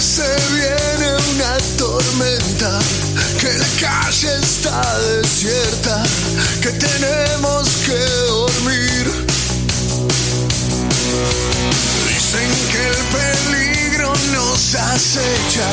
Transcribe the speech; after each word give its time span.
se 0.00 0.22
viene 0.52 1.16
una 1.34 1.56
tormenta, 1.76 2.78
que 3.40 3.52
la 3.52 3.66
calle 3.80 4.30
está 4.40 4.80
desierta, 5.00 6.02
que 6.62 6.70
tenemos 6.70 7.68
que 7.84 7.98
dormir. 8.28 9.26
Dicen 12.06 12.50
que 12.70 12.82
el 12.86 13.02
peligro 13.18 14.12
nos 14.32 14.74
acecha, 14.74 15.68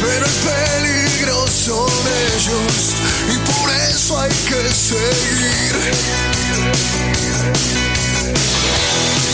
pero 0.00 0.26
el 0.26 0.32
peligro 0.50 1.46
son 1.48 1.90
ellos 2.34 2.94
y 3.32 3.36
por 3.50 3.70
eso 3.90 4.20
hay 4.20 4.30
que 4.30 4.72
seguir. 4.72 5.74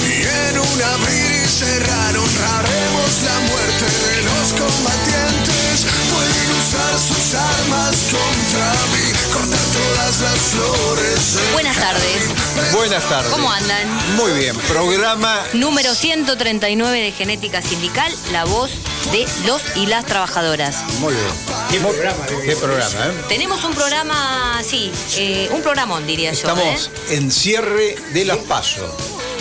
Y 0.08 0.22
en 0.22 0.58
un 0.58 0.82
abrir 0.82 1.42
y 1.42 1.48
cerrar 1.48 2.16
honraremos 2.16 3.22
la 3.24 3.38
muerte 3.50 3.84
de 3.84 4.22
los 4.22 4.52
combatientes. 4.60 5.86
Pueden 6.12 6.48
usar 6.60 6.98
sus 6.98 7.34
armas 7.34 7.96
contra 8.10 8.72
mí, 8.92 9.12
cortar 9.32 9.66
todas 9.72 10.20
las 10.20 10.38
flores. 10.38 11.52
Buenas 11.52 11.76
tardes. 11.76 12.72
Buenas 12.72 13.08
tardes. 13.08 13.30
¿Cómo 13.30 13.50
andan? 13.50 14.16
Muy 14.16 14.32
bien, 14.32 14.56
programa 14.68 15.40
Número 15.54 15.94
139 15.94 17.00
de 17.00 17.12
Genética 17.12 17.62
Sindical, 17.62 18.12
la 18.32 18.44
voz 18.44 18.70
de 19.10 19.26
los 19.46 19.60
y 19.76 19.86
las 19.86 20.04
trabajadoras. 20.06 20.76
muy 21.00 21.12
bien. 21.14 21.26
¿Qué 21.70 21.78
programa? 21.80 22.26
¿Qué 22.26 22.56
programa, 22.56 23.06
eh? 23.06 23.12
Tenemos 23.28 23.64
un 23.64 23.74
programa, 23.74 24.60
sí, 24.64 24.90
eh, 25.16 25.48
un 25.52 25.62
programón 25.62 26.06
diría 26.06 26.30
Estamos 26.30 26.90
yo. 27.08 27.14
en 27.14 27.30
cierre 27.30 27.96
de 28.12 28.24
las 28.24 28.38
PASO. 28.38 28.84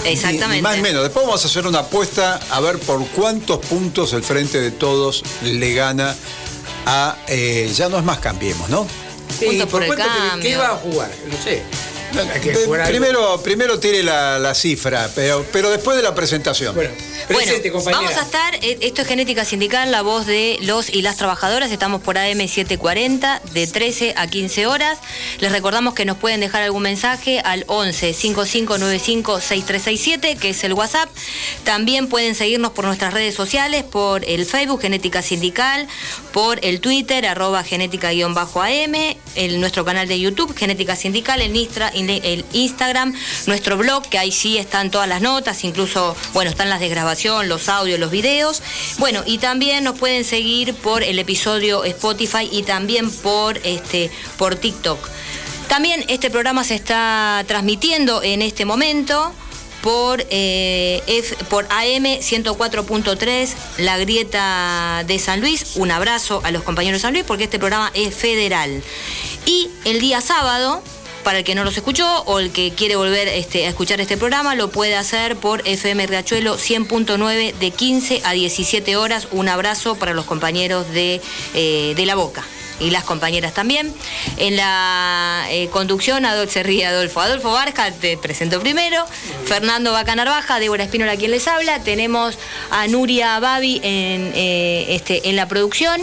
¿eh? 0.05 0.11
Exactamente. 0.13 0.47
Ni, 0.47 0.55
ni 0.57 0.61
más 0.61 0.75
ni 0.77 0.81
menos. 0.81 1.03
Después 1.03 1.25
vamos 1.25 1.43
a 1.43 1.47
hacer 1.47 1.67
una 1.67 1.79
apuesta 1.79 2.39
a 2.49 2.59
ver 2.59 2.79
por 2.79 3.05
cuántos 3.09 3.59
puntos 3.65 4.13
el 4.13 4.23
Frente 4.23 4.59
de 4.59 4.71
Todos 4.71 5.23
le 5.43 5.73
gana 5.73 6.15
a. 6.85 7.17
eh, 7.27 7.71
ya 7.75 7.87
no 7.89 7.97
es 7.97 8.03
más 8.03 8.19
Cambiemos, 8.19 8.67
¿no? 8.69 8.87
Punto 9.45 9.67
por 9.67 9.83
el. 9.83 9.93
¿Qué 10.41 10.57
va 10.57 10.69
a 10.69 10.75
jugar? 10.75 11.11
No 11.27 11.43
sé. 11.43 11.63
Algo. 12.19 12.83
primero, 12.85 13.41
primero 13.41 13.79
tire 13.79 14.03
la, 14.03 14.37
la 14.39 14.53
cifra, 14.53 15.09
pero, 15.15 15.45
pero 15.51 15.69
después 15.69 15.97
de 15.97 16.03
la 16.03 16.13
presentación. 16.13 16.75
Bueno, 16.75 16.91
presente, 17.27 17.69
bueno, 17.71 17.85
compañera. 17.85 18.01
vamos 18.01 18.17
a 18.21 18.25
estar, 18.25 18.55
eh, 18.55 18.77
esto 18.81 19.01
es 19.01 19.07
Genética 19.07 19.45
Sindical, 19.45 19.91
la 19.91 20.01
voz 20.01 20.25
de 20.25 20.57
los 20.61 20.89
y 20.89 21.01
las 21.01 21.17
trabajadoras, 21.17 21.71
estamos 21.71 22.01
por 22.01 22.17
AM 22.17 22.37
740 22.39 23.41
de 23.53 23.67
13 23.67 24.13
a 24.17 24.27
15 24.27 24.67
horas. 24.67 24.99
Les 25.39 25.51
recordamos 25.51 25.93
que 25.93 26.05
nos 26.05 26.17
pueden 26.17 26.39
dejar 26.41 26.63
algún 26.63 26.83
mensaje 26.83 27.39
al 27.39 27.63
11 27.67 28.13
5595 28.13 29.39
6367, 29.39 30.35
que 30.37 30.49
es 30.49 30.63
el 30.63 30.73
WhatsApp. 30.73 31.09
También 31.63 32.07
pueden 32.07 32.35
seguirnos 32.35 32.71
por 32.71 32.85
nuestras 32.85 33.13
redes 33.13 33.35
sociales, 33.35 33.83
por 33.83 34.25
el 34.27 34.45
Facebook 34.45 34.81
Genética 34.81 35.21
Sindical, 35.21 35.87
por 36.33 36.63
el 36.63 36.79
Twitter 36.81 37.25
arroba 37.25 37.63
genética-am, 37.63 38.95
el, 39.35 39.59
nuestro 39.61 39.85
canal 39.85 40.07
de 40.07 40.19
YouTube 40.19 40.55
Genética 40.57 40.95
Sindical, 40.95 41.41
el, 41.41 41.53
Nistra- 41.53 41.91
el 42.09 42.45
Instagram, 42.53 43.13
nuestro 43.47 43.77
blog, 43.77 44.07
que 44.07 44.17
ahí 44.17 44.31
sí 44.31 44.57
están 44.57 44.91
todas 44.91 45.07
las 45.07 45.21
notas, 45.21 45.63
incluso, 45.63 46.15
bueno, 46.33 46.49
están 46.49 46.69
las 46.69 46.79
de 46.79 46.89
grabación, 46.89 47.49
los 47.49 47.69
audios, 47.69 47.99
los 47.99 48.11
videos. 48.11 48.61
Bueno, 48.97 49.23
y 49.25 49.37
también 49.37 49.83
nos 49.83 49.97
pueden 49.97 50.23
seguir 50.25 50.73
por 50.75 51.03
el 51.03 51.19
episodio 51.19 51.83
Spotify 51.83 52.49
y 52.51 52.63
también 52.63 53.11
por, 53.11 53.57
este, 53.63 54.11
por 54.37 54.55
TikTok. 54.55 55.09
También 55.67 56.03
este 56.09 56.29
programa 56.29 56.63
se 56.63 56.75
está 56.75 57.45
transmitiendo 57.47 58.21
en 58.23 58.41
este 58.41 58.65
momento 58.65 59.33
por, 59.81 60.25
eh, 60.29 61.01
por 61.49 61.65
AM 61.65 62.19
104.3, 62.19 63.53
La 63.77 63.97
Grieta 63.97 65.03
de 65.07 65.19
San 65.19 65.41
Luis. 65.41 65.75
Un 65.75 65.91
abrazo 65.91 66.41
a 66.43 66.51
los 66.51 66.63
compañeros 66.63 66.99
de 66.99 67.01
San 67.01 67.13
Luis 67.13 67.25
porque 67.25 67.45
este 67.45 67.59
programa 67.59 67.91
es 67.93 68.13
federal. 68.15 68.83
Y 69.45 69.69
el 69.85 69.99
día 69.99 70.21
sábado, 70.21 70.83
para 71.21 71.39
el 71.39 71.43
que 71.43 71.55
no 71.55 71.63
los 71.63 71.75
escuchó 71.77 72.23
o 72.25 72.39
el 72.39 72.51
que 72.51 72.71
quiere 72.71 72.95
volver 72.95 73.27
este, 73.27 73.65
a 73.65 73.69
escuchar 73.69 74.01
este 74.01 74.17
programa, 74.17 74.55
lo 74.55 74.69
puede 74.69 74.95
hacer 74.95 75.35
por 75.35 75.67
FM 75.67 76.07
Riachuelo 76.07 76.57
100.9 76.57 77.53
de 77.53 77.71
15 77.71 78.21
a 78.23 78.33
17 78.33 78.95
horas. 78.95 79.27
Un 79.31 79.49
abrazo 79.49 79.95
para 79.95 80.13
los 80.13 80.25
compañeros 80.25 80.89
de, 80.91 81.21
eh, 81.53 81.93
de 81.95 82.05
La 82.05 82.15
Boca 82.15 82.43
y 82.81 82.89
las 82.89 83.03
compañeras 83.03 83.53
también. 83.53 83.93
En 84.37 84.57
la 84.57 85.45
eh, 85.49 85.69
conducción, 85.69 86.25
Adolfo 86.25 86.51
se 86.53 86.63
ríe 86.63 86.85
Adolfo. 86.85 87.21
Adolfo 87.21 87.51
Barja, 87.51 87.91
te 87.91 88.17
presento 88.17 88.59
primero. 88.59 89.05
Fernando 89.45 89.91
Baca 89.91 90.15
Narvaja, 90.15 90.59
Débora 90.59 90.83
Espínola 90.83 91.15
quien 91.15 91.31
les 91.31 91.47
habla. 91.47 91.79
Tenemos 91.83 92.37
a 92.71 92.87
Nuria 92.87 93.39
Babi 93.39 93.79
en, 93.83 94.31
eh, 94.35 94.87
este, 94.89 95.29
en 95.29 95.35
la 95.35 95.47
producción. 95.47 96.01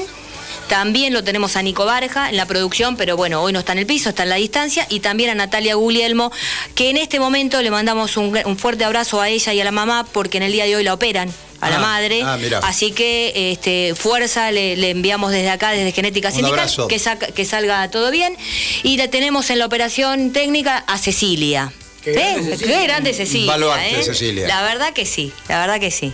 También 0.69 1.13
lo 1.13 1.25
tenemos 1.25 1.57
a 1.57 1.63
Nico 1.63 1.85
Barja 1.87 2.29
en 2.29 2.37
la 2.37 2.47
producción, 2.47 2.97
pero 2.97 3.17
bueno, 3.17 3.43
hoy 3.43 3.53
no 3.53 3.61
está 3.61 3.73
en 3.73 3.79
el 3.79 3.87
piso, 3.87 4.11
está 4.11 4.23
en 4.25 4.29
la 4.29 4.37
distancia. 4.37 4.87
Y 4.91 5.01
también 5.01 5.31
a 5.31 5.35
Natalia 5.35 5.75
Guglielmo, 5.75 6.31
que 6.75 6.91
en 6.91 6.97
este 6.99 7.19
momento 7.19 7.61
le 7.63 7.71
mandamos 7.71 8.17
un, 8.17 8.39
un 8.45 8.59
fuerte 8.59 8.85
abrazo 8.85 9.21
a 9.21 9.29
ella 9.29 9.53
y 9.55 9.61
a 9.61 9.65
la 9.65 9.71
mamá, 9.73 10.07
porque 10.13 10.37
en 10.37 10.43
el 10.45 10.53
día 10.53 10.65
de 10.67 10.77
hoy 10.77 10.85
la 10.85 10.95
operan 10.95 11.33
a 11.61 11.71
la 11.71 11.77
Ah, 11.77 11.81
madre. 11.81 12.23
ah. 12.23 12.39
Así 12.63 12.93
que 12.93 13.51
este, 13.53 13.95
fuerza 13.97 14.53
le, 14.53 14.77
le 14.77 14.91
enviamos 14.91 15.33
desde 15.33 15.51
acá, 15.51 15.71
desde 15.73 15.91
Genética 15.93 16.31
Sindical, 16.31 16.69
que, 16.89 16.99
saca- 16.99 17.29
que 17.33 17.45
salga 17.45 17.91
todo 17.91 18.11
bien. 18.11 18.37
Y 18.83 18.97
la 18.99 19.09
tenemos 19.09 19.51
en 19.51 19.59
la 19.59 19.67
operación 19.67 20.33
técnica 20.33 20.85
a 20.87 20.99
Cecilia. 20.99 21.73
Qué 22.05 22.13
grande 22.13 22.41
¿Eh? 22.41 22.45
Cecilia. 22.57 22.77
Qué 22.79 22.85
grande 22.87 23.13
Cecilia. 23.15 23.53
Baluarte, 23.53 24.01
¿eh? 24.01 24.03
Cecilia. 24.05 24.47
La 24.47 24.63
verdad 24.63 24.93
que 24.93 25.05
sí, 25.07 25.33
la 25.49 25.59
verdad 25.61 25.81
que 25.81 25.91
sí. 25.91 26.13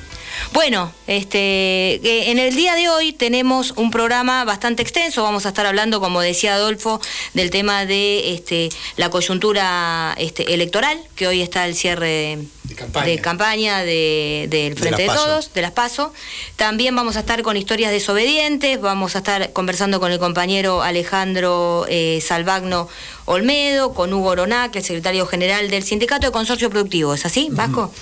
Bueno, 0.53 0.93
este, 1.07 1.95
eh, 1.95 2.31
en 2.31 2.39
el 2.39 2.55
día 2.55 2.75
de 2.75 2.89
hoy 2.89 3.13
tenemos 3.13 3.73
un 3.77 3.91
programa 3.91 4.45
bastante 4.45 4.83
extenso. 4.83 5.23
Vamos 5.23 5.47
a 5.47 5.49
estar 5.49 5.67
hablando, 5.67 6.01
como 6.01 6.21
decía 6.21 6.55
Adolfo, 6.55 7.01
del 7.35 7.51
tema 7.51 7.87
de 7.87 8.35
este, 8.35 8.69
la 8.97 9.11
coyuntura 9.11 10.15
este, 10.19 10.55
electoral, 10.55 10.99
que 11.17 11.27
hoy 11.27 11.43
está 11.43 11.67
el 11.67 11.75
cierre 11.75 12.39
De 12.65 12.75
campaña. 12.75 13.07
de 13.07 13.19
campaña 13.21 13.79
del 13.81 14.51
De 14.51 14.75
Frente 14.77 15.03
de. 15.03 15.09
Todos, 15.09 15.53
de 15.53 15.63
las 15.63 15.73
PASO. 15.73 16.13
También 16.57 16.95
vamos 16.95 17.17
a 17.17 17.21
estar 17.21 17.43
con 17.43 17.57
historias 17.57 17.91
desobedientes, 17.91 18.81
vamos 18.81 19.17
a 19.17 19.19
estar 19.19 19.53
conversando 19.53 20.01
con 20.01 20.13
el 20.13 20.19
compañero 20.19 20.83
Alejandro 20.83 21.87
eh, 21.89 22.21
Salvagno 22.23 22.89
Olmedo, 23.27 23.95
con 23.95 24.13
Hugo 24.13 24.31
Oroná, 24.31 24.71
que 24.71 24.79
es 24.81 24.85
el 24.85 24.97
secretario 24.97 25.27
general 25.27 25.71
del 25.71 25.83
Sindicato 25.83 26.27
de 26.27 26.33
Consorcio 26.33 26.71
Productivo, 26.71 27.15
¿es 27.15 27.25
así, 27.25 27.49
Vasco? 27.51 27.93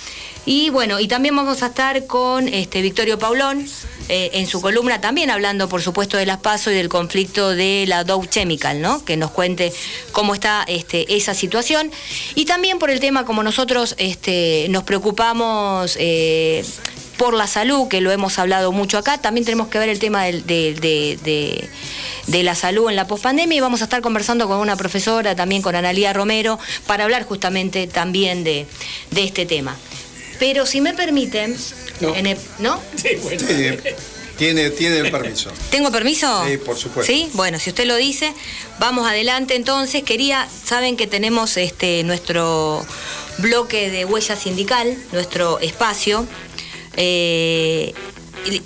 Y 0.45 0.69
bueno, 0.71 0.99
y 0.99 1.07
también 1.07 1.35
vamos 1.35 1.63
a 1.63 1.67
estar 1.67 2.05
con 2.05 2.47
este 2.49 2.81
Victorio 2.81 3.17
Paulón 3.17 3.65
eh, 4.09 4.31
en 4.33 4.45
su 4.47 4.59
columna 4.59 4.99
también 4.99 5.29
hablando, 5.29 5.69
por 5.69 5.81
supuesto, 5.81 6.17
de 6.17 6.25
las 6.25 6.39
PASO 6.39 6.69
y 6.71 6.75
del 6.75 6.89
conflicto 6.89 7.51
de 7.51 7.85
la 7.87 8.03
Dow 8.03 8.25
Chemical, 8.25 8.81
¿no? 8.81 9.05
Que 9.05 9.15
nos 9.15 9.31
cuente 9.31 9.71
cómo 10.11 10.33
está 10.33 10.65
este, 10.67 11.15
esa 11.15 11.33
situación. 11.33 11.89
Y 12.35 12.43
también 12.43 12.77
por 12.77 12.89
el 12.89 12.99
tema, 12.99 13.23
como 13.23 13.41
nosotros 13.43 13.95
este, 13.97 14.67
nos 14.69 14.83
preocupamos 14.83 15.95
eh, 15.97 16.65
por 17.17 17.33
la 17.33 17.47
salud, 17.47 17.87
que 17.87 18.01
lo 18.01 18.11
hemos 18.11 18.37
hablado 18.37 18.73
mucho 18.73 18.97
acá, 18.97 19.19
también 19.19 19.45
tenemos 19.45 19.69
que 19.69 19.79
ver 19.79 19.87
el 19.87 19.99
tema 19.99 20.25
de- 20.25 20.41
de- 20.41 21.69
de 22.27 22.43
la 22.43 22.55
salud 22.55 22.89
en 22.89 22.97
la 22.97 23.07
pospandemia 23.07 23.57
y 23.57 23.61
vamos 23.61 23.79
a 23.81 23.85
estar 23.85 24.01
conversando 24.01 24.47
con 24.49 24.57
una 24.57 24.75
profesora, 24.75 25.35
también 25.35 25.61
con 25.61 25.75
Analía 25.75 26.11
Romero, 26.11 26.59
para 26.85 27.05
hablar 27.05 27.23
justamente 27.23 27.87
también 27.87 28.43
de, 28.43 28.65
de 29.11 29.23
este 29.23 29.45
tema. 29.45 29.77
Pero 30.39 30.65
si 30.65 30.81
me 30.81 30.93
permiten, 30.93 31.55
No. 31.99 32.15
en 32.15 32.25
el- 32.27 32.37
¿no? 32.59 32.81
Sí, 32.95 33.09
bueno. 33.21 33.39
Sí, 33.39 33.77
tiene, 34.37 34.71
tiene 34.71 34.97
el 34.99 35.11
permiso. 35.11 35.51
¿Tengo 35.69 35.91
permiso? 35.91 36.43
Sí, 36.47 36.57
por 36.57 36.75
supuesto. 36.77 37.11
Sí, 37.11 37.29
bueno, 37.33 37.59
si 37.59 37.69
usted 37.69 37.85
lo 37.85 37.95
dice, 37.95 38.33
vamos 38.79 39.07
adelante 39.07 39.55
entonces. 39.55 40.03
Quería, 40.03 40.47
saben 40.65 40.97
que 40.97 41.05
tenemos 41.07 41.55
este 41.57 42.03
nuestro 42.03 42.83
bloque 43.37 43.89
de 43.91 44.05
huella 44.05 44.35
sindical, 44.35 44.97
nuestro 45.11 45.59
espacio. 45.59 46.25
eh, 46.95 47.93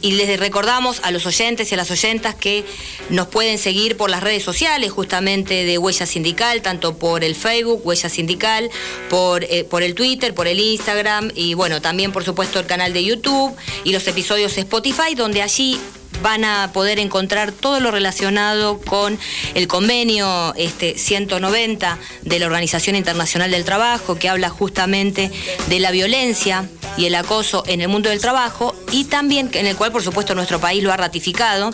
y, 0.02 0.12
les 0.12 0.40
recordamos 0.40 1.00
a 1.04 1.12
los 1.12 1.26
oyentes 1.26 1.72
y 1.72 1.76
a 1.76 1.78
las 1.78 1.92
oyentas 1.92 2.36
que 2.36 2.66
nos 3.10 3.28
pueden 3.28 3.58
seguir 3.58 3.98
por 3.98 4.10
las 4.10 4.24
redes 4.24 4.44
sociales 4.44 4.92
justamente 4.92 5.66
de 5.66 5.78
Huella 5.78 6.06
Sindical, 6.06 6.62
tanto 6.62 6.98
por 6.98 7.24
el 7.24 7.36
Facebook, 7.36 7.82
Huella 7.86 8.10
Sindical, 8.10 8.70
por, 9.10 9.44
eh, 9.44 9.64
por 9.64 9.84
el 9.84 9.94
Twitter, 9.94 10.34
por 10.34 10.48
el 10.48 10.60
Instagram 10.60 11.32
y 11.36 11.54
bueno, 11.54 11.82
también 11.82 12.12
por 12.12 12.24
supuesto 12.24 12.60
el 12.60 12.66
canal 12.66 12.94
de 12.94 13.04
YouTube 13.04 13.56
y 13.84 13.92
los 13.92 14.08
episodios 14.08 14.58
Spotify, 14.58 15.16
donde 15.16 15.42
allí 15.42 15.80
van 16.22 16.44
a 16.44 16.72
poder 16.74 17.00
encontrar 17.00 17.52
todo 17.52 17.80
lo 17.80 17.92
relacionado 17.92 18.80
con 18.80 19.18
el 19.54 19.68
convenio 19.68 20.54
este, 20.56 20.98
190 20.98 21.98
de 22.24 22.40
la 22.40 22.46
Organización 22.46 22.96
Internacional 22.96 23.52
del 23.52 23.66
Trabajo, 23.66 24.16
que 24.16 24.30
habla 24.30 24.50
justamente 24.50 25.32
de 25.70 25.80
la 25.80 25.92
violencia 25.92 26.68
y 26.98 27.06
el 27.06 27.16
acoso 27.16 27.64
en 27.68 27.82
el 27.82 27.90
mundo 27.90 28.10
del 28.10 28.20
trabajo, 28.20 28.76
y 28.92 29.06
también 29.06 29.50
en 29.54 29.68
el 29.68 29.76
cual, 29.76 29.92
por 29.92 30.02
supuesto, 30.02 30.34
nuestro 30.34 30.60
país 30.60 30.84
lo 30.84 30.92
ha 30.92 30.98
ratificado, 30.98 31.72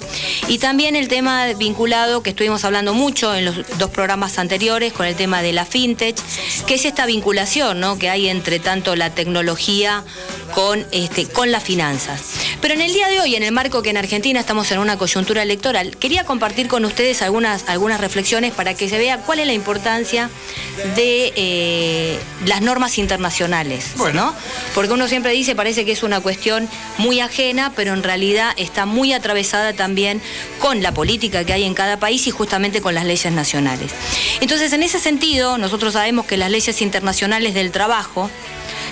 y 0.48 0.58
también 0.58 0.96
el 0.96 1.08
tema 1.08 1.46
vinculado 1.54 2.24
que 2.24 2.32
estuvimos 2.32 2.66
hablando 2.66 2.94
mucho 2.94 3.34
en 3.34 3.46
los 3.46 3.56
dos 3.78 3.90
programas 3.90 4.38
anteriores 4.38 4.92
con 4.92 5.06
el 5.06 5.16
tema 5.16 5.42
de 5.42 5.54
la 5.54 5.66
fintech, 5.66 6.18
que 6.68 6.76
es 6.76 6.86
esta 6.86 7.06
vinculación 7.06 7.80
¿no? 7.80 7.98
que 7.98 8.10
hay 8.10 8.28
entre 8.28 8.60
tanto 8.60 8.96
la 8.96 9.12
tecnología 9.12 10.04
con, 10.54 10.86
este, 10.92 11.26
con 11.28 11.52
las 11.52 11.64
finanzas. 11.64 12.22
Pero 12.62 12.74
en 12.74 12.82
el 12.82 12.94
día 12.94 13.08
de 13.08 13.22
hoy, 13.22 13.36
en 13.36 13.44
el 13.44 13.52
marco 13.52 13.82
que 13.82 13.90
en 13.90 13.98
Argentina 13.98 14.23
estamos 14.32 14.72
en 14.72 14.80
una 14.80 14.98
coyuntura 14.98 15.44
electoral, 15.44 15.98
quería 15.98 16.24
compartir 16.24 16.68
con 16.68 16.86
ustedes 16.86 17.22
algunas, 17.22 17.66
algunas 17.68 18.00
reflexiones 18.00 18.54
para 18.54 18.74
que 18.74 18.88
se 18.88 18.98
vea 18.98 19.18
cuál 19.18 19.40
es 19.40 19.48
la 19.48 19.54
importancia 19.54 20.30
de 20.96 21.34
eh, 21.36 22.20
las 22.46 22.62
normas 22.62 22.98
internacionales, 22.98 23.92
¿no? 24.14 24.34
Porque 24.74 24.94
uno 24.94 25.08
siempre 25.08 25.34
dice, 25.34 25.56
parece 25.56 25.84
que 25.84 25.92
es 25.92 26.04
una 26.04 26.22
cuestión 26.22 26.70
muy 26.98 27.20
ajena, 27.20 27.74
pero 27.76 27.94
en 27.94 28.02
realidad 28.02 28.54
está 28.58 28.86
muy 28.86 29.14
atravesada 29.14 29.74
también 29.74 30.22
con 30.60 30.82
la 30.82 30.94
política 30.94 31.44
que 31.44 31.54
hay 31.54 31.64
en 31.66 31.74
cada 31.74 31.98
país 31.98 32.26
y 32.26 32.32
justamente 32.32 32.82
con 32.82 32.96
las 32.96 33.06
leyes 33.06 33.32
nacionales. 33.34 33.92
Entonces, 34.40 34.72
en 34.72 34.84
ese 34.84 35.00
sentido, 35.00 35.58
nosotros 35.58 35.94
sabemos 35.94 36.26
que 36.26 36.38
las 36.38 36.50
leyes 36.50 36.82
internacionales 36.82 37.54
del 37.54 37.72
trabajo, 37.72 38.30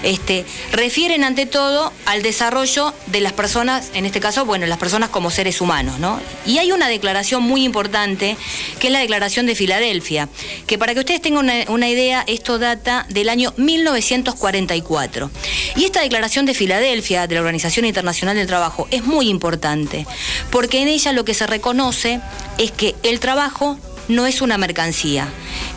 este, 0.04 0.46
refieren 0.72 1.24
ante 1.24 1.46
todo 1.46 1.92
al 2.06 2.22
desarrollo 2.22 2.94
de 3.08 3.22
las 3.22 3.34
personas, 3.34 3.92
en 3.94 4.06
este 4.06 4.20
caso, 4.20 4.46
bueno, 4.46 4.66
las 4.66 4.78
personas 4.78 5.10
como 5.10 5.32
seres 5.32 5.62
humanos, 5.62 6.00
¿no? 6.00 6.20
Y 6.46 6.58
hay 6.58 6.72
una 6.72 6.88
declaración 6.88 7.44
muy 7.44 7.64
importante, 7.64 8.38
que 8.80 8.88
es 8.88 8.94
la 8.94 9.00
Declaración 9.00 9.46
de 9.46 9.56
Filadelfia, 9.56 10.30
que 10.68 10.78
para 10.78 10.94
que 10.94 11.00
ustedes 11.02 11.22
tengan 11.22 11.46
una, 11.46 11.54
una 11.68 11.90
idea, 11.90 12.24
esto 12.28 12.60
data 12.60 13.06
del 13.10 13.30
año 13.30 13.54
1944. 13.58 15.30
Y 15.76 15.86
esta 15.86 16.02
Declaración 16.02 16.46
de 16.46 16.54
Filadelfia, 16.54 17.28
de 17.28 17.36
la 17.36 17.42
Organización 17.42 17.86
Internacional 17.86 18.36
del 18.36 18.48
Trabajo, 18.48 18.88
es 18.92 19.04
muy 19.04 19.30
importante, 19.30 20.06
porque 20.50 20.82
en 20.82 20.88
ella 20.88 21.12
lo 21.14 21.26
que 21.26 21.34
se 21.34 21.48
reconoce 21.48 22.20
es 22.58 22.72
que 22.72 22.96
el 23.04 23.20
trabajo 23.20 23.78
no 24.08 24.26
es 24.26 24.42
una 24.42 24.58
mercancía, 24.58 25.28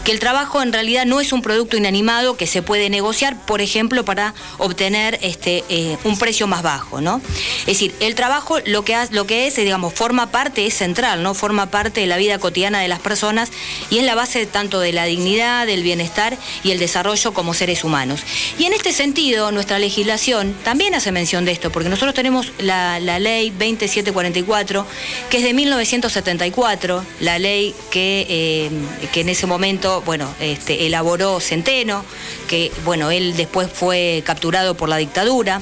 que 0.05 0.13
el 0.13 0.21
trabajo 0.21 0.63
en 0.63 0.73
realidad 0.73 1.07
no 1.07 1.21
es 1.21 1.33
un 1.33 1.43
producto 1.43 1.77
inanimado 1.77 2.37
que 2.37 2.47
se 2.47 2.63
puede 2.63 2.91
negociar, 2.91 3.37
por 3.47 3.61
ejemplo, 3.61 4.05
para 4.05 4.35
obtener 4.59 5.19
este, 5.23 5.65
eh, 5.69 5.97
un 6.05 6.19
precio 6.19 6.47
más 6.47 6.63
bajo, 6.63 7.01
¿no? 7.01 7.21
Es 7.61 7.67
decir, 7.67 7.95
el 8.01 8.15
trabajo 8.15 8.59
lo 8.67 8.85
que, 8.85 8.97
lo 9.11 9.27
que 9.27 9.47
es, 9.47 9.57
digamos, 9.57 9.95
forma 9.95 10.31
parte, 10.31 10.67
es 10.67 10.75
central, 10.75 11.23
¿no? 11.23 11.35
Forma 11.35 11.71
parte 11.71 12.01
de 12.01 12.07
la 12.07 12.17
vida 12.17 12.39
cotidiana 12.39 12.81
de 12.81 12.89
las 12.89 13.01
personas 13.01 13.51
y 13.91 13.99
es 13.99 14.05
la 14.05 14.15
base 14.15 14.47
tanto 14.47 14.81
de 14.81 14.93
la 14.93 15.05
dignidad, 15.05 15.67
del 15.67 15.83
bienestar 15.83 16.37
y 16.63 16.71
el 16.71 16.79
desarrollo 16.79 17.33
como 17.33 17.55
seres 17.55 17.85
humanos. 17.85 18.21
Y 18.59 18.65
en 18.65 18.73
este 18.73 18.93
sentido, 18.93 19.53
nuestra 19.53 19.79
legislación 19.79 20.55
también 20.65 20.95
hace 20.95 21.13
mención 21.13 21.45
de 21.45 21.53
esto, 21.53 21.71
porque 21.71 21.89
nosotros 21.89 22.15
tenemos 22.15 22.53
la, 22.59 23.01
la 23.01 23.19
ley 23.19 23.51
2744, 23.51 24.87
que 25.31 25.39
es 25.39 25.43
de 25.43 25.55
1974, 25.55 27.05
la 27.21 27.39
ley 27.39 27.75
que 27.91 28.14
eh, 28.23 28.71
que 29.13 29.21
en 29.21 29.29
ese 29.29 29.47
momento, 29.47 30.03
bueno, 30.03 30.33
este, 30.41 30.87
elaboró 30.87 31.41
Centeno, 31.41 32.05
que, 32.49 32.71
bueno, 32.85 33.11
él 33.11 33.37
después 33.37 33.69
fue 33.73 34.23
capturado 34.25 34.77
por 34.77 34.89
la 34.89 34.97
dictadura. 34.97 35.61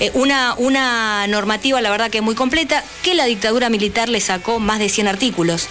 Eh, 0.00 0.10
una, 0.14 0.54
una 0.58 1.26
normativa, 1.26 1.80
la 1.80 1.90
verdad 1.90 2.10
que 2.10 2.20
muy 2.20 2.34
completa, 2.34 2.84
que 3.02 3.14
la 3.14 3.24
dictadura 3.24 3.70
militar 3.70 4.08
le 4.08 4.20
sacó 4.20 4.58
más 4.58 4.78
de 4.78 4.88
100 4.88 5.08
artículos. 5.08 5.68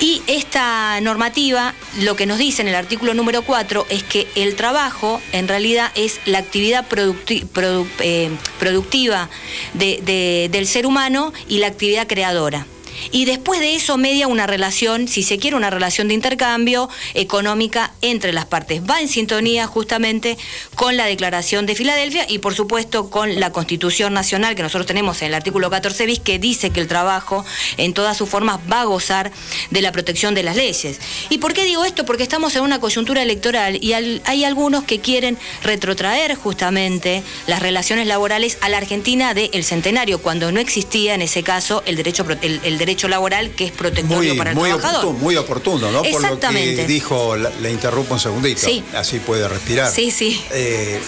Y 0.00 0.20
esta 0.26 1.00
normativa 1.00 1.74
lo 2.00 2.16
que 2.16 2.26
nos 2.26 2.38
dice 2.38 2.60
en 2.62 2.68
el 2.68 2.74
artículo 2.74 3.14
número 3.14 3.42
4 3.42 3.86
es 3.88 4.02
que 4.02 4.26
el 4.34 4.56
trabajo 4.56 5.20
en 5.30 5.46
realidad 5.46 5.92
es 5.94 6.18
la 6.26 6.38
actividad 6.38 6.84
eh, 6.90 8.30
productiva 8.58 9.30
del 9.74 10.66
ser 10.66 10.86
humano 10.86 11.32
y 11.46 11.58
la 11.58 11.68
actividad 11.68 12.08
creadora 12.08 12.66
y 13.10 13.24
después 13.24 13.60
de 13.60 13.74
eso 13.74 13.96
media 13.96 14.28
una 14.28 14.46
relación, 14.46 15.08
si 15.08 15.22
se 15.22 15.38
quiere, 15.38 15.56
una 15.56 15.70
relación 15.70 16.08
de 16.08 16.14
intercambio 16.14 16.88
económica 17.14 17.92
entre 18.00 18.32
las 18.32 18.46
partes. 18.46 18.82
Va 18.88 19.00
en 19.00 19.08
sintonía 19.08 19.66
justamente 19.66 20.38
con 20.74 20.96
la 20.96 21.06
Declaración 21.06 21.66
de 21.66 21.74
Filadelfia 21.74 22.26
y 22.28 22.38
por 22.38 22.54
supuesto 22.54 23.10
con 23.10 23.40
la 23.40 23.50
Constitución 23.50 24.12
Nacional 24.14 24.54
que 24.54 24.62
nosotros 24.62 24.86
tenemos 24.86 25.20
en 25.22 25.28
el 25.28 25.34
artículo 25.34 25.70
14 25.70 26.06
bis 26.06 26.20
que 26.20 26.38
dice 26.38 26.70
que 26.70 26.80
el 26.80 26.88
trabajo 26.88 27.44
en 27.76 27.94
todas 27.94 28.16
sus 28.16 28.28
formas 28.28 28.60
va 28.70 28.82
a 28.82 28.84
gozar 28.84 29.32
de 29.70 29.82
la 29.82 29.92
protección 29.92 30.34
de 30.34 30.42
las 30.42 30.56
leyes. 30.56 31.00
¿Y 31.30 31.38
por 31.38 31.52
qué 31.52 31.64
digo 31.64 31.84
esto? 31.84 32.04
Porque 32.04 32.22
estamos 32.22 32.54
en 32.56 32.62
una 32.62 32.80
coyuntura 32.80 33.22
electoral 33.22 33.78
y 33.82 33.92
hay 33.92 34.44
algunos 34.44 34.84
que 34.84 35.00
quieren 35.00 35.38
retrotraer 35.62 36.34
justamente 36.34 37.22
las 37.46 37.60
relaciones 37.60 38.06
laborales 38.06 38.58
a 38.60 38.68
la 38.68 38.78
Argentina 38.78 39.34
del 39.34 39.64
centenario, 39.64 40.20
cuando 40.20 40.52
no 40.52 40.60
existía 40.60 41.14
en 41.14 41.22
ese 41.22 41.42
caso 41.42 41.82
el 41.86 41.96
derecho, 41.96 42.26
el 42.40 42.78
derecho 42.78 42.91
derecho 42.92 43.08
laboral 43.08 43.50
que 43.50 43.64
es 43.64 43.72
protectorio 43.72 44.36
para 44.36 44.50
el 44.50 44.56
muy 44.56 44.68
trabajador. 44.68 45.04
Oportuno, 45.04 45.24
muy 45.24 45.36
oportuno, 45.36 45.90
¿no? 45.90 46.02
Por 46.02 46.22
lo 46.22 46.38
que 46.38 46.86
dijo, 46.86 47.36
le 47.36 47.70
interrumpo 47.70 48.14
un 48.14 48.20
segundito, 48.20 48.60
sí. 48.60 48.84
así 48.94 49.18
puede 49.18 49.48
respirar. 49.48 49.90
Sí, 49.90 50.10
sí. 50.10 50.42
Eh, 50.50 51.00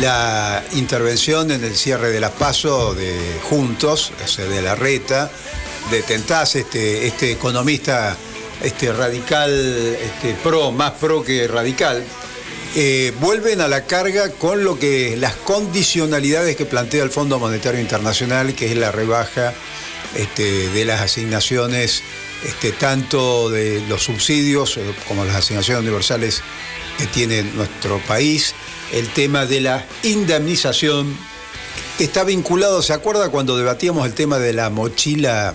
la 0.00 0.64
intervención 0.72 1.50
en 1.50 1.64
el 1.64 1.76
cierre 1.76 2.10
de 2.10 2.20
las 2.20 2.32
PASO 2.32 2.94
de 2.94 3.16
Juntos, 3.42 4.12
de 4.36 4.62
la 4.62 4.74
reta, 4.74 5.30
de 5.90 6.02
Tentás, 6.02 6.56
este, 6.56 7.06
este 7.06 7.32
economista 7.32 8.16
este 8.62 8.92
radical, 8.92 9.50
este 9.50 10.34
pro, 10.42 10.72
más 10.72 10.92
pro 10.92 11.22
que 11.22 11.46
radical, 11.46 12.02
eh, 12.74 13.12
vuelven 13.20 13.60
a 13.60 13.68
la 13.68 13.84
carga 13.84 14.30
con 14.30 14.64
lo 14.64 14.78
que 14.78 15.16
las 15.16 15.34
condicionalidades 15.34 16.56
que 16.56 16.66
plantea 16.66 17.04
el 17.04 17.10
Fondo 17.10 17.38
Monetario 17.38 17.80
Internacional, 17.80 18.54
que 18.54 18.66
es 18.66 18.76
la 18.76 18.90
rebaja 18.92 19.54
este, 20.18 20.68
de 20.70 20.84
las 20.84 21.00
asignaciones, 21.00 22.02
este, 22.44 22.72
tanto 22.72 23.48
de 23.50 23.80
los 23.88 24.02
subsidios 24.02 24.76
eh, 24.76 24.82
como 25.06 25.24
las 25.24 25.36
asignaciones 25.36 25.82
universales 25.82 26.42
que 26.98 27.06
tiene 27.06 27.44
nuestro 27.44 28.00
país, 28.00 28.54
el 28.92 29.08
tema 29.10 29.46
de 29.46 29.60
la 29.60 29.86
indemnización 30.02 31.16
está 32.00 32.24
vinculado, 32.24 32.82
¿se 32.82 32.92
acuerda 32.92 33.28
cuando 33.30 33.56
debatíamos 33.56 34.06
el 34.06 34.14
tema 34.14 34.38
de 34.38 34.52
la 34.52 34.70
mochila? 34.70 35.54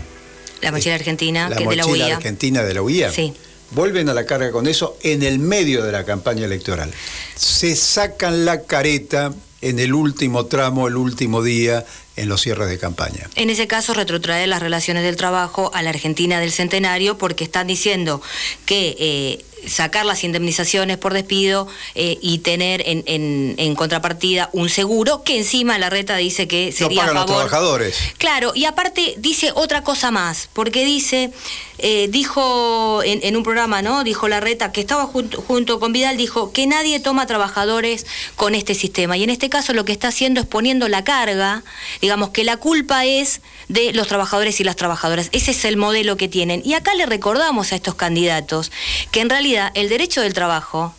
La 0.62 0.72
mochila 0.72 0.96
argentina, 0.96 1.50
la 1.50 1.60
mochila 1.60 1.86
de 1.86 1.98
la 1.98 2.16
argentina 2.16 2.64
de 2.64 2.74
la 2.74 2.82
UIA. 2.82 3.12
Sí. 3.12 3.34
Vuelven 3.72 4.08
a 4.08 4.14
la 4.14 4.26
carga 4.26 4.52
con 4.52 4.68
eso 4.68 4.98
en 5.04 5.24
el 5.24 5.40
medio 5.40 5.84
de 5.84 5.92
la 5.92 6.06
campaña 6.06 6.46
electoral. 6.46 6.92
Se 7.36 7.76
sacan 7.76 8.46
la 8.46 8.62
careta 8.62 9.34
en 9.62 9.80
el 9.80 9.94
último 9.94 10.46
tramo, 10.46 10.88
el 10.88 10.96
último 10.96 11.42
día, 11.42 11.86
en 12.16 12.30
los 12.30 12.42
cierres 12.42 12.70
de 12.70 12.78
campaña. 12.78 13.30
En 13.36 13.50
ese 13.50 13.68
caso, 13.68 13.94
retrotrae 13.94 14.48
las 14.48 14.62
relaciones 14.62 15.04
del 15.04 15.16
trabajo 15.16 15.72
a 15.74 15.82
la 15.82 15.90
Argentina 15.90 16.40
del 16.40 16.52
Centenario 16.52 17.18
porque 17.18 17.44
están 17.44 17.68
diciendo 17.68 18.22
que 18.66 18.96
eh, 19.00 19.46
sacar 19.68 20.06
las 20.06 20.24
indemnizaciones 20.24 20.98
por 20.98 21.14
despido 21.14 21.68
eh, 21.96 22.18
y 22.22 22.40
tener 22.40 22.84
en, 22.86 23.76
contrapartida 23.76 24.50
un 24.54 24.70
seguro 24.70 25.24
que 25.24 25.38
encima 25.38 25.78
la 25.78 25.90
reta 25.90 26.18
dice 26.18 26.48
que 26.48 26.72
sería 26.72 27.04
a 27.04 27.08
favor. 27.08 27.20
Los 27.20 27.26
trabajadores. 27.28 27.98
Claro, 28.18 28.52
y 28.56 28.66
aparte 28.66 29.16
dice 29.18 29.52
otra 29.56 29.84
cosa 29.84 30.12
más, 30.12 30.50
porque 30.54 30.86
dice, 30.86 31.32
eh, 31.78 32.08
dijo 32.10 33.02
en, 33.04 33.36
un 33.36 33.44
programa, 33.44 33.82
¿no? 33.82 34.04
Dijo 34.04 34.28
la 34.28 34.40
reta 34.40 34.72
que 34.72 34.82
estaba 34.82 35.06
junto, 35.06 35.42
junto 35.42 35.80
con 35.80 35.94
Vidal, 35.94 36.18
dijo 36.18 36.52
que 36.52 36.68
nadie 36.68 37.00
toma 37.00 37.26
trabajadores 37.26 38.06
con 38.36 38.56
este 38.56 38.76
sistema. 38.76 39.18
Y 39.18 39.24
en 39.24 39.30
este 39.30 39.50
caso 39.50 39.74
lo 39.74 39.86
que 39.86 39.92
está 39.92 40.10
haciendo 40.10 40.42
es 40.42 40.48
poniendo 40.48 40.88
la 40.88 41.04
carga, 41.04 41.64
digamos 42.04 42.32
que 42.32 42.44
la 42.44 42.58
culpa 42.58 43.06
es 43.06 43.40
de 43.70 43.94
los 43.94 44.10
trabajadores 44.10 44.60
y 44.60 44.66
las 44.66 44.76
trabajadoras. 44.76 45.30
Ese 45.32 45.52
es 45.52 45.64
el 45.64 45.78
modelo 45.78 46.18
que 46.18 46.28
tienen. 46.28 46.62
Y 46.66 46.74
acá 46.74 46.94
le 46.96 47.06
recordamos 47.06 47.72
a 47.72 47.76
estos 47.76 47.96
candidatos 47.96 48.74
que 49.12 49.22
en 49.22 49.30
realidad 49.30 49.72
el 49.74 49.88
derecho 49.88 50.20
del 50.20 50.34
trabajo 50.34 50.94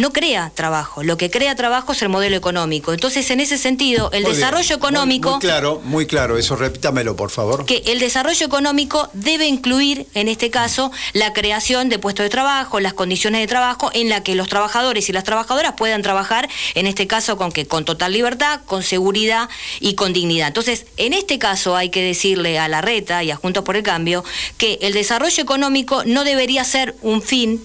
no 0.00 0.12
crea 0.12 0.50
trabajo, 0.54 1.02
lo 1.02 1.16
que 1.16 1.30
crea 1.30 1.54
trabajo 1.54 1.92
es 1.92 2.02
el 2.02 2.08
modelo 2.08 2.36
económico. 2.36 2.92
Entonces, 2.92 3.30
en 3.30 3.40
ese 3.40 3.58
sentido, 3.58 4.10
el 4.12 4.24
desarrollo 4.24 4.74
económico... 4.74 5.32
Muy, 5.32 5.40
claro, 5.40 5.80
muy 5.84 6.06
claro, 6.06 6.38
eso 6.38 6.56
repítamelo, 6.56 7.16
por 7.16 7.30
favor. 7.30 7.66
Que 7.66 7.82
el 7.86 7.98
desarrollo 8.00 8.46
económico 8.46 9.08
debe 9.12 9.46
incluir, 9.46 10.06
en 10.14 10.28
este 10.28 10.50
caso, 10.50 10.90
la 11.12 11.32
creación 11.32 11.88
de 11.88 11.98
puestos 11.98 12.24
de 12.24 12.30
trabajo, 12.30 12.80
las 12.80 12.94
condiciones 12.94 13.40
de 13.40 13.46
trabajo 13.46 13.90
en 13.92 14.08
la 14.08 14.22
que 14.22 14.34
los 14.34 14.48
trabajadores 14.48 15.08
y 15.08 15.12
las 15.12 15.24
trabajadoras 15.24 15.74
puedan 15.76 16.02
trabajar, 16.02 16.48
en 16.74 16.86
este 16.86 17.06
caso, 17.06 17.36
con 17.36 17.52
que 17.52 17.66
con 17.66 17.84
total 17.84 18.12
libertad, 18.12 18.60
con 18.66 18.82
seguridad 18.82 19.48
y 19.80 19.94
con 19.94 20.12
dignidad. 20.12 20.48
Entonces, 20.48 20.86
en 20.96 21.12
este 21.12 21.38
caso 21.38 21.76
hay 21.76 21.90
que 21.90 22.02
decirle 22.02 22.58
a 22.58 22.68
la 22.68 22.80
reta 22.80 23.22
y 23.22 23.30
a 23.30 23.36
Juntos 23.36 23.64
por 23.64 23.76
el 23.76 23.82
Cambio 23.82 24.24
que 24.56 24.78
el 24.82 24.92
desarrollo 24.92 25.42
económico 25.42 26.04
no 26.04 26.24
debería 26.24 26.64
ser 26.64 26.94
un 27.02 27.22
fin 27.22 27.62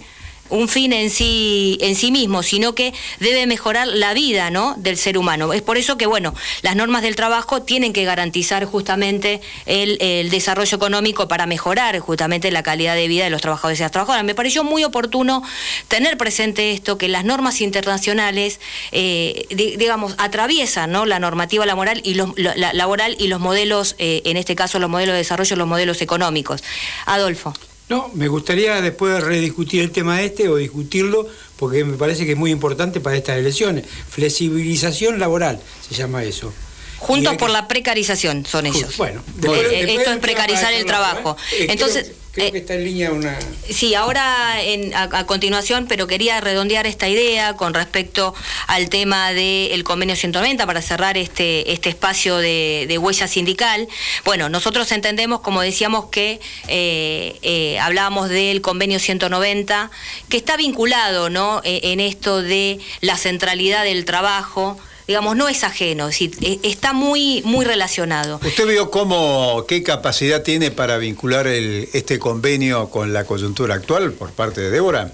un 0.50 0.68
fin 0.68 0.94
en 0.94 1.10
sí, 1.10 1.78
en 1.82 1.96
sí 1.96 2.12
mismo, 2.12 2.44
sino 2.44 2.75
que 2.75 2.94
debe 3.20 3.48
mejorar 3.48 3.88
la 3.88 4.14
vida 4.14 4.50
¿no? 4.52 4.75
del 4.78 4.98
ser 4.98 5.18
humano. 5.18 5.54
Es 5.54 5.62
por 5.62 5.78
eso 5.78 5.98
que, 5.98 6.06
bueno, 6.06 6.34
las 6.62 6.75
normas 6.75 7.02
del 7.02 7.16
trabajo 7.16 7.64
tienen 7.64 7.94
que 7.94 8.04
garantizar 8.04 8.66
justamente 8.66 9.42
el, 9.66 9.96
desarrollo 10.30 10.75
económico 10.75 11.28
para 11.28 11.46
mejorar 11.46 12.00
justamente 12.00 12.52
la 12.52 12.64
calidad 12.64 12.96
de 12.96 13.08
vida 13.08 13.24
de 13.24 13.30
los 13.30 13.42
trabajadores 13.42 13.80
y 13.80 13.84
las 13.84 13.92
trabajadoras. 13.92 14.25
Me 14.25 14.36
pareció 14.36 14.64
muy 14.64 14.84
oportuno 14.84 15.44
tener 15.88 16.18
presente 16.18 16.72
esto, 16.72 16.98
que 16.98 17.08
las 17.08 17.25
normas 17.25 17.62
internacionales, 17.62 18.60
eh, 18.92 19.46
digamos, 19.50 20.16
atraviesan 20.18 20.92
¿no? 20.92 21.06
la 21.06 21.20
normativa 21.20 21.66
laboral 21.66 22.02
y 22.04 22.16
los, 22.16 22.38
la, 22.38 22.74
laboral 22.74 23.16
y 23.20 23.28
los 23.28 23.40
modelos, 23.40 23.96
eh, 23.98 24.22
en 24.25 24.38
este 24.38 24.56
caso 24.56 24.80
los 24.80 24.90
modelos 24.90 25.14
de 25.14 25.18
desarrollo, 25.18 25.56
los 25.56 25.68
modelos 25.68 26.02
económicos. 26.02 26.64
Adolfo. 27.06 27.54
No, 27.88 28.10
me 28.15 28.27
gustaría 28.27 28.82
después 28.82 29.24
rediscutir 29.24 29.82
el 29.82 29.92
tema 29.92 30.22
este 30.24 30.50
o 30.50 30.56
discutirlo 30.56 31.27
porque 31.58 31.86
me 31.86 31.98
parece 31.98 32.25
que 32.25 32.32
es 32.32 32.38
muy 32.38 32.50
importante 32.51 33.00
para 33.00 33.15
estas 33.15 33.38
elecciones. 33.38 33.86
Flexibilización 34.10 35.20
laboral 35.20 35.60
se 35.88 35.94
llama 35.96 36.24
eso. 36.24 36.51
Juntos 36.98 37.36
por 37.38 37.51
la 37.51 37.68
precarización 37.68 38.46
son 38.46 38.65
ellos. 38.65 38.98
Bueno, 38.98 39.20
Eh, 39.22 39.32
después- 39.36 39.60
eh, 39.60 39.70
después 39.86 39.98
esto 40.00 40.12
es 40.13 40.18
precarizar 40.20 40.74
el 40.74 40.86
trabajo. 40.86 41.38
¿eh? 41.51 41.56
Eh, 41.63 41.68
Entonces, 41.70 42.12
creo, 42.36 42.48
eh, 42.48 42.51
que 42.51 42.58
está 42.60 42.75
en 42.75 42.84
línea 42.84 43.12
una. 43.12 43.38
Sí, 43.70 43.96
ahora 43.96 44.62
en- 44.62 44.94
a, 44.94 45.04
a 45.12 45.25
continuación, 45.25 45.88
pero 45.88 46.06
quería 46.06 46.39
redondear 46.42 46.86
esta 46.86 47.08
idea 47.10 47.56
con 47.56 47.74
respecto 47.74 48.36
al 48.68 48.89
tema 48.89 49.32
del 49.34 49.84
convenio 49.84 50.15
190 50.15 50.65
para 50.68 50.82
cerrar 50.82 51.18
este, 51.18 51.72
este 51.72 51.89
espacio 51.89 52.38
de, 52.38 52.86
de 52.88 52.98
huella 52.98 53.27
sindical. 53.27 53.88
Bueno, 54.24 54.50
nosotros 54.50 54.92
entendemos, 54.92 55.39
como 55.39 55.62
decíamos, 55.62 56.06
que 56.12 56.39
eh, 56.68 57.38
eh, 57.42 57.80
hablábamos 57.80 58.30
del 58.30 58.62
convenio 58.62 59.00
190, 59.00 59.89
que 60.30 60.38
está 60.38 60.58
vinculado 60.58 61.30
¿no? 61.30 61.62
Eh, 61.63 61.80
en 61.84 62.00
esto 62.00 62.42
de 62.42 62.80
la 63.01 63.18
centralidad 63.18 63.84
del 63.84 64.06
trabajo. 64.06 64.77
Digamos, 65.08 65.36
no 65.36 65.48
es 65.48 65.64
ajeno, 65.64 66.10
es 66.10 66.16
decir, 66.20 66.36
eh, 66.42 66.60
está 66.64 66.92
muy, 66.94 67.42
muy 67.46 67.64
relacionado. 67.64 68.40
¿Usted 68.44 68.68
vio 68.68 68.90
cómo, 68.90 69.66
qué 69.68 69.84
capacidad 69.84 70.42
tiene 70.42 70.72
para 70.72 70.98
vincular 70.98 71.46
el- 71.46 71.88
este 71.94 72.18
convenio 72.18 72.90
con 72.90 73.14
la 73.14 73.24
coyuntura 73.26 73.76
actual 73.76 74.14
por 74.14 74.32
parte 74.32 74.62
de 74.62 74.72
Débora? 74.72 75.12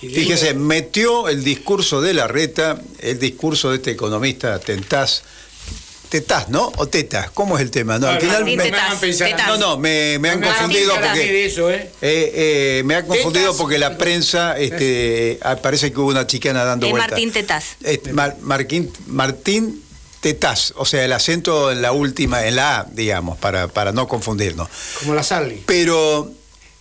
Fíjese, 0.00 0.52
metió 0.54 1.28
el 1.28 1.42
discurso 1.42 2.00
de 2.02 2.12
la 2.14 2.28
reta, 2.28 2.80
el 3.00 3.18
discurso 3.18 3.70
de 3.70 3.76
este 3.76 3.90
economista 3.92 4.58
Tentás. 4.60 5.22
Tetás, 6.08 6.48
¿no? 6.48 6.72
¿O 6.76 6.86
Tetas? 6.88 7.30
¿Cómo 7.32 7.56
es 7.56 7.62
el 7.62 7.70
tema? 7.70 7.98
No, 7.98 8.08
al 8.08 8.14
no, 8.14 8.20
final 8.20 8.44
me- 8.44 8.56
me 8.56 8.70
no, 8.70 9.56
no, 9.58 9.76
me, 9.78 10.18
me 10.18 10.30
han 10.30 10.40
confundido 10.40 10.94
porque 10.94 11.18
de 11.18 11.44
eso, 11.46 11.70
¿eh? 11.70 11.90
eh, 12.00 12.32
eh, 12.80 12.82
me 12.86 12.94
ha 12.94 13.04
confundido 13.04 13.54
porque 13.56 13.78
la 13.78 13.98
prensa, 13.98 14.58
este, 14.58 15.38
ah, 15.42 15.56
parece 15.56 15.92
que 15.92 16.00
hubo 16.00 16.08
una 16.08 16.26
chicana 16.26 16.64
dando 16.64 16.86
Es 16.86 16.92
vueltas. 16.92 17.10
Martín 17.12 17.32
Tetaz. 17.32 17.64
Este, 17.82 18.12
Mar- 18.12 18.36
Marquín- 18.40 18.90
Martín 19.06 19.82
Tetaz, 20.20 20.72
o 20.76 20.84
sea, 20.84 21.04
el 21.04 21.12
acento 21.12 21.70
en 21.70 21.82
la 21.82 21.92
última, 21.92 22.46
en 22.46 22.56
la 22.56 22.78
A, 22.80 22.84
digamos, 22.90 23.36
para, 23.38 23.68
para 23.68 23.92
no 23.92 24.08
confundirnos. 24.08 24.68
Como 25.00 25.14
la 25.14 25.22
Sally. 25.22 25.62
Pero 25.66 26.32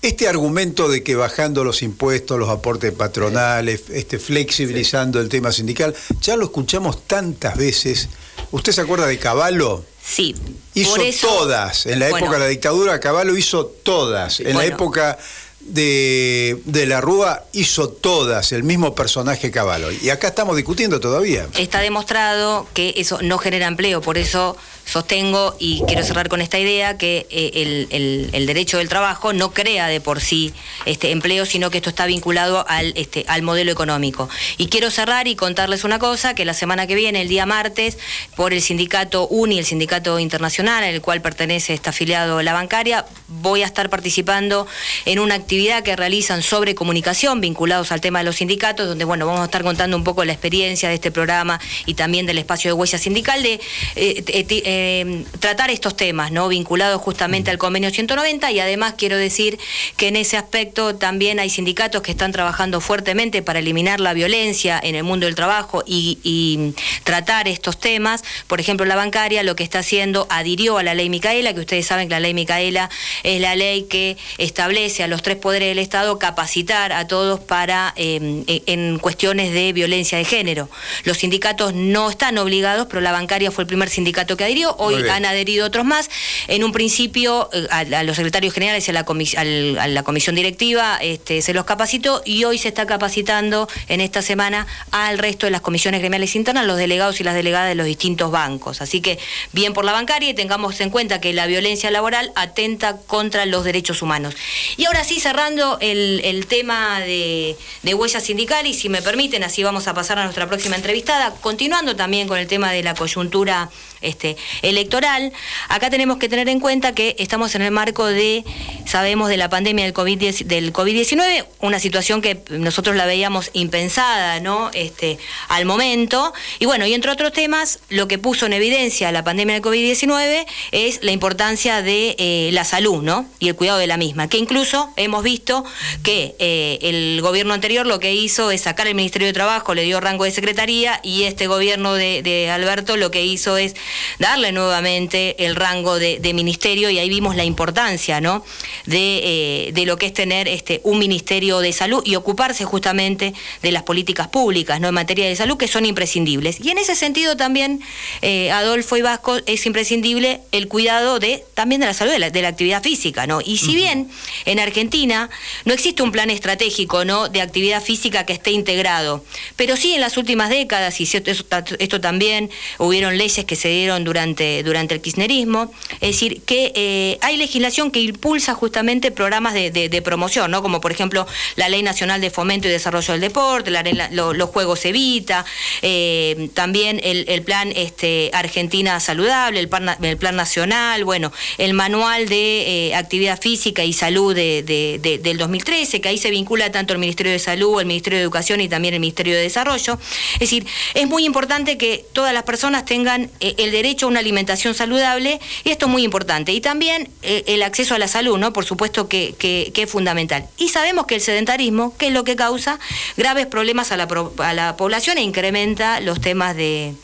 este 0.08 0.28
argumento 0.28 0.90
de 0.90 1.04
que 1.04 1.16
bajando 1.16 1.64
los 1.64 1.82
impuestos, 1.84 2.40
los 2.40 2.50
aportes 2.50 2.92
patronales, 2.94 3.84
este, 3.92 4.20
flexibilizando 4.20 5.20
el 5.20 5.30
tema 5.30 5.52
sindical, 5.52 5.94
ya 6.22 6.36
lo 6.36 6.46
escuchamos 6.46 7.04
tantas 7.06 7.58
veces. 7.58 8.10
¿Usted 8.52 8.72
se 8.72 8.82
acuerda 8.82 9.08
de 9.08 9.20
Caballo? 9.20 9.84
Sí. 10.04 10.36
Hizo 10.74 10.96
eso- 11.02 11.28
todas. 11.28 11.86
En 11.86 12.00
la 12.00 12.10
Bueno, 12.10 12.26
época 12.28 12.40
de 12.40 12.44
la 12.46 12.50
dictadura, 12.50 13.00
Caballo 13.00 13.36
hizo 13.36 13.66
todas. 13.66 14.40
En 14.40 14.58
la 14.58 14.66
época 14.66 15.18
de, 15.60 16.62
de 16.66 16.86
la 16.86 17.02
Rúa, 17.02 17.44
hizo 17.52 17.90
todas. 17.90 18.52
El 18.54 18.64
mismo 18.64 18.96
personaje 18.96 19.52
Caballo. 19.52 19.92
Y 19.92 20.10
acá 20.10 20.30
estamos 20.30 20.56
discutiendo 20.56 21.00
todavía. 21.00 21.48
está 21.58 21.82
demostrado 21.82 22.68
que 22.74 22.94
eso 22.98 23.20
no 23.22 23.38
genera 23.38 23.68
empleo, 23.68 24.02
por 24.02 24.18
eso 24.18 24.56
sostengo 24.88 25.56
y 25.60 25.84
quiero 25.86 26.04
cerrar 26.04 26.30
con 26.30 26.42
esta 26.42 26.58
idea 26.58 26.98
que 26.98 27.28
eh, 27.30 27.88
el, 27.92 28.46
derecho 28.48 28.78
del 28.78 28.88
trabajo 28.88 29.34
no 29.34 29.52
crea 29.52 29.88
de 29.88 30.00
por 30.00 30.22
sí 30.22 30.54
este 30.86 31.12
empleo, 31.12 31.46
sino 31.46 31.70
que 31.70 31.78
esto 31.78 31.90
está 31.90 32.06
vinculado 32.06 32.66
al, 32.68 32.94
este, 32.96 33.26
al 33.28 33.42
modelo 33.42 33.72
económico. 33.72 34.30
Y 34.58 34.68
quiero 34.68 34.90
cerrar 34.90 35.28
y 35.28 35.36
contarles 35.36 35.84
una 35.84 36.00
cosa, 36.00 36.34
que 36.34 36.46
la 36.46 36.54
semana 36.54 36.88
que 36.88 36.96
viene, 36.96 37.22
el 37.22 37.28
día 37.28 37.46
martes, 37.46 37.98
por 38.36 38.54
el 38.54 38.62
sindicato 38.62 39.28
UNI, 39.28 39.60
el 39.60 39.66
sindicato 39.66 40.18
internacional, 40.20 40.84
al 40.84 41.02
cual 41.02 41.22
pertenece, 41.22 41.74
está 41.74 41.90
afiliado 41.90 42.42
la 42.42 42.54
bancaria, 42.54 43.06
voy 43.28 43.64
a 43.64 43.66
estar 43.66 43.90
participando 43.90 44.68
en 45.06 45.20
una 45.20 45.36
actividad 45.36 45.84
que 45.84 45.96
realizan 45.98 46.42
sobre 46.42 46.76
comunicación 46.76 47.42
vinculados 47.42 47.92
al 47.92 48.00
tema 48.00 48.20
de 48.20 48.26
los 48.26 48.38
sindicatos, 48.38 48.88
donde 48.88 49.04
bueno, 49.04 49.26
vamos 49.26 49.42
a 49.42 49.46
estar 49.46 49.64
contando 49.64 49.98
un 49.98 50.06
poco 50.06 50.24
la 50.24 50.32
experiencia 50.32 50.88
de 50.88 50.96
este 50.96 51.12
programa 51.12 51.60
y 51.86 51.96
también 51.96 52.26
del 52.26 52.38
espacio 52.38 52.70
de 52.70 52.74
huella 52.74 52.98
sindical 52.98 53.44
de 53.44 53.60
eh, 53.96 54.24
eh, 54.28 54.77
eh, 54.78 55.26
tratar 55.40 55.72
estos 55.72 55.96
temas, 55.98 56.32
¿no? 56.32 56.48
Vinculados 56.48 57.02
justamente 57.02 57.50
al 57.50 57.58
convenio 57.58 57.90
190 57.90 58.52
y 58.52 58.60
además 58.60 58.94
quiero 58.96 59.18
decir 59.18 59.58
que 59.96 60.10
en 60.10 60.16
ese 60.16 60.38
aspecto 60.38 60.96
también 60.96 61.40
hay 61.40 61.50
sindicatos 61.50 62.02
que 62.04 62.12
están 62.12 62.32
trabajando 62.32 62.80
fuertemente 62.80 63.42
para 63.42 63.60
eliminar 63.60 64.00
la 64.00 64.14
violencia 64.14 64.80
en 64.82 64.94
el 64.94 65.04
mundo 65.04 65.26
del 65.26 65.36
trabajo 65.36 65.84
y, 65.86 66.20
y 66.24 66.76
tratar 67.04 67.48
estos 67.48 67.80
temas. 67.80 68.24
Por 68.46 68.60
ejemplo, 68.60 68.86
la 68.86 68.96
bancaria 68.96 69.42
lo 69.44 69.56
que 69.56 69.64
está 69.64 69.80
haciendo 69.80 70.28
adhirió 70.30 70.78
a 70.78 70.84
la 70.84 70.94
ley 70.94 71.10
Micaela, 71.10 71.54
que 71.54 71.62
ustedes 71.62 71.88
saben 71.88 72.08
que 72.08 72.14
la 72.14 72.20
ley 72.20 72.34
Micaela 72.34 72.90
es 73.24 73.42
la 73.42 73.56
ley 73.56 73.84
que 73.84 74.18
establece 74.38 75.04
a 75.04 75.08
los 75.08 75.24
tres 75.24 75.38
poderes 75.38 75.70
del 75.70 75.80
Estado 75.80 76.20
capacitar 76.20 76.92
a 76.92 77.08
todos 77.08 77.40
para 77.40 77.94
eh, 77.96 78.44
en 78.68 79.00
cuestiones 79.00 79.54
de 79.54 79.74
violencia 79.74 80.18
de 80.18 80.26
género. 80.26 80.70
Los 81.04 81.18
sindicatos 81.18 81.74
no 81.74 82.10
están 82.10 82.38
obligados, 82.38 82.88
pero 82.88 83.02
la 83.02 83.12
bancaria 83.12 83.52
fue 83.52 83.64
el 83.64 83.68
primer 83.68 83.90
sindicato 83.90 84.38
que 84.38 84.44
adhirió. 84.44 84.67
Hoy 84.78 84.96
han 85.10 85.26
adherido 85.26 85.66
otros 85.66 85.86
más. 85.86 86.10
En 86.48 86.64
un 86.64 86.72
principio 86.72 87.50
eh, 87.54 87.68
a, 87.72 87.80
a 88.00 88.04
los 88.04 88.16
secretarios 88.16 88.54
generales 88.54 88.88
y 88.88 88.92
a 88.92 88.94
la, 88.94 89.06
comis- 89.06 89.38
al- 89.38 89.78
a 89.80 89.88
la 89.88 90.04
comisión 90.04 90.36
directiva 90.36 90.98
este, 91.02 91.42
se 91.42 91.54
los 91.54 91.66
capacitó 91.66 92.22
y 92.26 92.44
hoy 92.44 92.58
se 92.58 92.68
está 92.68 92.86
capacitando 92.86 93.70
en 93.88 94.02
esta 94.02 94.22
semana 94.22 94.68
al 94.92 95.18
resto 95.18 95.46
de 95.46 95.52
las 95.52 95.62
comisiones 95.62 96.02
gremiales 96.02 96.36
internas, 96.36 96.66
los 96.66 96.78
delegados 96.78 97.20
y 97.22 97.24
las 97.24 97.36
delegadas 97.36 97.70
de 97.70 97.76
los 97.76 97.86
distintos 97.86 98.32
bancos. 98.32 98.82
Así 98.82 99.02
que 99.02 99.20
bien 99.54 99.74
por 99.74 99.86
la 99.86 99.92
bancaria 99.92 100.30
y 100.30 100.34
tengamos 100.34 100.80
en 100.82 100.90
cuenta 100.90 101.22
que 101.22 101.34
la 101.34 101.46
violencia 101.48 101.92
laboral 101.92 102.32
atenta 102.36 102.98
contra 103.08 103.46
los 103.46 103.64
derechos 103.64 104.02
humanos. 104.02 104.36
Y 104.78 104.86
ahora 104.86 105.04
sí, 105.04 105.20
cerrando 105.20 105.78
el, 105.80 106.22
el 106.24 106.48
tema 106.48 107.00
de, 107.00 107.56
de 107.84 107.94
huella 107.94 108.20
sindical, 108.20 108.66
y 108.68 108.74
si 108.74 108.90
me 108.90 109.02
permiten, 109.02 109.44
así 109.44 109.64
vamos 109.64 109.88
a 109.88 109.94
pasar 109.94 110.20
a 110.20 110.24
nuestra 110.24 110.48
próxima 110.48 110.76
entrevistada, 110.76 111.34
continuando 111.42 111.96
también 111.96 112.28
con 112.28 112.38
el 112.38 112.48
tema 112.48 112.72
de 112.72 112.84
la 112.84 112.94
coyuntura 112.96 113.70
este, 114.02 114.38
electoral, 114.62 115.34
acá 115.70 115.90
tenemos 115.90 116.18
que 116.18 116.30
tener 116.30 116.50
en 116.50 116.60
cuenta 116.60 116.94
que 116.94 117.16
estamos 117.20 117.56
en 117.56 117.62
el 117.62 117.72
marco 117.72 118.06
de, 118.06 118.44
sabemos, 118.86 119.30
de 119.30 119.38
la 119.38 119.50
pandemia 119.50 119.86
del 119.86 119.94
COVID-19, 119.94 120.46
del 120.46 120.74
COVID-19, 120.74 121.46
una 121.62 121.80
situación 121.80 122.22
que 122.22 122.42
nosotros 122.50 122.96
la 122.96 123.06
veíamos 123.06 123.50
impensada, 123.54 124.40
¿no? 124.40 124.70
Este, 124.74 125.18
al 125.50 125.66
momento. 125.66 126.34
Y 126.60 126.66
bueno, 126.66 126.86
y 126.86 126.94
entre 126.94 127.12
otros 127.12 127.34
temas, 127.34 127.80
lo 127.90 128.08
que 128.08 128.18
puso 128.18 128.46
en 128.46 128.54
evidencia 128.54 129.12
la 129.12 129.24
pandemia 129.24 129.56
del 129.56 129.64
COVID-19 129.64 130.46
es 130.72 131.00
la 131.04 131.12
importancia 131.12 131.82
de 131.82 132.16
eh, 132.18 132.50
la 132.54 132.64
salud, 132.64 133.02
¿no? 133.02 133.26
Y 133.40 133.50
el 133.50 133.56
cuidado 133.56 133.80
de 133.80 133.88
la 133.88 133.98
misma, 133.98 134.28
que 134.30 134.38
incluso 134.38 134.92
hemos 134.96 135.24
visto 135.24 135.64
que 136.04 136.36
eh, 136.40 136.80
el 136.82 137.22
gobierno 137.22 137.54
anterior 137.54 137.86
lo 137.86 138.00
que 138.00 138.14
hizo 138.14 138.52
es 138.52 138.62
sacar 138.62 138.88
el 138.88 138.96
Ministerio 138.96 139.28
de 139.28 139.34
Trabajo, 139.34 139.74
le 139.74 139.84
dio 139.84 140.00
rango 140.00 140.24
de 140.24 140.32
secretaría, 140.32 141.00
y 141.04 141.24
este 141.24 141.48
gobierno 141.48 141.96
de 141.96 142.50
Alberto 142.52 142.98
lo 142.98 143.12
que 143.12 143.24
hizo 143.24 143.58
es 143.58 143.76
darle 144.20 144.52
nuevamente 144.52 145.46
el 145.46 145.56
rango 145.56 146.00
de, 146.00 146.20
de 146.20 146.34
ministerio, 146.34 146.90
y 146.90 147.00
ahí 147.00 147.10
vimos 147.10 147.36
la 147.36 147.44
importancia, 147.44 148.22
¿no? 148.22 148.44
De, 148.86 149.68
eh, 149.68 149.72
de 149.74 149.86
lo 149.86 149.98
que 149.98 150.08
es 150.08 150.14
tener 150.14 150.48
este, 150.48 150.82
un 150.84 151.00
Ministerio 151.00 151.60
de 151.60 151.74
Salud 151.74 152.02
y 152.06 152.16
ocuparse 152.16 152.66
justamente 152.66 153.34
de 153.62 153.72
las 153.72 153.84
políticas 153.84 154.28
públicas, 154.28 154.80
¿no? 154.80 154.88
En 154.88 154.94
materia 154.94 155.28
de 155.28 155.36
salud, 155.36 155.58
que 155.58 155.68
son 155.68 155.86
imprescindibles. 155.86 156.60
Y 156.60 156.70
en 156.70 156.78
ese 156.78 156.96
sentido 156.96 157.38
también, 157.38 157.82
eh, 158.22 158.52
Adolfo 158.52 158.98
y 158.98 159.02
Vasco, 159.02 159.38
es 159.46 159.66
imprescindible 159.66 160.42
el 160.52 160.68
cuidado 160.68 161.20
de 161.20 161.44
también 161.54 161.82
de 161.82 161.88
la 161.88 161.94
salud, 161.94 162.12
de 162.12 162.20
la, 162.20 162.30
de 162.30 162.42
la 162.42 162.50
actividad 162.50 162.82
física, 162.84 163.28
¿no? 163.28 163.40
Y 163.44 163.58
si 163.58 163.76
bien 163.76 164.10
en 164.46 164.60
Argentina 164.60 165.30
no 165.66 165.74
existe 165.74 166.04
un 166.04 166.12
plan 166.12 166.30
estratégico, 166.30 167.06
¿no? 167.06 167.30
De 167.30 167.42
actividad 167.42 167.84
física 167.84 168.26
que 168.26 168.34
esté 168.34 168.52
integrado, 168.52 169.24
pero 169.56 169.76
sí 169.78 169.94
en 169.94 170.02
las 170.02 170.18
últimas 170.18 170.50
décadas, 170.50 171.00
y 171.02 171.06
ta- 171.50 171.64
esto 171.80 172.02
también, 172.02 172.50
hubieron 172.78 173.18
leyes 173.18 173.46
que 173.46 173.56
se 173.56 173.70
dieron 173.78 174.04
durante, 174.04 174.64
durante 174.64 174.94
el 174.96 175.02
kirchnerismo, 175.02 175.72
es 176.02 176.12
decir, 176.12 176.42
que 176.44 176.72
eh, 176.76 177.18
hay 177.22 177.38
legislación 177.38 177.92
que 177.92 178.00
impulsa 178.02 178.54
justamente 178.54 179.12
programas 179.12 179.54
de, 179.54 180.02
promoción, 180.04 180.52
¿no? 180.52 180.62
Como 180.62 180.80
por 180.80 180.92
ejemplo 180.92 181.26
la 181.56 181.70
Ley 181.70 181.82
Nacional 181.84 182.22
de 182.22 182.30
Fomento 182.30 182.68
y 182.68 182.72
Desarrollo 182.72 183.12
del 183.14 183.22
Deporte, 183.22 183.72
la, 183.72 183.84
la- 183.84 184.10
lo- 184.12 184.34
los 184.34 184.50
Juegos 184.50 184.86
Evita, 184.86 185.46
eh, 185.82 186.50
también 186.54 187.00
el, 187.04 187.26
el 187.28 187.42
plan 187.42 187.72
este, 187.76 188.30
Argentina 188.34 189.00
Saludable, 189.00 189.60
el 189.60 189.68
plan, 189.70 189.86
na- 189.86 189.98
el 190.02 190.18
plan 190.18 190.36
Nacional, 190.36 191.04
bueno, 191.04 191.32
el 191.58 191.74
Manual 191.74 192.28
de 192.30 192.88
eh, 192.90 192.96
Actividad 192.96 193.40
Física 193.42 193.84
y 193.84 193.94
Salud 193.94 194.34
de- 194.36 194.64
de- 194.64 195.00
de- 195.02 195.18
del 195.18 195.38
2013, 195.38 196.02
que 196.02 196.10
ahí 196.10 196.18
se 196.18 196.30
vincula 196.30 196.72
tanto 196.72 196.94
el 196.94 197.00
Ministerio 197.00 197.32
de 197.32 197.40
Salud, 197.40 197.80
el 197.80 197.86
Ministerio 197.86 198.18
de 198.20 198.24
Educación 198.24 198.62
y 198.62 198.68
también 198.70 198.94
el 198.94 199.00
Ministerio 199.00 199.36
de 199.36 199.42
Desarrollo. 199.42 200.00
Es 200.34 200.40
decir, 200.40 200.66
es 200.94 201.08
muy 201.08 201.26
importante 201.26 201.78
que 201.78 202.06
todas 202.14 202.34
las 202.34 202.44
personas 202.44 202.86
tengan 202.86 203.30
eh, 203.40 203.56
el 203.68 203.72
derecho 203.72 204.08
a 204.08 204.10
una 204.10 204.20
alimentación 204.20 204.74
saludable 204.74 205.40
y 205.64 205.70
esto 205.70 205.86
es 205.86 205.92
muy 205.92 206.04
importante. 206.04 206.52
Y 206.52 206.62
también 206.62 207.10
eh, 207.22 207.44
el 207.48 207.62
acceso 207.64 207.96
a 207.96 208.00
la 208.00 208.08
salud, 208.08 208.38
¿no? 208.38 208.52
Por 208.54 208.66
supuesto 208.66 209.08
que, 209.08 209.36
que- 209.38 209.72
es 209.76 209.90
fundamental. 209.90 210.48
Y 210.58 210.70
sabemos 210.70 211.06
que 211.06 211.16
el 211.16 211.22
sedentarismo, 211.22 211.96
que 211.98 212.08
es 212.08 212.14
lo 212.14 212.24
que 212.24 212.36
causa 212.36 212.80
graves 213.16 213.46
problemas 213.46 213.92
a 213.92 213.98
la, 213.98 214.08
a 214.40 214.54
la 214.54 214.76
población 214.76 215.18
e 215.18 215.22
incrementa 215.22 216.00
los 216.00 216.20
temas 216.20 216.56
de- 216.56 216.96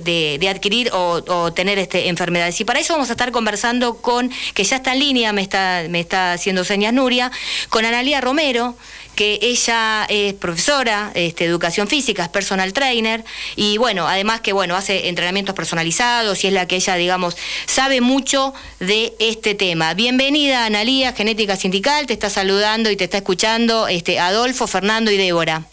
de- 0.00 0.38
de 0.40 0.48
adquirir 0.48 0.88
o, 0.94 1.22
o 1.26 1.52
tener 1.52 1.78
este, 1.78 2.08
enfermedades. 2.08 2.58
Y 2.60 2.64
para 2.64 2.80
eso 2.80 2.94
vamos 2.94 3.10
a 3.10 3.12
estar 3.12 3.30
conversando 3.32 3.96
con, 3.96 4.30
que 4.54 4.64
ya 4.64 4.76
está 4.76 4.94
en 4.94 5.00
línea, 5.00 5.32
me 5.34 5.42
está, 5.42 5.82
me 5.90 6.00
está 6.00 6.32
haciendo 6.32 6.64
señas 6.64 6.94
Nuria, 6.94 7.30
con 7.68 7.84
Analía 7.84 8.22
Romero, 8.22 8.74
que 9.14 9.38
ella 9.42 10.06
es 10.08 10.34
profesora 10.34 11.10
este, 11.14 11.44
de 11.44 11.50
educación 11.50 11.88
física, 11.88 12.24
es 12.24 12.28
personal 12.28 12.72
trainer 12.72 13.24
y 13.56 13.78
bueno, 13.78 14.08
además 14.08 14.40
que 14.40 14.52
bueno, 14.52 14.76
hace 14.76 15.08
entrenamientos 15.08 15.54
personalizados 15.54 16.42
y 16.44 16.48
es 16.48 16.52
la 16.52 16.66
que 16.66 16.76
ella, 16.76 16.94
digamos, 16.96 17.36
sabe 17.66 18.00
mucho 18.00 18.54
de 18.80 19.14
este 19.18 19.54
tema. 19.54 19.94
Bienvenida, 19.94 20.64
Analía, 20.64 21.12
Genética 21.12 21.56
Sindical, 21.56 22.06
te 22.06 22.14
está 22.14 22.30
saludando 22.30 22.90
y 22.90 22.96
te 22.96 23.04
está 23.04 23.18
escuchando 23.18 23.88
este, 23.88 24.18
Adolfo, 24.18 24.66
Fernando 24.66 25.10
y 25.10 25.16
Débora. 25.16 25.64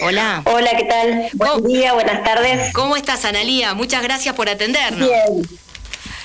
Hola. 0.00 0.42
Hola, 0.44 0.70
¿qué 0.76 0.84
tal? 0.84 1.28
Buen 1.32 1.66
día, 1.66 1.92
buenas 1.92 2.22
tardes. 2.22 2.72
¿Cómo 2.72 2.96
estás, 2.96 3.24
Analía? 3.24 3.74
Muchas 3.74 4.02
gracias 4.02 4.34
por 4.34 4.48
atendernos. 4.48 5.08
Bien. 5.08 5.58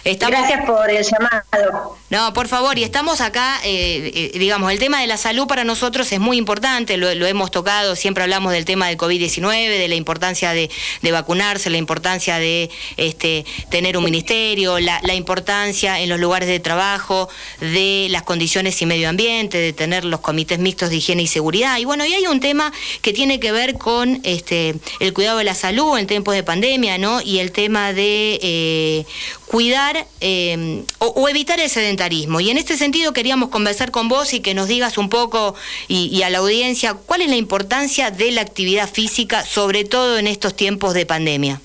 Gracias 0.03 0.65
por 0.65 0.89
el 0.89 1.03
llamado. 1.03 1.98
No, 2.10 2.33
por 2.33 2.48
favor, 2.48 2.77
y 2.77 2.83
estamos 2.83 3.22
acá, 3.22 3.60
eh, 3.63 4.31
eh, 4.33 4.38
digamos, 4.38 4.72
el 4.72 4.77
tema 4.77 5.00
de 5.00 5.07
la 5.07 5.17
salud 5.17 5.48
para 5.48 5.63
nosotros 5.63 6.12
es 6.12 6.19
muy 6.19 6.38
importante, 6.38 6.98
lo, 6.98 7.10
hemos 7.10 7.51
tocado, 7.51 7.95
siempre 7.95 8.24
hablamos 8.24 8.51
del 8.51 8.65
tema 8.65 8.88
del 8.88 8.98
COVID-19, 8.98 9.79
de 9.79 9.88
la 9.88 9.95
importancia 9.95 10.51
de, 10.51 10.69
vacunarse, 11.12 11.69
la 11.69 11.77
importancia 11.77 12.38
de 12.38 12.69
este, 12.98 13.45
tener 13.69 13.98
un 13.98 14.03
ministerio, 14.03 14.79
la, 14.79 15.13
importancia 15.13 16.00
en 16.01 16.10
los 16.10 16.19
lugares 16.19 16.50
de 16.50 16.60
trabajo, 16.60 17.29
de 17.62 18.07
las 18.10 18.24
condiciones 18.24 18.81
y 18.81 18.86
medio 18.86 19.07
ambiente, 19.07 19.57
de 19.57 19.74
tener 19.74 20.03
los 20.03 20.19
comités 20.19 20.60
mixtos 20.60 20.89
de 20.89 20.98
higiene 20.98 21.24
y 21.24 21.27
seguridad. 21.27 21.77
Y 21.77 21.86
bueno, 21.86 22.05
y 22.05 22.13
hay 22.13 22.27
un 22.27 22.41
tema 22.41 22.74
que 23.01 23.13
tiene 23.13 23.39
que 23.39 23.51
ver 23.51 23.77
con 23.77 24.19
este, 24.24 24.75
el 25.00 25.13
cuidado 25.13 25.38
de 25.38 25.45
la 25.45 25.55
salud 25.55 25.98
en 25.98 26.07
tiempos 26.07 26.36
de 26.36 26.43
pandemia, 26.43 26.98
¿no? 26.98 27.22
Y 27.22 27.39
el 27.39 27.51
tema 27.51 27.93
de 27.93 28.39
eh, 28.41 29.05
cuidar 29.53 30.07
eh, 30.19 30.83
o, 30.98 31.29
evitar 31.29 31.60
el 31.60 31.69
sedentarismo. 31.69 32.39
Y 32.39 32.50
en 32.50 32.57
este 32.57 32.75
sentido 32.75 33.13
queríamos 33.13 33.50
conversar 33.50 33.91
con 33.91 34.10
vos 34.10 34.33
y 34.33 34.39
que 34.39 34.55
nos 34.55 34.67
digas 34.67 34.98
un 34.98 35.10
poco 35.10 35.53
y, 35.88 36.24
a 36.24 36.31
la 36.31 36.39
audiencia 36.39 36.95
cuál 36.95 37.22
es 37.22 37.29
la 37.29 37.36
importancia 37.36 38.10
de 38.10 38.31
la 38.31 38.41
actividad 38.41 38.89
física, 38.89 39.45
sobre 39.45 39.83
todo 39.83 40.17
en 40.17 40.25
estos 40.25 40.55
tiempos 40.55 40.95
de 40.95 41.05
pandemia. 41.05 41.62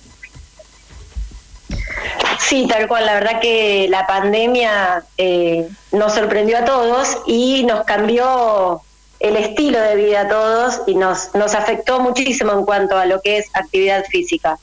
Sí, 2.39 2.67
tal 2.69 2.89
cual. 2.89 3.07
La 3.07 3.15
verdad 3.15 3.41
que 3.41 3.87
la 3.89 4.07
pandemia 4.07 5.05
eh, 5.17 5.67
nos 5.91 6.13
sorprendió 6.13 6.59
a 6.59 6.67
todos 6.67 7.17
y 7.27 7.65
nos 7.65 7.87
cambió 7.87 8.83
el 9.19 9.35
estilo 9.37 9.81
de 9.81 9.97
vida 9.97 10.21
a 10.21 10.29
todos 10.29 10.83
y 10.87 10.95
nos, 10.95 11.35
nos 11.35 11.55
afectó 11.55 12.01
muchísimo 12.01 12.53
en 12.53 12.67
cuanto 12.67 12.99
a 12.99 13.07
lo 13.07 13.23
que 13.23 13.39
es 13.39 13.47
actividad 13.55 14.05
física. 14.11 14.59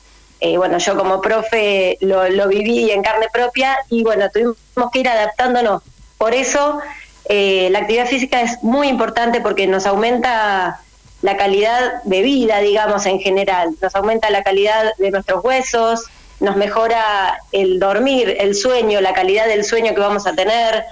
Eh, 0.45 0.57
bueno, 0.59 0.77
yo 0.77 0.95
como 0.95 1.21
profe 1.21 1.97
lo, 2.01 2.47
viví 2.47 2.91
en 2.91 3.01
carne 3.01 3.25
propia 3.33 3.75
y 3.89 4.03
bueno, 4.03 4.29
tuvimos 4.31 4.91
que 4.93 4.99
ir 4.99 5.09
adaptándonos. 5.09 5.81
Por 6.19 6.35
eso 6.35 6.77
eh, 7.27 7.67
la 7.71 7.79
actividad 7.79 8.05
física 8.05 8.41
es 8.41 8.61
muy 8.61 8.87
importante 8.87 9.41
porque 9.41 9.65
nos 9.65 9.87
aumenta 9.87 10.81
la 11.23 11.35
calidad 11.35 12.03
de 12.03 12.21
vida, 12.21 12.59
digamos, 12.59 13.07
en 13.07 13.19
general, 13.19 13.69
nos 13.81 13.95
aumenta 13.95 14.29
la 14.29 14.43
calidad 14.43 14.91
de 14.99 15.09
nuestros 15.09 15.43
huesos, 15.43 16.03
nos 16.39 16.55
mejora 16.57 17.39
el 17.51 17.79
dormir, 17.79 18.37
el 18.39 18.53
sueño, 18.53 19.01
la 19.01 19.13
calidad 19.13 19.47
del 19.47 19.65
sueño 19.65 19.95
que 19.95 19.99
vamos 19.99 20.27
a 20.27 20.35
tener, 20.35 20.83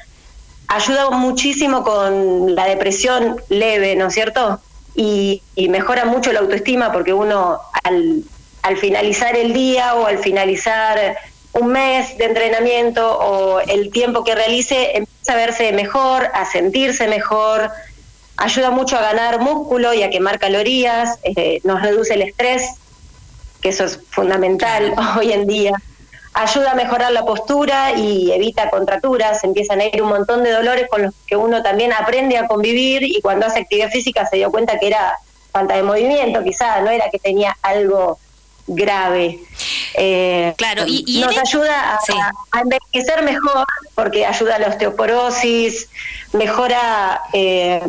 ayuda 0.67 1.11
muchísimo 1.11 1.83
con 1.83 2.55
la 2.55 2.65
depresión 2.65 3.39
leve, 3.49 3.95
¿no 3.95 4.07
es 4.07 4.15
cierto? 4.15 4.59
Y, 4.95 5.43
y 5.53 5.69
mejora 5.69 6.05
mucho 6.05 6.33
la 6.33 6.39
autoestima 6.39 6.91
porque 6.91 7.13
uno 7.13 7.59
al 7.83 8.23
al 8.63 8.77
finalizar 8.77 9.35
el 9.35 9.53
día 9.53 9.95
o 9.95 10.05
al 10.05 10.17
finalizar 10.17 11.17
un 11.53 11.67
mes 11.67 12.17
de 12.17 12.25
entrenamiento 12.25 13.19
o 13.19 13.59
el 13.59 13.91
tiempo 13.91 14.23
que 14.23 14.33
realice, 14.33 14.97
empieza 14.97 15.33
a 15.33 15.35
verse 15.35 15.71
mejor, 15.73 16.29
a 16.33 16.45
sentirse 16.45 17.07
mejor, 17.07 17.69
ayuda 18.37 18.71
mucho 18.71 18.97
a 18.97 19.01
ganar 19.01 19.39
músculo 19.39 19.93
y 19.93 20.01
a 20.01 20.09
quemar 20.09 20.39
calorías, 20.39 21.19
eh, 21.23 21.59
nos 21.63 21.81
reduce 21.81 22.15
el 22.15 22.23
estrés, 22.23 22.75
que 23.61 23.69
eso 23.69 23.83
es 23.83 23.99
fundamental 24.09 24.95
hoy 25.19 25.33
en 25.33 25.45
día, 25.45 25.73
ayuda 26.33 26.71
a 26.71 26.75
mejorar 26.75 27.11
la 27.11 27.25
postura 27.25 27.91
y 27.91 28.31
evita 28.31 28.69
contracturas, 28.69 29.43
empiezan 29.43 29.81
a 29.81 29.85
ir 29.85 30.01
un 30.01 30.09
montón 30.09 30.43
de 30.43 30.51
dolores 30.51 30.87
con 30.89 31.03
los 31.03 31.13
que 31.27 31.35
uno 31.35 31.61
también 31.61 31.93
aprende 31.93 32.37
a 32.37 32.47
convivir 32.47 33.03
y 33.03 33.21
cuando 33.21 33.45
hace 33.45 33.59
actividad 33.59 33.89
física 33.89 34.25
se 34.25 34.37
dio 34.37 34.49
cuenta 34.49 34.79
que 34.79 34.87
era 34.87 35.17
falta 35.51 35.75
de 35.75 35.83
movimiento, 35.83 36.43
quizás 36.43 36.81
no 36.81 36.89
era 36.89 37.09
que 37.11 37.19
tenía 37.19 37.55
algo 37.61 38.17
grave. 38.67 39.39
Eh, 39.95 40.53
claro, 40.57 40.83
y, 40.87 41.19
nos 41.19 41.37
ayuda 41.37 41.99
a, 42.51 42.59
envejecer 42.61 43.23
mejor 43.23 43.65
porque 43.95 44.25
ayuda 44.25 44.55
a 44.55 44.59
la 44.59 44.67
osteoporosis, 44.67 45.89
mejora 46.33 47.21
eh, 47.33 47.81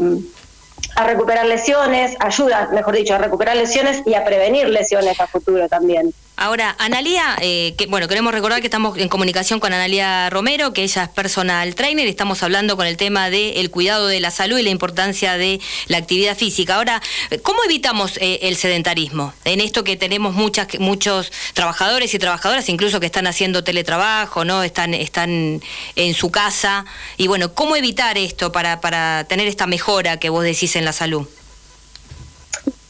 a 0.96 1.04
recuperar 1.04 1.46
lesiones, 1.46 2.16
ayuda, 2.20 2.68
mejor 2.72 2.94
dicho, 2.94 3.14
a 3.14 3.18
recuperar 3.18 3.56
lesiones 3.56 4.02
y 4.06 4.14
a 4.14 4.24
prevenir 4.24 4.68
lesiones 4.68 5.18
a 5.20 5.26
futuro 5.26 5.68
también. 5.68 6.12
Ahora, 6.36 6.74
Analía, 6.80 7.36
eh, 7.40 7.74
que, 7.78 7.86
bueno, 7.86 8.08
queremos 8.08 8.34
recordar 8.34 8.60
que 8.60 8.66
estamos 8.66 8.98
en 8.98 9.08
comunicación 9.08 9.60
con 9.60 9.72
Analía 9.72 10.28
Romero, 10.30 10.72
que 10.72 10.82
ella 10.82 11.04
es 11.04 11.08
personal 11.08 11.76
trainer, 11.76 12.06
y 12.06 12.10
estamos 12.10 12.42
hablando 12.42 12.76
con 12.76 12.88
el 12.88 12.96
tema 12.96 13.30
del 13.30 13.70
cuidado 13.70 14.08
de 14.08 14.18
la 14.18 14.32
salud 14.32 14.58
y 14.58 14.64
la 14.64 14.70
importancia 14.70 15.36
de 15.36 15.60
la 15.86 15.98
actividad 15.98 16.36
física. 16.36 16.74
Ahora, 16.74 17.00
¿cómo 17.44 17.62
evitamos 17.64 18.16
eh, 18.16 18.40
el 18.42 18.56
sedentarismo? 18.56 19.32
En 19.44 19.60
esto 19.60 19.84
que 19.84 19.96
tenemos 19.96 20.34
muchas, 20.34 20.66
muchos 20.80 21.30
trabajadores 21.52 22.12
y 22.14 22.18
trabajadoras, 22.18 22.68
incluso 22.68 22.98
que 22.98 23.06
están 23.06 23.28
haciendo 23.28 23.62
teletrabajo, 23.62 24.44
¿no? 24.44 24.64
Están, 24.64 24.92
están 24.92 25.62
en 25.94 26.14
su 26.14 26.32
casa. 26.32 26.84
Y 27.16 27.28
bueno, 27.28 27.54
¿cómo 27.54 27.76
evitar 27.76 28.18
esto 28.18 28.50
para, 28.50 28.80
para 28.80 29.22
tener 29.28 29.46
esta 29.46 29.68
mejora 29.68 30.18
que 30.18 30.30
vos 30.30 30.42
decís 30.42 30.74
en 30.74 30.84
la 30.84 30.92
salud? 30.92 31.28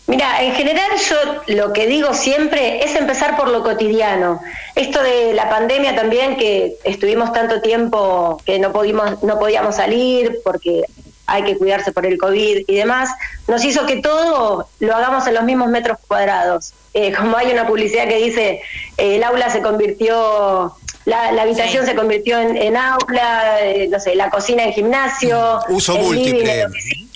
Mira, 0.06 0.42
en 0.42 0.54
general 0.54 0.90
yo 1.08 1.16
lo 1.54 1.72
que 1.72 1.86
digo 1.86 2.12
siempre 2.12 2.84
es 2.84 2.94
empezar 2.94 3.36
por 3.36 3.48
lo 3.48 3.62
cotidiano. 3.62 4.40
Esto 4.74 5.02
de 5.02 5.32
la 5.32 5.48
pandemia 5.48 5.96
también, 5.96 6.36
que 6.36 6.76
estuvimos 6.84 7.32
tanto 7.32 7.62
tiempo 7.62 8.40
que 8.44 8.58
no, 8.58 8.70
pudimos, 8.70 9.22
no 9.22 9.38
podíamos 9.38 9.76
salir 9.76 10.40
porque 10.44 10.82
hay 11.26 11.42
que 11.44 11.56
cuidarse 11.56 11.92
por 11.92 12.04
el 12.04 12.18
COVID 12.18 12.64
y 12.66 12.74
demás, 12.74 13.08
nos 13.48 13.64
hizo 13.64 13.86
que 13.86 13.96
todo 13.96 14.68
lo 14.80 14.94
hagamos 14.94 15.26
en 15.26 15.34
los 15.34 15.44
mismos 15.44 15.68
metros 15.68 15.98
cuadrados. 16.06 16.74
Eh, 16.92 17.12
como 17.16 17.36
hay 17.36 17.50
una 17.50 17.66
publicidad 17.66 18.06
que 18.06 18.18
dice, 18.18 18.60
eh, 18.98 19.16
el 19.16 19.24
aula 19.24 19.48
se 19.48 19.62
convirtió, 19.62 20.74
la, 21.06 21.28
habitación 21.28 21.86
se 21.86 21.94
convirtió 21.94 22.38
en, 22.38 22.76
aula, 22.76 23.58
eh, 23.62 23.88
no 23.90 23.98
sé, 24.00 24.14
la 24.14 24.30
cocina 24.30 24.64
en 24.64 24.72
gimnasio. 24.72 25.60
Uso 25.68 25.96
múltiple, 25.96 26.66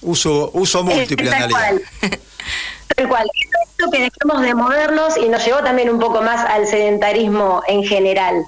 uso, 0.03 0.51
uso 0.55 0.85
múltiple, 0.85 1.31
Tal 2.99 3.09
cual. 3.09 3.31
Esto 3.71 3.91
que 3.93 4.11
dejemos 4.11 4.43
de 4.43 4.55
movernos 4.55 5.17
y 5.17 5.29
nos 5.29 5.45
llevó 5.45 5.63
también 5.63 5.89
un 5.89 6.01
poco 6.01 6.21
más 6.21 6.45
al 6.45 6.67
sedentarismo 6.67 7.63
en 7.69 7.85
general. 7.85 8.45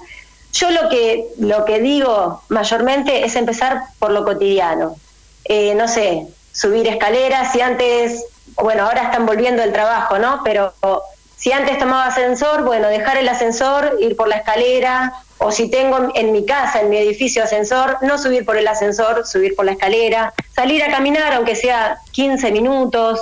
Yo 0.51 0.69
lo 0.71 0.89
que, 0.89 1.25
lo 1.39 1.63
que 1.63 1.79
digo 1.79 2.43
mayormente 2.49 3.23
es 3.23 3.37
empezar 3.37 3.81
por 3.97 4.11
lo 4.11 4.25
cotidiano. 4.25 4.97
Eh, 5.45 5.73
no 5.75 5.87
sé, 5.87 6.27
subir 6.51 6.85
escaleras, 6.89 7.53
si 7.53 7.61
antes, 7.61 8.25
bueno, 8.55 8.83
ahora 8.83 9.03
están 9.03 9.25
volviendo 9.25 9.63
el 9.63 9.71
trabajo, 9.71 10.19
¿no? 10.19 10.41
Pero 10.43 10.73
si 11.37 11.53
antes 11.53 11.79
tomaba 11.79 12.07
ascensor, 12.07 12.63
bueno, 12.63 12.89
dejar 12.89 13.15
el 13.15 13.29
ascensor, 13.29 13.97
ir 14.01 14.17
por 14.17 14.27
la 14.27 14.35
escalera, 14.35 15.13
o 15.37 15.49
si 15.51 15.71
tengo 15.71 16.11
en 16.13 16.33
mi 16.33 16.45
casa, 16.45 16.81
en 16.81 16.89
mi 16.89 16.97
edificio 16.97 17.43
ascensor, 17.43 17.99
no 18.01 18.17
subir 18.17 18.45
por 18.45 18.57
el 18.57 18.67
ascensor, 18.67 19.25
subir 19.25 19.55
por 19.55 19.63
la 19.63 19.71
escalera, 19.71 20.33
salir 20.53 20.83
a 20.83 20.91
caminar, 20.91 21.33
aunque 21.33 21.55
sea 21.55 21.97
15 22.11 22.51
minutos, 22.51 23.21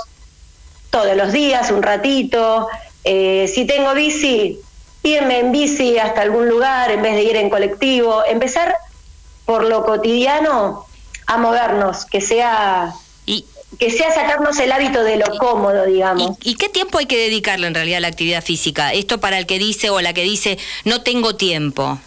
todos 0.90 1.16
los 1.16 1.32
días, 1.32 1.72
un 1.72 1.84
ratito. 1.84 2.68
Eh, 3.04 3.50
si 3.54 3.66
tengo 3.66 3.94
bici, 3.94 4.60
irme 5.04 5.40
en 5.40 5.52
bici 5.52 5.98
hasta 5.98 6.22
algún 6.22 6.50
lugar 6.50 6.92
en 6.92 7.02
vez 7.02 7.16
de 7.16 7.24
ir 7.24 7.36
en 7.36 7.50
colectivo. 7.50 8.24
Empezar 8.26 8.76
por 9.46 9.64
lo 9.64 9.86
cotidiano 9.86 10.86
a 11.26 11.38
movernos, 11.38 12.06
que 12.06 12.22
sea 12.22 12.94
que 13.78 13.92
sea 13.92 14.12
sacarnos 14.12 14.58
el 14.60 14.72
hábito 14.72 15.04
de 15.04 15.18
lo 15.18 15.38
cómodo, 15.38 15.86
digamos. 15.86 16.38
¿Y, 16.42 16.56
qué 16.56 16.70
tiempo 16.70 16.98
hay 16.98 17.06
que 17.06 17.18
dedicarle 17.18 17.68
en 17.68 17.76
realidad 17.76 17.98
a 17.98 18.02
la 18.02 18.08
actividad 18.08 18.44
física? 18.44 18.94
Esto 18.94 19.20
para 19.20 19.38
el 19.38 19.46
que 19.46 19.60
dice 19.60 19.90
o 19.90 20.02
la 20.02 20.14
que 20.14 20.24
dice 20.24 20.58
no 20.86 21.02
tengo 21.02 21.36
tiempo. 21.36 22.00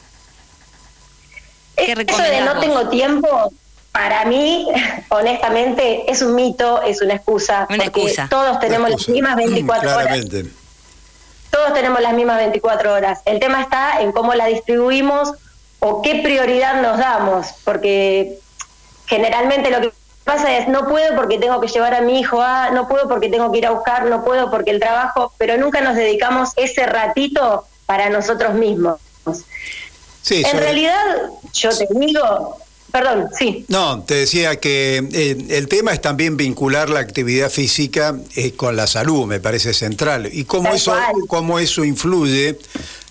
¿Qué 1.76 1.92
Eso 1.92 2.22
de 2.22 2.40
no 2.42 2.60
tengo 2.60 2.88
tiempo, 2.90 3.52
para 3.92 4.24
mí, 4.24 4.66
honestamente, 5.10 6.10
es 6.10 6.22
un 6.22 6.34
mito, 6.34 6.82
es 6.82 7.02
una 7.02 7.14
excusa. 7.14 7.66
Una 7.70 7.84
excusa. 7.84 8.26
Todos 8.28 8.58
tenemos 8.58 8.90
las 8.90 9.08
mismas 9.08 9.36
24 9.36 9.96
horas. 9.96 10.20
Todos 11.50 11.74
tenemos 11.74 12.00
las 12.00 12.14
mismas 12.14 12.38
24 12.38 12.94
horas. 12.94 13.20
El 13.26 13.38
tema 13.38 13.60
está 13.60 14.00
en 14.00 14.12
cómo 14.12 14.34
la 14.34 14.46
distribuimos 14.46 15.32
o 15.80 16.00
qué 16.00 16.22
prioridad 16.22 16.80
nos 16.80 16.96
damos, 16.96 17.48
porque 17.64 18.38
generalmente 19.06 19.70
lo 19.70 19.80
que 19.82 19.92
pasa 20.24 20.56
es 20.56 20.68
no 20.68 20.88
puedo 20.88 21.14
porque 21.16 21.38
tengo 21.38 21.60
que 21.60 21.68
llevar 21.68 21.94
a 21.94 22.00
mi 22.00 22.20
hijo 22.20 22.40
a, 22.40 22.70
no 22.70 22.88
puedo 22.88 23.08
porque 23.08 23.28
tengo 23.28 23.50
que 23.52 23.58
ir 23.58 23.66
a 23.66 23.72
buscar, 23.72 24.06
no 24.06 24.24
puedo 24.24 24.50
porque 24.50 24.70
el 24.70 24.80
trabajo, 24.80 25.34
pero 25.36 25.58
nunca 25.58 25.80
nos 25.82 25.96
dedicamos 25.96 26.50
ese 26.56 26.86
ratito 26.86 27.66
para 27.84 28.08
nosotros 28.08 28.54
mismos. 28.54 29.00
en 30.30 30.58
realidad, 30.58 31.04
yo 31.52 31.76
te 31.76 31.88
digo, 31.90 32.61
Perdón, 32.92 33.28
sí. 33.38 33.64
No, 33.68 34.02
te 34.02 34.14
decía 34.14 34.56
que 34.56 35.02
eh, 35.12 35.46
el 35.48 35.66
tema 35.66 35.92
es 35.92 36.00
también 36.02 36.36
vincular 36.36 36.90
la 36.90 37.00
actividad 37.00 37.50
física 37.50 38.14
eh, 38.36 38.52
con 38.52 38.76
la 38.76 38.86
salud, 38.86 39.26
me 39.26 39.40
parece 39.40 39.72
central. 39.72 40.28
Y 40.30 40.44
cómo 40.44 40.68
Tal 40.68 40.76
eso, 40.76 40.90
cual. 40.92 41.12
cómo 41.26 41.58
eso 41.58 41.84
influye 41.84 42.58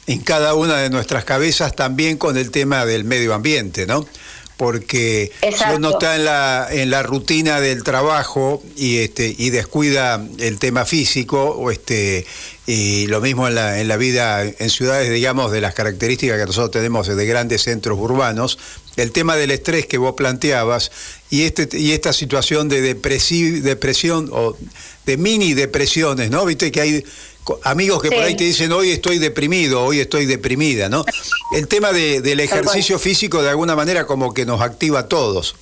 en 0.05 0.19
cada 0.19 0.53
una 0.53 0.77
de 0.77 0.89
nuestras 0.91 1.25
cabezas 1.25 1.75
también 1.75 2.17
con 2.17 2.37
el 2.37 2.51
tema 2.51 2.85
del 2.85 3.05
medio 3.05 3.33
ambiente, 3.33 3.87
¿no? 3.87 4.05
Porque 4.61 5.31
Exacto. 5.41 5.77
uno 5.77 5.89
está 5.89 6.15
en 6.17 6.25
la, 6.25 6.67
en 6.69 6.91
la 6.91 7.01
rutina 7.01 7.59
del 7.59 7.81
trabajo 7.81 8.61
y 8.77 8.97
este 8.99 9.33
y 9.35 9.49
descuida 9.49 10.23
el 10.37 10.59
tema 10.59 10.85
físico, 10.85 11.45
o 11.45 11.71
este 11.71 12.27
y 12.67 13.07
lo 13.07 13.21
mismo 13.21 13.47
en 13.47 13.55
la, 13.55 13.79
en 13.81 13.87
la 13.87 13.97
vida 13.97 14.43
en 14.43 14.69
ciudades, 14.69 15.11
digamos, 15.11 15.51
de 15.51 15.61
las 15.61 15.73
características 15.73 16.37
que 16.37 16.45
nosotros 16.45 16.69
tenemos 16.69 17.07
de 17.07 17.25
grandes 17.25 17.63
centros 17.63 17.97
urbanos, 17.97 18.59
el 18.97 19.11
tema 19.11 19.35
del 19.35 19.49
estrés 19.49 19.87
que 19.87 19.97
vos 19.97 20.13
planteabas 20.15 20.91
y 21.31 21.41
este 21.45 21.67
y 21.75 21.93
esta 21.93 22.13
situación 22.13 22.69
de 22.69 22.95
depresi- 22.95 23.61
depresión 23.61 24.29
o 24.31 24.55
de 25.07 25.17
mini 25.17 25.55
depresiones, 25.55 26.29
¿no? 26.29 26.45
Viste 26.45 26.71
que 26.71 26.81
hay 26.81 27.03
amigos 27.63 28.01
que 28.01 28.09
por 28.11 28.19
ahí 28.23 28.35
te 28.35 28.43
dicen 28.43 28.71
hoy 28.71 28.91
estoy 28.91 29.17
deprimido, 29.17 29.83
hoy 29.83 29.99
estoy 29.99 30.25
deprimida, 30.25 30.89
¿no? 30.89 31.03
El 31.55 31.67
tema 31.67 31.91
de- 31.91 32.21
del 32.21 32.39
ejercicio 32.39 32.99
físico 32.99 33.41
de 33.41 33.49
alguna 33.49 33.75
manera 33.75 34.05
como 34.05 34.33
que 34.33 34.45
nos 34.45 34.61
activa 34.61 34.99
a 34.99 35.07
todos. 35.07 35.55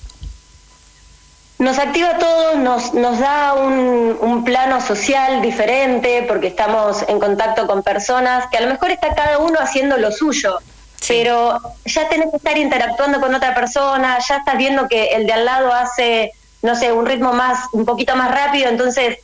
Nos 1.58 1.78
activa 1.78 2.16
todo, 2.18 2.56
nos, 2.56 2.94
nos 2.94 3.18
da 3.18 3.52
un, 3.52 4.16
un 4.20 4.44
plano 4.44 4.80
social 4.80 5.42
diferente 5.42 6.24
porque 6.26 6.46
estamos 6.46 7.04
en 7.06 7.20
contacto 7.20 7.66
con 7.66 7.82
personas 7.82 8.46
que 8.50 8.56
a 8.56 8.62
lo 8.62 8.68
mejor 8.68 8.90
está 8.90 9.14
cada 9.14 9.38
uno 9.38 9.58
haciendo 9.60 9.96
lo 9.98 10.10
suyo, 10.10 10.58
Sí. 10.98 11.14
pero 11.22 11.58
ya 11.86 12.08
tenés 12.10 12.28
que 12.30 12.36
estar 12.36 12.56
interactuando 12.58 13.20
con 13.20 13.34
otra 13.34 13.54
persona, 13.54 14.18
ya 14.26 14.36
estás 14.36 14.56
viendo 14.58 14.86
que 14.88 15.08
el 15.14 15.26
de 15.26 15.32
al 15.32 15.44
lado 15.46 15.72
hace, 15.72 16.32
no 16.62 16.74
sé, 16.76 16.92
un 16.92 17.06
ritmo 17.06 17.32
más, 17.32 17.58
un 17.72 17.86
poquito 17.86 18.14
más 18.16 18.30
rápido, 18.30 18.68
entonces 18.68 19.18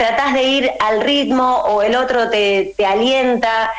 tratás 0.00 0.32
de 0.32 0.42
ir 0.44 0.70
al 0.80 1.02
ritmo 1.02 1.56
o 1.66 1.82
el 1.82 1.94
otro 1.94 2.30
te, 2.30 2.72
te 2.78 2.86
alienta. 2.86 3.70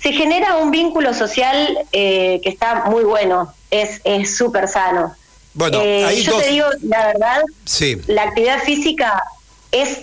Se 0.00 0.10
genera 0.12 0.56
un 0.56 0.70
vínculo 0.70 1.12
social 1.12 1.78
eh, 1.92 2.40
que 2.42 2.48
está 2.48 2.86
muy 2.86 3.04
bueno, 3.04 3.52
es 3.70 4.00
es 4.04 4.38
súper 4.38 4.68
sano. 4.68 5.14
Bueno, 5.52 5.78
Eh, 5.82 6.02
hay 6.06 6.22
yo 6.22 6.32
dos- 6.32 6.42
te 6.42 6.48
digo, 6.48 6.66
la 6.82 7.06
verdad, 7.08 7.42
Sí. 7.66 8.00
la 8.06 8.22
actividad 8.22 8.60
física 8.62 9.22
es, 9.70 10.00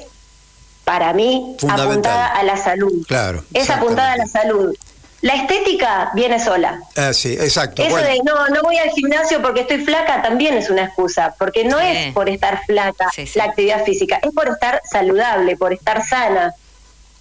para 0.84 1.12
mí, 1.14 1.56
apuntada 1.68 2.28
a 2.28 2.44
la 2.44 2.56
salud. 2.58 2.94
Claro, 3.08 3.44
Es 3.52 3.72
apuntada 3.72 4.12
a 4.12 4.18
la 4.18 4.28
salud. 4.28 4.76
La 5.24 5.36
estética 5.36 6.12
viene 6.14 6.38
sola. 6.38 6.82
Ah, 6.98 7.14
sí, 7.14 7.32
exacto. 7.32 7.82
Eso 7.82 7.92
Bueno, 7.92 8.08
de 8.10 8.20
no, 8.26 8.50
no 8.50 8.62
voy 8.62 8.76
al 8.78 8.90
gimnasio 8.90 9.42
porque 9.42 9.62
estoy 9.62 9.78
flaca 9.86 10.22
también 10.22 10.54
es 10.56 10.70
una 10.70 10.84
excusa, 10.84 11.34
porque 11.40 11.64
no 11.64 11.80
Sí. 11.80 11.86
es 11.88 12.14
por 12.14 12.28
estar 12.28 12.60
flaca 12.66 13.08
Sí, 13.16 13.26
sí. 13.26 13.40
la 13.40 13.46
actividad 13.46 13.86
física, 13.86 14.20
es 14.22 14.32
por 14.34 14.50
estar 14.50 14.82
saludable, 14.84 15.56
por 15.56 15.72
estar 15.72 16.06
sana. 16.06 16.54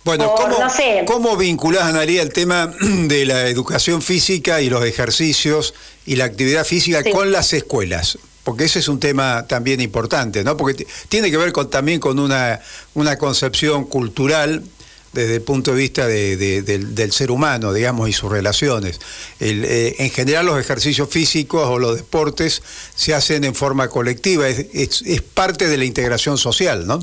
Bueno, 0.05 0.35
por, 0.35 0.47
¿cómo, 0.51 0.59
no 0.59 0.69
sé. 0.69 1.05
¿cómo 1.07 1.37
vinculás, 1.37 1.85
Analia, 1.85 2.23
el 2.23 2.33
tema 2.33 2.73
de 2.81 3.25
la 3.25 3.47
educación 3.47 4.03
física 4.03 4.61
y 4.61 4.69
los 4.69 4.85
ejercicios 4.85 5.73
y 6.05 6.17
la 6.17 6.25
actividad 6.25 6.65
física 6.65 7.03
Sí. 7.05 7.13
con 7.13 7.31
las 7.31 7.53
escuelas? 7.53 8.19
Porque 8.43 8.65
ese 8.65 8.81
es 8.81 8.89
un 8.89 8.99
tema 8.99 9.47
también 9.47 9.81
importante, 9.81 10.43
¿no? 10.43 10.57
Porque 10.57 10.89
tiene 11.09 11.31
que 11.31 11.37
ver 11.37 11.53
con, 11.53 11.71
también 11.71 12.01
con 12.01 12.19
una, 12.19 12.59
una 12.95 13.17
concepción 13.17 13.85
cultural 13.85 14.65
desde 15.13 15.37
el 15.37 15.43
punto 15.43 15.73
de 15.73 15.77
vista 15.77 16.07
de- 16.07 16.37
de- 16.37 16.63
del, 16.63 17.13
ser 17.13 17.31
humano, 17.31 17.73
digamos, 17.73 18.09
y 18.09 18.13
sus 18.13 18.31
relaciones. 18.33 19.01
El, 19.41 19.65
eh, 19.65 19.97
en 19.99 20.11
general 20.11 20.47
los 20.47 20.59
ejercicios 20.59 21.09
físicos 21.11 21.67
o 21.69 21.79
los 21.79 21.97
deportes 21.97 22.63
se 22.95 23.15
hacen 23.15 23.45
en 23.45 23.55
forma 23.55 23.89
colectiva, 23.89 24.49
es, 24.49 24.67
es- 24.73 25.03
es 25.03 25.21
parte 25.23 25.69
de 25.69 25.77
la 25.77 25.85
integración 25.85 26.39
social, 26.39 26.87
¿no? 26.87 27.01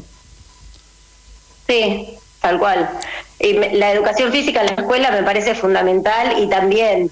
Sí, 1.68 2.18
tal 2.42 2.58
cual. 2.60 2.90
Y 3.40 3.54
la 3.54 3.92
educación 3.92 4.32
física 4.32 4.62
en 4.62 4.68
la 4.68 4.74
escuela 4.74 5.12
me 5.12 5.24
parece 5.24 5.56
fundamental 5.56 6.42
y 6.42 6.50
también 6.50 7.12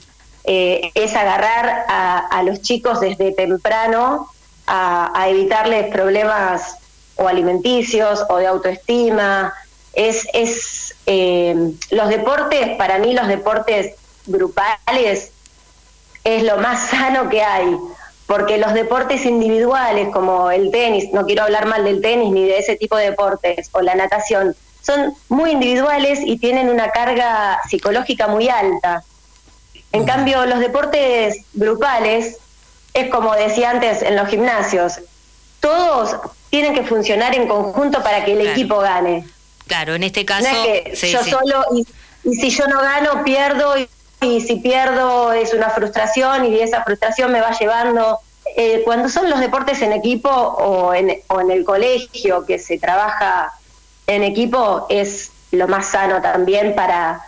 eh, 0.49 0.91
es 0.95 1.13
agarrar 1.13 1.86
a, 1.89 2.19
a 2.19 2.43
los 2.43 2.62
chicos 2.62 2.99
desde 3.01 3.33
temprano 3.33 4.29
a 4.69 5.27
evitarles 5.29 5.91
problemas 5.93 6.75
o 7.15 7.27
alimenticios 7.27 8.23
o 8.29 8.38
de 8.38 8.47
autoestima. 8.47 9.53
Es, 9.97 10.27
es 10.33 10.93
eh, 11.07 11.55
los 11.89 12.10
deportes, 12.10 12.77
para 12.77 12.99
mí 12.99 13.13
los 13.13 13.27
deportes 13.27 13.95
grupales 14.27 15.31
es 16.23 16.43
lo 16.43 16.57
más 16.57 16.89
sano 16.89 17.29
que 17.29 17.41
hay, 17.41 17.75
porque 18.27 18.60
los 18.60 18.73
deportes 18.73 19.25
individuales 19.25 20.10
como 20.13 20.51
el 20.51 20.69
tenis, 20.69 21.12
no 21.13 21.25
quiero 21.25 21.43
hablar 21.43 21.65
mal 21.65 21.83
del 21.83 21.99
tenis 22.01 22.31
ni 22.31 22.43
de 22.45 22.60
ese 22.60 22.75
tipo 22.75 22.95
de 22.95 23.05
deportes, 23.05 23.69
o 23.71 23.81
la 23.81 23.95
natación, 23.95 24.55
son 24.83 25.15
muy 25.29 25.49
individuales 25.51 26.19
y 26.23 26.38
tienen 26.38 26.69
una 26.69 26.91
carga 26.91 27.60
psicológica 27.67 28.27
muy 28.27 28.49
alta. 28.49 29.03
En 29.91 30.05
cambio, 30.05 30.45
los 30.45 30.60
deportes 30.60 31.38
grupales, 31.53 32.38
es 32.93 33.10
como 33.10 33.33
decía 33.33 33.71
antes 33.71 34.03
en 34.03 34.15
los 34.15 34.27
gimnasios, 34.29 34.99
todos 35.60 36.17
tienen 36.51 36.75
que 36.75 36.83
funcionar 36.83 37.33
en 37.33 37.47
conjunto 37.47 38.03
para 38.03 38.23
que 38.23 38.33
el 38.33 38.39
Claro. 38.39 38.51
equipo 38.51 38.77
gane. 38.77 39.27
Claro, 39.67 39.95
en 39.95 40.03
este 40.03 40.21
No 40.21 40.25
caso. 40.25 40.47
es 40.47 40.82
que 40.84 40.95
sí, 40.95 41.12
yo 41.12 41.23
sí. 41.23 41.30
solo, 41.32 41.63
y, 41.73 41.86
y 42.23 42.36
si 42.36 42.49
yo 42.49 42.67
no 42.67 42.82
gano, 42.82 43.23
pierdo, 43.23 43.77
y, 43.77 43.88
y 44.21 44.41
si 44.41 44.56
pierdo 44.58 45.32
es 45.34 45.53
una 45.53 45.69
frustración, 45.69 46.45
y 46.45 46.60
esa 46.60 46.84
frustración 46.84 47.32
me 47.32 47.41
va 47.41 47.51
llevando. 47.58 48.19
Eh, 48.56 48.82
cuando 48.86 49.10
son 49.10 49.30
los 49.30 49.39
deportes 49.39 49.82
en 49.82 49.91
equipo 49.93 50.30
o 50.30 50.93
en, 50.93 51.19
o 51.27 51.41
en 51.41 51.51
el 51.51 51.63
colegio 51.65 52.45
que 52.45 52.58
se 52.60 52.80
trabaja 52.80 53.51
en 54.08 54.23
equipo, 54.23 54.88
es 54.89 55.32
lo 55.51 55.67
más 55.67 55.88
sano 55.88 56.21
también 56.21 56.73
para, 56.73 57.21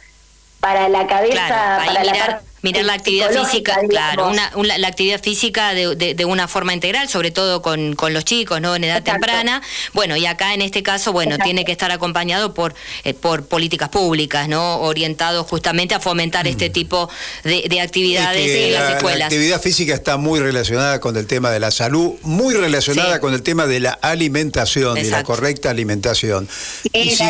para 0.59 0.87
la 0.89 1.05
cabeza, 1.07 1.45
Claro, 1.47 1.81
ahí 1.81 1.87
para 1.89 2.03
la 2.05 2.13
parte 2.13 2.45
mirar 2.61 2.85
la 2.85 2.93
actividad 2.93 3.29
física, 3.31 3.77
claro, 3.89 4.29
digamos. 4.29 4.31
una, 4.33 4.51
una- 4.55 4.77
la 4.77 4.87
actividad 4.87 5.21
física 5.21 5.73
de, 5.73 5.95
de- 5.95 6.13
de 6.13 6.25
una 6.25 6.47
forma 6.47 6.73
integral, 6.73 7.07
sobre 7.09 7.31
todo 7.31 7.61
con, 7.61 7.95
con 7.95 8.13
los 8.13 8.25
chicos, 8.25 8.59
¿no? 8.61 8.75
En 8.75 8.83
edad 8.83 8.97
Exacto. 8.97 9.11
temprana. 9.25 9.61
Bueno, 9.93 10.15
y 10.17 10.25
acá 10.25 10.53
en 10.53 10.61
este 10.61 10.83
caso, 10.83 11.11
bueno, 11.13 11.31
Exacto. 11.31 11.45
tiene 11.45 11.65
que 11.65 11.71
estar 11.71 11.91
acompañado 11.91 12.53
por, 12.53 12.75
eh, 13.03 13.13
por 13.13 13.45
políticas 13.47 13.89
públicas, 13.89 14.47
¿no? 14.47 14.79
Orientado 14.81 15.43
justamente 15.43 15.95
a 15.95 15.99
fomentar 15.99 16.47
este 16.47 16.69
tipo 16.69 17.09
de, 17.43 17.63
de 17.69 17.81
actividades 17.81 18.39
Mm. 18.39 18.49
Es 18.49 18.51
que 18.51 18.67
en 18.67 18.73
las 18.73 18.81
la, 18.83 18.89
la 18.91 18.95
escuelas. 18.97 19.25
actividad 19.25 19.61
física 19.61 19.93
está 19.93 20.17
muy 20.17 20.39
relacionada 20.39 20.99
con 20.99 21.15
el 21.17 21.27
tema 21.27 21.51
de 21.51 21.59
la 21.59 21.71
salud, 21.71 22.13
muy 22.23 22.53
relacionada 22.53 23.15
Sí. 23.15 23.19
con 23.21 23.33
el 23.33 23.41
tema 23.43 23.65
de 23.65 23.79
la 23.79 23.91
alimentación 23.91 24.97
y 24.97 25.03
la 25.05 25.23
correcta 25.23 25.69
alimentación. 25.69 26.47
Y 26.93 27.09
Sí, 27.11 27.15
si- 27.17 27.23
la 27.23 27.29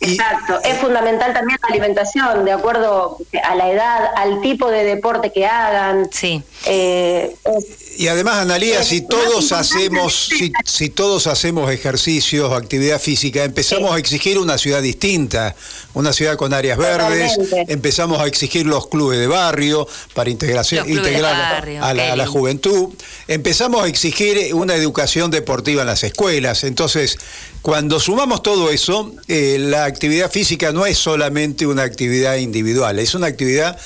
y- 0.00 0.12
Exacto, 0.14 0.58
es 0.64 0.78
fundamental 0.78 1.32
también 1.34 1.58
la 1.62 1.68
alimentación, 1.68 2.44
de 2.44 2.52
acuerdo 2.52 3.18
a 3.44 3.54
la 3.54 3.70
edad, 3.70 4.10
al 4.16 4.40
tipo 4.40 4.70
de 4.70 4.84
deporte 4.84 5.30
que 5.32 5.46
hagan. 5.46 6.08
Sí. 6.12 6.42
Eh, 6.66 7.34
es- 7.44 7.98
Y 8.00 8.08
además, 8.08 8.36
Analía, 8.36 8.82
si 8.82 9.02
todos 9.02 9.52
hacemos, 9.52 10.28
si, 10.28 10.52
si 10.64 10.88
todos 10.88 11.26
hacemos 11.26 11.70
ejercicios, 11.70 12.50
actividad 12.52 12.98
física, 12.98 13.44
empezamos 13.44 13.90
Sí. 13.90 13.96
a 13.96 13.98
exigir 13.98 14.38
una 14.38 14.56
ciudad 14.56 14.80
distinta, 14.80 15.54
una 15.92 16.14
ciudad 16.14 16.36
con 16.36 16.54
áreas 16.54 16.78
verdes, 16.78 17.34
Totalmente. 17.34 17.72
empezamos 17.72 18.20
a 18.20 18.26
exigir 18.26 18.64
los 18.66 18.86
clubes 18.88 19.18
de 19.18 19.26
barrio 19.26 19.86
para 20.14 20.30
integración, 20.30 20.88
integrar 20.88 21.36
barrio, 21.36 21.84
a, 21.84 21.92
la, 21.92 22.12
a 22.14 22.26
juventud, 22.26 22.88
empezamos 23.28 23.82
a 23.82 23.86
exigir 23.86 24.54
una 24.54 24.74
educación 24.76 25.30
deportiva 25.30 25.82
en 25.82 25.88
las 25.88 26.02
escuelas. 26.02 26.64
Entonces, 26.64 27.18
cuando 27.60 28.00
sumamos 28.00 28.42
todo 28.42 28.70
eso, 28.70 29.12
eh, 29.28 29.58
la 29.58 29.89
actividad 29.90 30.30
física 30.30 30.72
no 30.72 30.86
es 30.86 30.96
solamente 30.98 31.66
una 31.66 31.82
actividad 31.82 32.36
individual, 32.36 32.98
es 32.98 33.14
una 33.14 33.26
actividad 33.26 33.78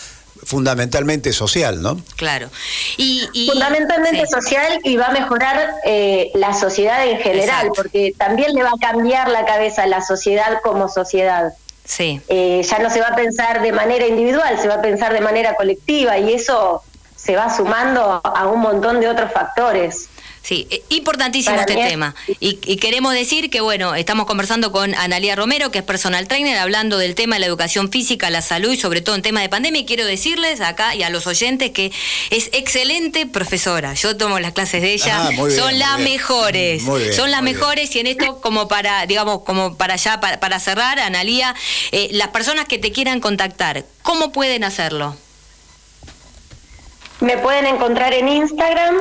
fundamentalmente 0.45 1.33
social, 1.33 1.81
¿no? 1.81 2.01
Claro. 2.17 2.51
Y, 2.99 3.29
y- 3.33 3.49
fundamentalmente 3.49 4.27
sí. 4.27 4.33
social 4.33 4.79
y 4.85 4.97
va 4.97 5.07
a 5.07 5.13
mejorar 5.13 5.71
eh, 5.85 6.31
la 6.35 6.53
sociedad 6.55 7.07
en 7.07 7.19
general, 7.19 7.67
Exacto. 7.69 7.73
porque 7.75 8.13
también 8.17 8.53
le 8.55 8.63
va 8.63 8.71
a 8.71 8.79
cambiar 8.79 9.29
la 9.31 9.45
cabeza 9.47 9.85
a 9.85 9.87
la 9.87 10.03
sociedad 10.03 10.61
como 10.63 10.89
sociedad. 10.89 11.53
Sí. 11.87 12.21
Eh, 12.29 12.63
ya 12.69 12.79
no 12.79 12.91
se 12.91 13.01
va 13.01 13.09
a 13.09 13.17
pensar 13.17 13.63
de 13.63 13.73
manera 13.73 14.07
individual, 14.07 14.59
se 14.61 14.69
va 14.69 14.75
a 14.75 14.83
pensar 14.83 15.13
de 15.13 15.21
manera 15.21 15.55
colectiva 15.57 16.19
y 16.19 16.33
eso 16.35 16.83
se 17.17 17.37
va 17.37 17.55
sumando 17.55 18.21
a 18.23 18.47
un 18.49 18.61
montón 18.61 19.01
de 19.01 19.09
otros 19.09 19.33
factores. 19.33 20.09
Sí, 20.45 20.67
eh, 20.71 20.83
importantísimo 20.91 21.57
Para 21.57 21.63
este 21.73 21.89
tema. 21.89 22.15
Y, 22.39 22.59
y 22.67 22.77
queremos 22.77 23.15
decir 23.15 23.49
que, 23.49 23.63
bueno, 23.63 23.95
estamos 23.95 24.27
conversando 24.27 24.73
con 24.73 24.95
Analía 24.95 25.35
Romero, 25.37 25.71
que 25.71 25.79
es 25.79 25.85
personal 25.85 26.29
trainer, 26.29 26.59
hablando 26.59 26.99
del 26.99 27.15
tema 27.15 27.37
de 27.37 27.41
la 27.41 27.47
educación 27.47 27.91
física, 27.91 28.29
la 28.29 28.43
salud 28.43 28.71
y 28.71 28.77
sobre 28.77 29.01
todo 29.01 29.15
en 29.15 29.23
tema 29.23 29.41
de 29.41 29.49
pandemia. 29.49 29.81
Y 29.81 29.87
quiero 29.87 30.05
decirles 30.05 30.61
acá 30.61 30.95
y 30.95 31.03
a 31.03 31.09
los 31.09 31.27
oyentes 31.27 31.71
que 31.71 31.93
es 32.29 32.51
excelente 32.53 33.25
profesora. 33.25 33.95
Yo 33.95 34.19
tomo 34.19 34.39
las 34.39 34.53
clases 34.53 34.83
de 34.83 34.93
ella, 34.93 35.17
Ah, 35.29 35.31
muy 35.31 35.49
bien, 35.49 35.59
son 35.59 35.79
las 35.79 35.97
bien. 35.97 36.11
mejores. 36.13 36.83
Muy 36.83 37.01
bien, 37.05 37.15
son 37.15 37.31
las 37.31 37.43
bien. 37.43 37.55
mejores 37.57 37.97
y 37.97 38.01
en 38.01 38.07
esto 38.09 38.43
como 38.43 38.69
para, 38.69 39.07
digamos, 39.07 39.45
como 39.45 39.79
para 39.79 39.95
allá, 39.95 40.21
para, 40.21 40.41
para 40.41 40.61
cerrar, 40.61 41.01
Analía, 41.01 41.55
eh, 41.91 42.09
las 42.13 42.29
personas 42.29 42.67
que 42.67 42.79
te 42.79 42.93
quieran 42.93 43.21
contactar, 43.21 43.87
¿cómo 44.03 44.31
pueden 44.31 44.63
hacerlo? 44.65 45.17
Me 47.21 47.39
pueden 47.39 47.65
encontrar 47.65 48.13
en 48.13 48.29
Instagram. 48.29 48.95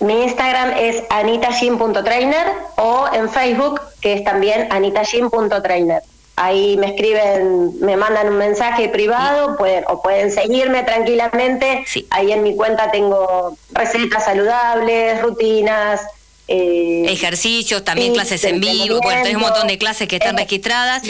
Mi 0.00 0.22
Instagram 0.22 0.72
es 0.78 1.02
anitajim.trainer 1.10 2.46
o 2.76 3.06
en 3.12 3.28
Facebook, 3.28 3.80
que 4.00 4.14
es 4.14 4.24
también 4.24 4.66
anitajim.trainer. 4.70 6.02
Ahí 6.36 6.78
me 6.78 6.94
escriben, 6.94 7.78
me 7.80 7.98
mandan 7.98 8.28
un 8.28 8.38
mensaje 8.38 8.88
privado 8.88 9.58
pueden, 9.58 9.84
o 9.88 10.00
pueden 10.00 10.32
seguirme 10.32 10.82
tranquilamente. 10.84 11.84
Sí. 11.86 12.06
Ahí 12.10 12.32
en 12.32 12.42
mi 12.42 12.56
cuenta 12.56 12.90
tengo 12.90 13.56
recetas 13.72 14.24
saludables, 14.24 15.20
rutinas, 15.20 16.00
eh, 16.52 17.04
ejercicios, 17.08 17.84
también 17.84 18.08
sí, 18.08 18.14
clases 18.14 18.42
en 18.42 18.60
vivo, 18.60 18.98
bueno, 19.00 19.22
tenés 19.22 19.36
un 19.36 19.42
montón 19.42 19.68
de 19.68 19.78
clases 19.78 20.08
que 20.08 20.16
están 20.16 20.36
registradas 20.36 21.02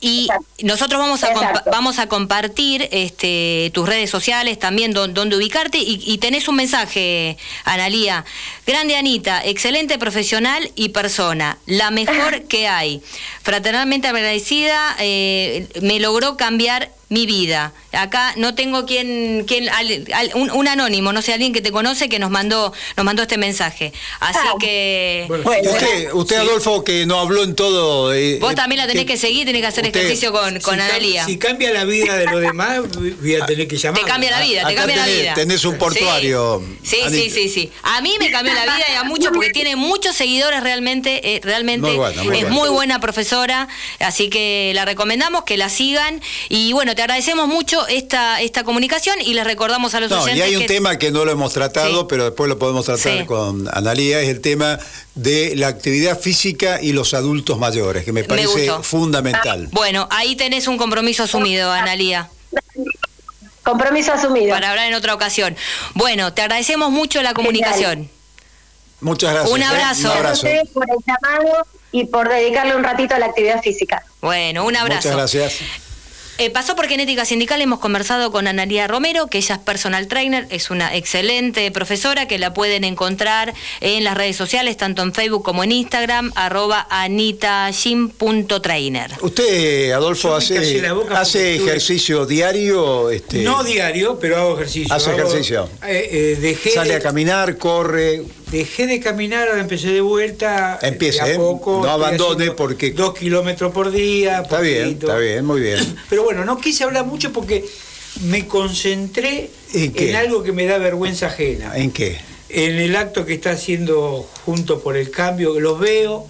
y 0.00 0.24
exacto. 0.24 0.44
nosotros 0.62 1.00
vamos 1.00 1.22
a 1.22 1.28
Exacto. 1.30 1.70
vamos 1.70 1.98
a 2.00 2.08
compartir 2.08 2.88
este 2.90 3.70
tus 3.72 3.88
redes 3.88 4.10
sociales 4.10 4.58
también 4.58 4.92
don- 4.92 5.14
donde 5.14 5.36
ubicarte 5.36 5.78
y, 5.78 6.02
y 6.04 6.18
tenés 6.18 6.48
un 6.48 6.56
mensaje, 6.56 7.36
Analía. 7.64 8.24
Grande 8.66 8.96
Anita, 8.96 9.40
excelente 9.44 9.98
profesional 9.98 10.70
y 10.74 10.88
persona, 10.90 11.58
la 11.66 11.90
mejor 11.92 12.42
que 12.48 12.66
hay. 12.66 13.00
Fraternalmente 13.42 14.08
agradecida, 14.08 14.96
eh, 14.98 15.68
me 15.80 16.00
logró 16.00 16.36
cambiar 16.36 16.90
mi 17.10 17.24
vida. 17.26 17.72
Acá 17.92 18.34
no 18.36 18.54
tengo 18.54 18.84
quien, 18.84 19.44
quien 19.46 19.68
al- 19.70 20.04
al- 20.12 20.30
un, 20.34 20.50
un 20.50 20.68
anónimo, 20.68 21.12
no 21.12 21.22
sé, 21.22 21.32
alguien 21.32 21.54
que 21.54 21.62
te 21.62 21.72
conoce 21.72 22.08
que 22.10 22.18
nos 22.18 22.30
mandó, 22.30 22.72
nos 22.98 23.06
mandó 23.06 23.22
este 23.22 23.38
mensaje. 23.38 23.92
Así 24.20 24.38
Ah. 24.42 24.52
que 24.60 25.24
Bueno, 25.28 25.44
Bueno, 25.44 25.70
usted, 25.70 26.12
usted 26.12 26.36
Adolfo, 26.36 26.84
que 26.84 27.06
no 27.06 27.18
habló 27.18 27.44
en 27.44 27.54
todo. 27.54 28.12
eh, 28.12 28.38
vos 28.40 28.52
eh, 28.52 28.54
también 28.56 28.80
la 28.80 28.86
tenés 28.86 29.06
que, 29.06 29.16
seguir, 29.16 29.46
tenés 29.46 29.62
que 29.62 29.66
hacer 29.68 29.86
usted- 29.86 30.00
ejercicio 30.00 30.32
con, 30.32 30.60
con 30.60 30.74
si, 30.74 30.80
cam- 30.80 31.24
si 31.26 31.38
cambia 31.38 31.70
la 31.72 31.84
vida 31.84 32.14
de 32.16 32.26
los 32.26 32.40
demás, 32.42 32.80
voy 33.20 33.34
a 33.36 33.46
tener 33.46 33.66
que 33.66 33.76
llamar. 33.78 34.00
Te 34.02 34.06
cambia 34.06 34.30
la 34.30 34.40
vida, 34.42 34.60
te 34.66 34.72
Acá 34.72 34.74
cambia 34.82 34.96
la 34.96 35.06
tenés- 35.06 35.20
vida. 35.22 35.34
tenés 35.34 35.64
un 35.64 35.78
portuario, 35.78 36.62
Sí, 36.82 36.96
sí, 37.08 37.10
sí, 37.10 37.30
sí, 37.30 37.48
sí. 37.48 37.72
A 37.84 38.00
mí 38.02 38.12
me 38.20 38.30
cambió 38.30 38.52
la 38.52 38.64
vida 38.64 38.84
y 38.92 38.94
a 38.96 39.04
muchos 39.04 39.32
porque 39.32 39.50
tiene 39.50 39.76
muchos 39.76 40.14
seguidores 40.14 40.62
realmente, 40.62 41.36
eh, 41.36 41.40
realmente 41.42 41.86
Muy 41.88 41.96
buena, 41.96 42.22
muy 42.22 42.36
es 42.36 42.42
buena. 42.42 42.54
muy 42.56 42.68
buena 42.68 43.00
profesora, 43.00 43.68
así 44.00 44.28
que 44.28 44.72
la 44.74 44.84
recomendamos 44.84 45.44
que 45.44 45.56
la 45.56 45.68
sigan 45.70 46.20
y 46.50 46.72
bueno, 46.74 46.94
te 46.98 47.02
agradecemos 47.02 47.46
mucho 47.46 47.86
esta 47.86 48.40
esta 48.40 48.64
comunicación 48.64 49.20
y 49.20 49.32
les 49.34 49.44
recordamos 49.44 49.94
a 49.94 50.00
los 50.00 50.10
No, 50.10 50.20
oyentes 50.20 50.36
y 50.36 50.42
hay 50.42 50.56
un 50.56 50.62
que 50.62 50.66
tema 50.66 50.98
que 50.98 51.12
no 51.12 51.24
lo 51.24 51.30
hemos 51.30 51.52
tratado, 51.52 52.00
Sí. 52.00 52.06
pero 52.08 52.24
después 52.24 52.48
lo 52.48 52.58
podemos 52.58 52.86
tratar 52.86 53.18
Sí. 53.20 53.24
con 53.24 53.68
Analía, 53.72 54.20
es 54.20 54.28
el 54.28 54.40
tema 54.40 54.80
de 55.14 55.54
la 55.54 55.68
actividad 55.68 56.18
física 56.18 56.80
y 56.82 56.90
los 56.92 57.14
adultos 57.14 57.56
mayores, 57.60 58.04
que 58.04 58.10
me 58.12 58.24
parece 58.24 58.72
fundamental. 58.82 59.68
bueno, 59.70 60.08
ahí 60.10 60.34
tenés 60.34 60.66
un 60.66 60.76
compromiso 60.76 61.22
asumido, 61.22 61.70
Analía. 61.70 62.30
compromiso 63.62 64.12
asumido. 64.12 64.50
para 64.50 64.70
hablar 64.70 64.88
en 64.88 64.94
otra 64.94 65.14
ocasión. 65.14 65.56
Bueno, 65.94 66.32
te 66.34 66.42
agradecemos 66.42 66.90
mucho 66.90 67.22
la 67.22 67.32
comunicación. 67.32 68.10
Muchas 69.00 69.32
gracias. 69.34 69.52
Un 69.54 69.62
¿eh? 69.62 69.66
abrazo. 69.66 69.78
Un 69.84 69.86
Gracias 69.94 70.10
a 70.10 70.16
abrazo. 70.18 70.46
ustedes 70.46 70.68
por 70.74 70.84
el 70.90 70.96
llamado 71.06 71.66
y 71.92 72.06
por 72.06 72.28
dedicarle 72.28 72.74
un 72.74 72.82
ratito 72.82 73.14
a 73.14 73.20
la 73.20 73.26
actividad 73.26 73.62
física. 73.62 74.02
Bueno, 74.20 74.64
un 74.66 74.74
abrazo. 74.74 75.10
Muchas 75.10 75.16
gracias. 75.16 75.87
Eh, 76.40 76.50
pasó 76.50 76.76
por 76.76 76.86
Genética 76.86 77.24
Sindical, 77.24 77.60
hemos 77.62 77.80
conversado 77.80 78.30
con 78.30 78.46
Analia 78.46 78.86
Romero, 78.86 79.26
que 79.26 79.38
ella 79.38 79.56
es 79.56 79.60
personal 79.60 80.06
trainer, 80.06 80.46
es 80.50 80.70
una 80.70 80.94
excelente 80.94 81.68
profesora 81.72 82.28
que 82.28 82.38
la 82.38 82.54
pueden 82.54 82.84
encontrar 82.84 83.54
en 83.80 84.04
las 84.04 84.16
redes 84.16 84.36
sociales, 84.36 84.76
tanto 84.76 85.02
en 85.02 85.12
Facebook 85.12 85.42
como 85.42 85.64
en 85.64 85.72
Instagram, 85.72 86.30
arroba 86.36 86.86
anitagym.trainer. 86.90 89.10
Usted, 89.20 89.90
Adolfo, 89.90 90.32
hace, 90.36 90.58
estuve- 90.78 91.56
ejercicio 91.56 92.24
diario. 92.24 93.10
Este, 93.10 93.38
No 93.42 93.64
diario, 93.64 94.20
pero 94.20 94.36
hago 94.36 94.54
ejercicio. 94.54 94.94
Hace 94.94 95.10
Hago- 95.10 95.18
ejercicio. 95.18 95.68
eh, 95.88 96.08
eh, 96.12 96.36
dejé, 96.40 96.70
sale 96.70 96.94
a 96.94 97.00
caminar, 97.00 97.58
corre. 97.58 98.22
Dejé 98.50 98.86
de 98.86 99.00
caminar, 99.00 99.48
ahora 99.48 99.60
empecé 99.60 99.88
de 99.92 100.00
vuelta. 100.00 100.78
Empiece, 100.82 101.18
de 101.24 101.30
a 101.30 101.32
¿eh? 101.34 101.36
poco, 101.36 101.80
No 101.84 101.90
abandone 101.90 102.50
porque- 102.52 102.90
Dos 102.92 103.14
kilómetros 103.14 103.72
por 103.72 103.90
día. 103.90 104.40
Está 104.42 104.60
bien, 104.60 104.90
está 105.00 105.16
bien, 105.16 105.44
muy 105.44 105.60
bien. 105.60 105.96
Pero 106.10 106.24
bueno, 106.24 106.44
no 106.44 106.58
quise 106.58 106.84
hablar 106.84 107.04
mucho 107.06 107.32
porque 107.32 107.64
me 108.22 108.46
concentré 108.46 109.50
¿En 109.74 110.16
algo 110.16 110.42
que 110.42 110.52
me 110.52 110.66
da 110.66 110.78
vergüenza 110.78 111.26
ajena. 111.26 111.76
¿En 111.76 111.90
qué? 111.90 112.18
En 112.48 112.76
el 112.78 112.96
acto 112.96 113.26
que 113.26 113.34
está 113.34 113.50
haciendo 113.50 114.26
Juntos 114.46 114.80
por 114.82 114.96
el 114.96 115.10
Cambio, 115.10 115.52
que 115.54 115.60
los 115.60 115.78
veo. 115.78 116.26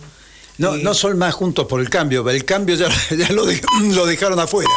No, 0.59 0.77
y 0.77 0.83
no 0.83 0.93
son 0.93 1.17
más 1.19 1.35
juntos 1.35 1.67
por 1.69 1.81
el 1.81 1.89
cambio, 1.89 2.29
el 2.29 2.45
cambio 2.45 2.75
ya, 2.75 2.89
ya 3.17 3.31
lo, 3.31 3.47
de- 3.47 3.61
lo 3.95 4.05
dejaron 4.07 4.41
afuera. 4.41 4.69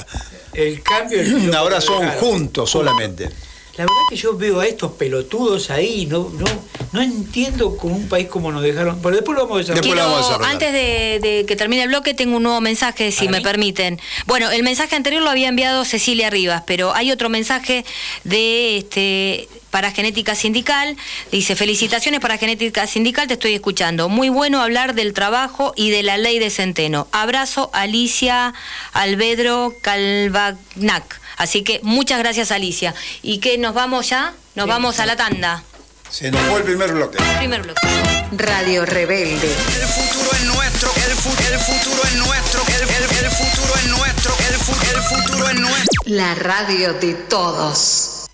El 0.54 0.84
cambio. 0.84 1.20
el- 1.22 1.54
Ahora 1.56 1.82
son 1.82 2.08
juntos 2.20 2.70
solamente. 2.70 3.30
La 3.78 3.86
verdad 3.86 4.02
que 4.10 4.16
yo 4.18 4.36
veo 4.38 4.60
a 4.60 4.68
estos 4.68 4.92
pelotudos 4.94 5.70
ahí, 5.72 6.06
no, 6.06 6.30
no, 6.38 6.46
no 6.92 7.02
entiendo 7.02 7.78
con 7.78 7.94
un 7.94 8.10
país 8.10 8.28
como 8.28 8.52
nos 8.52 8.62
dejaron. 8.64 9.00
Pero 9.02 9.16
después 9.16 9.38
lo 9.38 9.44
vamos 9.48 9.56
a 9.56 9.60
desarrollar. 9.60 9.84
Después 9.84 9.98
lo 9.98 10.04
Quiero, 10.04 10.12
vamos 10.12 10.26
a 10.26 10.28
desarrollar. 10.30 10.52
antes 10.54 10.74
de, 10.74 11.20
de 11.30 11.46
que 11.46 11.56
termine 11.56 11.84
el 11.84 11.88
bloque, 11.90 12.14
tengo 12.14 12.36
un 12.38 12.44
nuevo 12.44 12.60
mensaje, 12.60 13.12
si 13.12 13.20
¿Para 13.26 13.32
me 13.32 13.38
mí? 13.38 13.44
permiten. 13.44 14.00
Bueno, 14.26 14.52
el 14.52 14.64
mensaje 14.64 14.96
anterior 14.96 15.22
lo 15.24 15.30
había 15.30 15.48
enviado 15.48 15.86
Cecilia 15.86 16.30
Rivas, 16.30 16.64
pero 16.68 16.94
hay 16.94 17.12
otro 17.12 17.30
mensaje 17.30 17.86
de 18.26 18.78
este 18.78 19.48
para 19.70 19.92
Genética 19.92 20.36
Sindical. 20.36 20.98
Dice, 21.32 21.56
felicitaciones 21.56 22.20
para 22.20 22.38
Genética 22.38 22.86
Sindical, 22.88 23.30
te 23.30 23.36
estoy 23.36 23.54
escuchando. 23.54 24.10
Muy 24.10 24.28
bueno 24.28 24.62
hablar 24.62 24.96
del 24.96 25.14
trabajo 25.14 25.72
y 25.78 25.92
de 25.92 26.04
la 26.04 26.18
ley 26.18 26.40
de 26.40 26.50
Centeno. 26.50 27.08
Abrazo, 27.14 27.70
Alicia 27.72 28.54
Albedro 28.92 29.74
Calvagnac. 29.82 31.21
Así 31.42 31.64
que 31.64 31.80
muchas 31.84 32.20
gracias, 32.20 32.52
Alicia. 32.52 32.94
¿Y 33.24 33.40
que 33.40 33.58
nos 33.58 33.74
vamos 33.74 34.10
ya? 34.10 34.34
Nos 34.56 34.68
vamos 34.68 35.00
a 35.00 35.06
la 35.08 35.16
tanda. 35.16 35.64
Se 36.10 36.30
nos 36.30 36.40
fue 36.42 36.58
el 36.60 36.64
primer 36.66 36.92
bloque. 36.94 37.18
Primer 37.40 37.62
bloque. 37.64 37.82
Radio 38.38 38.86
Rebelde. 38.86 39.48
El 39.52 39.88
futuro 39.88 40.30
es 40.34 40.44
nuestro, 40.46 40.92
el, 40.96 41.12
fu- 41.16 41.44
el 41.54 41.60
futuro 41.60 42.04
es 42.04 42.16
nuestro, 42.16 42.62
el, 42.68 42.82
el- 42.82 43.26
el 43.26 43.32
futuro 43.32 43.74
es 43.76 43.88
nuestro, 43.88 44.36
el, 44.50 44.56
fu- 44.56 44.96
el 44.96 45.02
futuro 45.02 45.50
es 45.50 45.56
nuestro. 45.60 46.02
La 46.06 46.36
radio 46.36 46.94
de 46.94 47.14
todos. 47.14 48.28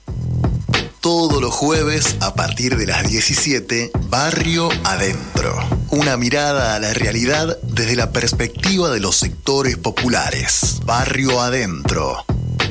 Todos 0.99 1.41
los 1.41 1.53
jueves 1.53 2.17
a 2.19 2.33
partir 2.33 2.75
de 2.75 2.87
las 2.87 3.07
17, 3.07 3.91
Barrio 4.09 4.69
Adentro. 4.83 5.57
Una 5.91 6.17
mirada 6.17 6.75
a 6.75 6.79
la 6.79 6.93
realidad 6.93 7.57
desde 7.63 7.95
la 7.95 8.11
perspectiva 8.11 8.89
de 8.89 8.99
los 8.99 9.15
sectores 9.15 9.77
populares. 9.77 10.79
Barrio 10.83 11.39
Adentro. 11.41 12.25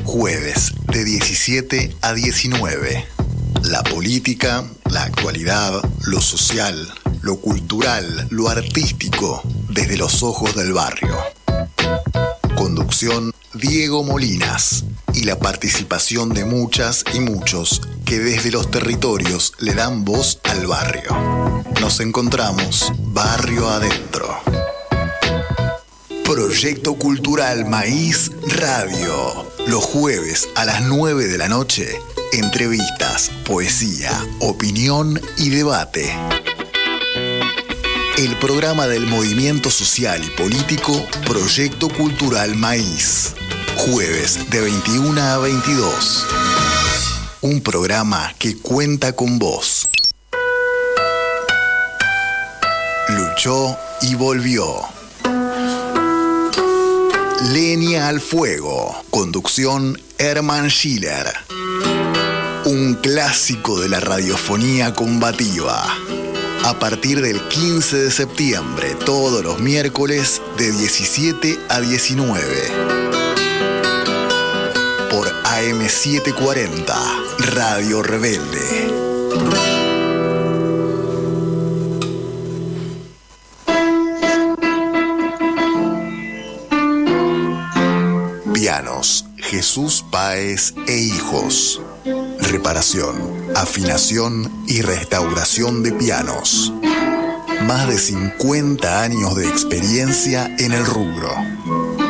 Jueves 0.07 0.73
de 0.87 1.05
17 1.05 1.97
a 2.01 2.14
19. 2.14 3.05
La 3.64 3.83
política, 3.83 4.64
la 4.88 5.03
actualidad, 5.03 5.83
lo 6.05 6.21
social, 6.21 6.88
lo 7.23 7.40
cultural, 7.40 8.29
lo 8.31 8.49
artístico, 8.49 9.42
desde 9.69 9.97
los 9.97 10.23
ojos 10.23 10.55
del 10.55 10.73
barrio. 10.73 11.19
Conducción 12.55 13.33
Diego 13.53 14.05
Molinas 14.05 14.85
y 15.12 15.25
la 15.25 15.40
participación 15.40 16.31
de 16.31 16.45
muchas 16.45 17.05
y 17.12 17.19
muchos 17.19 17.83
que 18.05 18.21
desde 18.21 18.53
los 18.53 18.71
territorios 18.71 19.55
le 19.59 19.75
dan 19.75 20.05
voz 20.05 20.38
al 20.45 20.69
barrio. 20.69 21.64
Nos 21.81 21.99
encontramos 21.99 22.92
barrio 22.99 23.69
adentro. 23.69 24.40
Proyecto 26.27 26.95
Cultural 26.95 27.67
Maíz 27.67 28.33
Radio. 28.49 29.47
Los 29.69 29.85
jueves 29.85 30.49
a 30.57 30.65
las 30.65 30.83
9 30.83 31.29
de 31.29 31.39
la 31.39 31.49
noche, 31.49 31.87
entrevistas, 32.33 33.31
poesía, 33.45 34.11
opinión 34.41 35.21
y 35.39 35.51
debate. 35.51 36.12
El 38.19 38.37
programa 38.41 38.89
del 38.89 39.07
movimiento 39.07 39.71
social 39.71 40.21
y 40.25 40.31
político 40.31 41.01
Proyecto 41.27 41.89
Cultural 41.91 42.57
Maíz. 42.57 43.35
Jueves 43.77 44.51
de 44.51 44.62
21 44.62 45.21
a 45.21 45.39
22. 45.39 46.27
Un 47.43 47.61
programa 47.61 48.35
que 48.41 48.59
cuenta 48.59 49.12
con 49.12 49.39
vos. 49.39 49.87
Luchó 53.11 53.77
y 54.03 54.17
volvió. 54.17 54.96
Leña 57.42 58.09
al 58.09 58.20
fuego. 58.20 58.96
Conducción 59.11 60.01
Herman 60.18 60.68
Schiller. 60.70 61.27
Un 62.64 62.94
clásico 62.94 63.79
de 63.79 63.88
la 63.88 64.01
radiofonía 64.01 64.94
combativa. 64.94 65.87
A 66.64 66.79
partir 66.79 67.20
del 67.20 67.40
15 67.49 67.96
de 67.99 68.11
septiembre, 68.11 68.96
todos 69.05 69.44
los 69.44 69.61
miércoles 69.61 70.40
de 70.57 70.72
17 70.72 71.59
a 71.68 71.81
19. 71.81 72.44
Por 75.11 75.29
AM740, 75.44 76.94
Radio 77.55 78.03
Rebelde. 78.03 79.66
Jesús 89.49 90.05
Páez 90.11 90.75
e 90.89 90.99
Hijos. 90.99 91.81
Reparación, 92.51 93.15
afinación 93.55 94.51
y 94.67 94.83
restauración 94.83 95.85
de 95.85 95.93
pianos. 95.93 96.73
Más 97.63 97.87
de 97.87 97.97
50 97.97 99.03
años 99.03 99.37
de 99.37 99.49
experiencia 99.49 100.53
en 100.59 100.73
el 100.73 100.85
rubro. 100.85 101.31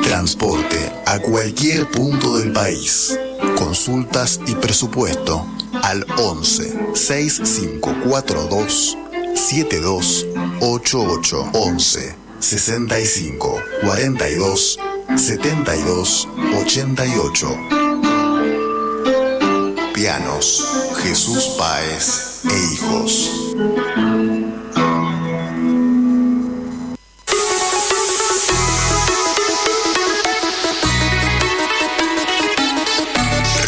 Transporte 0.03 0.91
a 1.05 1.19
cualquier 1.19 1.91
punto 1.91 2.39
del 2.39 2.53
país. 2.53 3.21
Consultas 3.59 4.41
y 4.47 4.55
presupuesto 4.55 5.47
al 5.83 6.07
11 6.17 6.95
6542 6.95 8.97
7288 9.35 11.51
11 11.53 12.17
65 12.41 13.63
42 13.83 14.79
72 15.15 16.29
88 16.59 17.59
Pianos 19.95 20.67
Jesús 21.03 21.57
Páez 21.59 22.43
e 22.45 22.75
Hijos. 22.75 23.31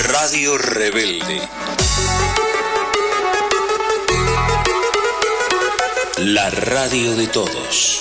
Radio 0.09 0.59
Rebelde. 0.59 1.48
La 6.18 6.51
radio 6.51 7.16
de 7.16 7.27
todos. 7.29 8.01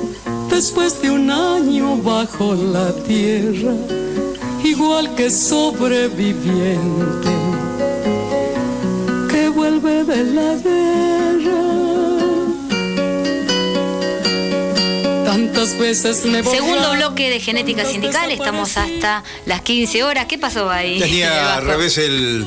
después 0.61 1.01
de 1.01 1.09
un 1.09 1.31
año 1.31 1.97
bajo 1.97 2.53
la 2.53 2.93
tierra, 3.03 3.73
igual 4.63 5.15
que 5.15 5.31
sobreviviente 5.31 7.29
que 9.27 9.49
vuelve 9.49 10.03
de 10.03 10.23
la 10.23 10.53
guerra. 10.57 11.63
Tantas 15.25 15.75
veces 15.79 16.25
me 16.25 16.43
voy 16.43 16.55
Segundo 16.55 16.89
a- 16.89 16.95
bloque 16.95 17.31
de 17.31 17.39
Genética 17.39 17.83
Sindical, 17.83 18.29
estamos 18.31 18.77
hasta 18.77 19.23
las 19.47 19.61
15 19.63 20.03
horas. 20.03 20.27
¿Qué 20.27 20.37
pasó 20.37 20.69
ahí? 20.69 20.99
Tenía 20.99 21.55
al 21.57 21.65
revés 21.65 21.97
el. 21.97 22.45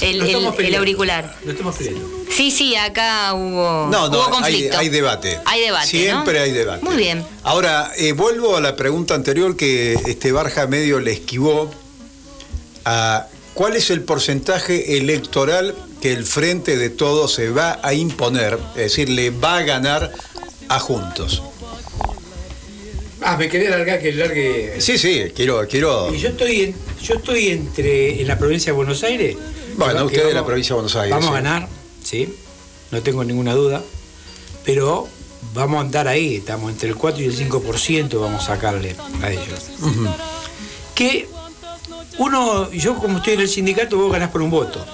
el, 0.00 0.22
el- 0.22 0.54
el 0.64 0.74
auricular. 0.76 1.36
No 1.44 1.50
estamos 1.52 1.76
peleando. 1.76 2.19
Sí, 2.40 2.50
sí, 2.50 2.74
acá 2.74 3.34
hubo, 3.34 3.88
No, 3.92 4.08
no, 4.08 4.16
hubo 4.16 4.24
hay, 4.24 4.30
conflicto. 4.32 4.78
hay 4.78 4.88
debate. 4.88 5.38
Hay 5.44 5.60
debate, 5.60 5.86
Siempre 5.88 6.38
¿no? 6.38 6.44
hay 6.44 6.52
debate. 6.52 6.82
Muy 6.82 6.96
bien. 6.96 7.22
Ahora, 7.42 7.92
eh, 7.98 8.12
vuelvo 8.12 8.56
a 8.56 8.62
la 8.62 8.76
pregunta 8.76 9.14
anterior 9.14 9.58
que 9.58 9.92
este 10.06 10.32
Barja 10.32 10.66
medio 10.66 11.00
le 11.00 11.12
esquivó. 11.12 11.70
A, 12.86 13.26
¿Cuál 13.52 13.76
es 13.76 13.90
el 13.90 14.00
porcentaje 14.04 14.96
electoral 14.96 15.74
que 16.00 16.14
el 16.14 16.24
Frente 16.24 16.78
de 16.78 16.88
Todos 16.88 17.34
se 17.34 17.50
va 17.50 17.78
a 17.82 17.92
imponer? 17.92 18.58
Es 18.70 18.84
decir, 18.84 19.10
le 19.10 19.28
va 19.28 19.58
a 19.58 19.62
ganar 19.62 20.10
a 20.70 20.80
Juntos. 20.80 21.42
Ah, 23.20 23.36
me 23.36 23.50
quería 23.50 23.68
largar 23.68 24.00
que 24.00 24.12
largue. 24.12 24.80
Sí, 24.80 24.96
sí, 24.96 25.24
quiero. 25.36 25.68
quiero 25.68 26.10
Y 26.14 26.18
yo 26.18 26.30
estoy 26.30 26.62
en, 26.62 26.74
yo 27.02 27.16
estoy 27.16 27.48
entre 27.50 28.22
en 28.22 28.26
la 28.26 28.38
provincia 28.38 28.72
de 28.72 28.76
Buenos 28.76 29.02
Aires. 29.02 29.36
Bueno, 29.76 30.06
usted 30.06 30.20
de 30.22 30.28
la 30.28 30.36
vamos- 30.36 30.46
provincia 30.46 30.70
de 30.70 30.74
Buenos 30.76 30.96
Aires, 30.96 31.10
Vamos 31.10 31.26
sí. 31.26 31.30
a 31.32 31.34
ganar, 31.34 31.68
sí. 32.10 32.34
No 32.90 33.02
tengo 33.02 33.24
ninguna 33.24 33.54
duda. 33.54 33.82
Pero 34.64 35.08
vamos 35.54 35.78
a 35.78 35.80
andar 35.82 36.08
ahí, 36.08 36.36
estamos 36.36 36.70
entre 36.70 36.88
el 36.88 36.96
4 36.96 37.22
y 37.22 37.26
el 37.26 37.36
5% 37.36 38.20
vamos 38.20 38.42
a 38.42 38.46
sacarle 38.46 38.96
a 39.22 39.30
ellos. 39.30 39.70
Que 40.94 41.28
uno, 42.18 42.70
yo 42.72 42.96
como 42.96 43.18
estoy 43.18 43.34
en 43.34 43.40
el 43.40 43.48
sindicato, 43.48 43.96
vos 43.96 44.12
ganás 44.12 44.30
por 44.30 44.42
un 44.42 44.50
voto. 44.50 44.84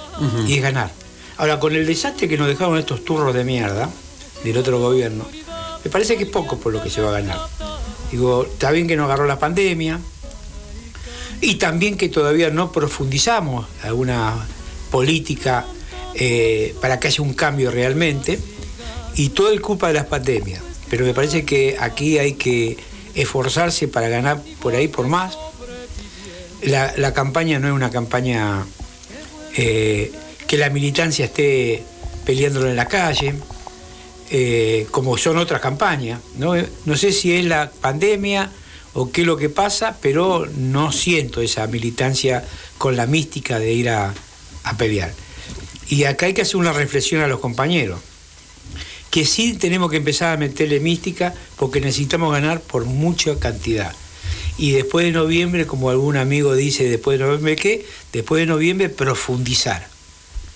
Y 0.47 0.55
es 0.55 0.63
ganar. 0.63 0.91
Ahora, 1.39 1.59
con 1.59 1.75
el 1.75 1.87
desastre 1.87 2.29
que 2.29 2.39
nos 2.39 2.49
dejaron 2.49 2.79
estos 2.79 3.05
turros 3.05 3.35
de 3.35 3.45
mierda 3.45 3.91
del 4.45 4.57
otro 4.57 4.79
gobierno, 4.79 5.27
me 5.85 5.91
parece 5.91 6.17
que 6.17 6.25
es 6.25 6.31
poco 6.31 6.59
por 6.59 6.73
lo 6.73 6.83
que 6.83 6.91
se 6.91 7.01
va 7.01 7.11
a 7.11 7.21
ganar. 7.21 7.39
Digo, 8.11 8.45
está 8.45 8.71
bien 8.71 8.87
que 8.87 8.97
nos 8.97 9.07
agarró 9.07 9.27
la 9.27 9.39
pandemia 9.39 10.01
y 11.41 11.57
también 11.57 11.97
que 11.97 12.09
todavía 12.09 12.51
no 12.51 12.73
profundizamos 12.73 13.67
alguna 13.83 14.47
política 14.91 15.67
eh, 16.19 16.75
para 16.81 16.99
que 16.99 17.09
haya 17.09 17.23
un 17.23 17.35
cambio 17.35 17.71
realmente 17.71 18.39
y 19.17 19.31
todo 19.31 19.51
es 19.53 19.61
culpa 19.61 19.89
de 19.89 19.95
las 19.95 20.07
pandemias. 20.07 20.63
Pero 20.89 21.05
me 21.05 21.15
parece 21.15 21.45
que 21.45 21.77
aquí 21.79 22.19
hay 22.19 22.35
que 22.35 22.77
esforzarse 23.15 23.89
para 23.89 24.09
ganar 24.09 24.41
por 24.61 24.75
ahí 24.75 24.89
por 24.89 25.09
más. 25.09 25.37
La, 26.63 26.93
la 26.97 27.13
campaña 27.13 27.59
no 27.59 27.69
es 27.69 27.75
una 27.75 27.91
campaña 27.91 28.65
eh, 29.57 30.13
que 30.47 30.57
la 30.57 30.71
militancia 30.71 31.25
esté 31.25 31.83
peleándolo 32.25 32.69
en 32.69 32.77
la 32.77 32.87
calle, 32.87 33.35
eh, 34.31 34.87
como 34.91 35.17
son 35.17 35.39
otras 35.39 35.61
campañas. 35.61 36.21
¿no? 36.39 36.55
no 36.85 36.97
sé 36.97 37.13
si 37.13 37.33
es 37.35 37.45
la 37.45 37.71
pandemia 37.71 38.51
o 38.93 39.11
qué 39.11 39.23
es 39.23 39.27
lo 39.27 39.37
que 39.37 39.49
pasa, 39.49 39.97
pero 40.01 40.47
no 40.57 40.93
siento 40.93 41.41
esa 41.41 41.67
militancia 41.67 42.45
con 42.79 42.97
la 42.97 43.07
mística 43.07 43.59
de 43.59 43.73
ir 43.73 43.89
a, 43.89 44.15
a 44.65 44.77
pelear. 44.77 45.13
Y 45.89 46.05
acá 46.05 46.27
hay 46.27 46.35
que 46.35 46.43
hacer 46.43 46.57
una 46.57 46.73
reflexión 46.73 47.23
a 47.23 47.29
los 47.29 47.41
compañeros, 47.41 48.01
que 49.11 49.25
sí 49.25 49.55
tenemos 49.55 49.91
que 49.91 49.99
empezar 49.99 50.35
a 50.35 50.37
meterle 50.37 50.81
mística 50.81 51.35
porque 51.57 51.81
necesitamos 51.81 52.33
ganar 52.33 52.61
por 52.61 52.85
mucha 52.85 53.39
cantidad. 53.39 53.95
Y 54.59 54.73
después 54.73 55.05
de 55.05 55.13
noviembre, 55.13 55.67
como 55.67 55.91
algún 55.91 56.17
amigo 56.17 56.55
dice, 56.55 56.89
después 56.89 57.19
de 57.19 57.25
noviembre, 57.25 57.57
¿qué? 57.57 57.87
Después 58.13 58.41
de 58.41 58.47
noviembre, 58.47 58.89
profundizar. 58.89 59.87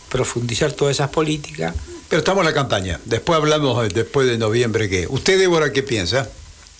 Profundizar 0.09 0.73
todas 0.73 0.97
esas 0.97 1.11
políticas. 1.11 1.75
Pero 2.09 2.21
estamos 2.21 2.41
en 2.41 2.47
la 2.47 2.55
campaña. 2.55 2.99
Después 3.05 3.37
hablamos 3.37 3.87
eh, 3.87 3.91
después 3.95 4.27
de 4.27 4.39
noviembre 4.39 4.89
qué. 4.89 5.07
¿Usted, 5.09 5.39
Débora, 5.39 5.73
qué 5.73 5.83
piensa? 5.83 6.29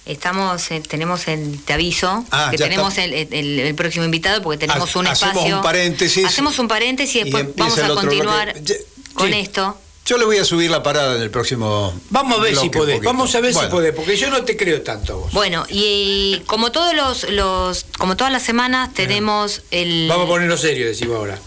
Estamos, 0.07 0.71
eh, 0.71 0.81
tenemos 0.87 1.29
el, 1.29 1.61
te 1.65 1.73
aviso, 1.75 2.25
Ah, 2.31 2.49
que 2.51 2.57
tenemos 2.59 2.97
el, 2.99 3.13
el- 3.13 3.61
el 3.61 3.75
próximo 3.75 4.05
invitado 4.05 4.43
porque 4.43 4.59
tenemos 4.59 4.95
Ha- 4.97 4.99
un 4.99 5.07
hacemos 5.07 5.35
espacio. 5.35 5.57
un 5.57 5.63
paréntesis. 5.63 6.25
Hacemos 6.25 6.59
un 6.59 6.69
paréntesis 6.69 7.17
y 7.17 7.25
después 7.25 7.47
vamos 7.57 7.79
a 7.79 7.89
continuar 7.89 8.53
bloque. 8.55 8.87
Con 9.15 9.29
sí. 9.31 9.39
esto. 9.39 9.79
Yo 10.07 10.17
le 10.17 10.25
voy 10.25 10.39
a 10.39 10.45
subir 10.45 10.71
la 10.71 10.83
parada 10.83 11.15
en 11.17 11.23
el 11.23 11.31
próximo. 11.31 11.95
Vamos 12.09 12.39
a 12.39 12.43
ver 12.43 12.57
si 12.57 12.71
podés, 12.71 12.97
poquito. 12.97 13.13
vamos 13.13 13.35
a 13.35 13.41
ver 13.41 13.53
Bueno, 13.53 13.69
si 13.69 13.73
podés, 13.73 13.95
porque 13.95 14.17
yo 14.17 14.31
no 14.31 14.43
te 14.45 14.57
creo 14.57 14.81
tanto 14.83 15.13
a 15.13 15.17
vos. 15.17 15.33
Bueno, 15.33 15.65
y 15.69 16.43
como 16.47 16.73
todos 16.73 16.95
los, 16.95 17.29
los 17.31 17.85
como 17.99 18.17
todas 18.17 18.33
las 18.33 18.43
semanas 18.43 18.93
tenemos 18.95 19.63
el 19.71 20.07
Vamos 20.09 20.25
a 20.25 20.29
ponerlo 20.29 20.57
serio, 20.57 20.87
decimos 20.87 21.17
ahora. 21.17 21.39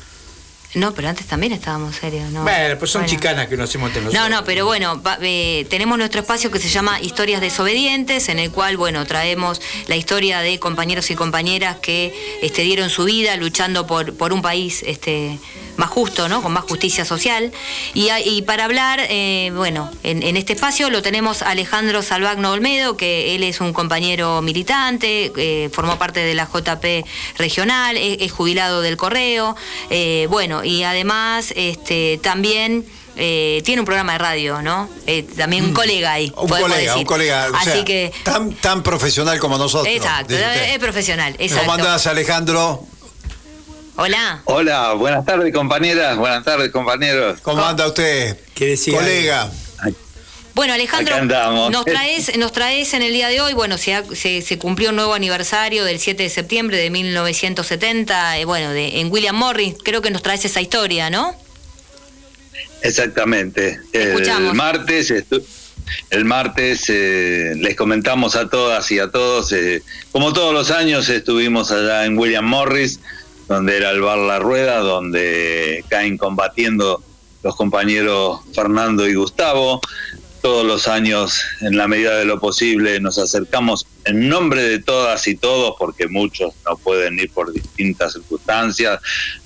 No, 0.75 0.93
pero 0.93 1.07
antes 1.09 1.27
también 1.27 1.53
estábamos 1.53 1.95
serios, 1.97 2.31
¿no? 2.31 2.41
Bueno, 2.43 2.77
pues 2.79 2.89
son 2.89 3.03
Bueno. 3.03 3.15
chicanas 3.15 3.47
que 3.47 3.55
nos 3.57 3.69
hacemos 3.69 3.95
entre 3.95 4.11
No, 4.11 4.27
no, 4.27 4.43
pero 4.43 4.65
bueno, 4.65 5.01
va- 5.03 5.19
eh, 5.21 5.67
tenemos 5.69 5.97
nuestro 5.99 6.21
espacio 6.21 6.49
que 6.49 6.57
se 6.59 6.67
llama 6.67 6.99
Historias 6.99 7.41
desobedientes, 7.41 8.27
en 8.29 8.39
el 8.39 8.49
cual, 8.51 8.75
bueno, 8.77 9.05
traemos 9.05 9.61
la 9.87 9.95
historia 9.95 10.39
de 10.39 10.57
compañeros 10.59 11.11
y 11.11 11.15
compañeras 11.15 11.77
que 11.77 12.13
este, 12.41 12.63
dieron 12.63 12.89
su 12.89 13.03
vida 13.05 13.35
luchando 13.37 13.85
por, 13.85 14.15
por 14.15 14.33
un 14.33 14.41
país 14.41 14.81
este, 14.87 15.37
más 15.77 15.89
justo, 15.89 16.29
¿no? 16.29 16.41
Con 16.41 16.53
más 16.53 16.63
justicia 16.63 17.05
social. 17.05 17.51
Y, 17.93 18.41
para 18.43 18.65
hablar, 18.65 18.99
eh, 19.09 19.51
bueno, 19.55 19.89
en, 20.03 20.23
en 20.23 20.37
este 20.37 20.53
espacio 20.53 20.89
lo 20.89 21.01
tenemos 21.01 21.41
a 21.41 21.49
Alejandro 21.49 22.01
Salvagno 22.01 22.51
Olmedo, 22.51 22.97
que 22.97 23.35
él 23.35 23.43
es 23.43 23.61
un 23.61 23.73
compañero 23.73 24.41
militante, 24.41 25.31
eh, 25.37 25.69
formó 25.71 25.97
parte 25.97 26.19
de 26.19 26.33
la 26.33 26.45
JP 26.45 27.05
regional, 27.37 27.97
es, 27.97 28.17
es 28.21 28.31
jubilado 28.31 28.81
del 28.81 28.97
correo, 28.97 29.55
eh, 29.89 30.27
bueno, 30.29 30.63
y 30.63 30.83
además 30.83 31.53
este, 31.55 32.19
también 32.21 32.85
eh, 33.15 33.61
tiene 33.63 33.81
un 33.81 33.85
programa 33.85 34.13
de 34.13 34.17
radio, 34.17 34.61
¿no? 34.61 34.89
Eh, 35.05 35.23
también 35.37 35.65
un 35.65 35.73
colega 35.73 36.13
ahí. 36.13 36.31
Mm. 36.35 36.39
Un 36.39 36.47
colega, 36.47 36.75
decir. 36.75 36.97
un 36.97 37.05
colega. 37.05 37.47
o 37.51 37.55
Así 37.55 37.71
sea, 37.71 37.85
que. 37.85 38.11
Tan, 38.23 38.53
tan 38.55 38.81
profesional 38.81 39.39
como 39.39 39.57
nosotros. 39.57 39.93
Exacto, 39.93 40.33
es 40.35 40.79
profesional. 40.79 41.35
Exacto. 41.37 41.65
¿Cómo 41.65 41.73
andás, 41.73 42.07
Alejandro? 42.07 42.83
Hola. 43.95 44.41
Hola, 44.45 44.93
buenas 44.93 45.23
tardes 45.25 45.53
compañeras, 45.53 46.17
buenas 46.17 46.43
tardes 46.43 46.71
compañeros. 46.71 47.39
¿Cómo 47.41 47.63
anda 47.63 47.87
usted? 47.87 48.37
¿Qué 48.55 48.67
decía? 48.67 48.95
Colega. 48.97 49.51
Bueno, 50.55 50.73
Alejandro, 50.73 51.15
nos 51.71 51.83
traes, 51.85 52.37
nos 52.37 52.51
traes 52.51 52.93
en 52.93 53.01
el 53.01 53.11
día 53.11 53.27
de 53.27 53.41
hoy, 53.41 53.53
bueno, 53.53 53.79
se, 53.79 53.95
ha- 53.95 54.03
se, 54.13 54.43
se 54.43 54.59
cumplió 54.59 54.89
un 54.91 54.95
nuevo 54.97 55.15
aniversario 55.15 55.83
del 55.83 55.99
7 55.99 56.21
de 56.21 56.29
septiembre 56.29 56.77
de 56.77 56.91
1970, 56.91 58.37
eh, 58.37 58.45
bueno, 58.45 58.69
de, 58.69 58.99
en 58.99 59.11
William 59.11 59.35
Morris, 59.35 59.73
creo 59.83 60.03
que 60.03 60.11
nos 60.11 60.21
traes 60.21 60.45
esa 60.45 60.61
historia, 60.61 61.09
¿no? 61.09 61.35
Exactamente. 62.83 63.79
escuchamos. 63.93 64.49
El 64.51 64.55
martes, 64.55 65.11
el 66.11 66.25
martes 66.25 66.83
eh, 66.87 67.53
les 67.55 67.75
comentamos 67.75 68.35
a 68.35 68.47
todas 68.47 68.91
y 68.91 68.99
a 68.99 69.09
todos, 69.09 69.51
eh, 69.53 69.81
como 70.11 70.33
todos 70.33 70.53
los 70.53 70.69
años 70.69 71.09
estuvimos 71.09 71.71
allá 71.71 72.05
en 72.05 72.15
William 72.15 72.45
Morris, 72.45 72.99
donde 73.53 73.77
era 73.77 73.91
el 73.91 74.01
bar 74.01 74.17
La 74.17 74.39
Rueda, 74.39 74.79
donde 74.79 75.85
caen 75.89 76.17
combatiendo 76.17 77.03
los 77.43 77.55
compañeros 77.55 78.39
Fernando 78.53 79.07
y 79.07 79.13
Gustavo. 79.13 79.79
Todos 80.41 80.65
los 80.65 80.87
años, 80.89 81.39
en 81.61 81.77
la 81.77 81.87
medida 81.87 82.17
de 82.17 82.25
lo 82.25 82.39
posible, 82.39 82.99
nos 82.99 83.17
acercamos 83.17 83.85
en 84.05 84.27
nombre 84.27 84.61
de 84.63 84.79
todas 84.79 85.25
y 85.27 85.35
todos, 85.35 85.75
porque 85.79 86.07
muchos 86.07 86.53
no 86.67 86.75
pueden 86.77 87.17
ir 87.19 87.29
por 87.31 87.53
distintas 87.53 88.13
circunstancias, 88.13 88.99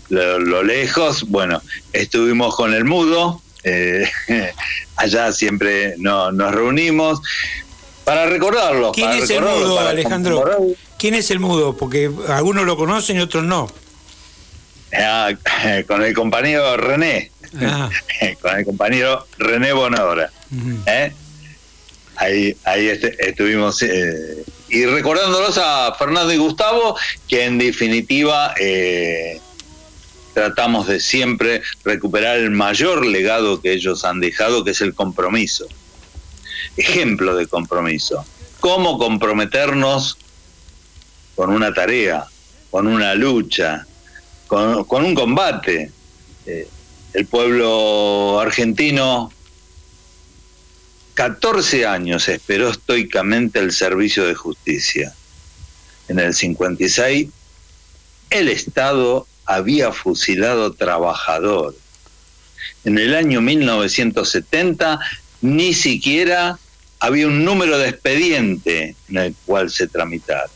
lo, 0.10 0.39
lo 0.39 0.64
lejos. 0.64 1.26
Bueno, 1.28 1.62
estuvimos 1.93 2.55
con 2.55 2.74
el 2.74 2.86
mudo, 2.86 3.41
eh, 3.64 4.10
allá 4.95 5.32
siempre 5.34 5.95
no- 5.97 6.32
nos 6.32 6.55
reunimos 6.55 7.22
para 8.03 8.26
recordarlo. 8.26 8.91
¿Quién 8.93 9.08
para 9.10 9.20
es 9.20 9.30
el 9.30 9.41
mudo, 9.41 9.80
Alejandro? 9.80 10.43
¿Quién 10.97 11.14
es 11.14 11.30
el 11.30 11.39
mudo? 11.39 11.76
Porque 11.78 12.10
algunos 12.30 12.66
lo 12.66 12.76
conocen 12.78 13.18
y 13.18 13.20
otros 13.20 13.43
no. 13.43 13.68
Ah, 14.94 15.32
con 15.88 16.04
el 16.04 16.14
compañero 16.14 16.78
René, 16.78 17.32
Ah, 17.62 17.90
con 18.42 18.58
el 18.58 18.66
compañero 18.66 19.26
René 19.38 19.74
Bonora. 19.74 20.30
¿eh? 20.86 21.12
Ahí, 22.18 22.56
ahí 22.64 22.88
este- 22.88 23.16
estuvimos. 23.30 23.82
eh, 23.84 24.44
y 24.70 24.86
recordándolos 24.86 25.58
a 25.58 25.96
Fernando 25.98 26.34
y 26.34 26.38
Gustavo, 26.38 26.98
que 27.28 27.46
en 27.46 27.58
definitiva 27.58 28.54
eh, 28.60 29.40
tratamos 30.34 30.88
de 30.88 31.00
siempre 31.00 31.62
recuperar 31.86 32.38
el 32.38 32.52
mayor 32.52 33.06
legado 33.06 33.62
que 33.62 33.72
ellos 33.72 34.04
han 34.04 34.20
dejado, 34.20 34.66
que 34.66 34.72
es 34.72 34.82
el 34.82 34.94
compromiso. 34.94 35.68
Ejemplo 36.76 37.36
de 37.36 37.48
compromiso. 37.48 38.26
Cómo 38.60 38.98
comprometernos 38.98 40.18
con 41.36 41.50
una 41.50 41.74
tarea, 41.74 42.26
con 42.70 42.88
una 42.88 43.16
lucha, 43.16 43.87
con, 44.48 45.06
un 45.06 45.16
combate. 45.16 45.91
Eh, 46.45 46.68
el 47.14 47.26
pueblo 47.26 48.39
argentino 48.39 49.32
14 51.14 51.86
años 51.86 52.28
esperó 52.28 52.70
estoicamente 52.70 53.60
el 53.60 53.72
servicio 53.72 54.26
de 54.26 54.36
justicia. 54.36 55.14
En 56.08 56.20
el 56.20 56.34
56, 56.34 57.30
el 58.30 58.50
Estado 58.50 59.26
había 59.45 59.91
fusilado 59.91 60.74
trabajadores. 60.74 61.80
En 62.86 63.00
el 63.00 63.16
año 63.16 63.41
1970, 63.41 65.00
ni 65.41 65.74
siquiera 65.74 66.60
había 67.00 67.28
un 67.28 67.43
número 67.43 67.78
de 67.78 67.89
expediente 67.89 68.95
en 69.10 69.18
el 69.18 69.36
cual 69.45 69.70
se 69.70 69.88
tramitara. 69.88 70.50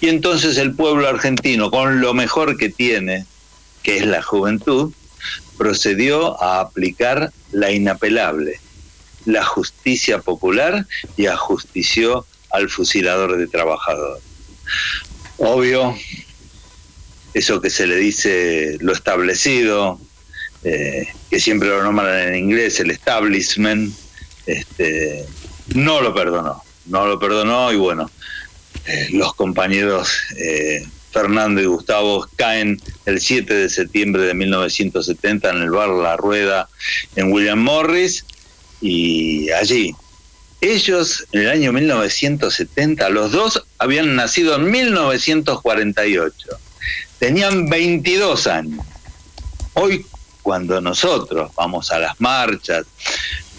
Y 0.00 0.08
entonces 0.08 0.56
el 0.56 0.74
pueblo 0.74 1.08
argentino, 1.08 1.70
con 1.70 2.00
lo 2.00 2.14
mejor 2.14 2.56
que 2.56 2.70
tiene, 2.70 3.26
que 3.86 3.98
es 3.98 4.04
la 4.04 4.20
juventud, 4.20 4.92
procedió 5.56 6.42
a 6.42 6.58
aplicar 6.58 7.30
la 7.52 7.70
inapelable, 7.70 8.58
la 9.26 9.44
justicia 9.44 10.18
popular 10.18 10.88
y 11.16 11.26
ajustició 11.26 12.26
al 12.50 12.68
fusilador 12.68 13.36
de 13.36 13.46
trabajadores. 13.46 14.24
Obvio, 15.36 15.96
eso 17.32 17.60
que 17.60 17.70
se 17.70 17.86
le 17.86 17.94
dice 17.94 18.76
lo 18.80 18.92
establecido, 18.92 20.00
eh, 20.64 21.06
que 21.30 21.38
siempre 21.38 21.68
lo 21.68 21.84
nombran 21.84 22.30
en 22.30 22.34
inglés, 22.34 22.80
el 22.80 22.90
establishment, 22.90 23.94
este, 24.46 25.24
no 25.76 26.00
lo 26.00 26.12
perdonó, 26.12 26.60
no 26.86 27.06
lo 27.06 27.20
perdonó 27.20 27.72
y 27.72 27.76
bueno, 27.76 28.10
eh, 28.86 29.10
los 29.12 29.32
compañeros 29.34 30.10
eh, 30.36 30.84
Fernando 31.16 31.62
y 31.62 31.64
Gustavo 31.64 32.28
caen 32.36 32.78
el 33.06 33.22
7 33.22 33.54
de 33.54 33.70
septiembre 33.70 34.24
de 34.24 34.34
1970 34.34 35.48
en 35.48 35.62
el 35.62 35.70
bar 35.70 35.88
La 35.88 36.14
Rueda 36.14 36.68
en 37.14 37.32
William 37.32 37.58
Morris 37.58 38.26
y 38.82 39.50
allí 39.52 39.94
ellos 40.60 41.26
en 41.32 41.40
el 41.40 41.48
año 41.48 41.72
1970, 41.72 43.08
los 43.08 43.32
dos 43.32 43.64
habían 43.78 44.14
nacido 44.14 44.56
en 44.56 44.70
1948, 44.70 46.48
tenían 47.18 47.70
22 47.70 48.46
años. 48.46 48.84
Hoy 49.72 50.04
cuando 50.42 50.82
nosotros 50.82 51.50
vamos 51.56 51.90
a 51.92 51.98
las 51.98 52.20
marchas, 52.20 52.84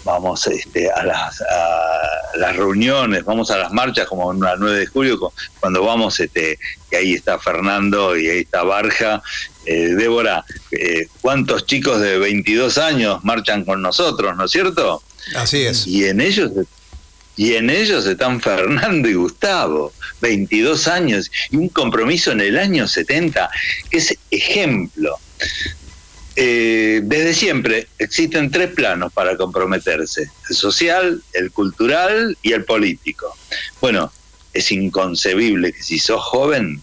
vamos 0.08 0.46
este, 0.46 0.90
a, 0.90 1.04
las, 1.04 1.40
a 1.42 2.36
las 2.36 2.56
reuniones, 2.56 3.24
vamos 3.24 3.50
a 3.50 3.58
las 3.58 3.72
marchas 3.72 4.06
como 4.06 4.32
el 4.32 4.38
9 4.38 4.78
de 4.78 4.86
julio, 4.86 5.18
cu- 5.18 5.32
cuando 5.60 5.84
vamos, 5.84 6.18
este, 6.20 6.58
que 6.90 6.96
ahí 6.96 7.14
está 7.14 7.38
Fernando 7.38 8.16
y 8.16 8.28
ahí 8.28 8.38
está 8.40 8.62
Barja. 8.64 9.22
Eh, 9.66 9.94
Débora, 9.96 10.44
eh, 10.70 11.08
¿cuántos 11.20 11.66
chicos 11.66 12.00
de 12.00 12.18
22 12.18 12.78
años 12.78 13.22
marchan 13.22 13.64
con 13.64 13.82
nosotros, 13.82 14.34
no 14.36 14.46
es 14.46 14.50
cierto? 14.50 15.02
Así 15.36 15.62
es. 15.66 15.86
Y 15.86 16.06
en 16.06 16.20
ellos 16.20 16.50
y 17.36 17.54
en 17.54 17.70
ellos 17.70 18.04
están 18.06 18.40
Fernando 18.40 19.08
y 19.08 19.14
Gustavo, 19.14 19.92
22 20.20 20.88
años, 20.88 21.30
y 21.50 21.56
un 21.56 21.68
compromiso 21.68 22.32
en 22.32 22.40
el 22.40 22.58
año 22.58 22.88
70, 22.88 23.48
que 23.90 23.98
es 23.98 24.16
ejemplo. 24.32 25.16
Eh, 26.40 27.00
desde 27.02 27.34
siempre 27.34 27.88
existen 27.98 28.52
tres 28.52 28.70
planos 28.70 29.12
para 29.12 29.36
comprometerse, 29.36 30.30
el 30.48 30.54
social, 30.54 31.20
el 31.32 31.50
cultural 31.50 32.38
y 32.42 32.52
el 32.52 32.64
político. 32.64 33.36
Bueno, 33.80 34.12
es 34.52 34.70
inconcebible 34.70 35.72
que 35.72 35.82
si 35.82 35.98
sos 35.98 36.22
joven 36.22 36.80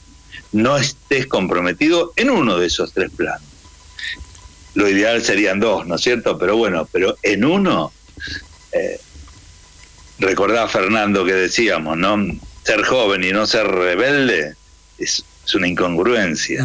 no 0.52 0.76
estés 0.76 1.28
comprometido 1.28 2.12
en 2.18 2.32
uno 2.32 2.58
de 2.60 2.68
esos 2.68 2.92
tres 2.92 3.12
planos. 3.16 3.48
Lo 4.74 4.90
ideal 4.90 5.24
serían 5.24 5.62
dos, 5.62 5.88
¿no 5.88 5.96
es 5.96 6.02
cierto? 6.02 6.38
Pero 6.38 6.58
bueno, 6.58 6.86
pero 6.92 7.16
en 7.24 7.46
uno, 7.46 7.94
eh, 8.74 9.00
recordá 10.20 10.68
Fernando 10.68 11.24
que 11.24 11.34
decíamos, 11.34 11.96
¿no? 11.96 12.18
Ser 12.66 12.84
joven 12.84 13.24
y 13.24 13.32
no 13.32 13.48
ser 13.48 13.68
rebelde 13.68 14.56
es, 14.98 15.24
una 15.54 15.70
incongruencia. 15.70 16.62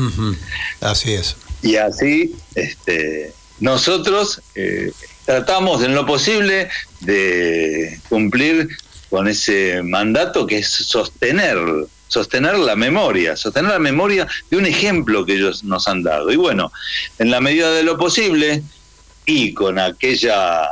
Así 0.81 1.13
es. 1.13 1.37
Y 1.63 1.77
así, 1.77 2.35
este, 2.55 3.33
nosotros 3.61 4.41
eh, 4.55 4.93
tratamos 5.27 5.83
en 5.83 5.95
lo 5.95 6.07
posible 6.07 6.69
de 7.01 8.01
cumplir 8.09 8.69
con 9.11 9.29
ese 9.29 9.83
mandato 9.83 10.47
que 10.47 10.59
es 10.59 10.69
sostener, 10.69 11.59
sostener 12.09 12.59
la 12.59 12.77
memoria, 12.77 13.37
sostener 13.37 13.73
la 13.73 13.79
memoria 13.79 14.27
de 14.51 14.57
un 14.57 14.67
ejemplo 14.67 15.27
que 15.27 15.35
ellos 15.35 15.65
nos 15.65 15.87
han 15.89 16.03
dado. 16.03 16.31
Y 16.33 16.37
bueno, 16.37 16.73
en 17.19 17.31
la 17.31 17.41
medida 17.41 17.71
de 17.73 17.83
lo 17.83 17.99
posible 17.99 18.63
y 19.27 19.53
con 19.53 19.79
aquella, 19.79 20.63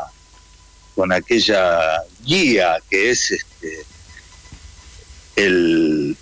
con 0.95 1.13
aquella 1.13 2.03
guía 2.25 2.79
que 2.89 3.11
es 3.11 3.31
este, 3.33 3.85
el 5.37 6.17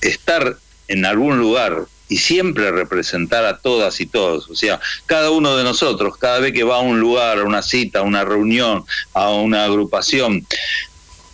estar 0.00 0.56
en 0.88 1.04
algún 1.04 1.38
lugar 1.38 1.86
y 2.10 2.18
siempre 2.18 2.70
representar 2.72 3.46
a 3.46 3.56
todas 3.58 4.00
y 4.00 4.06
todos. 4.06 4.50
O 4.50 4.54
sea, 4.54 4.78
cada 5.06 5.30
uno 5.30 5.56
de 5.56 5.64
nosotros, 5.64 6.18
cada 6.18 6.40
vez 6.40 6.52
que 6.52 6.64
va 6.64 6.76
a 6.76 6.80
un 6.80 7.00
lugar, 7.00 7.38
a 7.38 7.44
una 7.44 7.62
cita, 7.62 8.00
a 8.00 8.02
una 8.02 8.24
reunión, 8.24 8.84
a 9.14 9.30
una 9.30 9.64
agrupación, 9.64 10.44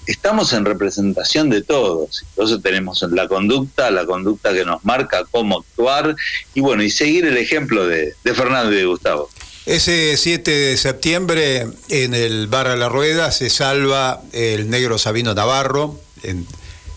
estamos 0.06 0.52
en 0.52 0.64
representación 0.64 1.50
de 1.50 1.62
todos. 1.62 2.22
Entonces 2.30 2.62
tenemos 2.62 3.02
la 3.10 3.26
conducta, 3.26 3.90
la 3.90 4.04
conducta 4.06 4.52
que 4.52 4.64
nos 4.64 4.84
marca 4.84 5.24
cómo 5.30 5.58
actuar 5.60 6.14
y 6.54 6.60
bueno, 6.60 6.82
y 6.82 6.90
seguir 6.90 7.24
el 7.26 7.38
ejemplo 7.38 7.86
de, 7.86 8.14
Fernando 8.34 8.72
y 8.72 8.76
de 8.76 8.84
Gustavo. 8.84 9.30
Ese 9.64 10.16
7 10.16 10.48
de 10.50 10.76
septiembre 10.76 11.66
en 11.88 12.14
el 12.14 12.46
Bar 12.46 12.68
a 12.68 12.76
la 12.76 12.88
Rueda 12.88 13.32
se 13.32 13.50
salva 13.50 14.20
el 14.32 14.70
negro 14.70 14.96
Sabino 14.98 15.34
Navarro, 15.34 15.98
en- 16.22 16.46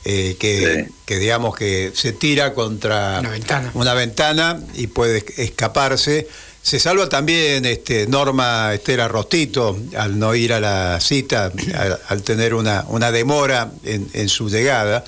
eh, 0.06 0.36
que, 0.39 0.86
Sí. 0.88 0.93
que 1.06 1.18
digamos 1.20 1.56
que 1.56 1.91
se 1.93 2.14
tira 2.14 2.54
contra 2.54 3.20
Una 3.20 3.30
ventana. 3.30 3.72
una 3.74 3.93
ventana 3.93 4.60
y 4.76 4.88
puede 4.88 5.24
escaparse. 5.38 6.28
Se 6.62 6.80
salva 6.80 7.08
también 7.10 7.66
este, 7.66 8.06
Norma 8.08 8.74
Estela 8.74 9.08
Rostito 9.08 9.78
al 9.97 10.20
no 10.20 10.36
ir 10.36 10.54
a 10.54 10.60
la 10.60 11.00
cita, 11.02 11.52
al, 11.76 12.00
al 12.08 12.24
tener 12.24 12.54
una, 12.54 12.86
una 12.89 13.12
demora 13.12 13.72
en, 13.84 14.08
en 14.14 14.30
su 14.30 14.50
llegada. 14.50 15.04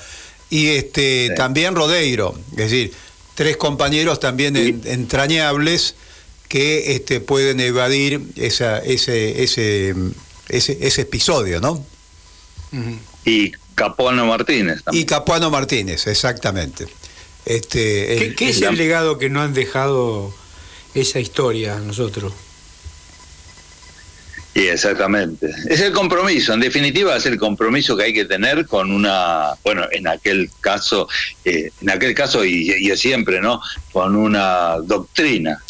Y 0.50 0.68
este, 0.70 1.28
Sí. 1.30 1.36
también 1.36 1.76
Rodeiro, 1.76 2.36
es 2.52 2.58
decir, 2.58 2.92
tres 3.36 3.56
compañeros 3.58 4.20
también 4.20 4.56
en- 4.58 4.82
entrañables 4.86 5.96
que 6.50 6.94
este, 6.96 7.22
pueden 7.22 7.62
evadir 7.62 8.22
esa, 8.36 8.80
ese, 8.80 9.42
ese, 9.44 9.94
ese, 10.50 10.78
ese 10.82 11.02
episodio, 11.02 11.62
¿no? 11.62 11.86
Y 13.26 13.52
Capuano 13.76 14.26
Martínez 14.26 14.80
Y 14.80 14.84
también. 14.84 15.06
Capuano 15.08 15.50
Martínez, 15.50 16.08
exactamente. 16.08 16.88
Este, 17.46 18.16
¿Qué, 18.18 18.26
el- 18.28 18.36
qué 18.36 18.50
es 18.50 18.58
el- 18.62 18.70
el 18.70 18.78
legado 18.78 19.18
que 19.18 19.30
no 19.30 19.42
han 19.42 19.54
dejado 19.54 20.34
esa 20.94 21.20
historia 21.20 21.78
a 21.78 21.80
nosotros? 21.80 22.34
Y 24.54 24.68
exactamente. 24.68 25.50
Es 25.70 25.80
el 25.80 25.94
compromiso, 25.94 26.54
en 26.54 26.60
definitiva 26.60 27.16
es 27.16 27.26
el 27.26 27.38
compromiso 27.38 27.96
que 27.96 28.04
hay 28.04 28.14
que 28.14 28.26
tener 28.26 28.66
con 28.68 28.92
una, 28.92 29.54
bueno, 29.64 29.86
en 29.92 30.08
aquel 30.08 30.50
caso, 30.60 31.08
eh, 31.46 31.72
en 31.82 31.90
aquel 31.90 32.14
caso 32.14 32.44
y, 32.44 32.70
y 32.74 32.98
siempre, 32.98 33.40
¿no? 33.40 33.62
Con 33.94 34.14
una 34.18 34.76
doctrina, 34.84 35.64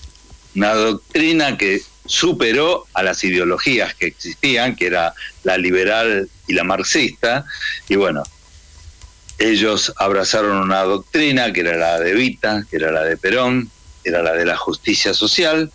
una 0.55 0.73
doctrina 0.73 1.57
que 1.57 1.83
superó 2.11 2.87
a 2.93 3.03
las 3.03 3.23
ideologías 3.23 3.95
que 3.95 4.07
existían, 4.07 4.75
que 4.75 4.87
era 4.87 5.13
la 5.43 5.57
liberal 5.57 6.29
y 6.45 6.53
la 6.53 6.65
marxista, 6.65 7.45
y 7.87 7.95
bueno, 7.95 8.23
ellos 9.39 9.93
abrazaron 9.95 10.57
una 10.57 10.83
doctrina 10.83 11.53
que 11.53 11.61
era 11.61 11.77
la 11.77 11.99
de 12.01 12.11
Evita, 12.11 12.65
que 12.69 12.75
era 12.75 12.91
la 12.91 13.03
de 13.03 13.15
Perón, 13.15 13.71
era 14.03 14.21
la 14.21 14.33
de 14.33 14.45
la 14.45 14.57
justicia 14.57 15.13
social, 15.13 15.71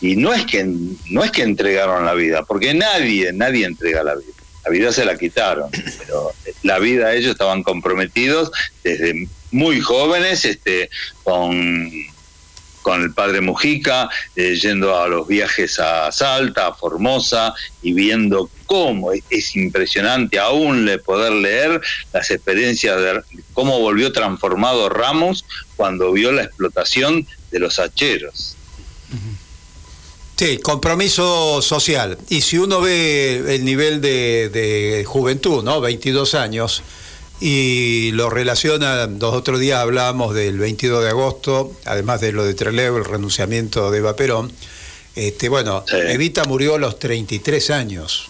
y 0.00 0.16
no 0.16 0.32
es 0.32 0.46
que 0.46 0.64
no 0.64 1.22
es 1.22 1.30
que 1.30 1.42
entregaron 1.42 2.06
la 2.06 2.14
vida, 2.14 2.42
porque 2.44 2.72
nadie, 2.72 3.34
nadie 3.34 3.66
entrega 3.66 4.02
la 4.02 4.14
vida. 4.14 4.32
La 4.64 4.70
vida 4.70 4.92
se 4.92 5.04
la 5.04 5.16
quitaron, 5.16 5.70
pero 5.98 6.32
la 6.62 6.78
vida 6.78 7.14
ellos 7.14 7.32
estaban 7.32 7.62
comprometidos 7.62 8.50
desde 8.82 9.28
muy 9.50 9.80
jóvenes, 9.80 10.44
este, 10.44 10.88
con 11.22 11.90
con 12.86 13.02
el 13.02 13.12
padre 13.12 13.40
Mujica, 13.40 14.08
eh, 14.36 14.54
yendo 14.62 14.96
a 14.96 15.08
los 15.08 15.26
viajes 15.26 15.80
a 15.80 16.12
Salta, 16.12 16.68
a 16.68 16.72
Formosa, 16.72 17.52
y 17.82 17.92
viendo 17.92 18.48
cómo 18.64 19.10
es, 19.10 19.24
es 19.28 19.56
impresionante 19.56 20.38
aún 20.38 20.84
le 20.84 21.00
poder 21.00 21.32
leer 21.32 21.80
las 22.12 22.30
experiencias 22.30 22.96
de 22.96 23.22
cómo 23.54 23.80
volvió 23.80 24.12
transformado 24.12 24.88
Ramos 24.88 25.44
cuando 25.74 26.12
vio 26.12 26.30
la 26.30 26.44
explotación 26.44 27.26
de 27.50 27.58
los 27.58 27.80
hacheros. 27.80 28.54
Sí, 30.36 30.58
compromiso 30.58 31.60
social. 31.62 32.16
Y 32.28 32.42
si 32.42 32.56
uno 32.56 32.80
ve 32.80 33.56
el 33.56 33.64
nivel 33.64 34.00
de, 34.00 34.48
de 34.48 35.04
juventud, 35.04 35.64
¿no? 35.64 35.80
22 35.80 36.36
años, 36.36 36.84
y 37.40 38.10
lo 38.12 38.30
relaciona, 38.30 39.06
los 39.06 39.34
otros 39.34 39.60
días 39.60 39.80
hablábamos 39.80 40.34
del 40.34 40.58
22 40.58 41.02
de 41.04 41.10
agosto, 41.10 41.72
además 41.84 42.20
de 42.20 42.32
lo 42.32 42.44
de 42.44 42.54
Trelew, 42.54 42.96
el 42.96 43.04
renunciamiento 43.04 43.90
de 43.90 43.98
Eva 43.98 44.16
Perón. 44.16 44.50
Este, 45.14 45.48
bueno, 45.48 45.84
Evita 46.12 46.44
murió 46.44 46.74
a 46.74 46.78
los 46.78 46.98
33 46.98 47.70
años. 47.70 48.28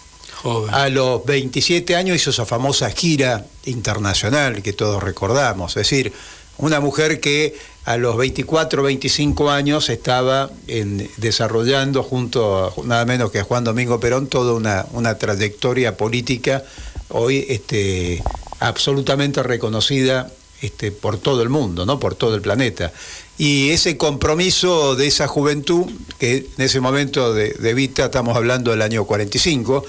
A 0.71 0.87
los 0.89 1.25
27 1.25 1.95
años 1.95 2.15
hizo 2.15 2.29
esa 2.29 2.45
famosa 2.45 2.89
gira 2.91 3.45
internacional 3.65 4.61
que 4.61 4.71
todos 4.73 5.01
recordamos. 5.03 5.71
Es 5.71 5.89
decir, 5.89 6.13
una 6.57 6.79
mujer 6.79 7.19
que 7.19 7.55
a 7.85 7.97
los 7.97 8.17
24, 8.17 8.83
25 8.83 9.49
años 9.49 9.89
estaba 9.89 10.49
en- 10.67 11.09
desarrollando 11.17 12.03
junto 12.03 12.65
a 12.67 12.73
nada 12.85 13.05
menos 13.05 13.31
que 13.31 13.39
a 13.39 13.43
Juan 13.43 13.63
Domingo 13.63 13.99
Perón 13.99 14.27
toda 14.27 14.53
una, 14.53 14.85
una 14.91 15.17
trayectoria 15.17 15.95
política 15.97 16.63
hoy 17.09 17.45
este, 17.49 18.21
absolutamente 18.59 19.43
reconocida 19.43 20.31
este, 20.61 20.91
por 20.91 21.17
todo 21.19 21.41
el 21.43 21.49
mundo, 21.49 21.85
¿no? 21.85 21.99
por 21.99 22.15
todo 22.15 22.35
el 22.35 22.41
planeta. 22.41 22.91
Y 23.37 23.69
ese 23.69 23.97
compromiso 23.97 24.95
de 24.95 25.07
esa 25.07 25.27
juventud, 25.27 25.85
que 26.17 26.47
en 26.57 26.65
ese 26.65 26.79
momento 26.79 27.33
de, 27.33 27.51
de 27.51 27.73
Vita 27.75 28.05
estamos 28.05 28.35
hablando 28.35 28.71
del 28.71 28.81
año 28.81 29.05
45, 29.05 29.85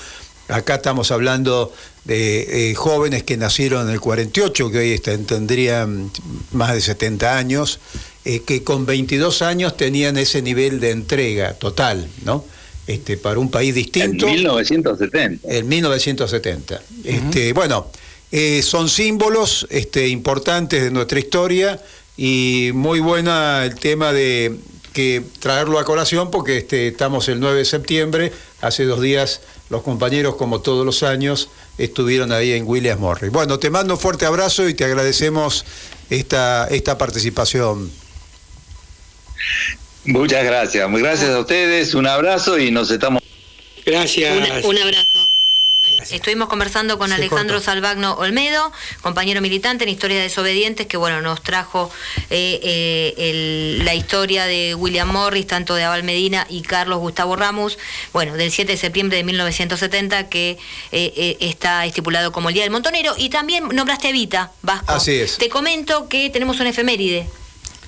acá 0.49 0.75
estamos 0.77 1.11
hablando 1.11 1.73
de 2.05 2.71
eh, 2.71 2.75
jóvenes 2.75 3.23
que 3.23 3.37
nacieron 3.39 3.87
en 3.87 3.95
el 3.95 4.01
48, 4.01 4.71
que 4.71 4.79
hoy 4.79 4.93
están- 4.93 5.25
tendrían 5.25 6.11
más 6.53 6.75
de 6.75 6.81
70 6.83 7.37
años, 7.39 7.81
eh, 8.27 8.41
que 8.41 8.62
con 8.62 8.85
22 8.85 9.41
años 9.43 9.77
tenían 9.77 10.19
ese 10.19 10.43
nivel 10.43 10.81
de 10.81 10.91
entrega 10.91 11.55
total, 11.55 12.07
¿no? 12.25 12.45
Este, 12.87 13.16
para 13.19 13.39
un 13.39 13.51
país 13.51 13.75
distinto. 13.75 14.27
En 14.27 14.33
1970. 14.37 15.49
En 15.49 15.69
1970. 15.69 16.81
este, 17.05 17.53
bueno, 17.55 17.91
eh, 18.31 18.62
son 18.62 18.89
símbolos 18.89 19.66
este, 19.70 20.09
importantes 20.09 20.83
de 20.83 20.91
nuestra 20.91 21.18
historia 21.18 21.81
y 22.16 22.70
muy 22.74 23.01
buena 23.01 23.64
el 23.64 23.76
tema 23.76 24.12
de 24.12 24.57
que 24.93 25.22
traerlo 25.39 25.79
a 25.79 25.85
colación 25.85 26.31
porque 26.31 26.59
este, 26.59 26.89
estamos 26.89 27.29
el 27.29 27.41
9 27.41 27.59
de 27.59 27.64
septiembre, 27.64 28.33
hace 28.61 28.85
dos 28.85 29.01
días 29.01 29.41
los 29.70 29.83
compañeros 29.83 30.37
como 30.37 30.61
todos 30.61 30.85
los 30.85 31.03
años 31.03 31.49
estuvieron 31.79 32.33
ahí 32.33 32.53
en 32.53 32.66
Williams 32.66 33.01
Morris. 33.01 33.31
Bueno, 33.31 33.59
te 33.59 33.70
mando 33.70 33.95
un 33.95 34.01
fuerte 34.01 34.26
abrazo 34.26 34.68
y 34.68 34.74
te 34.74 34.85
agradecemos 34.85 35.64
esta, 36.11 36.66
esta 36.68 36.99
participación. 36.99 37.91
Muchas 40.05 40.45
gracias, 40.45 40.89
muy 40.89 41.03
gracias 41.03 41.31
a 41.31 41.41
ustedes, 41.41 41.95
un 41.95 42.07
abrazo 42.07 42.59
y 42.59 42.70
nos 42.70 42.91
estamos... 42.91 43.22
Gracias. 43.87 44.64
Un, 44.64 44.70
un 44.70 44.79
abrazo. 44.79 45.38
Estuvimos 46.11 46.49
conversando 46.49 46.96
con 46.99 47.09
Se 47.09 47.14
Alejandro. 47.16 47.61
Salvagno 47.61 48.14
Olmedo, 48.14 48.72
compañero 49.03 49.40
militante 49.40 49.84
en 49.84 49.90
Historia 49.90 50.16
de 50.16 50.22
Desobedientes, 50.24 50.86
que 50.86 50.96
bueno, 50.96 51.20
nos 51.20 51.42
trajo 51.42 51.90
eh, 52.30 52.61
eh, 52.62 53.14
el- 53.18 53.84
la 53.84 53.94
historia 53.94 54.46
de 54.46 54.74
William 54.74 55.09
Morris, 55.11 55.46
tanto 55.46 55.74
de 55.74 55.84
Abel 55.84 56.05
Medina 56.05 56.46
y 56.49 56.62
Carlos 56.62 56.99
Gustavo 57.01 57.36
Ramos, 57.36 57.78
bueno, 58.12 58.34
del 58.34 58.51
7 58.53 58.72
de 58.72 58.78
septiembre 58.78 59.18
de 59.18 59.24
1970, 59.24 60.28
que 60.28 60.51
eh, 60.51 60.59
eh, 61.16 61.36
está 61.40 61.84
estipulado 61.84 62.32
como 62.32 62.49
el 62.49 62.55
Día 62.55 62.62
del 62.62 62.70
Montonero. 62.72 63.14
Y 63.18 63.28
también 63.28 63.68
nombraste 63.68 64.07
a 64.07 64.11
Evita, 64.11 64.53
Vasco. 64.62 64.92
Así 64.92 65.12
es. 65.16 65.36
Te 65.38 65.49
comento 65.49 66.09
que 66.09 66.30
tenemos 66.30 66.61
una 66.61 66.70
efeméride. 66.70 67.28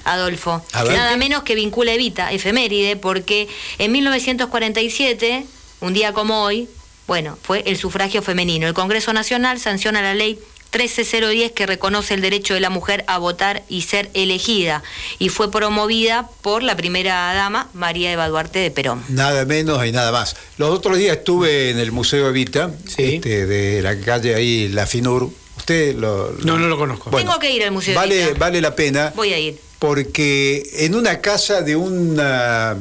Adolfo, 0.04 0.64
nada 0.96 1.16
menos 1.18 1.42
que 1.42 1.54
vincula 1.54 1.92
a 1.92 1.94
Evita, 1.94 2.32
efeméride, 2.32 2.96
porque 2.96 3.48
en 3.78 3.92
1947, 3.92 5.44
un 5.82 5.92
día 5.92 6.12
como 6.14 6.42
hoy, 6.42 6.68
bueno, 7.10 7.36
fue 7.42 7.64
el 7.66 7.76
sufragio 7.76 8.22
femenino. 8.22 8.68
El 8.68 8.72
Congreso 8.74 9.12
Nacional 9.12 9.58
sanciona 9.58 10.00
la 10.00 10.14
ley 10.14 10.38
13010 10.70 11.50
que 11.50 11.66
reconoce 11.66 12.14
el 12.14 12.20
derecho 12.20 12.54
de 12.54 12.60
la 12.60 12.70
mujer 12.70 13.02
a 13.08 13.18
votar 13.18 13.64
y 13.68 13.82
ser 13.82 14.12
elegida 14.14 14.84
y 15.18 15.28
fue 15.28 15.50
promovida 15.50 16.30
por 16.40 16.62
la 16.62 16.76
primera 16.76 17.34
dama 17.34 17.68
María 17.74 18.12
Eva 18.12 18.28
Duarte 18.28 18.60
de 18.60 18.70
Perón. 18.70 19.02
Nada 19.08 19.44
menos 19.44 19.84
y 19.84 19.90
nada 19.90 20.12
más. 20.12 20.36
Los 20.56 20.70
otros 20.70 20.98
días 20.98 21.16
estuve 21.16 21.70
en 21.70 21.80
el 21.80 21.90
Museo 21.90 22.28
Evita, 22.28 22.70
este, 22.96 23.44
de 23.44 23.82
la 23.82 23.98
calle 23.98 24.36
ahí, 24.36 24.68
La 24.68 24.86
Finur. 24.86 25.30
¿Usted 25.56 25.96
lo, 25.96 26.30
No, 26.44 26.60
no 26.60 26.68
lo 26.68 26.78
conozco. 26.78 27.10
Bueno, 27.10 27.28
Tengo 27.28 27.40
que 27.40 27.50
ir 27.50 27.64
al 27.64 27.72
Museo 27.72 27.96
vale, 27.96 28.22
Evita. 28.22 28.38
vale 28.38 28.60
la 28.60 28.76
pena 28.76 29.12
Voy 29.16 29.32
a 29.32 29.38
ir. 29.40 29.58
porque 29.80 30.62
en 30.74 30.94
una 30.94 31.20
casa 31.20 31.62
de 31.62 31.74
una 31.74 32.76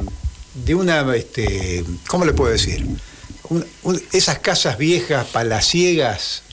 de 0.54 0.76
una 0.76 1.16
este 1.16 1.84
cómo 2.08 2.26
le 2.26 2.34
puedo 2.34 2.52
decir 2.52 2.86
Un- 3.50 3.66
un- 3.84 4.02
esas 4.12 4.40
casas 4.40 4.78
viejas 4.78 5.26
palaciegas 5.28 6.44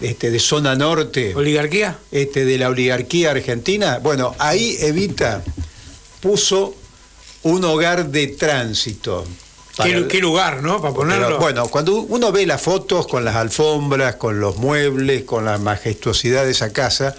este, 0.00 0.30
de 0.30 0.38
zona 0.38 0.74
norte 0.74 1.34
oligarquía 1.34 1.98
este 2.10 2.44
de 2.44 2.56
la 2.58 2.68
oligarquía 2.68 3.32
argentina 3.32 3.98
bueno 3.98 4.34
ahí 4.38 4.76
Evita 4.80 5.42
puso 6.20 6.74
un 7.42 7.64
hogar 7.64 8.08
de 8.10 8.28
tránsito 8.28 9.26
¿Qué, 10.08 10.18
lugar, 10.20 10.62
¿no? 10.62 10.82
Para 10.82 10.92
ponerlo. 10.92 11.26
pero, 11.26 11.38
bueno, 11.38 11.68
cuando 11.68 12.02
uno 12.02 12.30
ve 12.32 12.44
las 12.44 12.60
fotos 12.60 13.06
con 13.06 13.24
las 13.24 13.36
alfombras, 13.36 14.16
con 14.16 14.38
los 14.38 14.56
muebles, 14.58 15.22
con 15.22 15.46
la 15.46 15.56
majestuosidad 15.56 16.44
de 16.44 16.50
esa 16.50 16.70
casa, 16.70 17.14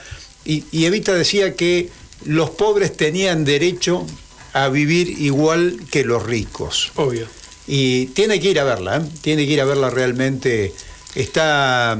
y, 0.46 0.66
y 0.72 0.86
Evita 0.86 1.12
decía 1.16 1.56
que 1.56 1.90
los 2.26 2.52
pobres 2.52 2.96
tenían 2.96 3.46
derecho 3.46 4.06
a 4.54 4.68
vivir 4.68 5.10
igual 5.10 5.80
que 5.90 6.04
los 6.04 6.22
ricos. 6.22 6.92
Obvio. 6.98 7.26
Y 7.74 8.08
tiene 8.08 8.40
que 8.42 8.50
ir 8.50 8.60
a 8.60 8.66
verla, 8.66 8.98
¿eh? 8.98 9.02
tiene 9.22 9.46
que 9.46 9.54
ir 9.54 9.62
a 9.62 9.66
verla 9.66 9.90
realmente. 9.90 10.74
Está, 11.16 11.98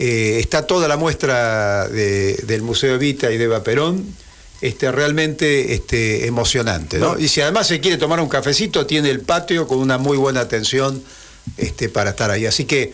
eh, 0.00 0.38
está 0.40 0.66
toda 0.66 0.88
la 0.88 0.96
muestra 0.96 1.86
de- 1.88 2.34
del 2.48 2.62
Museo 2.62 2.96
Evita 2.96 3.30
y 3.30 3.38
de 3.38 3.44
Eva 3.44 3.62
Perón. 3.62 4.04
Este, 4.60 4.90
realmente 4.90 5.72
este, 5.72 6.26
emocionante. 6.26 6.98
¿no? 6.98 7.10
Bueno. 7.10 7.22
Y 7.22 7.28
si 7.28 7.40
además 7.40 7.68
se 7.68 7.78
quiere 7.78 7.96
tomar 7.96 8.18
un 8.18 8.28
cafecito, 8.28 8.86
tiene 8.86 9.08
el 9.10 9.20
patio 9.20 9.68
con 9.68 9.78
una 9.78 9.98
muy 9.98 10.16
buena 10.16 10.40
atención 10.40 11.00
este, 11.56 11.88
para 11.88 12.10
estar 12.10 12.32
ahí. 12.32 12.44
Así 12.44 12.64
que 12.64 12.92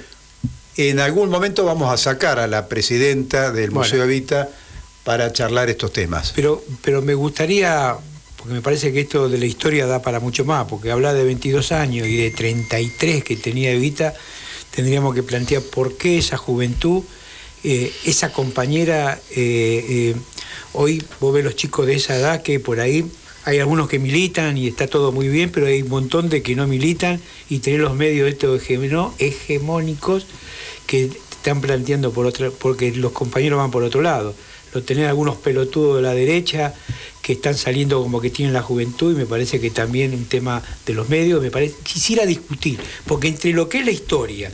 en 0.77 1.01
algún 1.01 1.31
momento 1.31 1.65
vamos 1.65 1.91
a 1.91 1.97
sacar 1.97 2.39
a 2.39 2.47
la 2.49 2.69
presidenta 2.69 3.51
del 3.51 3.71
Bueno. 3.71 3.87
Museo 3.87 4.05
Evita 4.05 4.51
para 5.05 5.33
charlar 5.33 5.71
estos 5.71 5.91
temas. 5.91 6.33
Pero, 6.37 6.63
pero 6.83 7.01
me 7.01 7.15
gustaría, 7.15 7.97
porque 8.45 8.57
me 8.57 8.61
parece 8.61 8.93
que 8.93 9.01
esto 9.01 9.31
de 9.31 9.39
la 9.39 9.47
historia 9.47 9.87
da 9.87 10.03
para 10.03 10.21
mucho 10.21 10.45
más, 10.45 10.67
porque 10.67 10.91
hablar 10.91 11.15
de 11.15 11.25
22 11.25 11.73
años 11.73 12.07
y 12.07 12.19
de 12.19 12.31
33 12.31 13.25
que 13.25 13.37
tenía 13.37 13.71
Evita, 13.71 14.13
tendríamos 14.71 15.15
que 15.15 15.23
plantear 15.23 15.63
por 15.63 15.97
qué 15.97 16.19
esa 16.19 16.37
juventud, 16.37 17.03
eh, 17.63 17.91
esa 18.05 18.35
compañera, 18.35 19.19
eh, 19.31 19.87
eh, 19.89 20.15
Hoy 20.75 21.03
vos 21.21 21.33
ves 21.33 21.43
los 21.43 21.57
chicos 21.57 21.87
de 21.87 21.95
esa 21.95 22.17
edad 22.17 22.43
que 22.43 22.61
por 22.61 22.81
ahí 22.81 23.11
hay 23.45 23.61
algunos 23.61 23.89
que 23.89 23.99
militan 23.99 24.59
y 24.59 24.67
está 24.67 24.89
todo 24.89 25.11
muy 25.11 25.29
bien, 25.29 25.51
pero 25.51 25.67
hay 25.67 25.81
un 25.81 25.89
montón 25.89 26.29
de 26.29 26.43
que 26.43 26.55
no 26.55 26.67
militan 26.67 27.23
y 27.49 27.61
tener 27.61 27.81
los 27.81 27.95
medios 27.95 28.29
estos 28.29 28.61
hegemónicos 29.19 30.27
que 30.87 31.05
están 31.05 31.63
planteando 31.63 32.13
por 32.13 32.27
otra, 32.27 32.51
porque 32.51 32.93
los 32.93 33.13
compañeros 33.13 33.59
van 33.59 33.71
por 33.71 33.85
otro 33.85 34.03
lado. 34.03 34.35
Lo 34.75 34.83
tener 34.83 35.07
algunos 35.07 35.37
pelotudos 35.37 35.97
de 35.97 36.03
la 36.03 36.15
derecha 36.15 36.75
que 37.23 37.33
están 37.33 37.57
saliendo 37.57 38.03
como 38.03 38.21
que 38.21 38.29
tienen 38.29 38.53
la 38.53 38.61
juventud 38.61 39.13
y 39.13 39.15
me 39.15 39.25
parece 39.25 39.59
que 39.61 39.71
también 39.71 40.13
un 40.13 40.27
tema 40.27 40.63
de 40.85 40.93
los 40.93 41.09
medios, 41.09 41.41
me 41.41 41.51
parece, 41.51 41.77
quisiera 41.83 42.27
discutir, 42.27 42.79
porque 43.07 43.29
entre 43.29 43.53
lo 43.53 43.69
que 43.69 43.79
es 43.79 43.87
la 43.87 43.93
historia 43.93 44.51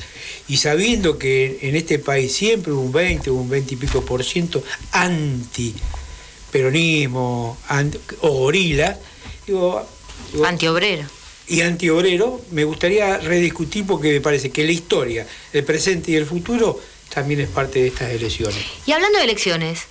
y 0.46 0.56
sabiendo 0.56 1.18
que 1.18 1.58
en 1.62 1.74
este 1.74 1.98
país 1.98 2.32
siempre 2.32 2.72
hubo 2.72 2.82
un 2.82 2.92
20, 2.92 3.30
un 3.30 3.48
20 3.48 3.74
y 3.74 3.76
pico 3.76 4.04
por 4.04 4.22
ciento 4.22 4.62
anti 4.92 5.74
peronismo 6.52 7.58
o 8.20 8.30
gorila, 8.30 8.98
digo, 9.46 9.86
digo, 10.32 10.44
Antiobrero. 10.44 11.04
y 11.48 11.62
antiobrero, 11.62 12.40
me 12.50 12.64
gustaría 12.64 13.18
rediscutir 13.18 13.86
porque 13.86 14.12
me 14.12 14.20
parece 14.20 14.50
que 14.50 14.64
la 14.64 14.72
historia, 14.72 15.26
el 15.52 15.64
presente 15.64 16.12
y 16.12 16.16
el 16.16 16.26
futuro 16.26 16.80
también 17.12 17.40
es 17.40 17.48
parte 17.48 17.80
de 17.80 17.88
estas 17.88 18.10
elecciones. 18.12 18.58
Y 18.86 18.92
hablando 18.92 19.18
de 19.18 19.24
elecciones, 19.24 19.86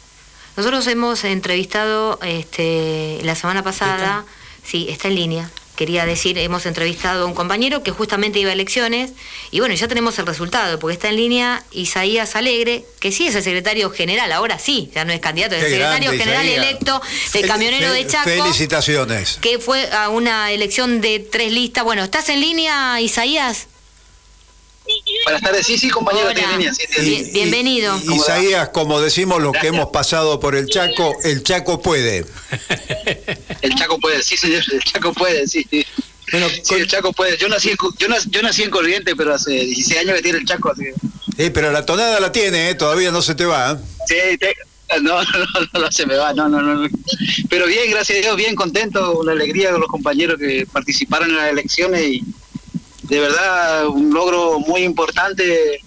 nosotros 0.60 0.88
hemos 0.88 1.24
entrevistado 1.24 2.20
este, 2.22 3.20
la 3.24 3.34
semana 3.36 3.64
pasada, 3.64 4.26
sí, 4.62 4.88
está 4.89 5.07
en 5.07 5.16
línea. 5.16 5.49
Quería 5.78 6.05
decir, 6.05 6.38
hemos 6.38 6.66
entrevistado 6.66 7.24
a 7.24 7.26
un 7.28 7.34
compañero 7.34 7.82
que 7.82 7.91
justamente 7.91 8.39
iba 8.39 8.49
a 8.49 8.53
elecciones 8.53 9.12
y 9.51 9.62
bueno, 9.62 9.74
ya 9.76 9.88
tenemos 9.88 10.20
el 10.20 10.26
resultado, 10.26 10.78
porque 10.78 10.95
está 10.95 11.07
en 11.07 11.16
línea 11.16 11.64
Isaías 11.72 12.36
Alegre, 12.36 12.84
que 12.99 13.14
sí 13.14 13.26
es 13.26 13.36
el 13.36 13.43
secretario 13.43 13.89
general, 13.89 14.34
ahora 14.34 14.60
sí, 14.60 14.91
ya 14.93 15.05
no 15.05 15.14
es 15.14 15.22
candidato, 15.22 15.55
es 15.55 15.64
el 15.64 15.70
secretario 15.70 16.10
grande, 16.10 16.26
general 16.26 16.45
Isaías. 16.45 16.66
electo 16.66 17.01
de 17.32 17.41
camionero 17.43 17.93
de 17.93 18.05
Chaco, 18.05 18.30
Felicitaciones. 18.30 19.38
que 19.39 19.60
fue 19.60 19.89
a 19.93 20.10
una 20.10 20.51
elección 20.51 20.99
de 20.99 21.20
tres 21.20 21.53
listas. 21.53 21.86
Bueno, 21.86 22.03
¿estás 22.03 22.28
en 22.28 22.41
línea, 22.41 22.99
Isaías? 22.99 23.68
Buenas 25.26 25.41
tardes, 25.41 25.66
sí, 25.66 25.78
sí, 25.78 25.89
compañero, 25.89 26.30
línea, 26.34 26.74
sí, 26.74 26.84
línea. 27.01 27.20
Bien- 27.22 27.34
bienvenido. 27.34 27.97
Isaías, 28.14 28.70
como 28.70 28.99
decimos 29.01 29.41
los 29.41 29.53
que 29.53 29.68
hemos 29.68 29.89
pasado 29.89 30.39
por 30.39 30.55
el 30.55 30.68
Chaco, 30.68 31.14
el 31.24 31.43
Chaco 31.43 31.82
puede. 31.82 32.26
El 33.62 33.76
Chaco 33.76 33.99
puede, 33.99 34.22
sí, 34.24 34.38
señor, 34.38 34.64
el 34.72 34.84
Chaco 34.84 35.14
puede, 35.14 35.47
sí. 35.47 35.66
sí. 35.70 35.86
Bueno, 36.32 36.47
Sí, 36.64 36.76
el 36.76 36.88
Chaco 36.88 37.12
puede. 37.12 37.38
Yo 37.38 37.47
nací, 37.49 37.72
yo, 37.97 38.07
nací, 38.07 38.30
yo 38.30 38.41
nací 38.43 38.62
en 38.64 38.70
Corrientes, 38.70 39.16
pero 39.18 39.34
hace 39.34 39.51
16 39.51 39.99
años 40.01 40.16
que 40.18 40.22
tiene 40.22 40.38
el 40.39 40.45
Chaco. 40.45 40.72
Así 40.72 40.84
que- 40.84 41.43
Eh, 41.45 41.51
pero 41.51 41.72
la 41.72 41.86
tonada 41.86 42.20
la 42.20 42.32
tiene, 42.32 42.70
eh, 42.70 42.76
todavía 42.76 43.12
no 43.12 43.22
se 43.22 43.34
te 43.36 43.45
va. 43.45 43.72
¿eh? 43.72 43.78
sí, 44.07 44.38
te- 44.38 44.55
no, 45.01 45.22
no, 45.24 45.24
no, 45.74 45.80
no 45.82 45.91
se 45.91 46.05
me 46.05 46.16
va, 46.16 46.34
no, 46.34 46.47
no, 46.49 46.62
no. 46.62 46.88
Pero 47.49 47.66
bien, 47.68 47.89
gracias 47.89 48.20
a 48.20 48.22
Dios, 48.22 48.36
bien 48.36 48.55
contento, 48.55 49.20
una 49.20 49.32
alegría 49.32 49.72
con 49.72 49.80
los 49.82 49.89
compañeros 49.89 50.38
que 50.39 50.68
participaron 50.72 51.30
en 51.32 51.38
las 51.38 51.49
elecciones 51.51 52.01
y 52.03 52.24
de 53.10 53.20
verdad 53.20 53.88
un 53.88 54.14
logro 54.14 54.60
muy 54.60 54.84
importante 54.84 55.82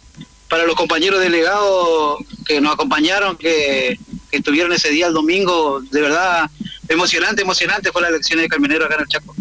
para 0.49 0.67
los 0.67 0.75
compañeros 0.75 1.21
delegados 1.21 2.19
que 2.47 2.61
nos 2.61 2.75
acompañaron, 2.75 3.37
que, 3.37 3.99
que 4.31 4.37
estuvieron 4.37 4.73
ese 4.73 4.91
día 4.91 5.07
el 5.07 5.15
domingo, 5.15 5.81
de 5.91 6.01
verdad 6.01 6.51
emocionante, 6.89 7.43
emocionante 7.43 7.91
fue 7.93 8.03
la 8.03 8.09
elección 8.09 8.41
de 8.41 8.49
Camionero 8.49 8.85
acá 8.85 8.97
en 8.97 9.01
el 9.03 9.09
Chaco. 9.09 9.35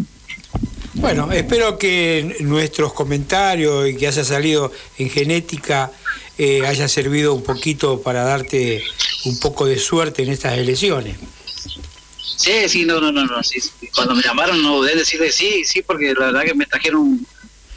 Bueno, 0.94 1.30
espero 1.32 1.78
que 1.78 2.36
nuestros 2.40 2.92
comentarios 2.92 3.88
y 3.88 3.96
que 3.96 4.06
haya 4.06 4.24
salido 4.24 4.72
en 4.98 5.10
genética 5.10 5.90
eh, 6.38 6.64
haya 6.66 6.88
servido 6.88 7.34
un 7.34 7.42
poquito 7.42 8.00
para 8.00 8.22
darte 8.22 8.84
un 9.24 9.38
poco 9.40 9.66
de 9.66 9.78
suerte 9.78 10.22
en 10.22 10.30
estas 10.30 10.56
elecciones. 10.58 11.16
Sí, 12.36 12.68
sí, 12.68 12.84
no, 12.84 13.00
no, 13.00 13.12
no, 13.12 13.24
no. 13.26 13.42
Sí, 13.42 13.60
sí. 13.60 13.88
Cuando 13.94 14.14
me 14.14 14.22
llamaron 14.22 14.62
no 14.62 14.76
dudé 14.78 14.94
decirle 14.94 15.30
sí, 15.30 15.64
sí, 15.64 15.82
porque 15.82 16.14
la 16.14 16.26
verdad 16.26 16.42
que 16.44 16.54
me 16.54 16.66
trajeron 16.66 17.26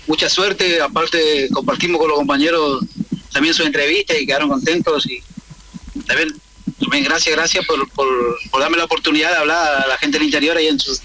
mucha 0.08 0.30
suerte. 0.30 0.82
Aparte, 0.82 1.50
compartimos 1.52 2.00
con 2.00 2.10
los 2.10 2.18
compañeros 2.18 2.84
también 3.32 3.54
su 3.54 3.64
entrevista 3.64 4.18
y 4.18 4.26
quedaron 4.26 4.50
contentos. 4.50 5.06
Y 5.06 5.22
también, 6.08 6.34
también 6.80 7.04
gracias, 7.04 7.36
gracias 7.36 7.66
por, 7.66 7.90
por, 7.92 8.08
por 8.50 8.62
darme 8.62 8.78
la 8.78 8.86
oportunidad 8.86 9.32
de 9.32 9.38
hablar 9.38 9.84
a 9.84 9.88
la 9.88 9.98
gente 9.98 10.18
del 10.18 10.26
interior 10.26 10.58
ahí 10.58 10.68
en 10.68 10.80
su, 10.80 10.98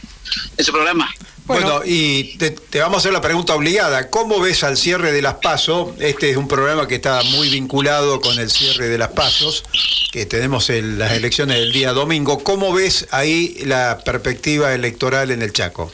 en 0.56 0.64
su 0.64 0.72
programa. 0.72 1.12
Bueno, 1.46 1.80
y 1.84 2.36
te, 2.38 2.50
te 2.52 2.78
vamos 2.78 2.98
a 2.98 2.98
hacer 3.00 3.12
la 3.12 3.20
pregunta 3.20 3.56
obligada. 3.56 4.08
¿Cómo 4.08 4.38
ves 4.38 4.62
al 4.62 4.76
cierre 4.76 5.10
de 5.10 5.20
las 5.20 5.34
PASO? 5.34 5.96
Este 5.98 6.30
es 6.30 6.36
un 6.36 6.46
programa 6.46 6.86
que 6.86 6.94
está 6.94 7.24
muy 7.24 7.48
vinculado 7.50 8.20
con 8.20 8.38
el 8.38 8.48
cierre 8.50 8.88
de 8.88 8.98
las 8.98 9.08
PASOs, 9.08 9.64
que 10.12 10.26
tenemos 10.26 10.70
en 10.70 11.00
las 11.00 11.10
elecciones 11.10 11.58
del 11.58 11.72
día 11.72 11.92
domingo. 11.92 12.44
¿Cómo 12.44 12.72
ves 12.72 13.08
ahí 13.10 13.56
la 13.64 14.00
perspectiva 14.04 14.72
electoral 14.74 15.32
en 15.32 15.42
el 15.42 15.52
Chaco? 15.52 15.90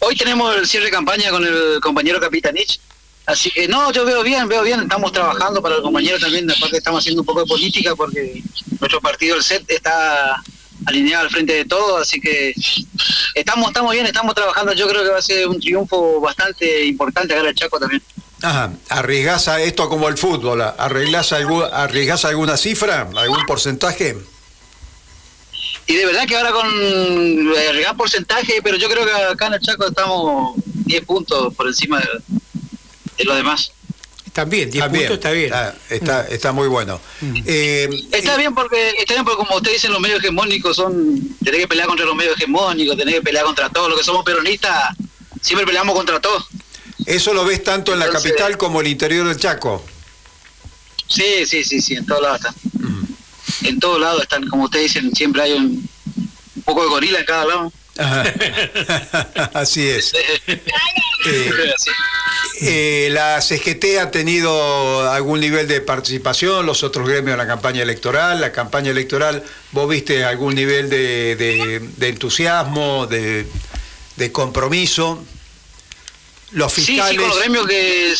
Hoy 0.00 0.16
tenemos 0.16 0.56
el 0.56 0.66
cierre 0.66 0.86
de 0.86 0.90
campaña 0.92 1.30
con 1.30 1.44
el 1.44 1.80
compañero 1.80 2.20
Capitanich. 2.20 2.80
Así 3.26 3.50
que 3.50 3.66
no, 3.66 3.90
yo 3.92 4.04
veo 4.04 4.22
bien, 4.22 4.46
veo 4.46 4.62
bien, 4.62 4.80
estamos 4.82 5.10
trabajando 5.10 5.60
para 5.60 5.76
el 5.76 5.82
compañero 5.82 6.16
también, 6.20 6.48
aparte 6.48 6.76
estamos 6.76 7.00
haciendo 7.00 7.22
un 7.22 7.26
poco 7.26 7.40
de 7.40 7.46
política 7.46 7.96
porque 7.96 8.40
nuestro 8.78 9.00
partido, 9.00 9.34
el 9.36 9.42
SET, 9.42 9.68
está 9.68 10.40
alineado 10.84 11.24
al 11.24 11.30
frente 11.30 11.52
de 11.54 11.64
todo, 11.64 11.96
así 11.98 12.20
que 12.20 12.54
estamos, 13.34 13.66
estamos 13.66 13.92
bien, 13.92 14.06
estamos 14.06 14.32
trabajando, 14.32 14.72
yo 14.74 14.86
creo 14.86 15.02
que 15.02 15.08
va 15.10 15.18
a 15.18 15.22
ser 15.22 15.48
un 15.48 15.58
triunfo 15.58 16.20
bastante 16.20 16.84
importante 16.86 17.32
acá 17.34 17.42
en 17.42 17.48
el 17.48 17.54
Chaco 17.56 17.80
también. 17.80 18.00
Ajá, 18.42 18.70
¿arriesgás 18.90 19.48
a 19.48 19.60
esto 19.60 19.88
como 19.88 20.06
el 20.08 20.16
fútbol? 20.16 20.62
¿Arriesgás, 20.62 21.32
algu- 21.32 21.68
arriesgás 21.72 22.24
alguna 22.26 22.56
cifra, 22.56 23.08
algún 23.16 23.44
porcentaje? 23.46 24.16
Y 25.86 25.94
de 25.94 26.06
verdad 26.06 26.26
que 26.26 26.36
ahora 26.36 26.50
con 26.52 26.66
el 26.68 27.80
gran 27.80 27.96
porcentaje, 27.96 28.60
pero 28.62 28.76
yo 28.76 28.88
creo 28.88 29.04
que 29.04 29.12
acá 29.12 29.46
en 29.46 29.54
el 29.54 29.60
Chaco 29.60 29.86
estamos 29.88 30.54
10 30.84 31.04
puntos 31.04 31.54
por 31.54 31.68
encima 31.68 32.00
de, 32.00 32.06
de 33.18 33.24
los 33.24 33.36
demás. 33.36 33.70
También, 34.32 34.70
10 34.70 34.84
puntos 34.88 35.10
está 35.12 35.30
bien. 35.30 35.46
Está, 35.46 35.76
está, 35.88 36.26
está 36.28 36.52
muy 36.52 36.68
bueno. 36.68 37.00
Eh, 37.46 37.88
Está 38.12 38.36
bien 38.36 38.54
porque 38.54 38.90
está 38.98 39.14
bien 39.14 39.24
porque 39.24 39.38
como 39.38 39.56
ustedes 39.56 39.76
dicen 39.76 39.92
los 39.92 40.00
medios 40.00 40.18
hegemónicos 40.18 40.76
son 40.76 41.36
tenés 41.42 41.60
que 41.60 41.68
pelear 41.68 41.86
contra 41.86 42.04
los 42.04 42.14
medios 42.16 42.36
hegemónicos, 42.36 42.96
tenés 42.96 43.14
que 43.14 43.22
pelear 43.22 43.44
contra 43.44 43.70
todos 43.70 43.88
los 43.88 43.98
que 43.98 44.04
somos 44.04 44.24
peronistas, 44.24 44.94
siempre 45.40 45.64
peleamos 45.66 45.94
contra 45.94 46.20
todos. 46.20 46.48
¿Eso 47.06 47.32
lo 47.32 47.44
ves 47.44 47.62
tanto 47.62 47.92
en 47.92 48.00
la 48.00 48.10
capital 48.10 48.58
como 48.58 48.80
el 48.80 48.88
interior 48.88 49.26
del 49.28 49.36
Chaco? 49.38 49.84
Sí, 51.08 51.46
sí, 51.46 51.62
sí, 51.62 51.80
sí, 51.80 51.94
en 51.94 52.04
todos 52.04 52.20
lados 52.20 52.40
están. 52.40 52.54
En 53.68 53.80
todos 53.80 54.00
lados 54.00 54.22
están, 54.22 54.46
como 54.48 54.64
ustedes 54.64 54.92
dicen, 54.94 55.14
siempre 55.14 55.42
hay 55.42 55.52
un, 55.52 55.88
un 56.56 56.62
poco 56.62 56.82
de 56.82 56.88
gorila 56.88 57.18
en 57.20 57.24
cada 57.26 57.44
lado. 57.46 57.72
Así 59.54 59.88
es. 59.88 60.12
Eh, 60.14 61.72
eh, 62.62 63.08
¿La 63.10 63.40
CGT 63.40 63.98
ha 64.00 64.10
tenido 64.10 65.10
algún 65.10 65.40
nivel 65.40 65.66
de 65.68 65.80
participación, 65.80 66.64
los 66.66 66.82
otros 66.82 67.08
gremios 67.08 67.32
en 67.32 67.38
la 67.38 67.46
campaña 67.46 67.82
electoral? 67.82 68.40
¿La 68.40 68.52
campaña 68.52 68.90
electoral, 68.90 69.42
vos 69.72 69.88
viste 69.88 70.24
algún 70.24 70.54
nivel 70.54 70.88
de, 70.88 71.36
de- 71.36 71.80
de 71.96 72.08
entusiasmo, 72.08 73.06
de, 73.06 73.46
de 74.16 74.32
compromiso? 74.32 75.22
Los 76.52 76.72
fiscales... 76.72 77.10
sí, 77.10 77.16
con 77.16 77.28
los 77.28 77.38
gremios 77.38 77.66
que... 77.66 78.14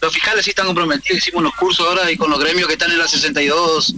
Los 0.00 0.12
fiscales 0.14 0.44
sí 0.44 0.50
están 0.50 0.66
comprometidos, 0.66 1.18
hicimos 1.18 1.40
unos 1.40 1.54
cursos 1.56 1.84
ahora 1.84 2.08
y 2.10 2.16
con 2.16 2.30
los 2.30 2.38
gremios 2.38 2.68
que 2.68 2.74
están 2.74 2.92
en 2.92 2.98
las 2.98 3.10
62 3.10 3.94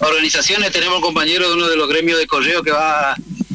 organizaciones, 0.00 0.72
tenemos 0.72 0.96
un 0.96 1.02
compañero 1.02 1.48
de 1.48 1.54
uno 1.54 1.68
de 1.68 1.76
los 1.76 1.88
gremios 1.88 2.18
de 2.18 2.26
correo 2.26 2.62
que 2.62 2.70
va 2.70 3.14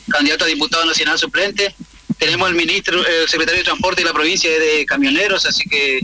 candidato 0.10 0.46
a 0.46 0.48
diputado 0.48 0.86
nacional 0.86 1.18
suplente, 1.18 1.76
tenemos 2.18 2.50
el 2.50 2.56
ministro, 2.56 3.06
el 3.06 3.28
secretario 3.28 3.60
de 3.60 3.66
Transporte 3.66 4.02
de 4.02 4.08
la 4.08 4.14
provincia 4.14 4.50
de 4.50 4.86
camioneros, 4.86 5.46
así 5.46 5.68
que 5.70 6.00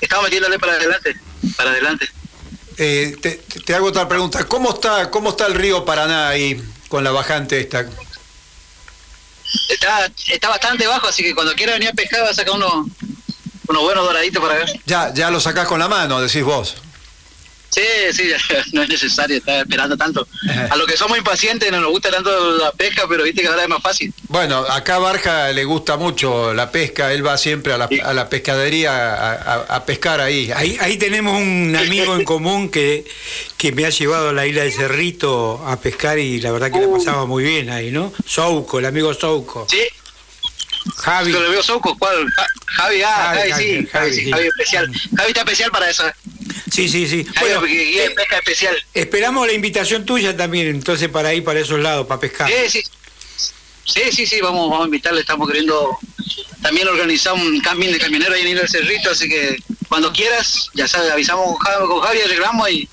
estamos 0.00 0.24
metiéndole 0.24 0.58
para 0.58 0.74
adelante, 0.74 1.14
para 1.56 1.70
adelante. 1.70 2.08
Eh, 2.76 3.16
te, 3.20 3.36
te 3.64 3.74
hago 3.74 3.86
otra 3.86 4.08
pregunta. 4.08 4.44
¿Cómo 4.46 4.74
está, 4.74 5.10
¿Cómo 5.10 5.30
está 5.30 5.46
el 5.46 5.54
río 5.54 5.84
Paraná 5.84 6.28
ahí 6.28 6.60
con 6.88 7.04
la 7.04 7.12
bajante 7.12 7.60
esta? 7.60 7.88
Está, 9.68 10.10
está 10.26 10.48
bastante 10.48 10.86
bajo, 10.86 11.06
así 11.06 11.22
que 11.22 11.34
cuando 11.34 11.54
quiera 11.54 11.74
venir 11.74 11.90
a 11.90 11.92
pescar 11.92 12.24
va 12.24 12.30
a 12.30 12.34
sacar 12.34 12.54
unos, 12.54 12.86
unos 13.68 13.82
buenos 13.82 14.04
doraditos 14.04 14.42
para 14.42 14.56
ver. 14.56 14.80
Ya, 14.86 15.14
ya 15.14 15.30
lo 15.30 15.38
sacás 15.38 15.68
con 15.68 15.78
la 15.78 15.86
mano, 15.86 16.20
decís 16.20 16.42
vos. 16.42 16.76
Sí, 17.74 17.82
sí, 18.12 18.30
no 18.72 18.82
es 18.82 18.88
necesario 18.88 19.36
estar 19.38 19.58
esperando 19.60 19.96
tanto. 19.96 20.26
A 20.70 20.76
lo 20.76 20.86
que 20.86 20.96
somos 20.96 21.18
impacientes 21.18 21.70
no 21.72 21.80
nos 21.80 21.90
gusta 21.90 22.10
tanto 22.10 22.52
la 22.58 22.70
pesca, 22.72 23.04
pero 23.08 23.24
viste 23.24 23.42
que 23.42 23.48
ahora 23.48 23.62
es 23.64 23.68
más 23.68 23.82
fácil. 23.82 24.12
Bueno, 24.28 24.58
acá 24.68 24.96
a 24.96 24.98
Barja 24.98 25.52
le 25.52 25.64
gusta 25.64 25.96
mucho 25.96 26.54
la 26.54 26.70
pesca, 26.70 27.12
él 27.12 27.26
va 27.26 27.36
siempre 27.36 27.72
a 27.72 27.78
la, 27.78 27.88
a 28.04 28.12
la 28.14 28.28
pescadería 28.28 28.92
a, 28.92 29.32
a- 29.34 29.76
a 29.76 29.84
pescar 29.86 30.20
ahí. 30.20 30.50
Ahí, 30.54 30.76
ahí 30.80 30.96
tenemos 30.96 31.34
un 31.40 31.74
amigo 31.76 32.14
en 32.16 32.24
común 32.24 32.70
que, 32.70 33.04
que 33.56 33.72
me 33.72 33.84
ha 33.86 33.90
llevado 33.90 34.28
a 34.28 34.32
la 34.32 34.46
isla 34.46 34.62
de 34.62 34.70
Cerrito 34.70 35.62
a 35.66 35.78
pescar 35.80 36.18
y 36.18 36.40
la 36.40 36.52
verdad 36.52 36.70
que 36.70 36.80
la 36.80 36.88
pasaba 36.88 37.26
muy 37.26 37.42
bien 37.44 37.70
ahí, 37.70 37.90
¿no? 37.90 38.12
Souco, 38.26 38.78
el 38.78 38.86
amigo 38.86 39.12
Souco. 39.14 39.66
Sí. 39.70 39.80
Javi. 40.96 41.32
Yo 41.32 41.40
lo 41.40 41.50
veo 41.50 41.62
Souco, 41.62 41.96
¿cuál? 41.98 42.26
Ja- 42.36 42.46
Javi, 42.66 43.02
ah, 43.02 43.32
Javi, 43.34 43.50
Javi, 43.50 43.52
sí, 43.62 43.74
Javi, 43.74 43.88
Javi, 43.92 44.14
sí. 44.14 44.30
Javi 44.30 44.46
especial. 44.48 44.92
Javi 45.16 45.28
está 45.28 45.40
especial 45.40 45.70
para 45.70 45.90
eso. 45.90 46.06
eh. 46.08 46.12
Sí, 46.72 46.88
sí, 46.88 47.06
sí. 47.08 47.26
Bueno, 47.40 47.62
guía 47.62 48.02
de 48.02 48.04
eh, 48.06 48.10
pesca 48.10 48.36
especial. 48.38 48.76
esperamos 48.94 49.46
la 49.46 49.52
invitación 49.52 50.04
tuya 50.04 50.36
también, 50.36 50.66
entonces, 50.68 51.08
para 51.08 51.32
ir 51.32 51.44
para 51.44 51.60
esos 51.60 51.78
lados, 51.78 52.06
para 52.06 52.20
pescar. 52.20 52.48
Sí, 52.48 52.82
sí. 52.82 52.82
Sí, 53.86 54.00
sí, 54.12 54.26
sí, 54.26 54.40
vamos, 54.40 54.70
vamos 54.70 54.84
a 54.84 54.86
invitarle, 54.86 55.20
estamos 55.20 55.46
queriendo 55.46 55.98
también 56.62 56.88
organizar 56.88 57.34
un 57.34 57.60
camping 57.60 57.92
de 57.92 57.98
camioneros 57.98 58.34
ahí 58.34 58.48
en 58.48 58.56
del 58.56 58.68
Cerrito, 58.68 59.10
así 59.10 59.28
que 59.28 59.58
cuando 59.88 60.10
quieras, 60.10 60.70
ya 60.72 60.88
sabes, 60.88 61.12
avisamos 61.12 61.44
con 61.44 61.56
Javi, 61.58 61.86
con 61.86 62.00
Javi 62.00 62.20
arreglamos 62.22 62.70
y 62.70 62.88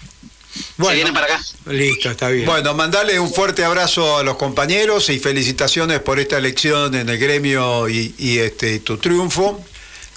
se 0.90 0.96
vienen 0.96 1.14
para 1.14 1.26
acá. 1.28 1.42
Listo, 1.68 2.12
está 2.12 2.30
bien. 2.30 2.46
Bueno, 2.46 2.74
mandale 2.74 3.20
un 3.20 3.32
fuerte 3.32 3.64
abrazo 3.64 4.18
a 4.18 4.24
los 4.24 4.38
compañeros 4.38 5.10
y 5.10 5.20
felicitaciones 5.20 6.00
por 6.00 6.20
esta 6.20 6.38
elección 6.38 6.96
en 6.96 7.10
el 7.10 7.18
gremio 7.18 7.90
y, 7.90 8.14
y, 8.18 8.40
este 8.40 8.80
tu 8.80 8.98
triunfo. 8.98 9.64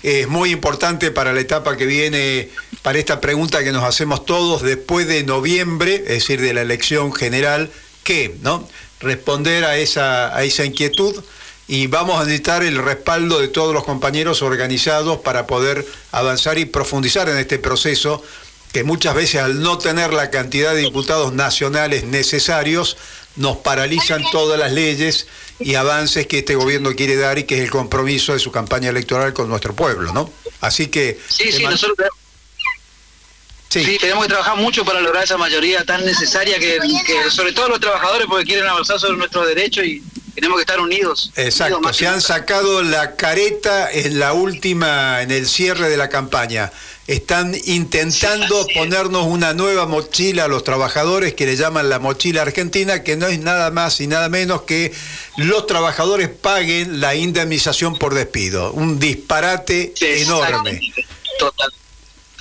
Es 0.02 0.28
muy 0.28 0.50
importante 0.50 1.10
para 1.10 1.32
la 1.32 1.40
etapa 1.40 1.76
que 1.76 1.86
viene, 1.86 2.50
para 2.82 2.98
esta 2.98 3.20
pregunta 3.20 3.64
que 3.64 3.72
nos 3.72 3.84
hacemos 3.84 4.26
todos 4.26 4.62
después 4.62 5.06
de 5.08 5.24
noviembre, 5.24 5.94
es 5.94 6.08
decir, 6.08 6.40
de 6.40 6.52
la 6.52 6.60
elección 6.60 7.12
general, 7.12 7.70
¿qué? 8.02 8.34
¿No? 8.42 8.68
Responder 9.00 9.64
a 9.64 9.78
esa, 9.78 10.36
a 10.36 10.44
esa 10.44 10.64
inquietud 10.64 11.24
y 11.66 11.86
vamos 11.86 12.20
a 12.20 12.24
necesitar 12.24 12.62
el 12.62 12.76
respaldo 12.76 13.40
de 13.40 13.48
todos 13.48 13.72
los 13.72 13.84
compañeros 13.84 14.42
organizados 14.42 15.20
para 15.20 15.46
poder 15.46 15.86
avanzar 16.12 16.58
y 16.58 16.66
profundizar 16.66 17.28
en 17.28 17.38
este 17.38 17.58
proceso 17.58 18.22
que 18.74 18.82
muchas 18.82 19.14
veces 19.14 19.40
al 19.40 19.62
no 19.62 19.78
tener 19.78 20.12
la 20.12 20.30
cantidad 20.30 20.74
de 20.74 20.80
diputados 20.80 21.32
nacionales 21.32 22.02
necesarios, 22.02 22.96
nos 23.36 23.58
paralizan 23.58 24.24
todas 24.32 24.58
las 24.58 24.72
leyes 24.72 25.28
y 25.60 25.76
avances 25.76 26.26
que 26.26 26.38
este 26.38 26.56
gobierno 26.56 26.92
quiere 26.96 27.14
dar 27.14 27.38
y 27.38 27.44
que 27.44 27.54
es 27.54 27.60
el 27.62 27.70
compromiso 27.70 28.32
de 28.32 28.40
su 28.40 28.50
campaña 28.50 28.90
electoral 28.90 29.32
con 29.32 29.48
nuestro 29.48 29.74
pueblo, 29.76 30.12
¿no? 30.12 30.28
Así 30.60 30.88
que... 30.88 31.20
Sí, 31.28 31.52
sí, 31.52 31.62
nosotros 31.62 32.08
sí. 33.68 33.96
tenemos 34.00 34.24
que 34.24 34.30
trabajar 34.30 34.56
mucho 34.56 34.84
para 34.84 35.00
lograr 35.00 35.22
esa 35.22 35.36
mayoría 35.36 35.84
tan 35.84 36.04
necesaria 36.04 36.58
que, 36.58 36.80
que, 37.06 37.30
sobre 37.30 37.52
todo 37.52 37.68
los 37.68 37.78
trabajadores 37.78 38.26
porque 38.28 38.44
quieren 38.44 38.66
avanzar 38.66 38.98
sobre 38.98 39.16
nuestros 39.16 39.46
derechos 39.46 39.84
y 39.84 40.02
tenemos 40.34 40.56
que 40.56 40.62
estar 40.62 40.80
unidos. 40.80 41.30
Exacto, 41.36 41.78
unidos 41.78 41.96
se 41.96 42.08
han 42.08 42.20
sacado 42.20 42.82
la 42.82 43.14
careta 43.14 43.88
en 43.88 44.18
la 44.18 44.32
última, 44.32 45.22
en 45.22 45.30
el 45.30 45.46
cierre 45.46 45.88
de 45.88 45.96
la 45.96 46.08
campaña. 46.08 46.72
Están 47.06 47.54
intentando 47.66 48.66
ponernos 48.74 49.26
una 49.26 49.52
nueva 49.52 49.86
mochila 49.86 50.44
a 50.44 50.48
los 50.48 50.64
trabajadores 50.64 51.34
que 51.34 51.44
le 51.44 51.56
llaman 51.56 51.90
la 51.90 51.98
mochila 51.98 52.42
argentina, 52.42 53.02
que 53.02 53.16
no 53.16 53.26
es 53.26 53.40
nada 53.40 53.70
más 53.70 54.00
y 54.00 54.06
nada 54.06 54.30
menos 54.30 54.62
que 54.62 54.92
los 55.36 55.66
trabajadores 55.66 56.30
paguen 56.30 57.00
la 57.00 57.14
indemnización 57.14 57.96
por 57.98 58.14
despido. 58.14 58.72
Un 58.72 58.98
disparate 58.98 59.92
enorme. 60.00 60.80
Total, 61.38 61.70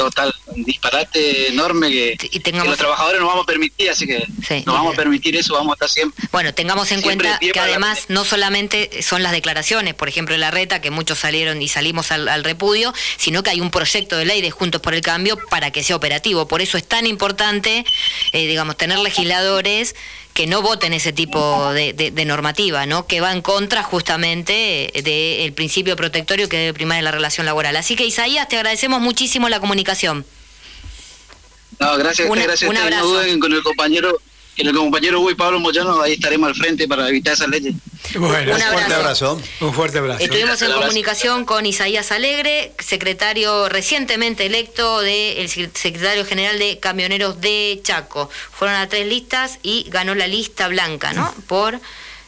total, 0.05 0.33
un 0.47 0.63
disparate 0.63 1.47
enorme 1.49 1.89
que, 1.91 2.17
que 2.17 2.51
los 2.51 2.77
trabajadores 2.77 3.19
no 3.21 3.27
vamos 3.27 3.43
a 3.43 3.47
permitir, 3.47 3.89
así 3.89 4.05
que 4.05 4.25
Sí. 4.47 4.63
no 4.65 4.73
vamos 4.73 4.93
a 4.93 4.97
permitir 4.97 5.35
eso, 5.35 5.53
vamos 5.53 5.71
a 5.71 5.73
estar 5.75 5.89
siempre. 5.89 6.23
Bueno, 6.31 6.53
tengamos 6.53 6.91
en 6.91 7.01
cuenta 7.01 7.37
de 7.39 7.51
que 7.51 7.59
además 7.59 8.05
no 8.09 8.25
solamente 8.25 9.01
son 9.01 9.23
las 9.23 9.31
declaraciones, 9.31 9.93
por 9.93 10.09
ejemplo, 10.09 10.35
la 10.37 10.51
reta, 10.51 10.81
que 10.81 10.91
muchos 10.91 11.19
salieron 11.19 11.61
y 11.61 11.67
salimos 11.67 12.11
al, 12.11 12.27
al 12.27 12.43
repudio, 12.43 12.93
sino 13.17 13.43
que 13.43 13.49
hay 13.51 13.61
un 13.61 13.71
proyecto 13.71 14.17
de 14.17 14.25
ley 14.25 14.41
de 14.41 14.51
Juntos 14.51 14.81
por 14.81 14.93
el 14.93 15.01
Cambio 15.01 15.37
para 15.49 15.71
que 15.71 15.83
sea 15.83 15.95
operativo. 15.95 16.47
Por 16.47 16.61
eso 16.61 16.77
es 16.77 16.87
tan 16.87 17.05
importante, 17.07 17.85
eh, 18.31 18.47
digamos, 18.47 18.77
tener 18.77 18.99
legisladores 18.99 19.95
que 20.33 20.47
no 20.47 20.61
voten 20.61 20.93
ese 20.93 21.13
tipo 21.13 21.71
de, 21.73 21.93
de- 21.93 22.11
de 22.11 22.25
normativa, 22.25 22.85
¿no? 22.85 23.05
Que 23.05 23.21
va 23.21 23.31
en 23.31 23.41
contra 23.41 23.83
justamente 23.83 24.91
del 25.03 25.53
principio 25.53 25.95
protectorio 25.95 26.49
que 26.49 26.57
debe 26.57 26.73
primar 26.73 26.97
en 26.97 27.03
la 27.05 27.11
relación 27.11 27.45
laboral. 27.45 27.75
Así 27.75 27.95
que, 27.95 28.05
Isaías, 28.05 28.47
te 28.49 28.55
agradecemos 28.57 28.99
muchísimo 29.01 29.47
la 29.49 29.59
comunicación. 29.59 30.25
No, 31.79 31.97
gracias, 31.97 32.29
gracias. 32.29 32.69
un 32.69 32.77
abrazo. 32.77 33.03
No 33.03 33.09
duden 33.11 33.39
con 33.39 33.53
el 33.53 33.61
compañero, 33.63 34.19
con 34.57 34.67
el 34.67 34.75
compañero 34.75 35.19
Hugo 35.19 35.31
y 35.31 35.35
Pablo 35.35 35.59
Moyano, 35.59 36.01
ahí 36.01 36.13
estaremos 36.13 36.47
al 36.49 36.55
frente 36.55 36.87
para 36.87 37.09
evitar 37.09 37.33
esas 37.33 37.49
leyes. 37.49 37.73
Bueno, 38.15 38.53
Un 38.53 38.61
fuerte 38.61 38.93
abrazo. 38.93 39.41
Un 39.61 39.73
fuerte 39.73 39.97
abrazo. 39.97 40.23
Estuvimos 40.23 40.61
en 40.61 40.71
comunicación 40.71 41.45
con 41.45 41.65
Isaías 41.65 42.11
Alegre, 42.11 42.73
secretario 42.79 43.67
recientemente 43.69 44.45
electo 44.45 45.01
del 45.01 45.49
secretario 45.49 46.23
general 46.25 46.59
de 46.59 46.79
Camioneros 46.79 47.41
de 47.41 47.79
Chaco. 47.83 48.29
Fueron 48.51 48.77
a 48.77 48.87
tres 48.87 49.07
listas 49.07 49.57
y 49.63 49.87
ganó 49.89 50.13
la 50.15 50.27
lista 50.27 50.67
blanca, 50.67 51.13
¿no? 51.13 51.33
Por 51.47 51.79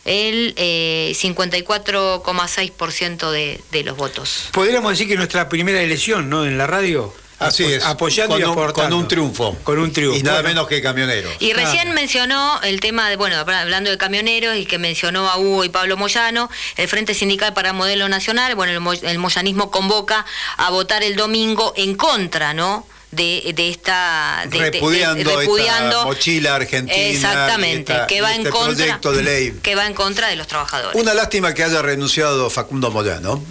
el 0.06 0.54
eh, 0.58 1.14
54,6% 1.16 3.32
de, 3.32 3.62
de 3.72 3.84
los 3.84 3.98
votos. 3.98 4.50
Podríamos 4.52 4.92
decir 4.92 5.08
que 5.08 5.16
nuestra 5.16 5.50
primera 5.50 5.82
elección, 5.82 6.30
¿no? 6.30 6.46
En 6.46 6.58
la 6.58 6.68
radio. 6.68 7.14
Así 7.40 7.66
es. 7.66 7.84
Apoyando 7.84 8.34
con 8.36 8.42
y 8.42 8.46
un, 8.46 8.52
aportando. 8.52 8.90
con 8.96 9.00
un 9.04 9.08
triunfo. 9.08 9.58
Con 9.64 9.80
un 9.80 9.92
triunfo. 9.92 10.18
Y 10.18 10.24
nada 10.24 10.38
Bueno. 10.42 10.50
menos 10.50 10.68
que 10.68 10.82
camioneros. 10.82 11.34
Y 11.40 11.52
recién 11.54 11.82
Claro. 11.84 11.94
mencionó 11.94 12.62
el 12.64 12.80
tema 12.80 13.10
de, 13.10 13.18
bueno, 13.18 13.36
hablando 13.38 13.90
de 13.90 13.98
camioneros 13.98 14.56
y 14.58 14.66
que 14.66 14.78
mencionó 14.80 15.28
a 15.30 15.38
Hugo 15.38 15.64
y 15.66 15.70
Pablo 15.70 15.98
Moyano, 15.98 16.50
el 16.78 16.88
Frente 16.88 17.14
Sindical 17.14 17.54
para 17.54 17.70
el 17.70 17.76
Modelo 17.76 18.08
Nacional, 18.08 18.56
bueno, 18.56 18.72
el, 18.74 18.80
mo- 18.80 18.94
el 18.94 19.18
moyanismo 19.18 19.70
convoca 19.72 20.26
a 20.58 20.70
votar 20.70 21.04
el 21.04 21.16
domingo 21.16 21.74
en 21.76 21.96
contra, 21.96 22.54
¿no? 22.54 22.88
De, 23.12 23.54
de 23.56 23.70
esta... 23.70 24.44
de- 24.46 24.50
de- 24.58 24.64
de- 24.66 24.72
repudiando, 24.72 25.42
esta 25.42 26.04
mochila 26.06 26.56
argentina. 26.56 26.98
Exactamente, 26.98 27.94
esta- 27.94 28.08
que 28.08 28.22
va 28.22 28.32
en 28.34 28.40
este 28.42 28.50
contra 28.50 28.76
proyecto 28.76 29.12
de 29.14 29.24
ley. 29.24 29.60
que 29.64 29.76
va 29.76 29.86
en 29.88 29.94
contra 29.94 30.28
de 30.28 30.36
los 30.36 30.48
trabajadores. 30.48 31.02
Una 31.02 31.14
lástima 31.14 31.54
que 31.54 31.64
haya 31.64 31.82
renunciado 31.82 32.50
Facundo 32.50 32.92
Moyano, 32.92 33.42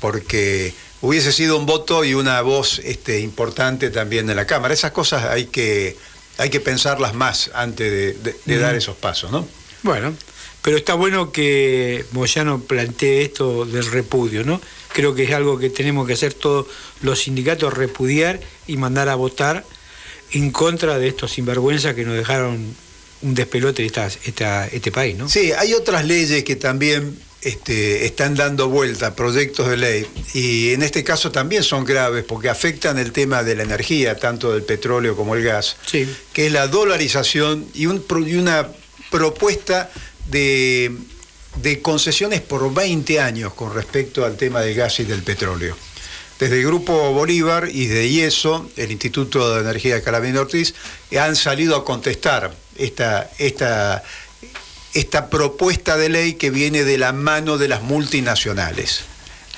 porque 0.00 0.74
hubiese 1.02 1.32
sido 1.32 1.56
un 1.58 1.66
voto 1.66 2.04
y 2.04 2.14
una 2.14 2.40
voz 2.40 2.78
este, 2.78 3.20
importante 3.20 3.90
también 3.90 4.28
en 4.30 4.36
la 4.36 4.46
Cámara. 4.46 4.72
Esas 4.72 4.92
cosas 4.92 5.24
hay 5.26 5.46
que, 5.46 5.96
hay 6.38 6.48
que 6.48 6.60
pensarlas 6.60 7.12
más 7.14 7.50
antes 7.54 7.90
de, 7.90 8.12
de- 8.14 8.36
de 8.44 8.58
dar 8.58 8.74
esos 8.74 8.96
pasos, 8.96 9.30
¿no? 9.30 9.46
Bueno, 9.82 10.14
pero 10.62 10.76
está 10.76 10.94
bueno 10.94 11.32
que 11.32 12.04
Moyano 12.12 12.60
plantee 12.62 13.22
esto 13.22 13.64
del 13.66 13.84
repudio, 13.90 14.44
¿no? 14.44 14.60
Creo 14.92 15.14
que 15.14 15.24
es 15.24 15.32
algo 15.32 15.58
que 15.58 15.70
tenemos 15.70 16.06
que 16.06 16.12
hacer 16.12 16.34
todos 16.34 16.66
los 17.02 17.20
sindicatos, 17.20 17.74
repudiar 17.74 18.38
y 18.68 18.76
mandar 18.76 19.08
a 19.08 19.16
votar 19.16 19.64
en 20.30 20.50
contra 20.52 20.98
de 20.98 21.08
estos 21.08 21.32
sinvergüenzas 21.32 21.94
que 21.94 22.04
nos 22.04 22.14
dejaron 22.16 22.74
un 23.22 23.34
despelote 23.34 23.84
esta, 23.84 24.06
esta- 24.06 24.66
este 24.68 24.92
país, 24.92 25.16
¿no? 25.18 25.28
Sí, 25.28 25.52
hay 25.52 25.74
otras 25.74 26.04
leyes 26.04 26.44
que 26.44 26.56
también 26.56 27.18
este, 27.42 28.04
están 28.06 28.34
dando 28.34 28.68
vuelta, 28.68 29.14
proyectos 29.16 29.68
de 29.68 29.76
ley, 29.76 30.06
y 30.34 30.70
en 30.72 30.82
este 30.82 31.02
caso 31.02 31.30
también 31.32 31.62
son 31.64 31.84
graves 31.84 32.24
porque 32.24 32.48
afectan 32.48 32.98
el 32.98 33.12
tema 33.12 33.42
de 33.42 33.56
la 33.56 33.64
energía, 33.64 34.16
tanto 34.16 34.52
del 34.52 34.62
petróleo 34.62 35.16
como 35.16 35.34
el 35.34 35.42
gas, 35.42 35.76
Sí. 35.86 36.08
que 36.32 36.46
es 36.46 36.52
la 36.52 36.68
dolarización 36.68 37.66
y, 37.74 37.86
un 37.86 38.00
pro- 38.02 38.26
y 38.26 38.36
una 38.36 38.68
propuesta 39.10 39.90
de, 40.30 40.92
de 41.56 41.82
concesiones 41.82 42.40
por 42.40 42.72
20 42.72 43.20
años 43.20 43.52
con 43.54 43.74
respecto 43.74 44.24
al 44.24 44.36
tema 44.36 44.60
del 44.60 44.74
gas 44.74 45.00
y 45.00 45.04
del 45.04 45.22
petróleo. 45.22 45.76
Desde 46.38 46.58
el 46.60 46.66
Grupo 46.66 47.12
Bolívar 47.12 47.68
y 47.70 47.86
de 47.86 48.06
IESO, 48.06 48.68
el 48.76 48.90
Instituto 48.90 49.54
de 49.54 49.60
Energía 49.60 49.94
de 49.96 50.02
Carabina 50.02 50.40
Ortiz, 50.40 50.74
han 51.16 51.36
salido 51.36 51.76
a 51.76 51.84
contestar 51.84 52.52
esta, 52.76 53.30
esta, 53.38 54.02
esta 54.94 55.30
propuesta 55.30 55.96
de 55.96 56.08
ley 56.08 56.34
que 56.34 56.50
viene 56.50 56.84
de 56.84 56.98
la 56.98 57.12
mano 57.12 57.58
de 57.58 57.68
las 57.68 57.82
multinacionales. 57.82 59.02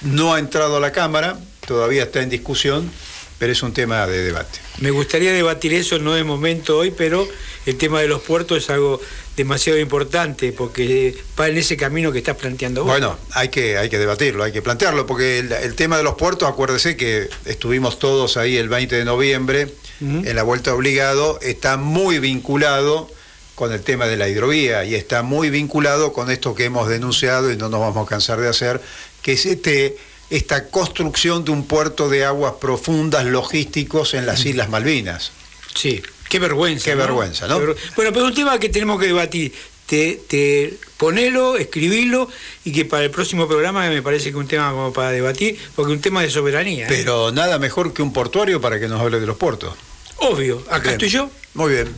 No 0.03 0.35
ha 0.35 0.39
entrado 0.39 0.77
a 0.77 0.81
la 0.81 0.93
Cámara, 0.93 1.39
todavía 1.67 2.05
está 2.05 2.23
en 2.23 2.31
discusión, 2.31 2.91
pero 3.39 3.53
es 3.53 3.63
un 3.63 3.73
tema 3.73 4.07
de 4.07 4.23
debate. 4.23 4.61
Me 4.79 4.91
gustaría 4.91 5.33
debatir 5.33 5.75
eso, 5.75 5.99
no 5.99 6.15
de 6.15 6.25
momento 6.25 6.79
hoy, 6.79 6.91
pero 6.91 7.27
el 7.67 7.77
tema 7.77 8.01
de 8.01 8.09
los 8.09 8.23
puertos 8.23 8.59
es 8.59 8.71
algo 8.71 9.01
demasiado 9.37 9.79
importante 9.79 10.53
porque 10.53 11.17
va 11.39 11.49
en 11.49 11.57
ese 11.57 11.77
camino 11.77 12.13
que 12.13 12.19
estás 12.19 12.37
planteando 12.37 12.85
vos. 12.85 12.93
Bueno, 12.93 13.19
hay 13.33 13.49
que, 13.49 13.77
hay 13.77 13.89
que 13.89 13.99
debatirlo, 13.99 14.45
hay 14.45 14.53
que 14.53 14.63
plantearlo, 14.63 15.07
porque 15.07 15.41
el, 15.41 15.53
el 15.53 15.75
tema 15.75 15.97
de 15.97 16.05
los 16.05 16.15
puertos, 16.15 16.49
acuérdese 16.49 16.97
que 16.97 17.29
estuvimos 17.45 17.99
todos 17.99 18.37
ahí 18.37 18.57
el 18.57 18.69
20 18.69 18.95
de 18.95 19.05
noviembre 19.05 19.69
en 20.01 20.37
la 20.37 20.43
vuelta 20.43 20.75
obligado, 20.75 21.39
está 21.41 21.77
muy 21.77 22.19
vinculado 22.19 23.09
con 23.55 23.73
el 23.73 23.83
tema 23.83 24.07
de 24.07 24.17
la 24.17 24.29
hidrovía 24.29 24.85
y 24.85 24.95
está 24.95 25.23
muy 25.23 25.51
vinculado 25.51 26.13
con 26.13 26.31
esto 26.31 26.55
que 26.55 26.65
hemos 26.65 26.89
denunciado 26.89 27.53
y 27.53 27.57
no 27.57 27.69
nos 27.69 27.81
vamos 27.81 28.07
a 28.07 28.09
cansar 28.09 28.41
de 28.41 28.49
hacer, 28.49 28.81
que 29.23 29.33
es 29.33 29.47
este, 29.47 29.97
esta 30.31 30.69
construcción 30.69 31.45
de 31.45 31.53
un 31.53 31.65
puerto 31.65 32.09
de 32.09 32.25
aguas 32.25 32.55
profundas 32.61 33.25
logísticos 33.25 34.15
en 34.15 34.27
las 34.27 34.45
Islas 34.45 34.69
Malvinas. 34.69 35.33
Sí, 35.75 36.03
qué 36.29 36.39
vergüenza. 36.39 36.85
Qué 36.85 36.95
vergüenza, 36.95 37.47
¿no? 37.47 37.61
Bueno, 37.61 38.13
pero 38.13 38.25
un 38.25 38.35
tema 38.35 38.59
que 38.59 38.69
tenemos 38.69 38.99
que 39.01 39.07
debatir. 39.07 39.53
Te, 39.87 40.19
te 40.27 40.79
ponelo, 40.97 41.59
escribilo 41.59 42.27
y 42.65 42.73
que 42.73 42.87
para 42.87 43.05
el 43.05 43.11
próximo 43.11 43.47
programa 43.47 43.87
me 43.91 44.01
parece 44.01 44.25
que 44.25 44.31
es 44.31 44.37
un 44.37 44.49
tema 44.49 44.71
como 44.71 44.95
para 44.95 45.11
debatir, 45.11 45.59
porque 45.77 45.93
es 45.93 45.97
un 45.97 46.03
tema 46.03 46.23
de 46.23 46.31
soberanía. 46.31 46.87
¿eh? 46.87 46.89
Pero 46.89 47.31
nada 47.33 47.59
mejor 47.59 47.93
que 47.93 48.01
un 48.01 48.11
portuario 48.11 48.63
para 48.63 48.81
que 48.81 48.89
nos 48.89 48.99
hable 49.01 49.21
de 49.21 49.27
los 49.27 49.37
puertos. 49.37 49.75
Obvio, 50.17 50.65
acá 50.69 50.85
Bien. 50.85 50.93
estoy 50.95 51.09
yo. 51.11 51.31
Muy 51.53 51.73
bien. 51.75 51.95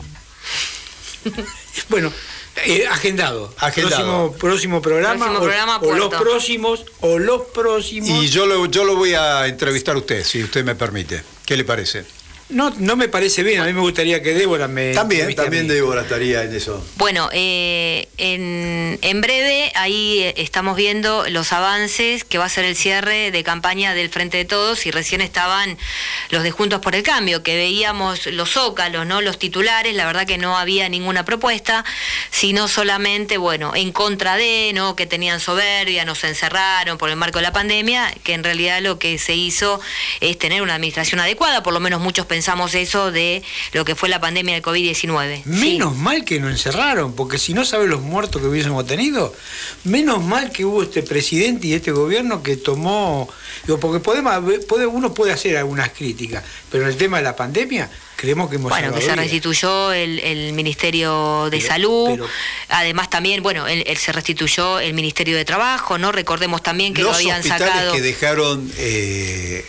Bueno, 1.89 2.11
eh, 2.65 2.87
agendado. 2.87 3.53
Agendado. 3.57 4.31
Próximo, 4.31 4.33
próximo 4.37 4.81
programa. 4.81 5.25
Próximo 5.25 5.39
o, 5.39 5.41
programa, 5.43 5.77
o 5.77 5.93
los 5.93 6.13
próximos, 6.13 6.85
o 7.01 7.19
los 7.19 7.41
próximos. 7.53 8.09
Y 8.09 8.29
yo 8.29 8.45
lo, 8.45 8.65
yo 8.65 8.83
lo 8.83 8.95
voy 8.95 9.13
a 9.13 9.47
entrevistar 9.47 9.95
a 9.95 9.99
usted, 9.99 10.23
si 10.23 10.43
usted 10.43 10.63
me 10.63 10.75
permite. 10.75 11.23
¿Qué 11.45 11.55
le 11.55 11.63
parece? 11.63 12.05
No, 12.49 12.69
no 12.77 12.95
me 12.95 13.09
parece 13.09 13.43
bien. 13.43 13.59
A 13.59 13.65
mí 13.65 13.73
me 13.73 13.81
gustaría 13.81 14.21
que 14.21 14.33
Débora 14.33 14.67
me. 14.67 14.93
También, 14.93 15.35
también. 15.35 15.67
Débora 15.67 16.03
estaría 16.03 16.43
en 16.43 16.55
eso. 16.55 16.85
Bueno, 16.95 17.29
eh, 17.33 18.07
en, 18.17 18.97
en 19.01 19.21
breve 19.21 19.71
ahí 19.75 20.19
eh, 20.19 20.33
estamos 20.37 20.77
viendo 20.77 21.25
los 21.29 21.51
avances 21.51 22.23
que 22.23 22.37
va 22.37 22.45
a 22.45 22.49
ser 22.49 22.63
el 22.63 22.75
cierre 22.75 23.31
de 23.31 23.43
campaña 23.43 23.93
del 23.93 24.09
Frente 24.09 24.37
de 24.37 24.45
Todos 24.45 24.85
y 24.85 24.91
recién 24.91 25.19
estaban 25.19 25.77
los 26.29 26.43
de 26.43 26.51
Juntos 26.51 26.79
por 26.79 26.95
el 26.95 27.03
Cambio, 27.03 27.43
que 27.43 27.55
veíamos 27.55 28.27
los 28.27 28.51
zócalos, 28.51 29.05
¿no? 29.05 29.21
los 29.21 29.37
titulares, 29.39 29.93
la 29.93 30.05
verdad 30.05 30.25
que 30.25 30.37
no 30.37 30.57
había 30.57 30.87
ninguna 30.87 31.25
propuesta, 31.25 31.83
sino 32.31 32.67
solamente, 32.67 33.37
bueno, 33.37 33.73
en 33.75 33.91
contra 33.91 34.37
de, 34.37 34.71
¿no? 34.73 34.95
que 34.95 35.05
tenían 35.05 35.39
soberbia, 35.39 36.05
nos 36.05 36.23
encerraron 36.23 36.97
por 36.97 37.09
el 37.09 37.17
marco 37.17 37.39
de 37.39 37.43
la 37.43 37.51
pandemia, 37.51 38.13
que 38.23 38.33
en 38.33 38.43
realidad 38.43 38.81
lo 38.81 38.99
que 38.99 39.17
se 39.17 39.35
hizo 39.35 39.81
es 40.21 40.37
tener 40.37 40.61
una 40.61 40.75
administración 40.75 41.19
adecuada, 41.19 41.61
por 41.61 41.73
lo 41.73 41.79
menos 41.79 41.99
muchos 41.99 42.25
pensamos 42.37 42.75
eso 42.75 43.11
de 43.11 43.41
lo 43.73 43.83
que 43.83 43.95
fue 43.95 44.09
la 44.09 44.21
pandemia 44.21 44.53
del 44.53 44.61
COVID-19. 44.63 45.43
Menos 45.45 45.95
mal 45.95 46.23
que 46.23 46.39
nos 46.39 46.51
encerraron, 46.51 47.13
porque 47.15 47.39
si 47.39 47.55
no 47.55 47.65
sabes 47.65 47.89
los 47.89 48.01
muertos 48.01 48.39
que 48.39 48.47
hubiésemos 48.47 48.85
tenido, 48.85 49.33
menos 49.85 50.23
mal 50.23 50.51
que 50.51 50.63
hubo 50.63 50.83
este 50.83 51.01
presidente 51.01 51.65
y 51.65 51.73
este 51.73 51.91
gobierno 51.91 52.43
que 52.43 52.55
tomó, 52.55 53.27
digo, 53.65 53.79
porque 53.79 53.99
podemos, 53.99 54.31
puede, 54.69 54.85
uno 54.85 55.15
puede 55.15 55.33
hacer 55.33 55.57
algunas 55.57 55.89
críticas, 55.89 56.43
pero 56.71 56.83
en 56.83 56.89
el 56.91 56.95
tema 56.97 57.17
de 57.17 57.23
la 57.23 57.35
pandemia 57.35 57.89
creemos 58.15 58.51
que 58.51 58.57
hemos 58.57 58.69
Bueno, 58.69 58.93
que 58.93 59.01
se 59.01 59.15
restituyó 59.15 59.91
el, 59.93 60.19
el 60.19 60.53
Ministerio 60.53 61.45
de 61.49 61.57
Pero- 61.57 61.67
Salud, 61.67 62.09
pero- 62.11 62.27
además 62.69 63.09
también, 63.09 63.41
bueno, 63.41 63.65
el- 63.67 63.83
el- 63.87 63.97
se 63.97 64.11
restituyó 64.11 64.79
el 64.79 64.93
Ministerio 64.93 65.35
de 65.37 65.43
Trabajo, 65.45 65.97
¿no? 65.97 66.11
Recordemos 66.11 66.61
también 66.61 66.93
que 66.93 67.01
Los 67.01 67.13
lo 67.13 67.15
habían 67.17 67.37
hospitales 67.39 67.67
sacado. 67.67 67.93
que 67.93 68.01
dejaron 68.01 68.71
eh, 68.77 69.65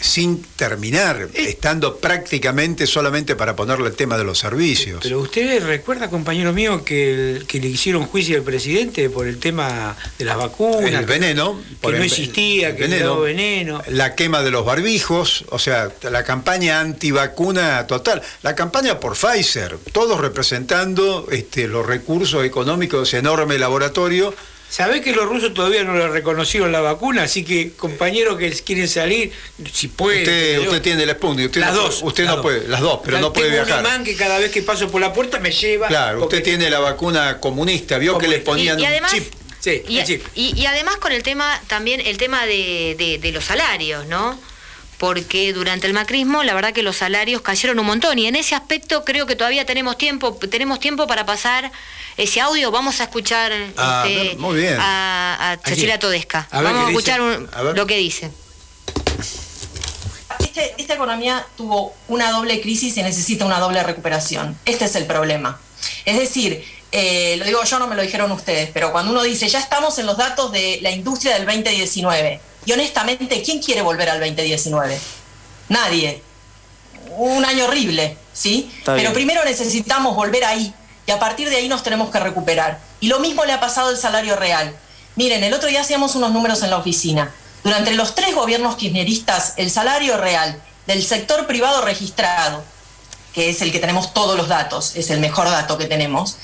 sin 0.00 0.42
terminar, 0.56 1.28
Eh. 1.34 1.48
estando 1.50 1.96
prácticamente 1.96 2.86
solamente 2.86 3.34
para 3.36 3.56
ponerle 3.56 3.88
el 3.88 3.94
tema 3.94 4.16
de 4.18 4.24
los 4.24 4.38
servicios. 4.38 5.00
Pero 5.02 5.20
usted 5.20 5.64
recuerda, 5.64 6.10
compañero 6.10 6.52
mío, 6.52 6.84
que, 6.84 7.36
el- 7.36 7.46
que 7.46 7.60
le 7.60 7.68
hicieron 7.68 8.06
juicio 8.06 8.36
al 8.36 8.42
presidente 8.42 9.08
por 9.10 9.26
el 9.26 9.38
tema 9.38 9.96
de 10.18 10.24
las 10.24 10.36
vacunas. 10.36 10.92
el 10.92 11.06
veneno, 11.06 11.58
Que 11.68 11.74
por 11.80 11.90
no 11.92 11.98
el- 11.98 12.04
existía, 12.04 12.68
el 12.70 12.76
que 12.76 12.88
daba 12.88 13.20
veneno. 13.20 13.82
la 13.88 14.14
quema 14.14 14.42
de 14.42 14.50
los 14.50 14.64
barbijos, 14.64 15.44
o 15.50 15.58
sea, 15.58 15.90
la 16.02 16.24
campaña 16.24 16.80
antivacuna 16.80 17.86
total, 17.86 18.22
la 18.42 18.54
campaña 18.54 19.00
por 19.00 19.14
Pfizer, 19.16 19.78
todos 19.92 20.20
representando 20.20 21.26
este, 21.30 21.68
los 21.68 21.86
recursos 21.86 22.44
económicos 22.44 23.00
de 23.00 23.04
ese 23.04 23.18
enorme 23.18 23.58
laboratorio. 23.58 24.34
¿Sabés 24.76 25.00
que 25.00 25.12
los 25.12 25.24
rusos 25.26 25.54
todavía 25.54 25.84
no 25.84 25.94
le 25.94 26.06
reconocieron 26.08 26.70
la 26.70 26.80
vacuna? 26.80 27.22
Así 27.22 27.44
que, 27.44 27.72
compañeros 27.72 28.36
que 28.36 28.50
quieren 28.52 28.86
salir, 28.88 29.32
si 29.72 29.88
pueden. 29.88 30.20
Usted, 30.20 30.58
usted 30.58 30.82
tiene 30.82 31.02
el 31.04 31.10
Sputnik, 31.12 31.46
usted 31.46 31.62
las 31.62 31.74
no, 31.74 31.82
dos. 31.84 32.00
usted 32.02 32.24
las 32.24 32.30
no 32.32 32.36
dos. 32.36 32.42
puede, 32.42 32.68
las 32.68 32.80
dos, 32.82 33.00
pero 33.02 33.18
no 33.18 33.32
puede 33.32 33.52
tengo 33.52 33.64
viajar. 33.64 33.82
un 33.82 33.86
imán 33.90 34.04
que 34.04 34.14
cada 34.16 34.38
vez 34.38 34.50
que 34.50 34.60
paso 34.60 34.90
por 34.90 35.00
la 35.00 35.14
puerta 35.14 35.38
me 35.40 35.50
lleva. 35.50 35.88
Claro, 35.88 36.24
usted 36.24 36.42
tiene 36.42 36.68
la 36.68 36.80
vacuna 36.80 37.40
comunista, 37.40 37.96
vio 37.96 38.18
que 38.18 38.28
le 38.28 38.40
ponían 38.40 38.78
Y- 38.78 38.82
y 38.82 38.84
además- 38.84 39.14
un 39.14 39.18
chip. 39.20 39.32
Sí, 39.60 39.82
Y, 39.88 39.98
el 39.98 40.04
chip. 40.06 40.26
y- 40.34 40.60
y 40.60 40.66
además 40.66 40.96
con 40.98 41.10
el 41.12 41.22
tema, 41.22 41.58
también 41.68 42.02
el 42.02 42.18
tema 42.18 42.44
de, 42.44 42.94
de- 42.98 43.18
de 43.18 43.32
los 43.32 43.44
salarios, 43.46 44.04
¿no? 44.06 44.38
Porque 44.98 45.52
durante 45.52 45.86
el 45.86 45.92
macrismo, 45.92 46.42
la 46.42 46.54
verdad 46.54 46.72
que 46.72 46.82
los 46.82 46.96
salarios 46.96 47.42
cayeron 47.42 47.78
un 47.78 47.86
montón. 47.86 48.18
Y 48.18 48.26
en 48.26 48.34
ese 48.36 48.54
aspecto 48.54 49.04
creo 49.04 49.26
que 49.26 49.36
todavía 49.36 49.66
tenemos 49.66 49.98
tiempo, 49.98 50.34
tenemos 50.50 50.80
tiempo 50.80 51.06
para 51.06 51.26
pasar 51.26 51.70
ese 52.16 52.40
audio. 52.40 52.70
Vamos 52.70 53.00
a 53.00 53.04
escuchar 53.04 53.52
Ah, 53.76 54.04
este, 54.08 54.36
muy 54.36 54.56
bien. 54.56 54.76
a, 54.80 55.52
a 55.52 55.56
Cecilia 55.68 55.98
Todesca. 55.98 56.48
A 56.50 56.60
ver 56.62 56.72
Vamos 56.72 56.86
a 56.86 56.90
escuchar 56.90 57.20
un- 57.20 57.48
A 57.52 57.62
ver. 57.62 57.76
lo 57.76 57.86
que 57.86 57.96
dice. 57.98 58.30
Este- 60.40 60.74
esta 60.78 60.94
economía 60.94 61.46
tuvo 61.56 61.94
una 62.08 62.30
doble 62.30 62.60
crisis 62.60 62.96
y 62.96 63.02
necesita 63.02 63.44
una 63.44 63.58
doble 63.58 63.82
recuperación. 63.82 64.58
Este 64.64 64.84
es 64.86 64.94
el 64.96 65.06
problema. 65.06 65.58
Es 66.04 66.18
decir, 66.18 66.64
eh, 66.92 67.36
lo 67.38 67.44
digo 67.44 67.62
yo, 67.64 67.78
no 67.78 67.86
me 67.86 67.94
lo 67.96 68.02
dijeron 68.02 68.30
ustedes, 68.32 68.70
pero 68.72 68.92
cuando 68.92 69.12
uno 69.12 69.22
dice, 69.22 69.48
ya 69.48 69.58
estamos 69.58 69.98
en 69.98 70.06
los 70.06 70.16
datos 70.16 70.52
de 70.52 70.78
la 70.82 70.90
industria 70.90 71.34
del 71.34 71.44
2019, 71.46 72.40
y 72.66 72.72
honestamente, 72.72 73.42
¿quién 73.42 73.62
quiere 73.62 73.80
volver 73.80 74.10
al 74.10 74.20
2019? 74.20 75.00
Nadie. 75.68 76.22
Un 77.16 77.44
año 77.44 77.64
horrible, 77.64 78.18
¿sí? 78.32 78.70
Está 78.78 78.92
pero 78.92 79.10
bien. 79.10 79.12
primero 79.14 79.44
necesitamos 79.44 80.14
volver 80.14 80.44
ahí, 80.44 80.74
y 81.06 81.10
a 81.12 81.18
partir 81.18 81.48
de 81.48 81.56
ahí 81.56 81.68
nos 81.68 81.82
tenemos 81.82 82.10
que 82.10 82.18
recuperar. 82.18 82.80
Y 83.00 83.06
lo 83.06 83.20
mismo 83.20 83.44
le 83.44 83.52
ha 83.52 83.60
pasado 83.60 83.88
al 83.88 83.96
salario 83.96 84.36
real. 84.36 84.76
Miren, 85.14 85.44
el 85.44 85.54
otro 85.54 85.68
día 85.68 85.80
hacíamos 85.80 86.16
unos 86.16 86.32
números 86.32 86.62
en 86.62 86.70
la 86.70 86.76
oficina. 86.76 87.32
Durante 87.62 87.94
los 87.94 88.14
tres 88.14 88.34
gobiernos 88.34 88.76
kirchneristas, 88.76 89.54
el 89.56 89.70
salario 89.70 90.16
real 90.16 90.60
del 90.86 91.02
sector 91.02 91.46
privado 91.46 91.82
registrado, 91.82 92.64
que 93.32 93.50
es 93.50 93.62
el 93.62 93.70
que 93.70 93.78
tenemos 93.78 94.12
todos 94.12 94.36
los 94.36 94.48
datos, 94.48 94.96
es 94.96 95.10
el 95.10 95.20
mejor 95.20 95.46
dato 95.46 95.78
que 95.78 95.86
tenemos, 95.86 96.36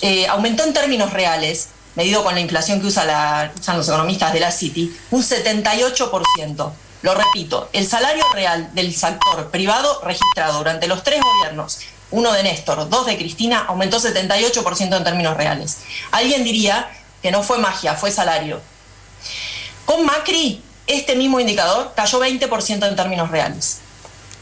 eh, 0.00 0.26
aumentó 0.26 0.64
en 0.64 0.72
términos 0.72 1.12
reales, 1.12 1.68
medido 1.94 2.24
con 2.24 2.34
la 2.34 2.40
inflación 2.40 2.80
que 2.80 2.86
usan 2.86 3.50
los 3.76 3.88
economistas 3.88 4.32
de 4.32 4.40
la 4.40 4.50
City, 4.50 4.94
un 5.10 5.22
78%. 5.22 6.72
Lo 7.02 7.14
repito, 7.14 7.68
el 7.72 7.86
salario 7.86 8.24
real 8.32 8.70
del 8.74 8.94
sector 8.94 9.50
privado 9.50 10.00
registrado 10.04 10.58
durante 10.58 10.86
los 10.86 11.02
tres 11.02 11.20
gobiernos, 11.20 11.80
uno 12.12 12.32
de 12.32 12.44
Néstor, 12.44 12.88
dos 12.88 13.06
de 13.06 13.16
Cristina, 13.16 13.64
aumentó 13.66 13.98
78% 13.98 14.96
en 14.96 15.04
términos 15.04 15.36
reales. 15.36 15.78
Alguien 16.12 16.44
diría 16.44 16.88
que 17.20 17.30
no 17.32 17.42
fue 17.42 17.58
magia, 17.58 17.94
fue 17.94 18.12
salario. 18.12 18.60
Con 19.84 20.04
Macri, 20.04 20.62
este 20.86 21.16
mismo 21.16 21.40
indicador 21.40 21.92
cayó 21.96 22.20
20% 22.20 22.88
en 22.88 22.96
términos 22.96 23.30
reales. 23.30 23.78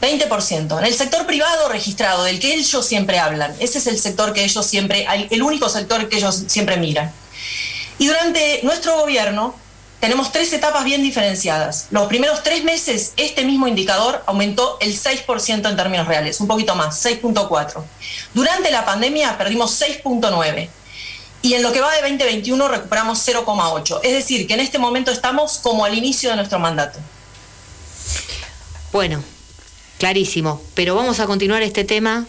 20%. 0.01 0.79
En 0.79 0.85
el 0.85 0.93
sector 0.93 1.25
privado 1.25 1.69
registrado, 1.69 2.23
del 2.23 2.39
que 2.39 2.53
ellos 2.53 2.85
siempre 2.85 3.19
hablan, 3.19 3.55
ese 3.59 3.77
es 3.77 3.87
el 3.87 3.99
sector 3.99 4.33
que 4.33 4.43
ellos 4.43 4.65
siempre, 4.65 5.07
el 5.29 5.41
único 5.41 5.69
sector 5.69 6.09
que 6.09 6.17
ellos 6.17 6.43
siempre 6.47 6.77
miran. 6.77 7.13
Y 8.01 8.07
durante 8.07 8.61
nuestro 8.63 8.99
gobierno 8.99 9.53
tenemos 9.99 10.31
tres 10.31 10.51
etapas 10.53 10.83
bien 10.83 11.03
diferenciadas. 11.03 11.85
Los 11.91 12.07
primeros 12.07 12.41
tres 12.41 12.63
meses, 12.63 13.13
este 13.15 13.45
mismo 13.45 13.67
indicador 13.67 14.23
aumentó 14.25 14.79
el 14.81 14.99
6% 14.99 15.69
en 15.69 15.75
términos 15.75 16.07
reales, 16.07 16.41
un 16.41 16.47
poquito 16.47 16.73
más, 16.73 17.05
6.4. 17.05 17.83
Durante 18.33 18.71
la 18.71 18.85
pandemia 18.85 19.37
perdimos 19.37 19.79
6.9. 19.79 20.67
Y 21.43 21.53
en 21.53 21.61
lo 21.61 21.71
que 21.71 21.79
va 21.79 21.93
de 21.93 22.01
2021 22.01 22.67
recuperamos 22.69 23.19
0,8. 23.27 23.99
Es 24.01 24.13
decir, 24.13 24.47
que 24.47 24.55
en 24.55 24.61
este 24.61 24.79
momento 24.79 25.11
estamos 25.11 25.59
como 25.59 25.85
al 25.85 25.95
inicio 25.95 26.31
de 26.31 26.37
nuestro 26.37 26.57
mandato. 26.57 26.97
Bueno, 28.91 29.23
clarísimo. 29.99 30.59
Pero 30.73 30.95
vamos 30.95 31.19
a 31.19 31.27
continuar 31.27 31.61
este 31.61 31.83
tema 31.83 32.25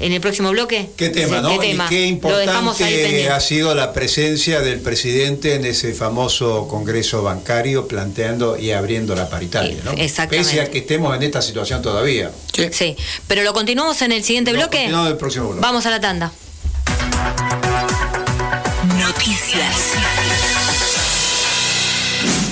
en 0.00 0.12
el 0.12 0.20
próximo 0.20 0.50
bloque. 0.50 0.90
¿Qué 0.96 1.08
tema, 1.08 1.40
no? 1.40 1.50
¿Qué 1.50 1.68
tema? 1.68 1.86
Y 1.86 1.88
qué 1.88 2.06
importante 2.06 3.28
ha 3.30 3.40
sido 3.40 3.74
la 3.74 3.92
presencia 3.92 4.60
del 4.60 4.80
presidente 4.80 5.54
en 5.54 5.64
ese 5.64 5.92
famoso 5.92 6.68
congreso 6.68 7.22
bancario 7.22 7.88
planteando 7.88 8.58
y 8.58 8.70
abriendo 8.70 9.14
la 9.14 9.28
paritaria, 9.28 9.78
¿no? 9.84 9.92
Exactamente. 9.92 10.50
Pese 10.50 10.60
a 10.60 10.70
que 10.70 10.78
estemos 10.78 11.14
en 11.16 11.22
esta 11.22 11.42
situación 11.42 11.82
todavía. 11.82 12.30
Sí, 12.70 12.96
pero 13.26 13.42
lo 13.42 13.52
continuamos 13.52 14.00
en 14.02 14.12
el 14.12 14.24
siguiente 14.24 14.52
bloque. 14.52 14.78
continuamos 14.78 15.06
en 15.06 15.12
el 15.12 15.18
próximo 15.18 15.46
bloque. 15.48 15.60
Vamos 15.62 15.86
a 15.86 15.90
la 15.90 16.00
tanda. 16.00 16.32
Noticias. 18.98 19.94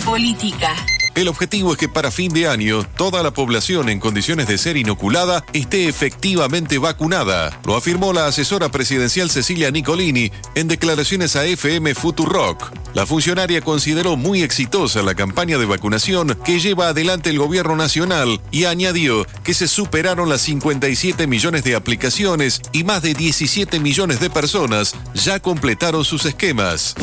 Política. 0.04 0.74
El 1.16 1.28
objetivo 1.28 1.72
es 1.72 1.78
que 1.78 1.88
para 1.88 2.10
fin 2.10 2.30
de 2.34 2.46
año 2.46 2.82
toda 2.94 3.22
la 3.22 3.30
población 3.30 3.88
en 3.88 4.00
condiciones 4.00 4.48
de 4.48 4.58
ser 4.58 4.76
inoculada 4.76 5.46
esté 5.54 5.88
efectivamente 5.88 6.76
vacunada, 6.76 7.58
lo 7.64 7.74
afirmó 7.74 8.12
la 8.12 8.26
asesora 8.26 8.70
presidencial 8.70 9.30
Cecilia 9.30 9.70
Nicolini 9.70 10.30
en 10.54 10.68
declaraciones 10.68 11.34
a 11.34 11.46
FM 11.46 11.94
Futurock. 11.94 12.70
La 12.92 13.06
funcionaria 13.06 13.62
consideró 13.62 14.18
muy 14.18 14.42
exitosa 14.42 15.02
la 15.02 15.14
campaña 15.14 15.56
de 15.56 15.64
vacunación 15.64 16.36
que 16.44 16.60
lleva 16.60 16.88
adelante 16.88 17.30
el 17.30 17.38
gobierno 17.38 17.76
nacional 17.76 18.38
y 18.50 18.66
añadió 18.66 19.26
que 19.42 19.54
se 19.54 19.68
superaron 19.68 20.28
las 20.28 20.42
57 20.42 21.26
millones 21.26 21.64
de 21.64 21.76
aplicaciones 21.76 22.60
y 22.72 22.84
más 22.84 23.00
de 23.00 23.14
17 23.14 23.80
millones 23.80 24.20
de 24.20 24.28
personas 24.28 24.94
ya 25.14 25.40
completaron 25.40 26.04
sus 26.04 26.26
esquemas 26.26 26.94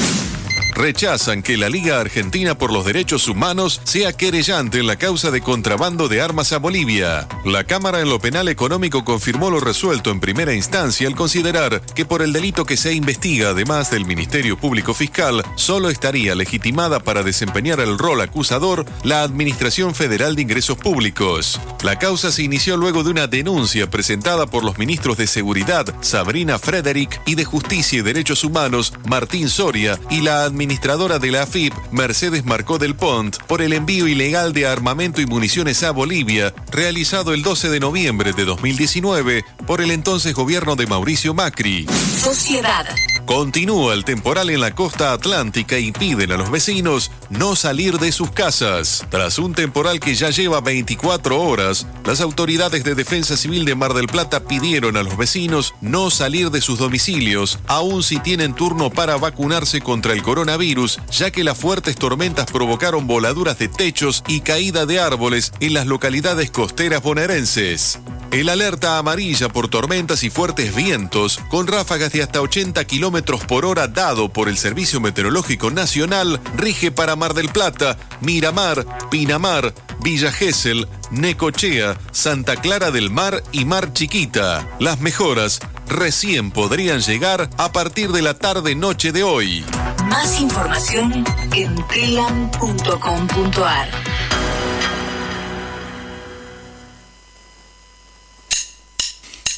rechazan 0.73 1.43
que 1.43 1.57
la 1.57 1.69
Liga 1.69 1.99
Argentina 1.99 2.57
por 2.57 2.71
los 2.71 2.85
Derechos 2.85 3.27
Humanos 3.27 3.81
sea 3.83 4.13
querellante 4.13 4.79
en 4.79 4.87
la 4.87 4.95
causa 4.95 5.31
de 5.31 5.41
contrabando 5.41 6.07
de 6.07 6.21
armas 6.21 6.53
a 6.53 6.57
Bolivia. 6.57 7.27
La 7.45 7.63
Cámara 7.63 8.01
en 8.01 8.09
lo 8.09 8.19
Penal 8.19 8.47
Económico 8.47 9.05
confirmó 9.05 9.49
lo 9.49 9.59
resuelto 9.59 10.11
en 10.11 10.19
primera 10.19 10.53
instancia 10.53 11.07
al 11.07 11.15
considerar 11.15 11.81
que 11.95 12.05
por 12.05 12.21
el 12.21 12.33
delito 12.33 12.65
que 12.65 12.77
se 12.77 12.93
investiga, 12.93 13.49
además 13.49 13.91
del 13.91 14.05
Ministerio 14.05 14.57
Público 14.57 14.93
Fiscal, 14.93 15.43
solo 15.55 15.89
estaría 15.89 16.35
legitimada 16.35 16.99
para 16.99 17.23
desempeñar 17.23 17.79
el 17.79 17.97
rol 17.97 18.21
acusador 18.21 18.85
la 19.03 19.23
Administración 19.23 19.93
Federal 19.95 20.35
de 20.35 20.41
Ingresos 20.41 20.77
Públicos. 20.77 21.59
La 21.83 21.99
causa 21.99 22.31
se 22.31 22.43
inició 22.43 22.77
luego 22.77 23.03
de 23.03 23.11
una 23.11 23.27
denuncia 23.27 23.89
presentada 23.89 24.47
por 24.47 24.63
los 24.63 24.77
ministros 24.77 25.17
de 25.17 25.27
Seguridad, 25.27 25.85
Sabrina 26.01 26.57
Frederick, 26.57 27.21
y 27.25 27.35
de 27.35 27.45
Justicia 27.45 27.99
y 27.99 28.01
Derechos 28.01 28.43
Humanos, 28.43 28.93
Martín 29.05 29.49
Soria, 29.49 29.99
y 30.09 30.21
la 30.21 30.43
Administración 30.43 30.62
administradora 30.63 31.19
de 31.19 31.29
la 31.29 31.43
AFIP, 31.43 31.73
Mercedes 31.91 32.45
Marcó 32.45 32.77
del 32.77 32.95
Pont, 32.95 33.35
por 33.47 33.61
el 33.61 33.73
envío 33.73 34.07
ilegal 34.07 34.53
de 34.53 34.65
armamento 34.65 35.19
y 35.19 35.25
municiones 35.25 35.83
a 35.83 35.91
Bolivia, 35.91 36.53
realizado 36.71 37.33
el 37.33 37.43
12 37.43 37.69
de 37.69 37.81
noviembre 37.81 38.31
de 38.31 38.45
2019 38.45 39.43
por 39.67 39.81
el 39.81 39.91
entonces 39.91 40.33
gobierno 40.33 40.77
de 40.77 40.87
Mauricio 40.87 41.33
Macri. 41.33 41.85
Sociedad. 42.17 42.85
Continúa 43.25 43.93
el 43.93 44.05
temporal 44.05 44.49
en 44.49 44.61
la 44.61 44.73
costa 44.73 45.11
atlántica 45.11 45.77
y 45.79 45.91
piden 45.91 46.31
a 46.31 46.37
los 46.37 46.49
vecinos 46.49 47.11
no 47.37 47.55
salir 47.55 47.99
de 47.99 48.11
sus 48.11 48.31
casas. 48.31 49.05
Tras 49.09 49.39
un 49.39 49.53
temporal 49.53 49.99
que 49.99 50.15
ya 50.15 50.29
lleva 50.29 50.61
24 50.61 51.39
horas, 51.41 51.87
las 52.05 52.21
autoridades 52.21 52.83
de 52.83 52.95
defensa 52.95 53.37
civil 53.37 53.65
de 53.65 53.75
Mar 53.75 53.93
del 53.93 54.07
Plata 54.07 54.45
pidieron 54.45 54.97
a 54.97 55.03
los 55.03 55.17
vecinos 55.17 55.73
no 55.81 56.09
salir 56.09 56.51
de 56.51 56.61
sus 56.61 56.79
domicilios, 56.79 57.59
aun 57.67 58.03
si 58.03 58.19
tienen 58.19 58.53
turno 58.53 58.89
para 58.89 59.17
vacunarse 59.17 59.81
contra 59.81 60.13
el 60.13 60.21
coronavirus, 60.21 60.99
ya 61.11 61.31
que 61.31 61.43
las 61.43 61.57
fuertes 61.57 61.95
tormentas 61.95 62.45
provocaron 62.51 63.07
voladuras 63.07 63.57
de 63.57 63.67
techos 63.67 64.23
y 64.27 64.41
caída 64.41 64.85
de 64.85 64.99
árboles 64.99 65.53
en 65.59 65.73
las 65.73 65.87
localidades 65.87 66.51
costeras 66.51 67.01
bonaerenses. 67.01 67.99
El 68.31 68.49
alerta 68.49 68.97
amarilla 68.97 69.47
por 69.47 69.67
tormentas 69.67 70.23
y 70.23 70.31
fuertes 70.31 70.73
vientos, 70.73 71.39
con 71.49 71.67
ráfagas 71.67 72.11
de 72.13 72.23
hasta 72.23 72.41
80 72.41 72.83
kilómetros 72.85 73.45
por 73.45 73.63
hora 73.63 73.87
dado 73.87 74.29
por 74.33 74.49
el 74.49 74.57
Servicio 74.57 74.99
Meteorológico 74.99 75.69
Nacional, 75.69 76.39
rige 76.57 76.91
para 76.91 77.15
Mar 77.23 77.33
del 77.33 77.47
Plata, 77.47 77.95
Miramar, 78.19 78.85
Pinamar, 79.09 79.73
Villa 80.01 80.29
Gesell, 80.29 80.89
Necochea, 81.09 81.97
Santa 82.11 82.57
Clara 82.57 82.91
del 82.91 83.11
Mar 83.11 83.41
y 83.53 83.63
Mar 83.63 83.93
Chiquita. 83.93 84.67
Las 84.77 84.99
mejoras 84.99 85.61
recién 85.87 86.51
podrían 86.51 86.99
llegar 86.99 87.49
a 87.55 87.71
partir 87.71 88.11
de 88.11 88.23
la 88.23 88.33
tarde-noche 88.33 89.13
de 89.13 89.23
hoy. 89.23 89.63
Más 90.09 90.41
información 90.41 91.23
en 91.53 91.75
telam.com.ar. 91.87 93.87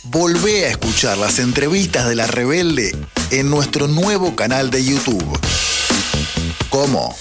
Volvé 0.04 0.66
a 0.66 0.70
escuchar 0.70 1.18
las 1.18 1.40
entrevistas 1.40 2.08
de 2.08 2.14
La 2.14 2.28
Rebelde 2.28 2.96
en 3.32 3.50
nuestro 3.50 3.88
nuevo 3.88 4.36
canal 4.36 4.70
de 4.70 4.86
YouTube. 4.86 5.40
¿Cómo? 6.70 7.16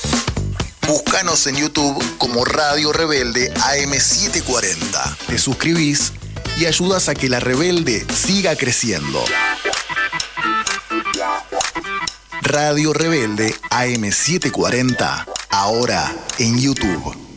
Búscanos 0.87 1.47
en 1.47 1.57
YouTube 1.57 2.03
como 2.18 2.45
Radio 2.45 2.93
Rebelde 2.93 3.53
AM740. 3.55 5.16
Te 5.26 5.39
suscribís 5.39 6.12
y 6.59 6.66
ayudas 6.66 7.09
a 7.09 7.14
que 7.14 7.28
La 7.28 7.41
Rebelde 7.41 8.07
siga 8.14 8.55
creciendo. 8.55 9.24
Radio 12.43 12.93
Rebelde 12.93 13.55
AM740, 13.70 15.24
ahora 15.51 16.14
en 16.39 16.61
YouTube. 16.61 17.34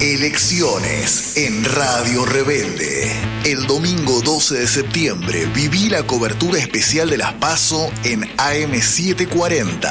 Elecciones 0.00 1.36
en 1.36 1.64
Radio 1.64 2.24
Rebelde. 2.24 3.12
El 3.44 3.66
domingo 3.66 4.20
12 4.20 4.56
de 4.56 4.66
septiembre 4.66 5.46
viví 5.54 5.88
la 5.88 6.04
cobertura 6.04 6.58
especial 6.58 7.08
de 7.08 7.18
las 7.18 7.34
PASO 7.34 7.88
en 8.02 8.22
AM740. 8.36 9.90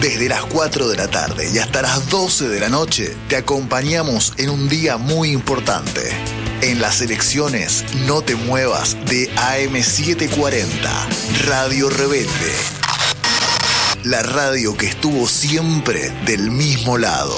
Desde 0.00 0.28
las 0.28 0.44
4 0.44 0.88
de 0.88 0.96
la 0.96 1.08
tarde 1.08 1.50
y 1.52 1.58
hasta 1.58 1.82
las 1.82 2.08
12 2.10 2.48
de 2.48 2.60
la 2.60 2.68
noche 2.68 3.16
te 3.28 3.36
acompañamos 3.36 4.34
en 4.36 4.50
un 4.50 4.68
día 4.68 4.96
muy 4.96 5.30
importante. 5.30 6.02
En 6.60 6.80
las 6.80 7.00
elecciones 7.00 7.84
no 8.06 8.22
te 8.22 8.36
muevas 8.36 8.96
de 9.06 9.32
AM740, 9.34 10.64
Radio 11.46 11.90
Rebelde. 11.90 12.52
La 14.04 14.22
radio 14.22 14.76
que 14.76 14.86
estuvo 14.86 15.26
siempre 15.26 16.10
del 16.24 16.50
mismo 16.50 16.98
lado. 16.98 17.36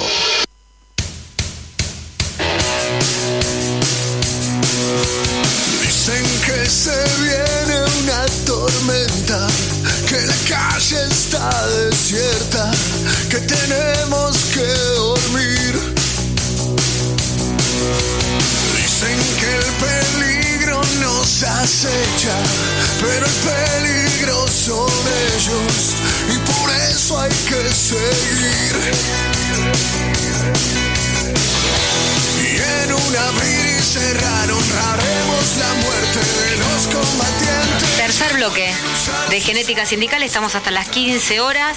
Se 6.68 7.04
viene 7.20 7.82
una 8.00 8.26
tormenta, 8.46 9.46
que 10.08 10.20
la 10.26 10.34
calle 10.48 11.06
está 11.10 11.66
desierta, 11.66 12.70
que 13.28 13.38
tenemos 13.38 14.36
que 14.54 14.66
dormir. 14.96 15.94
Dicen 18.76 19.18
que 19.40 19.50
el 19.56 19.70
peligro 19.88 20.80
nos 21.00 21.42
acecha, 21.42 22.36
pero 23.00 23.26
el 23.26 23.36
peligro 23.50 24.46
son 24.48 24.90
ellos 25.34 25.94
y 26.34 26.38
por 26.38 26.70
eso 26.90 27.20
hay 27.20 27.30
que 27.30 27.74
seguir. 27.74 28.74
Y 32.42 32.82
en 32.82 32.92
un 32.92 33.16
abrir 33.16 33.73
cerrar 33.94 34.50
honraremos 34.50 35.56
la 35.56 35.72
muerte 35.74 36.18
de 36.18 36.56
los 36.56 36.86
combatientes. 36.94 37.96
Tercer 37.96 38.32
bloque 38.34 38.72
de 39.30 39.40
Genética 39.40 39.86
Sindical, 39.86 40.22
estamos 40.24 40.56
hasta 40.56 40.72
las 40.72 40.88
15 40.88 41.38
horas 41.40 41.76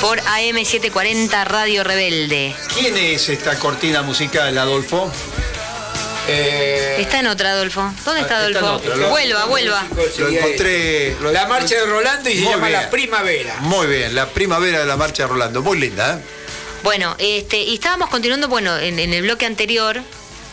por 0.00 0.18
AM740 0.22 1.44
Radio 1.44 1.84
Rebelde. 1.84 2.54
¿Quién 2.78 2.96
es 2.96 3.28
esta 3.28 3.58
cortina 3.58 4.00
musical, 4.02 4.56
Adolfo? 4.56 5.12
Está 6.26 7.20
en 7.20 7.26
otra, 7.26 7.50
Adolfo. 7.50 7.80
¿Dónde 8.04 8.22
está 8.22 8.46
está 8.46 8.48
en 8.48 8.56
Adolfo? 8.56 8.90
otra, 8.92 9.08
vuelva, 9.08 9.44
vuelva. 9.44 9.84
Lo 10.18 10.28
encontré. 10.28 11.16
lo- 11.20 11.32
La 11.32 11.46
marcha 11.46 11.74
de 11.74 11.84
Rolando 11.84 12.30
y 12.30 12.34
se 12.38 12.40
Muy 12.44 12.52
llama 12.54 12.68
bien. 12.68 12.80
La 12.80 12.90
Primavera. 12.90 13.56
Muy 13.60 13.86
bien, 13.88 14.14
la 14.14 14.26
primavera 14.26 14.78
de 14.80 14.86
la 14.86 14.96
marcha 14.96 15.24
de 15.24 15.28
Rolando. 15.28 15.60
Muy 15.62 15.78
linda, 15.78 16.14
¿eh? 16.18 16.22
Bueno, 16.82 17.14
este, 17.18 17.58
y 17.58 17.74
estábamos 17.74 18.08
continuando, 18.08 18.48
bueno, 18.48 18.78
en, 18.78 18.98
en 18.98 19.12
el 19.12 19.22
bloque 19.22 19.46
anterior, 19.46 20.00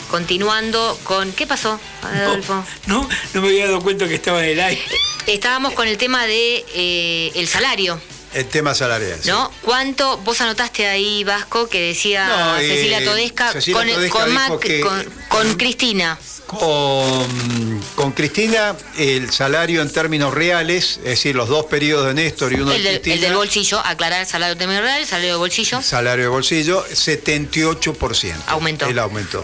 continuando 0.09 0.99
con. 1.03 1.31
¿Qué 1.31 1.47
pasó, 1.47 1.79
Adolfo? 2.01 2.63
No, 2.87 3.07
no 3.33 3.41
me 3.41 3.47
había 3.47 3.65
dado 3.67 3.81
cuenta 3.81 4.07
que 4.07 4.15
estaba 4.15 4.43
en 4.43 4.49
el 4.51 4.59
aire. 4.59 4.81
Estábamos 5.27 5.73
con 5.73 5.87
el 5.87 5.97
tema 5.97 6.25
de 6.25 6.65
eh, 6.73 7.31
el 7.35 7.47
salario. 7.47 8.01
El 8.33 8.45
tema 8.45 8.75
salarial. 8.75 9.17
sí. 9.23 9.29
¿No? 9.29 9.51
¿Cuánto 9.63 10.17
vos 10.17 10.39
anotaste 10.41 10.87
ahí, 10.87 11.23
Vasco, 11.23 11.67
que 11.67 11.81
decía 11.81 12.27
No, 12.27 12.57
eh, 12.57 12.67
Cecilia 12.67 13.03
Todesca, 13.03 13.51
Cecilia 13.53 13.79
con, 13.79 13.87
Todesca 13.89 14.19
con, 14.19 14.29
dijo 14.29 14.39
Mac- 14.39 14.59
que- 14.59 14.81
con- 14.81 15.05
con 15.29 15.53
Cristina? 15.55 16.19
Con, 16.45 17.81
con 17.95 18.11
Cristina, 18.11 18.75
el 18.97 19.31
salario 19.31 19.81
en 19.81 19.91
términos 19.91 20.33
reales, 20.33 20.97
es 20.97 21.03
decir, 21.03 21.35
los 21.35 21.47
dos 21.49 21.65
periodos 21.65 22.07
de 22.07 22.13
Néstor 22.15 22.51
y 22.53 22.55
uno 22.55 22.71
El, 22.71 22.83
de 22.83 22.89
del- 22.91 23.01
Cristina, 23.01 23.15
el 23.15 23.21
del 23.21 23.33
bolsillo, 23.35 23.79
aclarar 23.85 24.21
el 24.21 24.27
salario 24.27 24.55
término 24.57 24.81
real, 24.81 24.99
el 24.99 25.05
salario 25.07 25.31
de 25.33 25.37
bolsillo. 25.37 25.81
salario 25.81 26.23
de 26.25 26.29
bolsillo, 26.29 26.85
78%. 26.87 28.33
Aumentó. 28.47 28.85
El 28.87 28.99
aumento. 28.99 29.43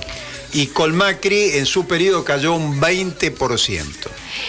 Y 0.55 0.67
con 0.67 0.95
Macri, 0.95 1.51
en 1.57 1.65
su 1.65 1.85
periodo 1.85 2.23
cayó 2.23 2.53
un 2.53 2.79
20%. 2.79 3.85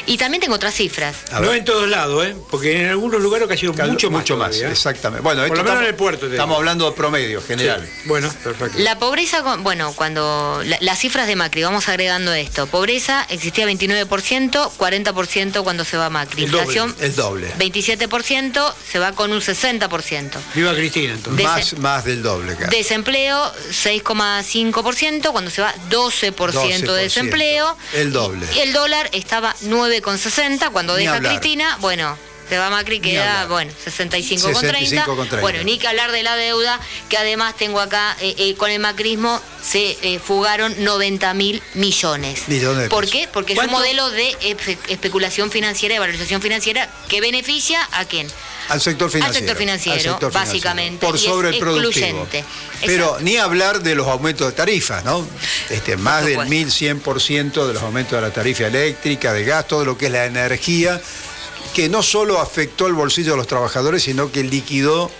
Y 0.07 0.17
también 0.19 0.41
tengo 0.41 0.55
otras 0.55 0.75
cifras. 0.75 1.17
No 1.41 1.53
en 1.53 1.65
todos 1.65 1.89
lados, 1.89 2.27
¿eh? 2.27 2.35
Porque 2.51 2.81
en 2.83 2.89
algunos 2.89 3.21
lugares 3.21 3.47
cayeron 3.49 3.77
Cayó 3.77 3.93
mucho 3.93 4.11
más. 4.11 4.21
Mucho 4.23 4.37
más, 4.37 4.49
todavía, 4.51 4.69
¿eh? 4.69 4.73
exactamente. 4.73 5.23
Bueno, 5.23 5.43
Por 5.43 5.47
esto 5.47 5.57
lo 5.57 5.63
menos 5.65 5.73
estamos, 5.75 5.83
en 5.83 5.89
el 5.89 5.95
puerto. 5.95 6.27
estamos 6.27 6.47
digo. 6.49 6.57
hablando 6.59 6.91
de 6.91 6.97
promedio 6.97 7.43
general. 7.43 7.85
Sí. 7.85 8.09
Bueno, 8.09 8.33
perfecto. 8.43 8.79
La 8.81 8.99
pobreza, 8.99 9.43
bueno, 9.59 9.93
cuando 9.95 10.61
la- 10.65 10.79
las 10.81 10.99
cifras 10.99 11.27
de 11.29 11.37
Macri, 11.37 11.63
vamos 11.63 11.89
agregando 11.89 12.33
esto. 12.35 12.67
Pobreza 12.67 13.27
existía 13.31 13.65
29%, 13.67 14.73
40% 14.77 15.63
cuando 15.63 15.85
se 15.85 15.97
va 15.97 16.11
Macri. 16.11 16.45
El 16.45 16.51
doble, 16.51 16.63
Inflación 16.67 16.95
El 17.01 17.15
doble. 17.15 17.53
27%, 17.59 18.75
se 18.91 18.99
va 18.99 19.13
con 19.13 19.33
un 19.33 19.41
60%. 19.41 20.39
Viva 20.55 20.75
Cristina, 20.75 21.13
entonces. 21.15 21.45
Más, 21.45 21.79
más 21.79 22.05
del 22.05 22.23
doble, 22.23 22.57
casi. 22.57 22.77
Desempleo 22.77 23.53
6,5%, 23.71 25.31
cuando 25.33 25.51
se 25.51 25.63
va 25.63 25.75
12%, 25.97 26.21
de 26.21 26.33
12%, 26.33 26.93
desempleo. 26.95 27.77
el 27.95 28.13
doble. 28.13 28.47
Y 28.55 28.61
el 28.61 28.73
dólar 28.73 29.09
estaba 29.13 29.55
9,60, 29.65 30.71
cuando 30.73 30.95
Ni 30.97 31.03
deja 31.03 31.17
hablar. 31.17 31.39
Cristina, 31.39 31.77
bueno, 31.81 32.17
se 32.49 32.59
va 32.59 32.71
Macri, 32.71 33.01
queda, 33.01 33.47
bueno, 33.47 33.73
65,30. 33.85 34.53
65 34.55 35.17
con 35.17 35.27
30. 35.29 35.41
Bueno, 35.41 35.63
ni 35.65 35.79
que 35.79 35.89
hablar 35.89 36.13
de 36.13 36.23
la 36.23 36.37
deuda, 36.37 36.79
que 37.09 37.17
además 37.19 37.57
tengo 37.57 37.81
acá, 37.81 38.17
eh, 38.21 38.35
eh, 38.39 38.55
con 38.55 38.71
el 38.71 38.79
macrismo 38.79 39.41
se 39.65 39.99
eh, 40.03 40.21
fugaron 40.21 40.73
90 40.85 41.35
mil 41.35 41.61
millones. 41.75 42.43
Millones 42.47 42.85
de 42.85 42.89
¿Por 42.89 43.09
qué? 43.09 43.29
Porque 43.33 43.55
es 43.55 43.59
un 43.59 43.71
modelo 43.71 44.11
de 44.11 44.31
espe- 44.43 44.79
especulación 44.89 45.51
financiera 45.51 45.97
y 45.97 45.99
valorización 45.99 46.41
financiera 46.41 46.89
que 47.09 47.21
beneficia 47.21 47.81
a 47.93 48.05
quién? 48.05 48.29
Al 48.69 48.81
sector 48.81 49.11
financiero. 49.11 49.39
sector 49.39 49.57
financiero, 49.57 49.97
al 49.97 50.03
sector 50.03 50.33
básicamente, 50.33 51.07
Por 51.07 51.19
sobre 51.19 51.51
el 51.51 51.59
productivo. 51.59 52.27
Pero 52.85 53.05
Exacto. 53.05 53.25
ni 53.25 53.37
hablar 53.37 53.81
de 53.81 53.95
los 53.95 54.07
aumentos 54.07 54.47
de 54.47 54.53
tarifas, 54.53 55.05
¿no? 55.05 55.27
Este, 55.71 55.97
más 55.97 56.25
del 56.25 56.35
supuesto. 56.35 56.55
1100% 56.55 57.67
de 57.67 57.75
los 57.75 57.83
aumentos 57.83 58.13
de 58.13 58.21
la 58.27 58.33
tarifa 58.33 58.67
eléctrica, 58.67 59.33
de 59.33 59.45
gas, 59.45 59.69
todo 59.69 59.85
lo 59.85 59.97
que 59.97 60.07
es 60.07 60.13
la 60.13 60.27
energía, 60.27 61.01
que 61.75 61.89
no 61.89 62.03
solo 62.03 62.41
afectó 62.41 62.87
el 62.87 62.95
bolsillo 62.95 63.33
de 63.33 63.37
los 63.39 63.47
trabajadores, 63.47 64.03
sino 64.03 64.33
que 64.33 64.43
liquidó 64.43 65.11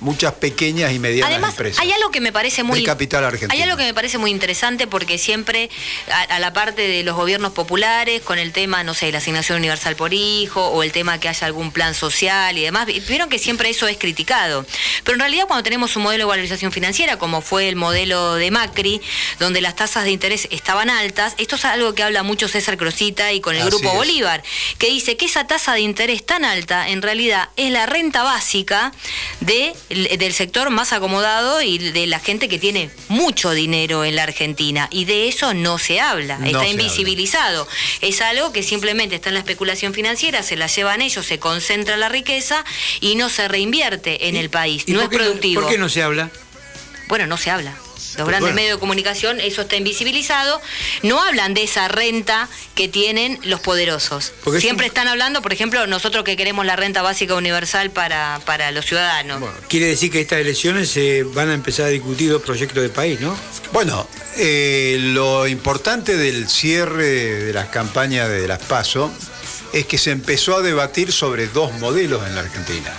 muchas 0.00 0.34
pequeñas 0.34 0.92
y 0.92 0.98
medianas 0.98 1.30
Además, 1.30 1.50
empresas. 1.50 1.80
hay 1.82 1.90
algo 1.92 2.10
que 2.10 2.20
me 2.20 2.32
parece 2.32 2.62
muy 2.62 2.84
capital 2.84 3.24
argentino. 3.24 3.52
Hay 3.52 3.62
algo 3.62 3.76
que 3.76 3.84
me 3.84 3.94
parece 3.94 4.18
muy 4.18 4.30
interesante 4.30 4.86
porque 4.86 5.18
siempre 5.18 5.70
a, 6.12 6.22
a 6.22 6.38
la 6.38 6.52
parte 6.52 6.86
de 6.86 7.02
los 7.02 7.16
gobiernos 7.16 7.52
populares 7.52 8.20
con 8.22 8.38
el 8.38 8.52
tema, 8.52 8.84
no 8.84 8.94
sé, 8.94 9.10
la 9.12 9.18
asignación 9.18 9.58
universal 9.58 9.96
por 9.96 10.12
hijo 10.14 10.66
o 10.66 10.82
el 10.82 10.92
tema 10.92 11.18
que 11.20 11.28
haya 11.28 11.46
algún 11.46 11.72
plan 11.72 11.94
social 11.94 12.56
y 12.58 12.62
demás, 12.62 12.86
vi- 12.86 13.00
vieron 13.00 13.28
que 13.28 13.38
siempre 13.38 13.70
eso 13.70 13.88
es 13.88 13.96
criticado. 13.96 14.66
Pero 15.04 15.14
en 15.14 15.20
realidad 15.20 15.46
cuando 15.46 15.62
tenemos 15.62 15.96
un 15.96 16.02
modelo 16.02 16.24
de 16.24 16.28
valorización 16.28 16.72
financiera 16.72 17.18
como 17.18 17.40
fue 17.40 17.68
el 17.68 17.76
modelo 17.76 18.34
de 18.34 18.50
Macri, 18.50 19.00
donde 19.38 19.60
las 19.60 19.76
tasas 19.76 20.04
de 20.04 20.10
interés 20.10 20.48
estaban 20.50 20.90
altas, 20.90 21.34
esto 21.38 21.56
es 21.56 21.64
algo 21.64 21.94
que 21.94 22.02
habla 22.02 22.22
mucho 22.22 22.48
César 22.48 22.76
Crosita 22.76 23.32
y 23.32 23.40
con 23.40 23.54
el 23.54 23.62
Así 23.62 23.70
grupo 23.70 23.88
es. 23.90 23.94
Bolívar, 23.94 24.42
que 24.78 24.88
dice 24.88 25.16
que 25.16 25.24
esa 25.26 25.46
tasa 25.46 25.72
de 25.74 25.80
interés 25.80 26.24
tan 26.24 26.44
alta 26.44 26.88
en 26.88 27.02
realidad 27.02 27.48
es 27.56 27.70
la 27.70 27.86
renta 27.86 28.22
básica 28.22 28.92
de, 29.40 29.74
del 29.88 30.32
sector 30.32 30.70
más 30.70 30.92
acomodado 30.92 31.62
y 31.62 31.78
de 31.78 32.06
la 32.06 32.18
gente 32.18 32.48
que 32.48 32.58
tiene 32.58 32.90
mucho 33.08 33.52
dinero 33.52 34.04
en 34.04 34.16
la 34.16 34.24
Argentina. 34.24 34.88
Y 34.90 35.04
de 35.04 35.28
eso 35.28 35.54
no 35.54 35.78
se 35.78 36.00
habla, 36.00 36.38
No 36.38 36.46
está 36.46 36.60
se 36.60 36.70
invisibilizado. 36.70 37.68
Es 38.00 38.20
algo 38.20 38.52
que 38.52 38.62
simplemente 38.62 39.14
está 39.14 39.28
en 39.30 39.34
la 39.34 39.40
especulación 39.40 39.94
financiera, 39.94 40.42
se 40.42 40.56
la 40.56 40.66
llevan 40.66 41.02
ellos, 41.02 41.26
se 41.26 41.38
concentra 41.38 41.96
la 41.96 42.08
riqueza 42.08 42.64
y 43.00 43.14
no 43.14 43.28
se 43.28 43.48
reinvierte 43.48 44.28
en 44.28 44.36
el 44.36 44.50
país. 44.50 44.84
¿Y 44.86 44.92
No 44.92 45.02
es 45.02 45.08
productivo. 45.08 45.62
¿Por 45.62 45.70
qué 45.70 45.78
no 45.78 45.88
se 45.88 46.02
habla? 46.02 46.30
Bueno, 47.08 47.26
no 47.26 47.36
se 47.36 47.50
habla. 47.50 47.74
Los 48.16 48.26
grandes 48.26 48.52
Bueno. 48.52 48.54
medios 48.54 48.76
de 48.76 48.80
comunicación, 48.80 49.40
eso 49.40 49.62
está 49.62 49.76
invisibilizado. 49.76 50.60
No 51.02 51.22
hablan 51.22 51.54
de 51.54 51.62
esa 51.64 51.88
renta 51.88 52.48
que 52.74 52.88
tienen 52.88 53.38
los 53.44 53.60
poderosos. 53.60 54.32
Porque 54.44 54.58
es 54.58 54.62
Siempre 54.62 54.86
están 54.86 55.08
hablando, 55.08 55.42
por 55.42 55.52
ejemplo, 55.52 55.86
nosotros 55.86 56.24
que 56.24 56.36
queremos 56.36 56.66
la 56.66 56.76
renta 56.76 57.02
básica 57.02 57.34
universal 57.34 57.90
para, 57.90 58.40
para 58.44 58.70
los 58.72 58.86
ciudadanos. 58.86 59.42
Quiere 59.68 59.86
decir 59.86 60.10
que 60.10 60.20
estas 60.20 60.40
elecciones 60.40 60.90
se 60.90 61.22
van 61.22 61.50
a 61.50 61.54
empezar 61.54 61.86
a 61.86 61.88
discutir 61.88 62.30
dos 62.30 62.42
proyectos 62.42 62.82
de 62.82 62.88
país, 62.88 63.20
¿no? 63.20 63.36
Bueno, 63.72 64.06
eh, 64.36 64.96
lo 65.00 65.46
importante 65.46 66.16
del 66.16 66.48
cierre 66.48 67.04
de 67.44 67.52
las 67.52 67.66
campañas 67.68 68.28
de 68.28 68.46
las 68.46 68.58
PASO 68.60 69.10
es 69.72 69.86
que 69.86 69.98
se 69.98 70.10
empezó 70.10 70.56
a 70.56 70.62
debatir 70.62 71.12
sobre 71.12 71.48
dos 71.48 71.72
modelos 71.74 72.26
en 72.26 72.34
la 72.34 72.42
Argentina. 72.42 72.92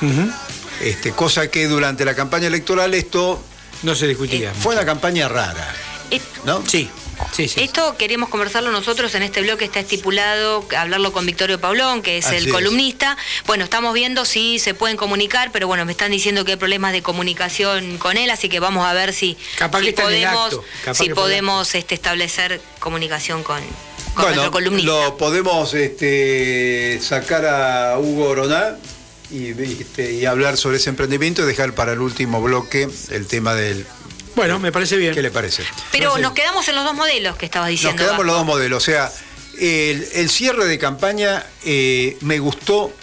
Este, 0.82 1.12
cosa 1.12 1.50
que 1.50 1.68
durante 1.68 2.06
la 2.06 2.14
campaña 2.14 2.48
electoral 2.48 2.94
esto 2.94 3.44
no 3.84 3.96
se 3.96 4.08
discutía. 4.08 4.54
fue 4.54 4.76
una 4.76 4.86
campaña 4.86 5.28
rara, 5.28 5.74
Eh, 6.12 6.22
¿no? 6.46 6.64
Sí, 6.66 6.90
sí, 7.34 7.48
sí. 7.48 7.62
Esto 7.62 7.98
queremos 7.98 8.30
conversarlo 8.30 8.72
nosotros 8.72 9.14
en 9.16 9.24
este 9.24 9.42
bloque, 9.42 9.66
está 9.66 9.80
estipulado 9.82 10.66
hablarlo 10.78 11.12
con 11.12 11.26
Victorio 11.26 11.60
Paulón, 11.60 12.02
que 12.02 12.18
es 12.20 12.26
Así 12.28 12.36
el 12.38 12.48
es. 12.48 12.54
columnista. 12.54 13.18
Bueno, 13.46 13.64
estamos 13.66 13.94
viendo 13.94 14.24
si 14.26 14.60
se 14.60 14.74
pueden 14.74 14.96
comunicar, 14.98 15.52
pero 15.52 15.68
bueno, 15.68 15.84
me 15.86 15.92
están 15.92 16.12
diciendo 16.12 16.46
que 16.46 16.52
hay 16.52 16.58
problemas 16.58 16.94
de 16.94 17.02
comunicación 17.02 17.98
con 17.98 18.18
él, 18.18 18.30
así 18.30 18.48
que 18.50 18.60
vamos 18.60 18.86
a 18.86 18.94
ver 18.94 19.14
si, 19.14 19.38
Capaz 19.58 19.82
si 19.82 19.92
podemos, 19.92 20.60
si 20.94 21.78
este, 21.78 21.96
establecer 21.96 22.62
comunicación 22.80 23.44
con, 23.44 23.60
con 23.62 23.66
Bueno, 24.16 24.30
nuestro 24.30 24.52
columnista. 24.52 24.92
lo 24.92 25.18
podemos 25.18 25.74
este, 25.74 27.00
sacar 27.02 27.46
a 27.46 27.98
Hugo 28.00 28.30
Oroná 28.30 28.78
y, 29.32 29.50
este, 29.82 30.14
y 30.14 30.26
hablar 30.26 30.58
sobre 30.58 30.78
ese 30.78 30.90
emprendimiento 30.90 31.44
y 31.44 31.46
dejar 31.46 31.74
para 31.74 31.94
el 31.94 32.00
último 32.00 32.42
bloque 32.42 32.88
el 33.10 33.28
tema 33.28 33.54
del... 33.54 33.86
Bueno, 34.36 34.60
me 34.60 34.72
parece 34.72 34.98
bien. 34.98 35.14
¿Qué 35.16 35.22
le 35.22 35.32
parece? 35.32 35.64
Pero 35.92 36.18
nos 36.20 36.34
quedamos 36.34 36.68
en 36.68 36.76
los 36.76 36.84
dos 36.86 36.94
modelos 36.94 37.36
que 37.38 37.46
estabas 37.46 37.70
Nos 37.70 37.80
diciendo. 37.80 37.98
quedamos 38.04 38.26
los 38.26 38.36
Vasco. 38.36 38.46
dos 38.46 38.56
modelos. 38.56 38.84
O 38.84 38.86
sea, 38.86 39.12
el, 39.60 40.08
el 40.14 40.30
cierre 40.30 40.66
de 40.66 40.78
campaña 40.78 41.44
eh, 41.66 42.18
me 42.22 42.38
gustó 42.40 42.94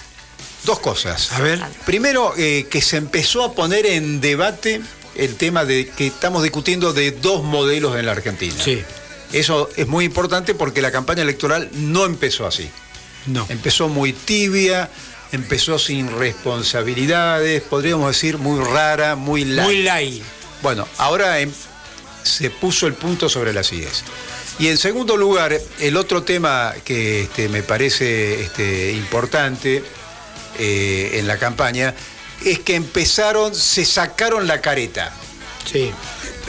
dos 0.65 0.79
cosas. 0.79 1.33
A 1.33 1.41
ver. 1.41 1.61
Primero, 1.85 2.33
eh, 2.37 2.67
que 2.71 2.81
se 2.81 2.97
empezó 2.99 3.43
a 3.43 3.53
poner 3.53 3.85
en 3.85 4.21
debate 4.21 4.81
el 5.17 5.35
tema 5.37 5.65
de 5.65 5.89
que 5.89 6.07
estamos 6.07 6.43
discutiendo 6.43 6.93
de 6.93 7.11
dos 7.11 7.43
modelos 7.43 7.97
en 7.99 8.07
la 8.07 8.13
Argentina. 8.13 8.55
Sí. 8.63 8.83
Eso 9.33 9.69
es 9.77 9.89
muy 9.89 10.05
importante 10.05 10.55
porque 10.55 10.81
la 10.83 10.93
campaña 10.93 11.23
electoral 11.23 11.69
no 11.73 12.05
empezó 12.05 12.47
así. 12.47 12.71
No. 13.27 13.45
Empezó 13.49 13.89
muy 13.89 14.13
tibia, 14.13 14.89
empezó 15.35 15.79
sin 15.79 16.11
responsabilidades, 16.19 17.63
podríamos 17.63 18.09
decir 18.09 18.39
muy 18.39 18.63
rara, 18.65 19.17
muy 19.17 19.45
light. 19.45 19.67
Muy 19.67 19.83
light. 19.83 20.23
Bueno, 20.63 20.89
ahora 20.99 21.41
em, 21.41 21.51
se 22.23 22.51
puso 22.51 22.87
el 22.87 22.95
punto 22.95 23.29
sobre 23.29 23.53
las 23.53 23.73
IES. 23.73 24.05
Y 24.59 24.69
en 24.69 24.79
segundo 24.79 25.17
lugar, 25.17 25.59
el 25.81 25.97
otro 25.97 26.23
tema 26.23 26.75
que 26.85 27.23
este, 27.23 27.49
me 27.49 27.63
parece 27.63 28.41
este, 28.41 28.93
importante 28.93 29.83
eh, 30.59 31.11
en 31.15 31.27
la 31.27 31.39
campaña 31.39 31.95
es 32.45 32.61
que 32.61 32.77
empezaron, 32.77 33.55
se 33.55 33.85
sacaron 33.85 34.47
la 34.47 34.61
careta. 34.61 35.13
Sí. 35.71 35.93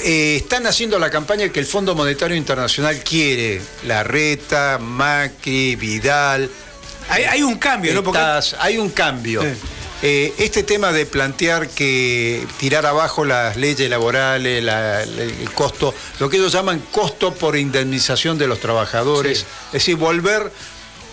Eh, 0.04 0.36
están 0.36 0.68
haciendo 0.68 1.00
la 1.00 1.10
campaña 1.10 1.50
que 1.50 1.60
el 1.60 1.66
Fondo 1.66 1.96
Monetario 1.96 2.36
Internacional 2.36 3.02
quiere. 3.04 3.62
La 3.86 4.04
Reta, 4.04 4.78
Macri, 4.78 5.76
Vidal. 5.76 6.50
Hay, 7.10 7.24
hay 7.24 7.43
un 7.43 7.58
cambio, 7.58 7.93
¿no? 7.93 8.03
Porque 8.03 8.20
hay 8.60 8.78
un 8.78 8.89
cambio. 8.89 9.43
Eh, 10.01 10.34
este 10.38 10.64
tema 10.64 10.91
de 10.91 11.06
plantear 11.06 11.70
que 11.70 12.45
tirar 12.60 12.86
abajo 12.86 13.24
las 13.26 13.56
leyes 13.58 13.89
laborales, 13.89 14.62
la- 14.64 15.06
la- 15.06 15.24
el 15.24 15.51
costo, 15.53 15.95
lo 16.20 16.30
que 16.30 16.38
ellos 16.38 16.51
llaman 16.51 16.80
costo 16.91 17.34
por 17.34 17.56
indemnización 17.56 18.38
de 18.38 18.45
los 18.47 18.60
trabajadores, 18.60 19.39
es 19.68 19.74
decir, 19.74 19.95
volver. 19.95 20.51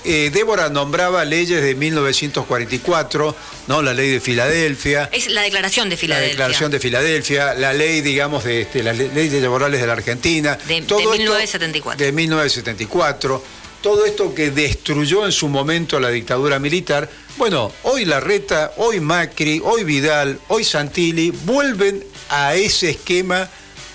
eh, 0.05 0.31
Débora 0.35 0.69
nombraba 0.69 1.25
leyes 1.25 1.63
de 1.63 1.77
1944, 1.77 3.37
¿no? 3.69 3.83
la 3.83 3.95
ley 3.95 4.11
de 4.11 4.21
Filadelfia, 4.21 5.09
Es 5.13 5.29
la 5.29 5.43
declaración 5.43 5.89
de 5.89 5.95
la 5.95 6.01
Filadelfia. 6.01 6.31
declaración 6.31 6.71
de 6.73 6.81
Filadelfia, 6.81 7.55
la 7.55 7.73
ley, 7.73 8.01
digamos, 8.01 8.43
de 8.43 8.63
este, 8.63 8.83
las 8.83 8.99
le- 8.99 9.15
leyes 9.15 9.41
laborales 9.41 9.81
de 9.81 9.87
la 9.87 9.93
Argentina. 9.93 10.59
De- 10.67 10.81
de 10.81 10.83
todo 10.83 10.99
esto- 10.99 11.13
1974. 11.13 12.05
de 12.05 12.11
1974. 12.13 13.45
Todo 13.83 14.07
esto 14.07 14.33
que 14.33 14.53
destruyó 14.53 15.27
en 15.27 15.33
su 15.33 15.49
momento 15.49 15.99
la 15.99 16.11
dictadura 16.11 16.61
militar. 16.61 17.11
Bueno, 17.37 17.73
hoy 17.83 18.05
Larreta, 18.05 18.73
hoy 18.77 19.01
Macri, 19.01 19.61
hoy 19.65 19.83
Vidal, 19.83 20.39
hoy 20.47 20.63
Santilli 20.63 21.31
vuelven 21.31 22.05
a 22.29 22.55
ese 22.55 22.91
esquema 22.91 23.49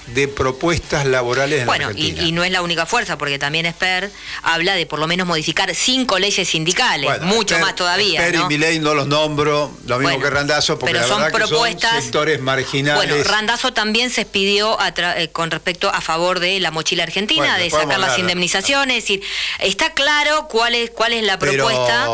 de 0.08 0.28
propuestas 0.28 1.06
laborales 1.06 1.62
en 1.62 1.66
Bueno, 1.66 1.86
la 1.86 1.90
Argentina. 1.92 2.24
y 2.24 2.32
no 2.32 2.44
es 2.44 2.52
la 2.52 2.62
única 2.62 2.86
fuerza, 2.86 3.18
porque 3.18 3.38
también 3.40 3.66
Esper 3.66 4.10
habla 4.44 4.76
de 4.76 4.86
por 4.86 5.00
lo 5.00 5.08
menos 5.08 5.28
modificar 5.28 5.74
cinco 5.76 6.18
leyes 6.20 6.48
sindicales, 6.48 7.06
Bueno, 7.10 7.26
mucho 7.26 7.56
Esper- 7.56 7.62
más 7.62 7.76
todavía. 7.76 8.20
Esper 8.22 8.40
¿no? 8.40 8.46
y 8.46 8.48
Milei 8.48 8.80
no 8.80 8.94
los 8.94 9.08
nombro, 9.08 9.72
lo 9.86 9.98
mismo 9.98 10.14
Bueno, 10.14 10.24
que 10.24 10.30
Randazo, 10.30 10.80
porque 10.80 10.94
pero 10.94 11.02
la 11.06 11.08
son 11.08 11.22
verdad 11.24 11.32
que 11.40 11.46
propuestas- 11.46 11.92
son 11.94 12.02
sectores 12.04 12.40
marginales. 12.42 13.08
Bueno, 13.10 13.24
Randazo 13.24 13.74
también 13.74 14.10
se 14.10 14.22
expidió 14.22 14.80
a 14.80 14.94
eh, 14.98 15.30
con 15.32 15.52
respecto 15.52 15.90
a 15.90 16.02
favor 16.02 16.40
de 16.40 16.60
la 16.60 16.72
mochila 16.72 17.04
argentina, 17.04 17.44
Bueno, 17.58 17.64
de 17.64 17.70
sacar 17.70 18.00
las 18.00 18.18
indemnizaciones. 18.18 18.98
Es 18.98 19.04
decir, 19.04 19.22
está 19.60 19.94
claro 19.94 20.48
cuál 20.50 20.76
es 20.76 20.90
cuál 20.92 21.14
es 21.14 21.24
la 21.24 21.38
Pero 21.40 21.54
propuesta 21.66 22.08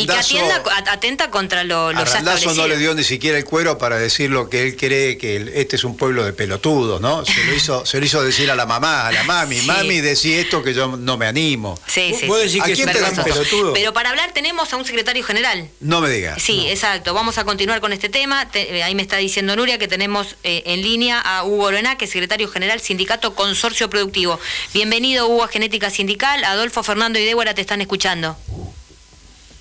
y 0.00 0.06
que 0.06 0.12
atienda, 0.12 0.62
atenta 0.90 1.30
contra 1.30 1.64
lo, 1.64 1.92
lo 1.92 1.98
A 2.00 2.04
ya 2.04 2.18
establecido. 2.18 2.54
no 2.54 2.68
le 2.68 2.76
dio 2.76 2.94
ni 2.94 3.04
siquiera 3.04 3.38
el 3.38 3.44
cuero 3.44 3.78
para 3.78 3.96
decir 3.96 4.30
lo 4.30 4.48
que 4.50 4.62
él 4.62 4.76
cree 4.76 5.16
que 5.18 5.36
el- 5.36 5.48
este 5.48 5.76
es 5.76 5.84
un 5.84 5.96
pueblo 5.96 6.24
de 6.24 6.32
pelotudos, 6.32 7.00
¿no? 7.00 7.24
Se 7.34 7.44
lo 7.44 7.54
hizo, 7.54 7.86
se 7.86 7.98
lo 8.00 8.04
hizo 8.06 8.22
decir 8.22 8.50
a 8.50 8.56
la 8.56 8.66
mamá, 8.66 9.06
a 9.08 9.12
la 9.12 9.22
mami, 9.24 9.56
Sí. 9.58 9.66
mami, 9.66 10.00
decí 10.00 10.32
esto 10.34 10.62
que 10.62 10.74
yo 10.74 10.96
no 10.96 11.16
me 11.16 11.26
animo. 11.26 11.78
Sí, 11.86 12.14
sí, 12.18 12.26
¿Vos 12.26 12.38
sí. 12.40 12.46
decís 12.46 12.62
¿A 12.62 12.66
que 12.66 12.72
quién 12.74 12.86
gran 12.86 13.14
tenemos? 13.14 13.24
pelotudo? 13.24 13.72
Pero 13.72 13.92
para 13.92 14.10
hablar 14.10 14.32
tenemos 14.32 14.72
a 14.72 14.76
un 14.76 14.84
secretario 14.84 15.22
general. 15.24 15.68
No 15.80 16.00
me 16.00 16.10
digas. 16.10 16.42
Sí, 16.42 16.66
exacto. 16.68 17.14
Vamos 17.14 17.38
a 17.38 17.44
continuar 17.44 17.80
con 17.80 17.92
este 17.92 18.08
tema. 18.08 18.50
Te- 18.50 18.78
eh, 18.78 18.82
ahí 18.82 18.94
me 18.94 19.02
está 19.02 19.16
diciendo 19.18 19.54
Nuria 19.56 19.78
que 19.78 19.88
tenemos 19.88 20.36
eh, 20.44 20.62
en 20.66 20.82
línea 20.82 21.20
a 21.20 21.44
Hugo 21.44 21.64
Oroná, 21.64 21.96
que 21.96 22.04
es 22.06 22.10
secretario 22.10 22.48
general 22.48 22.80
Sindicato 22.80 23.34
Consorcio 23.34 23.88
Productivo. 23.90 24.38
Bienvenido, 24.74 25.26
Hugo, 25.28 25.44
a 25.44 25.48
Genética 25.48 25.90
Sindical. 25.90 26.44
Adolfo, 26.44 26.82
Fernando 26.82 27.18
y 27.18 27.24
Débora 27.24 27.54
te 27.54 27.60
están 27.60 27.80
escuchando. 27.80 28.36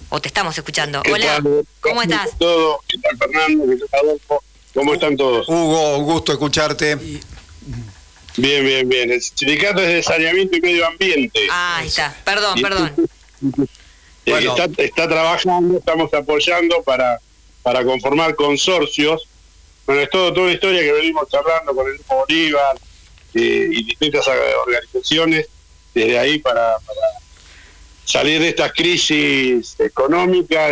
O 0.09 0.19
te 0.19 0.27
estamos 0.27 0.57
escuchando. 0.57 1.03
¿Qué 1.03 1.13
Hola, 1.13 1.25
tal? 1.43 1.65
¿cómo 1.81 2.01
estás? 2.01 2.31
Todo? 2.39 2.79
¿Qué 2.87 2.97
tal, 2.97 3.17
Fernando? 3.17 3.65
¿Qué 3.67 3.85
tal, 3.91 3.99
Adolfo? 4.01 4.43
¿Cómo 4.73 4.93
están 4.93 5.17
todos? 5.17 5.47
Hugo, 5.47 5.97
un 5.97 6.05
gusto 6.05 6.31
escucharte. 6.31 6.97
Bien, 8.37 8.63
bien, 8.65 8.87
bien. 8.87 9.11
El 9.11 9.21
sindicato 9.21 9.81
es 9.81 9.87
de 9.87 10.03
saneamiento 10.03 10.57
y 10.57 10.61
medio 10.61 10.87
ambiente. 10.87 11.39
Ah, 11.51 11.77
ahí 11.77 11.87
está. 11.87 12.15
Perdón, 12.23 12.57
Y- 12.57 12.61
perdón. 12.61 12.93
Bueno. 14.25 14.55
está, 14.55 14.83
está 14.83 15.07
trabajando, 15.07 15.79
estamos 15.79 16.13
apoyando 16.13 16.83
para, 16.83 17.19
para 17.63 17.83
conformar 17.83 18.35
consorcios. 18.35 19.27
Bueno, 19.87 20.01
es 20.01 20.09
todo, 20.11 20.31
toda 20.31 20.45
una 20.45 20.53
historia 20.53 20.81
que 20.81 20.91
venimos 20.91 21.27
charlando 21.29 21.73
con 21.73 21.87
el 21.87 21.95
Grupo 21.95 22.17
Bolívar 22.27 22.77
eh, 23.33 23.69
y 23.71 23.83
distintas 23.85 24.27
organizaciones 24.27 25.47
desde 25.95 26.19
ahí 26.19 26.37
para, 26.37 26.77
para 26.77 27.01
salir 28.05 28.39
de 28.39 28.49
esta 28.49 28.71
crisis 28.71 29.75
económica 29.79 30.67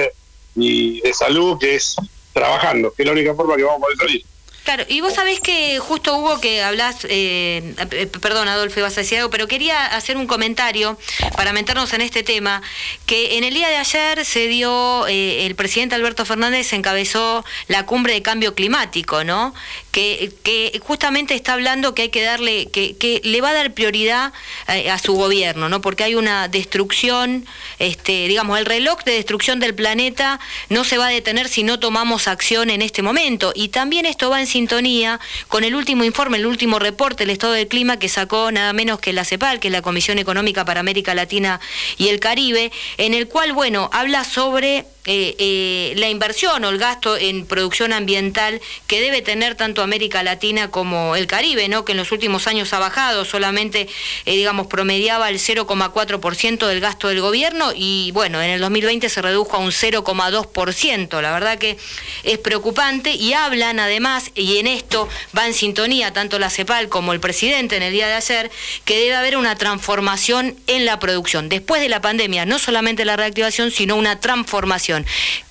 y 0.56 1.02
de 1.02 1.14
salud 1.16 1.58
que 1.58 1.76
es 1.76 1.96
trabajando, 2.34 2.94
que 2.94 3.02
es 3.02 3.06
la 3.08 3.14
única 3.14 3.34
forma 3.34 3.56
que 3.56 3.64
vamos 3.64 3.80
a 3.80 3.82
poder 3.86 3.98
salir. 3.98 4.26
Claro, 4.68 4.84
y 4.90 5.00
vos 5.00 5.14
sabés 5.14 5.40
que 5.40 5.80
justo 5.80 6.18
hubo 6.18 6.42
que 6.42 6.62
hablas, 6.62 7.06
eh, 7.06 7.74
eh, 7.92 8.08
perdón 8.20 8.50
Adolfo, 8.50 8.82
ibas 8.82 8.98
a 8.98 9.00
decir 9.00 9.20
pero 9.32 9.48
quería 9.48 9.86
hacer 9.86 10.18
un 10.18 10.28
comentario 10.28 10.98
para 11.38 11.54
meternos 11.54 11.94
en 11.94 12.02
este 12.02 12.22
tema, 12.22 12.62
que 13.06 13.38
en 13.38 13.46
el 13.46 13.54
día 13.54 13.70
de 13.70 13.78
ayer 13.78 14.26
se 14.26 14.50
dio, 14.50 15.08
eh, 15.08 15.46
el 15.46 15.56
presidente 15.56 15.96
Alberto 15.96 16.26
Fernández 16.26 16.74
encabezó 16.74 17.46
la 17.70 17.86
cumbre 17.86 18.12
de 18.12 18.22
cambio 18.22 18.56
climático, 18.56 19.24
¿no? 19.24 19.54
Que, 19.94 20.34
que 20.44 20.78
justamente 20.84 21.34
está 21.34 21.54
hablando 21.54 21.96
que 21.96 22.02
hay 22.04 22.10
que 22.10 22.22
darle, 22.22 22.68
que, 22.70 22.98
que 22.98 23.22
le 23.24 23.40
va 23.40 23.52
a 23.52 23.54
dar 23.54 23.74
prioridad 23.74 24.34
a 24.68 25.00
su 25.00 25.14
gobierno, 25.14 25.70
¿no? 25.70 25.80
Porque 25.82 26.04
hay 26.04 26.14
una 26.14 26.50
destrucción, 26.50 27.48
este, 27.80 28.28
digamos, 28.28 28.60
el 28.60 28.66
reloj 28.66 29.04
de 29.06 29.14
destrucción 29.14 29.60
del 29.60 29.74
planeta 29.74 30.40
no 30.70 30.84
se 30.84 30.98
va 30.98 31.08
a 31.08 31.10
detener 31.10 31.48
si 31.48 31.64
no 31.64 31.80
tomamos 31.80 32.28
acción 32.28 32.70
en 32.70 32.82
este 32.82 33.02
momento. 33.02 33.54
Y 33.56 33.70
también 33.70 34.06
esto 34.06 34.30
va 34.30 34.40
en 34.40 34.46
sintonía 34.58 35.20
con 35.50 35.64
el 35.64 35.76
último 35.76 36.04
informe, 36.04 36.38
el 36.38 36.48
último 36.48 36.80
reporte 36.80 37.24
del 37.24 37.30
estado 37.30 37.54
del 37.54 37.68
clima 37.68 38.00
que 38.00 38.10
sacó 38.10 38.52
nada 38.52 38.74
menos 38.74 39.00
que 39.00 39.14
la 39.14 39.24
CEPAL, 39.24 39.60
que 39.60 39.68
es 39.68 39.72
la 39.72 39.84
Comisión 39.84 40.18
Económica 40.18 40.66
para 40.66 40.80
América 40.80 41.14
Latina 41.14 41.60
y 41.98 42.08
el 42.08 42.20
Caribe, 42.20 42.72
en 42.98 43.14
el 43.14 43.28
cual, 43.28 43.54
bueno, 43.54 43.90
habla 43.94 44.24
sobre 44.24 44.86
eh, 45.10 45.94
la 45.96 46.10
inversión 46.10 46.66
o 46.66 46.70
el 46.70 46.78
gasto 46.78 47.18
en 47.18 47.46
producción 47.46 47.94
ambiental 47.94 48.60
que 48.88 49.00
debe 49.00 49.22
tener 49.22 49.56
tanto 49.56 49.82
América 49.82 50.22
Latina 50.22 50.70
como 50.70 51.16
el 51.16 51.28
Caribe, 51.28 51.70
¿no? 51.70 51.86
que 51.86 51.94
en 51.94 51.98
los 51.98 52.12
últimos 52.12 52.46
años 52.48 52.74
ha 52.74 52.80
bajado, 52.80 53.24
solamente, 53.24 53.88
eh, 54.26 54.36
digamos, 54.36 54.68
promediaba 54.68 55.30
el 55.30 55.40
0,4% 55.40 56.68
del 56.68 56.82
gasto 56.82 57.08
del 57.08 57.22
gobierno 57.22 57.72
y 57.74 58.12
bueno, 58.12 58.42
en 58.42 58.50
el 58.50 58.60
2020 58.60 59.08
se 59.08 59.22
redujo 59.22 59.56
a 59.56 59.60
un 59.60 59.72
0,2%. 59.72 61.22
La 61.22 61.32
verdad 61.32 61.58
que 61.58 61.78
es 62.24 62.38
preocupante 62.38 63.12
y 63.12 63.34
hablan 63.34 63.80
además, 63.80 64.32
y 64.36 64.58
en 64.58 64.68
esto 64.68 65.08
va 65.38 65.48
en 65.48 65.54
sintonía 65.54 66.12
tanto 66.12 66.38
la 66.38 66.50
CEPAL 66.50 66.90
como 66.90 67.14
el 67.14 67.20
presidente 67.20 67.78
en 67.78 67.84
el 67.84 67.94
día 67.94 68.08
de 68.08 68.16
ayer, 68.16 68.52
que 68.84 69.00
debe 69.00 69.16
haber 69.16 69.38
una 69.38 69.56
transformación 69.56 70.56
en 70.68 70.86
la 70.86 71.00
producción. 71.00 71.50
Después 71.50 71.82
de 71.82 71.90
la 71.90 72.02
pandemia, 72.02 72.46
no 72.46 72.60
solamente 72.60 73.06
la 73.06 73.16
reactivación, 73.16 73.72
sino 73.72 73.96
una 73.96 74.20
transformación. 74.20 74.97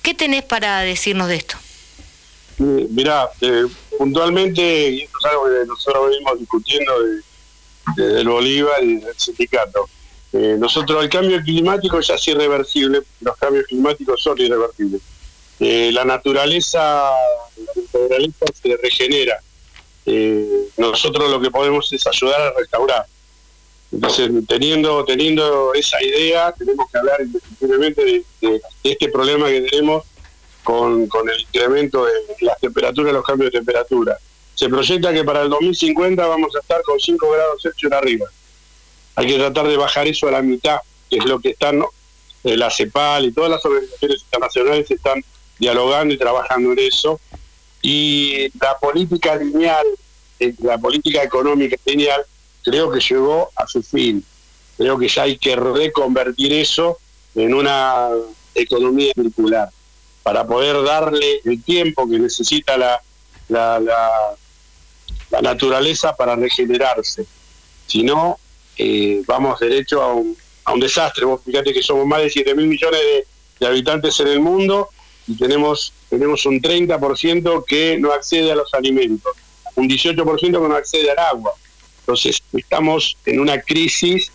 ¿Qué 0.01 0.13
tenés 0.13 0.43
para 0.43 0.79
decirnos 0.81 1.27
de 1.27 1.35
esto? 1.35 1.55
Eh, 2.59 2.87
Mirá, 2.89 3.29
eh, 3.41 3.65
puntualmente, 3.97 4.89
y 4.89 5.01
esto 5.03 5.17
es 5.19 5.31
algo 5.31 5.45
que 5.45 5.65
nosotros 5.67 6.09
venimos 6.09 6.39
discutiendo 6.39 6.93
de, 7.03 7.21
de- 7.97 8.13
del 8.15 8.27
Bolívar 8.29 8.83
y 8.83 8.97
del 8.99 9.13
sindicato. 9.17 9.87
Eh, 10.33 10.55
nosotros, 10.59 11.03
el 11.03 11.09
cambio 11.09 11.41
climático 11.41 11.99
ya 12.01 12.15
es 12.15 12.27
irreversible, 12.27 13.01
los 13.21 13.37
cambios 13.37 13.65
climáticos 13.67 14.21
son 14.21 14.39
irreversibles. 14.39 15.01
Eh, 15.59 15.89
la 15.93 16.03
naturaleza 16.05 16.79
la 17.57 17.71
naturaleza 17.81 18.45
se 18.61 18.77
regenera. 18.77 19.39
Nosotros 20.77 21.29
lo 21.29 21.41
que 21.41 21.49
podemos 21.51 21.91
es 21.91 22.05
ayudar 22.07 22.39
a 22.41 22.51
restaurar. 22.57 23.05
Entonces, 23.91 24.29
teniendo, 24.47 25.05
teniendo 25.05 25.73
esa 25.73 26.01
idea, 26.03 26.51
tenemos 26.51 26.89
que 26.91 26.97
hablar 26.97 27.21
indiscutiblemente 27.21 28.23
de, 28.41 28.61
este 28.83 29.09
problema 29.09 29.47
que 29.47 29.61
tenemos 29.61 30.03
con, 30.63 31.07
con 31.07 31.29
el 31.29 31.39
incremento 31.39 32.05
de 32.05 32.11
las 32.41 32.59
temperaturas, 32.59 33.13
los 33.13 33.25
cambios 33.25 33.51
de 33.51 33.59
temperatura. 33.59 34.17
Se 34.55 34.67
proyecta 34.67 35.13
que 35.13 35.23
para 35.23 35.43
el 35.43 35.49
2050 35.49 36.25
vamos 36.25 36.55
a 36.55 36.59
estar 36.59 36.81
con 36.81 36.99
5 36.99 37.31
grados 37.31 37.61
Celsius 37.61 37.91
arriba. 37.91 38.27
Hay 39.15 39.27
que 39.27 39.37
tratar 39.37 39.67
de 39.67 39.77
bajar 39.77 40.07
eso 40.07 40.27
a 40.27 40.31
la 40.31 40.41
mitad, 40.41 40.79
que 41.09 41.17
es 41.17 41.25
lo 41.25 41.39
que 41.39 41.51
están, 41.51 41.79
¿no? 41.79 41.89
Eh, 42.43 42.57
la 42.57 42.69
CEPAL 42.69 43.25
y 43.25 43.31
todas 43.31 43.49
las 43.49 43.65
organizaciones 43.65 44.21
internacionales 44.23 44.91
están 44.91 45.23
dialogando 45.59 46.13
y 46.13 46.17
trabajando 46.17 46.71
en 46.73 46.79
eso. 46.79 47.19
Y 47.81 48.49
la 48.59 48.77
política 48.77 49.35
lineal, 49.35 49.85
eh, 50.39 50.53
la 50.61 50.77
política 50.77 51.23
económica 51.23 51.77
lineal, 51.85 52.25
creo 52.69 52.91
que 52.91 52.99
llegó 52.99 53.49
a 53.55 53.65
su 53.65 53.81
fin. 53.81 54.23
Creo 54.77 54.97
que 54.99 55.07
ya 55.07 55.23
hay 55.23 55.37
que 55.37 55.55
reconvertir 55.55 56.51
eso 56.51 56.97
en 57.33 57.53
una 57.53 58.09
economía 58.53 59.13
circular 59.15 59.69
para 60.21 60.45
poder 60.45 60.83
darle 60.83 61.39
el 61.45 61.63
tiempo 61.63 62.07
que 62.09 62.19
necesita 62.19 62.75
la, 62.77 63.01
la, 63.47 63.79
la- 63.79 65.41
naturaleza 65.41 66.13
para 66.15 66.35
regenerarse. 66.35 67.25
Si 67.85 68.03
no, 68.03 68.37
eh, 68.77 69.21
vamos 69.25 69.59
derecho 69.59 70.01
a 70.01 70.13
un, 70.13 70.35
a 70.65 70.73
un 70.73 70.79
desastre. 70.81 71.23
Vos 71.25 71.41
fíjate 71.45 71.71
que 71.73 71.81
somos 71.81 72.05
más 72.05 72.21
de 72.21 72.29
7 72.29 72.53
mil 72.55 72.67
millones 72.67 72.99
de, 72.99 73.27
de 73.59 73.67
habitantes 73.67 74.19
en 74.19 74.27
el 74.27 74.39
mundo 74.41 74.89
y 75.27 75.37
tenemos, 75.37 75.93
tenemos 76.09 76.45
un 76.45 76.61
30% 76.61 77.63
que 77.65 77.97
no 77.97 78.11
accede 78.11 78.51
a 78.51 78.55
los 78.55 78.73
alimentos, 78.73 79.31
un 79.75 79.87
18% 79.87 80.39
que 80.39 80.49
no 80.51 80.75
accede 80.75 81.11
al 81.11 81.19
agua. 81.19 81.53
Entonces, 82.07 82.41
estamos 82.53 83.17
en 83.25 83.41
una 83.41 83.59
crisis, 83.61 84.31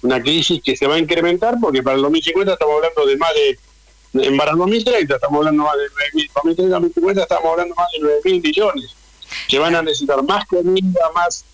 una 0.00 0.22
crisis 0.22 0.62
que 0.62 0.76
se 0.76 0.86
va 0.86 0.94
a 0.94 0.98
incrementar 1.00 1.56
porque 1.60 1.82
para 1.82 1.96
el 1.96 2.02
2050 2.02 2.52
estamos 2.52 2.76
hablando 2.76 3.04
de 3.04 3.16
más 3.16 3.34
de 3.34 3.58
en 4.22 4.36
para 4.36 4.52
el 4.52 4.58
2030 4.58 5.16
estamos 5.16 5.38
hablando 5.38 5.64
más 5.64 5.74
de 5.76 6.20
9.000, 6.20 6.30
2030, 6.36 6.74
2050 6.76 7.22
estamos 7.22 7.50
hablando 7.50 7.74
más 7.74 7.88
de 7.90 7.98
9 8.00 8.20
mil 8.24 8.40
millones 8.40 8.94
que 9.48 9.58
van 9.58 9.74
a 9.74 9.82
necesitar 9.82 10.22
más 10.22 10.46
comida, 10.46 11.10
más, 11.16 11.44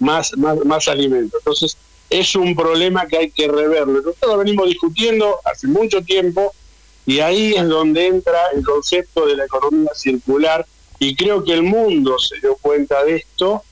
más, 0.00 0.36
más, 0.36 0.64
más 0.64 0.88
alimento. 0.88 1.38
Entonces, 1.38 1.76
es 2.10 2.34
un 2.34 2.56
problema 2.56 3.06
que 3.06 3.16
hay 3.16 3.30
que 3.30 3.46
reverlo. 3.46 4.02
Nosotros 4.02 4.32
lo 4.32 4.38
venimos 4.38 4.66
discutiendo 4.66 5.38
hace 5.44 5.68
mucho 5.68 6.02
tiempo 6.02 6.52
y 7.06 7.20
ahí 7.20 7.54
es 7.54 7.68
donde 7.68 8.08
entra 8.08 8.48
el 8.52 8.64
concepto 8.64 9.26
de 9.26 9.36
la 9.36 9.44
economía 9.44 9.90
circular 9.94 10.66
y 10.98 11.14
creo 11.14 11.44
que 11.44 11.52
el 11.52 11.62
mundo 11.62 12.18
se 12.18 12.40
dio 12.40 12.56
cuenta 12.56 13.04
de 13.04 13.16
esto, 13.16 13.62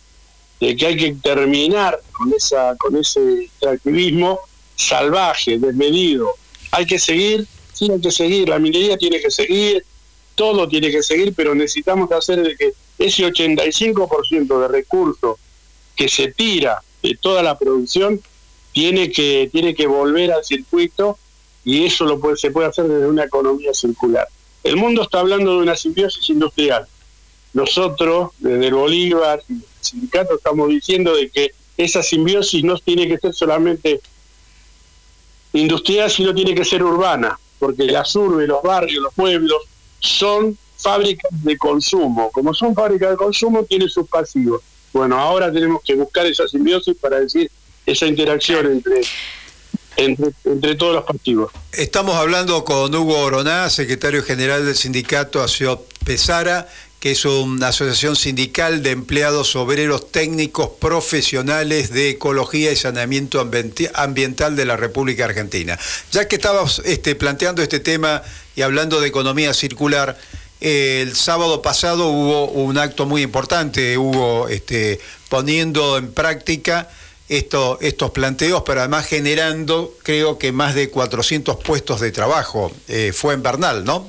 de 0.60 0.76
que 0.76 0.86
hay 0.86 0.97
que 0.97 1.14
terminar 1.14 2.01
con, 2.12 2.32
esa, 2.32 2.76
con 2.76 2.97
ese 2.97 3.44
extractivismo 3.44 4.40
salvaje, 4.74 5.59
desmedido. 5.59 6.35
Hay 6.70 6.86
que 6.86 6.98
seguir, 6.98 7.47
sí 7.72 7.90
hay 7.90 8.01
que 8.01 8.10
seguir, 8.10 8.48
la 8.48 8.59
minería 8.59 8.97
tiene 8.97 9.20
que 9.20 9.30
seguir, 9.30 9.85
todo 10.35 10.68
tiene 10.68 10.90
que 10.90 11.02
seguir, 11.02 11.35
pero 11.35 11.55
necesitamos 11.55 12.10
hacer 12.12 12.43
de 12.43 12.56
que 12.56 12.72
ese 12.98 13.26
85% 13.26 14.60
de 14.60 14.68
recursos 14.68 15.36
que 15.97 16.09
se 16.09 16.32
tira 16.32 16.82
de 17.02 17.16
toda 17.20 17.43
la 17.43 17.59
producción 17.59 18.20
tiene 18.72 19.10
que, 19.10 19.48
tiene 19.52 19.74
que 19.74 19.86
volver 19.86 20.32
al 20.32 20.44
circuito 20.44 21.18
y 21.64 21.85
eso 21.85 22.05
lo 22.05 22.20
puede, 22.20 22.36
se 22.36 22.51
puede 22.51 22.68
hacer 22.68 22.86
desde 22.86 23.06
una 23.06 23.24
economía 23.24 23.74
circular. 23.74 24.28
El 24.62 24.76
mundo 24.76 25.02
está 25.02 25.20
hablando 25.20 25.56
de 25.56 25.62
una 25.62 25.76
simbiosis 25.76 26.28
industrial. 26.30 26.86
Nosotros, 27.52 28.30
desde 28.39 28.66
el 28.66 28.74
Bolívar 28.74 29.43
sindicato, 29.89 30.36
estamos 30.36 30.69
diciendo 30.69 31.15
de 31.15 31.31
que 31.31 31.51
esa 31.77 32.02
simbiosis 32.02 32.65
no 32.65 32.77
tiene 32.78 33.09
que 33.09 33.19
ser 33.19 33.32
solamente 33.35 34.01
industrial, 35.52 36.10
sino 36.10 36.35
tiene 36.35 36.55
que 36.55 36.65
ser 36.65 36.82
urbana, 36.82 37.39
porque 37.59 37.85
las 37.85 38.15
urbes, 38.16 38.48
los 38.48 38.62
barrios, 38.62 39.02
los 39.02 39.15
pueblos 39.15 39.62
son 40.01 40.56
fábricas 40.77 41.31
de 41.43 41.56
consumo. 41.56 42.31
Como 42.32 42.55
son 42.55 42.74
fábricas 42.74 43.10
de 43.10 43.16
consumo, 43.16 43.65
tienen 43.65 43.89
sus 43.89 44.09
pasivos. 44.09 44.62
Bueno, 44.93 45.19
ahora 45.19 45.52
tenemos 45.52 45.82
que 45.85 45.94
buscar 45.94 46.27
esa 46.27 46.47
simbiosis 46.48 46.97
para 46.97 47.20
decir 47.20 47.51
esa 47.85 48.06
interacción 48.06 48.66
entre, 48.66 49.01
entre, 49.97 50.31
entre 50.44 50.74
todos 50.77 50.94
los 50.94 51.05
pasivos. 51.05 51.52
Estamos 51.73 52.16
hablando 52.16 52.65
con 52.65 52.94
Hugo 52.94 53.19
Oroná, 53.19 53.69
secretario 53.70 54.23
general 54.23 54.65
del 54.65 54.77
sindicato 54.77 55.43
ASIOP 55.43 55.86
Pesara, 56.05 56.69
que 57.01 57.12
es 57.12 57.25
una 57.25 57.69
asociación 57.69 58.16
sindical 58.16 58.83
de 58.83 58.91
empleados 58.91 59.55
obreros 59.55 60.11
técnicos 60.11 60.70
profesionales 60.81 61.91
de 61.93 62.11
ecología 62.11 62.73
y 62.73 62.77
saneamiento 62.77 63.41
ambiental 63.95 64.57
de 64.57 64.65
la 64.65 64.77
República 64.77 65.25
Argentina. 65.27 65.79
Ya 66.11 66.27
que 66.27 66.37
estabas 66.37 66.81
este, 66.85 67.15
planteando 67.15 67.62
este 67.62 67.81
tema 67.81 68.23
y 68.57 68.62
hablando 68.62 69.01
de 69.01 69.09
economía 69.09 69.55
circular, 69.55 70.19
eh, 70.61 71.01
el 71.07 71.15
sábado 71.15 71.62
pasado 71.62 72.09
hubo 72.09 72.47
un 72.47 72.79
acto 72.79 73.07
muy 73.07 73.23
importante, 73.23 73.97
Hugo, 73.97 74.49
este, 74.49 74.99
poniendo 75.29 75.99
en 75.99 76.12
práctica 76.12 76.89
esto- 77.29 77.79
estos 77.81 78.11
planteos, 78.11 78.62
pero 78.66 78.81
además 78.81 79.07
generando, 79.07 79.95
creo 80.03 80.39
que 80.39 80.51
más 80.51 80.75
de 80.75 80.91
400 80.91 81.57
puestos 81.62 82.01
de 82.01 82.11
trabajo. 82.11 82.73
Eh, 82.89 83.12
fue 83.15 83.35
en 83.35 83.43
Bernal, 83.43 83.85
¿no? 83.85 84.09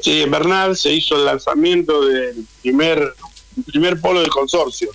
Sí, 0.00 0.22
en 0.22 0.30
Bernal 0.30 0.76
se 0.76 0.92
hizo 0.92 1.16
el 1.16 1.24
lanzamiento 1.24 2.04
del 2.06 2.44
primer, 2.62 3.14
primer 3.66 4.00
polo 4.00 4.20
del 4.20 4.30
consorcio, 4.30 4.90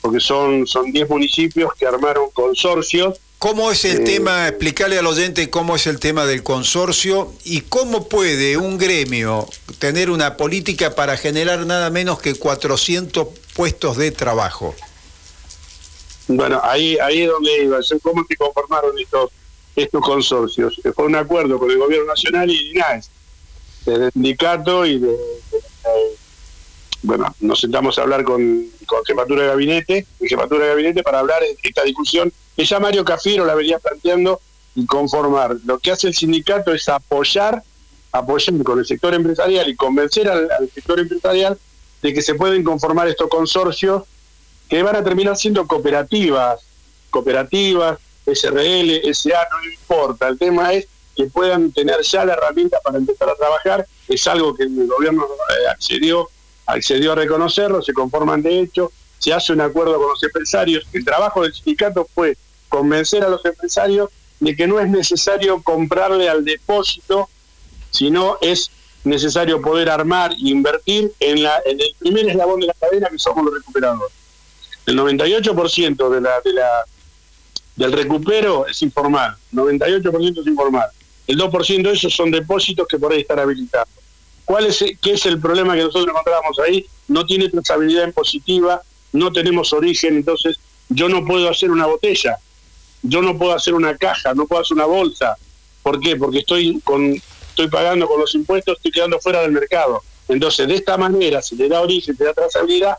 porque 0.00 0.20
son 0.20 0.66
son 0.66 0.92
10 0.92 1.08
municipios 1.08 1.72
que 1.78 1.86
armaron 1.86 2.30
consorcios. 2.32 3.18
¿Cómo 3.38 3.72
es 3.72 3.84
el 3.84 3.98
Eh, 3.98 4.04
tema? 4.04 4.46
Explicarle 4.48 4.98
al 4.98 5.06
oyente 5.06 5.50
cómo 5.50 5.74
es 5.74 5.86
el 5.88 5.98
tema 5.98 6.26
del 6.26 6.42
consorcio 6.44 7.32
y 7.44 7.62
cómo 7.62 8.08
puede 8.08 8.56
un 8.56 8.78
gremio 8.78 9.48
tener 9.80 10.10
una 10.10 10.36
política 10.36 10.94
para 10.94 11.16
generar 11.16 11.66
nada 11.66 11.90
menos 11.90 12.20
que 12.20 12.34
400 12.36 13.26
puestos 13.54 13.96
de 13.96 14.12
trabajo. 14.12 14.74
Bueno, 16.28 16.60
ahí 16.62 16.96
ahí 16.98 17.22
es 17.22 17.28
donde 17.30 17.64
iba. 17.64 17.78
¿Cómo 18.02 18.24
se 18.28 18.36
conformaron 18.36 18.96
estos, 18.98 19.30
estos 19.74 20.00
consorcios? 20.02 20.80
Fue 20.94 21.06
un 21.06 21.16
acuerdo 21.16 21.58
con 21.58 21.70
el 21.70 21.78
Gobierno 21.78 22.06
Nacional 22.06 22.48
y 22.48 22.56
el 22.56 22.76
INAES, 22.76 23.10
del 23.90 24.12
sindicato 24.12 24.86
y 24.86 24.98
de, 24.98 25.16
bueno, 27.02 27.34
nos 27.40 27.60
sentamos 27.60 27.98
a 27.98 28.02
hablar 28.02 28.24
con, 28.24 28.66
con 28.86 29.04
Jefatura 29.04 29.42
de 29.42 29.48
Gabinete, 29.48 30.06
Jefatura 30.20 30.64
de 30.64 30.70
Gabinete 30.70 31.02
para 31.02 31.18
hablar 31.18 31.40
de 31.40 31.56
esta 31.62 31.82
discusión 31.82 32.32
que 32.56 32.64
ya 32.64 32.78
Mario 32.78 33.04
Cafiero 33.04 33.44
la 33.44 33.54
venía 33.54 33.78
planteando 33.78 34.40
y 34.74 34.86
conformar. 34.86 35.56
Lo 35.64 35.78
que 35.78 35.90
hace 35.90 36.08
el 36.08 36.14
sindicato 36.14 36.72
es 36.72 36.88
apoyar, 36.88 37.62
apoyar 38.12 38.62
con 38.62 38.78
el 38.78 38.86
sector 38.86 39.14
empresarial 39.14 39.68
y 39.68 39.76
convencer 39.76 40.28
al, 40.28 40.50
al 40.50 40.70
sector 40.70 41.00
empresarial 41.00 41.58
de 42.02 42.12
que 42.12 42.22
se 42.22 42.34
pueden 42.34 42.62
conformar 42.62 43.08
estos 43.08 43.28
consorcios 43.28 44.04
que 44.68 44.82
van 44.82 44.96
a 44.96 45.04
terminar 45.04 45.36
siendo 45.36 45.66
cooperativas, 45.66 46.60
cooperativas, 47.10 47.98
SRL, 48.26 49.12
SA, 49.12 49.48
no 49.50 49.70
importa. 49.70 50.28
El 50.28 50.38
tema 50.38 50.72
es 50.72 50.86
que 51.16 51.26
puedan 51.26 51.72
tener 51.72 52.00
ya 52.02 52.24
la 52.24 52.34
herramienta 52.34 52.78
para 52.82 52.98
empezar 52.98 53.28
a 53.28 53.34
trabajar. 53.34 53.86
Es 54.08 54.26
algo 54.26 54.54
que 54.54 54.64
el 54.64 54.86
gobierno 54.86 55.24
eh, 55.24 55.68
accedió, 55.70 56.28
accedió 56.66 57.12
a 57.12 57.14
reconocerlo, 57.16 57.82
se 57.82 57.92
conforman 57.92 58.42
de 58.42 58.60
hecho, 58.60 58.92
se 59.18 59.32
hace 59.32 59.52
un 59.52 59.60
acuerdo 59.60 59.96
con 59.98 60.08
los 60.08 60.22
empresarios. 60.22 60.84
El 60.92 61.04
trabajo 61.04 61.42
del 61.42 61.54
sindicato 61.54 62.06
fue 62.14 62.36
convencer 62.68 63.22
a 63.22 63.28
los 63.28 63.44
empresarios 63.44 64.10
de 64.40 64.56
que 64.56 64.66
no 64.66 64.80
es 64.80 64.88
necesario 64.88 65.62
comprarle 65.62 66.28
al 66.28 66.44
depósito, 66.44 67.28
sino 67.90 68.38
es 68.40 68.70
necesario 69.04 69.60
poder 69.60 69.90
armar 69.90 70.32
e 70.32 70.48
invertir 70.48 71.12
en, 71.20 71.42
la, 71.42 71.62
en 71.64 71.80
el 71.80 71.94
primer 71.98 72.28
eslabón 72.28 72.60
de 72.60 72.66
la 72.66 72.74
cadena 72.74 73.08
que 73.08 73.18
somos 73.18 73.44
los 73.44 73.54
recuperadores. 73.54 74.12
El 74.86 74.98
98% 74.98 76.08
de 76.08 76.20
la, 76.20 76.40
de 76.40 76.52
la, 76.52 76.84
del 77.76 77.92
recupero 77.92 78.66
es 78.66 78.82
informal, 78.82 79.36
98% 79.52 80.40
es 80.40 80.46
informal. 80.46 80.88
El 81.26 81.38
2% 81.38 81.82
de 81.82 81.92
esos 81.92 82.14
son 82.14 82.30
depósitos 82.30 82.86
que 82.88 82.98
por 82.98 83.12
ahí 83.12 83.20
están 83.20 83.38
habilitados. 83.38 83.88
¿Cuál 84.44 84.66
es, 84.66 84.84
¿Qué 85.00 85.12
es 85.12 85.26
el 85.26 85.40
problema 85.40 85.74
que 85.74 85.82
nosotros 85.82 86.08
encontramos 86.08 86.58
ahí? 86.58 86.86
No 87.08 87.24
tiene 87.24 87.48
trazabilidad 87.48 88.04
en 88.04 88.12
positiva, 88.12 88.82
no 89.12 89.32
tenemos 89.32 89.72
origen, 89.72 90.16
entonces 90.16 90.58
yo 90.88 91.08
no 91.08 91.24
puedo 91.24 91.48
hacer 91.48 91.70
una 91.70 91.86
botella, 91.86 92.38
yo 93.02 93.22
no 93.22 93.38
puedo 93.38 93.54
hacer 93.54 93.74
una 93.74 93.96
caja, 93.96 94.34
no 94.34 94.46
puedo 94.46 94.62
hacer 94.62 94.74
una 94.74 94.86
bolsa. 94.86 95.36
¿Por 95.82 96.00
qué? 96.00 96.16
Porque 96.16 96.40
estoy 96.40 96.80
con 96.84 97.20
estoy 97.52 97.68
pagando 97.68 98.08
con 98.08 98.18
los 98.20 98.34
impuestos, 98.34 98.76
estoy 98.76 98.92
quedando 98.92 99.20
fuera 99.20 99.42
del 99.42 99.52
mercado. 99.52 100.02
Entonces, 100.28 100.66
de 100.66 100.74
esta 100.76 100.96
manera 100.96 101.42
se 101.42 101.54
le 101.54 101.68
da 101.68 101.80
origen, 101.80 102.16
se 102.16 102.22
le 102.22 102.28
da 102.28 102.34
trazabilidad 102.34 102.96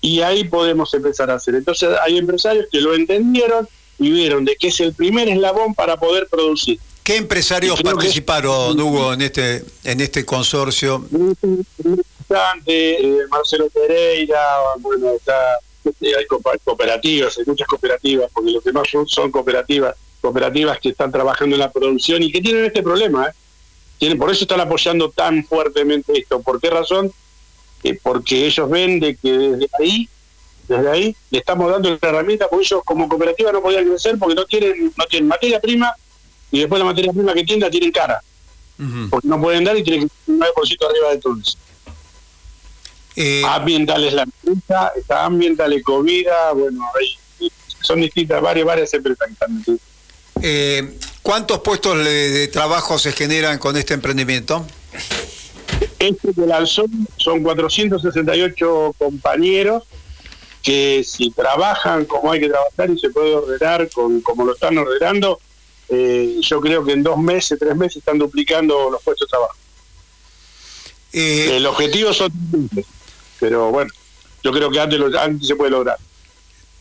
y 0.00 0.20
ahí 0.20 0.44
podemos 0.44 0.92
empezar 0.94 1.30
a 1.30 1.34
hacer. 1.34 1.54
Entonces, 1.54 1.90
hay 2.02 2.16
empresarios 2.16 2.66
que 2.70 2.80
lo 2.80 2.94
entendieron 2.94 3.68
y 3.98 4.10
vieron 4.10 4.44
de 4.44 4.56
que 4.56 4.68
es 4.68 4.80
el 4.80 4.94
primer 4.94 5.28
eslabón 5.28 5.74
para 5.74 5.96
poder 5.98 6.26
producir. 6.28 6.78
¿Qué 7.06 7.14
empresarios 7.14 7.80
participaron, 7.84 8.80
Hugo, 8.80 9.12
en 9.12 9.22
este, 9.22 9.62
en 9.84 10.00
este 10.00 10.24
consorcio? 10.24 11.06
Eh, 12.66 13.18
Marcelo 13.30 13.68
Pereira, 13.70 14.40
bueno, 14.80 15.12
está, 15.12 15.60
eh, 16.00 16.16
hay 16.18 16.26
cooperativas, 16.64 17.38
hay 17.38 17.44
muchas 17.46 17.68
cooperativas, 17.68 18.28
porque 18.34 18.50
los 18.50 18.64
demás 18.64 18.88
son, 18.90 19.06
son 19.06 19.30
cooperativas, 19.30 19.94
cooperativas 20.20 20.80
que 20.80 20.88
están 20.88 21.12
trabajando 21.12 21.54
en 21.54 21.60
la 21.60 21.70
producción 21.70 22.24
y 22.24 22.32
que 22.32 22.40
tienen 22.40 22.64
este 22.64 22.82
problema, 22.82 23.28
¿eh? 23.28 23.32
Tienen, 23.98 24.18
por 24.18 24.32
eso 24.32 24.42
están 24.42 24.62
apoyando 24.62 25.08
tan 25.10 25.44
fuertemente 25.44 26.12
esto. 26.18 26.42
¿Por 26.42 26.60
qué 26.60 26.70
razón? 26.70 27.12
Eh, 27.84 27.96
porque 28.02 28.46
ellos 28.46 28.68
ven 28.68 28.98
de 28.98 29.14
que 29.14 29.30
desde 29.30 29.68
ahí, 29.78 30.08
desde 30.66 30.90
ahí, 30.90 31.16
le 31.30 31.38
estamos 31.38 31.70
dando 31.70 31.88
la 31.88 32.08
herramienta, 32.08 32.48
porque 32.48 32.64
ellos 32.64 32.82
como 32.84 33.08
cooperativa 33.08 33.52
no 33.52 33.62
podían 33.62 33.88
crecer 33.88 34.18
porque 34.18 34.34
no 34.34 34.44
tienen, 34.44 34.92
no 34.96 35.06
tienen 35.06 35.28
materia 35.28 35.60
prima 35.60 35.94
y 36.50 36.60
después 36.60 36.78
la 36.78 36.84
materia 36.84 37.12
prima 37.12 37.34
que 37.34 37.44
tienen 37.44 37.62
la 37.62 37.70
tienen 37.70 37.92
cara. 37.92 38.22
Porque 39.10 39.26
no 39.26 39.40
pueden 39.40 39.64
dar 39.64 39.76
y 39.76 39.82
tienen 39.82 40.08
que 40.08 40.32
un 40.32 40.38
9% 40.38 40.46
arriba 40.90 41.10
de 41.12 41.18
todo 41.18 41.36
eso. 41.40 41.56
Eh, 43.16 43.42
ambiental 43.46 44.04
es 44.04 44.12
la 44.12 44.24
empresa, 44.24 44.92
está 44.94 45.24
ambiental 45.24 45.72
ecovida, 45.72 46.52
bueno, 46.52 46.84
hay, 47.00 47.48
son 47.80 48.02
distintas, 48.02 48.42
varias, 48.42 48.66
varias 48.66 48.92
empresas 48.92 49.26
que 49.26 49.32
están 49.32 49.80
eh, 50.42 50.98
¿Cuántos 51.22 51.60
puestos 51.60 52.04
de, 52.04 52.48
trabajo 52.48 52.98
se 52.98 53.12
generan 53.12 53.58
con 53.58 53.76
este 53.76 53.94
emprendimiento? 53.94 54.66
Este 55.98 56.32
del 56.32 56.52
Alzón 56.52 57.08
son 57.16 57.42
468 57.42 58.94
compañeros 58.98 59.84
que 60.62 61.02
si 61.06 61.30
trabajan 61.30 62.04
como 62.04 62.32
hay 62.32 62.40
que 62.40 62.48
trabajar 62.48 62.90
y 62.90 62.98
se 62.98 63.10
puede 63.10 63.34
ordenar 63.34 63.88
con, 63.90 64.20
como 64.20 64.44
lo 64.44 64.54
están 64.54 64.76
ordenando, 64.76 65.40
eh, 65.88 66.38
yo 66.40 66.60
creo 66.60 66.84
que 66.84 66.92
en 66.92 67.02
dos 67.02 67.18
meses, 67.18 67.58
tres 67.58 67.76
meses 67.76 67.96
están 67.98 68.18
duplicando 68.18 68.90
los 68.90 69.02
puestos 69.02 69.28
de 69.28 69.30
trabajo. 69.30 69.56
Eh, 71.12 71.56
El 71.56 71.66
objetivo 71.66 72.12
son 72.12 72.30
pero 73.38 73.70
bueno, 73.70 73.90
yo 74.42 74.52
creo 74.52 74.70
que 74.70 74.80
antes, 74.80 75.00
antes 75.14 75.46
se 75.46 75.56
puede 75.56 75.70
lograr. 75.70 75.98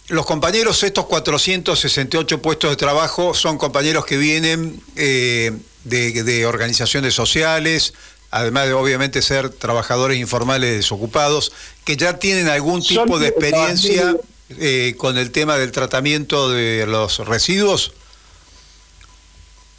Los 0.07 0.25
compañeros, 0.25 0.83
estos 0.83 1.05
468 1.05 2.41
puestos 2.41 2.69
de 2.69 2.75
trabajo, 2.75 3.33
son 3.33 3.57
compañeros 3.57 4.05
que 4.05 4.17
vienen 4.17 4.79
eh, 4.95 5.51
de, 5.83 6.45
organizaciones 6.45 7.15
sociales, 7.15 7.93
además 8.29 8.67
de 8.67 8.73
obviamente 8.73 9.21
ser 9.21 9.49
trabajadores 9.49 10.19
informales 10.19 10.75
desocupados, 10.77 11.51
que 11.83 11.97
ya 11.97 12.19
tienen 12.19 12.49
algún 12.49 12.83
tipo 12.83 13.17
de 13.17 13.29
experiencia 13.29 14.15
eh, 14.59 14.93
con 14.97 15.17
el 15.17 15.31
tema 15.31 15.57
del 15.57 15.71
tratamiento 15.71 16.51
de 16.51 16.85
los 16.85 17.19
residuos. 17.19 17.93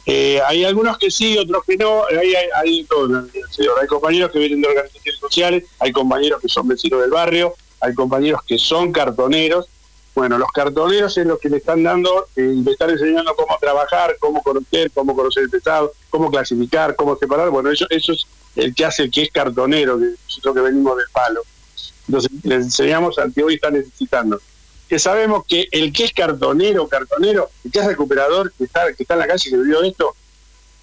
Eh, 0.09 0.41
hay 0.47 0.63
algunos 0.63 0.97
que 0.97 1.11
sí, 1.11 1.37
otros 1.37 1.63
que 1.65 1.77
no. 1.77 2.05
Hay, 2.05 2.33
hay, 2.33 2.47
hay, 2.55 2.87
hay 3.79 3.87
compañeros 3.87 4.31
que 4.31 4.39
vienen 4.39 4.61
de 4.61 4.69
organizaciones 4.69 5.19
sociales, 5.19 5.65
hay 5.79 5.91
compañeros 5.91 6.41
que 6.41 6.47
son 6.47 6.67
vecinos 6.67 7.01
del 7.01 7.11
barrio, 7.11 7.53
hay 7.81 7.93
compañeros 7.93 8.41
que 8.47 8.57
son 8.57 8.91
cartoneros 8.91 9.69
bueno, 10.17 10.39
los 10.39 10.49
cartoneros 10.51 11.15
es 11.15 11.27
lo 11.27 11.37
que 11.37 11.47
le 11.47 11.57
están 11.57 11.83
dando, 11.83 12.25
eh, 12.35 12.41
le 12.41 12.71
están 12.71 12.89
enseñando 12.89 13.35
cómo 13.35 13.55
trabajar, 13.61 14.15
cómo 14.19 14.41
conocer, 14.41 14.89
cómo 14.91 15.15
conocer 15.15 15.43
el 15.43 15.51
pesado, 15.51 15.93
cómo 16.09 16.31
clasificar, 16.31 16.95
cómo 16.95 17.15
separar. 17.17 17.51
Bueno, 17.51 17.69
eso, 17.69 17.85
eso 17.91 18.13
es 18.13 18.25
el 18.55 18.73
que 18.73 18.83
hace 18.83 19.03
el 19.03 19.11
que 19.11 19.21
es 19.21 19.31
cartonero, 19.31 19.99
que 19.99 20.15
nosotros 20.25 20.55
que 20.55 20.61
venimos 20.61 20.97
del 20.97 21.05
palo. 21.13 21.43
Entonces, 22.07 22.31
les 22.41 22.63
enseñamos 22.63 23.19
al 23.19 23.31
que 23.31 23.43
hoy 23.43 23.53
está 23.53 23.69
necesitando. 23.69 24.41
Que 24.87 24.99
sabemos 24.99 25.45
que 25.45 25.67
el 25.71 25.91
que 25.91 26.05
es 26.05 26.13
cartonero, 26.13 26.87
cartonero, 26.87 27.49
el 27.63 27.71
que 27.71 27.79
es 27.79 27.85
recuperador, 27.85 28.51
que 28.53 28.63
está, 28.63 28.93
que 28.93 29.03
está 29.03 29.15
en 29.15 29.19
la 29.19 29.27
calle, 29.27 29.49
que 29.49 29.57
vivió 29.57 29.83
esto, 29.83 30.15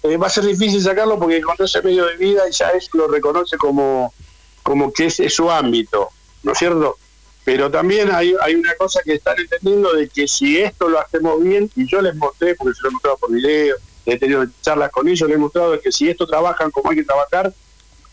eh, 0.03 0.17
va 0.17 0.27
a 0.27 0.29
ser 0.29 0.45
difícil 0.45 0.81
sacarlo 0.81 1.17
porque 1.17 1.41
ese 1.59 1.81
medio 1.81 2.05
de 2.05 2.17
vida 2.17 2.47
y 2.47 2.51
ya 2.51 2.69
eso 2.69 2.89
lo 2.93 3.07
reconoce 3.07 3.57
como, 3.57 4.13
como 4.61 4.93
que 4.93 5.07
es 5.07 5.33
su 5.33 5.49
ámbito, 5.49 6.09
¿no 6.43 6.51
es 6.51 6.57
cierto? 6.59 6.97
Pero 7.43 7.71
también 7.71 8.11
hay, 8.11 8.35
hay 8.41 8.55
una 8.55 8.75
cosa 8.75 9.01
que 9.03 9.13
están 9.13 9.39
entendiendo 9.39 9.93
de 9.93 10.09
que 10.09 10.27
si 10.27 10.59
esto 10.59 10.89
lo 10.89 10.99
hacemos 10.99 11.41
bien, 11.41 11.69
y 11.75 11.87
yo 11.87 12.01
les 12.01 12.15
mostré, 12.15 12.55
porque 12.55 12.75
se 12.75 12.83
lo 12.83 12.89
he 12.89 12.91
mostrado 12.93 13.17
por 13.17 13.31
video, 13.31 13.75
he 14.05 14.17
tenido 14.17 14.45
charlas 14.61 14.91
con 14.91 15.07
ellos, 15.07 15.27
les 15.27 15.37
he 15.37 15.39
mostrado 15.39 15.79
que 15.79 15.91
si 15.91 16.09
esto 16.09 16.27
trabajan 16.27 16.71
como 16.71 16.89
hay 16.89 16.97
que 16.97 17.03
trabajar, 17.03 17.53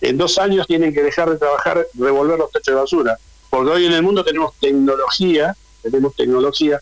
en 0.02 0.18
dos 0.18 0.36
años 0.38 0.66
tienen 0.66 0.92
que 0.92 1.02
dejar 1.02 1.30
de 1.30 1.38
trabajar, 1.38 1.86
revolver 1.94 2.38
los 2.38 2.50
techos 2.50 2.74
de 2.74 2.80
basura. 2.80 3.18
Porque 3.48 3.70
hoy 3.70 3.86
en 3.86 3.92
el 3.92 4.02
mundo 4.02 4.24
tenemos 4.24 4.54
tecnología, 4.60 5.56
tenemos 5.82 6.14
tecnología, 6.14 6.80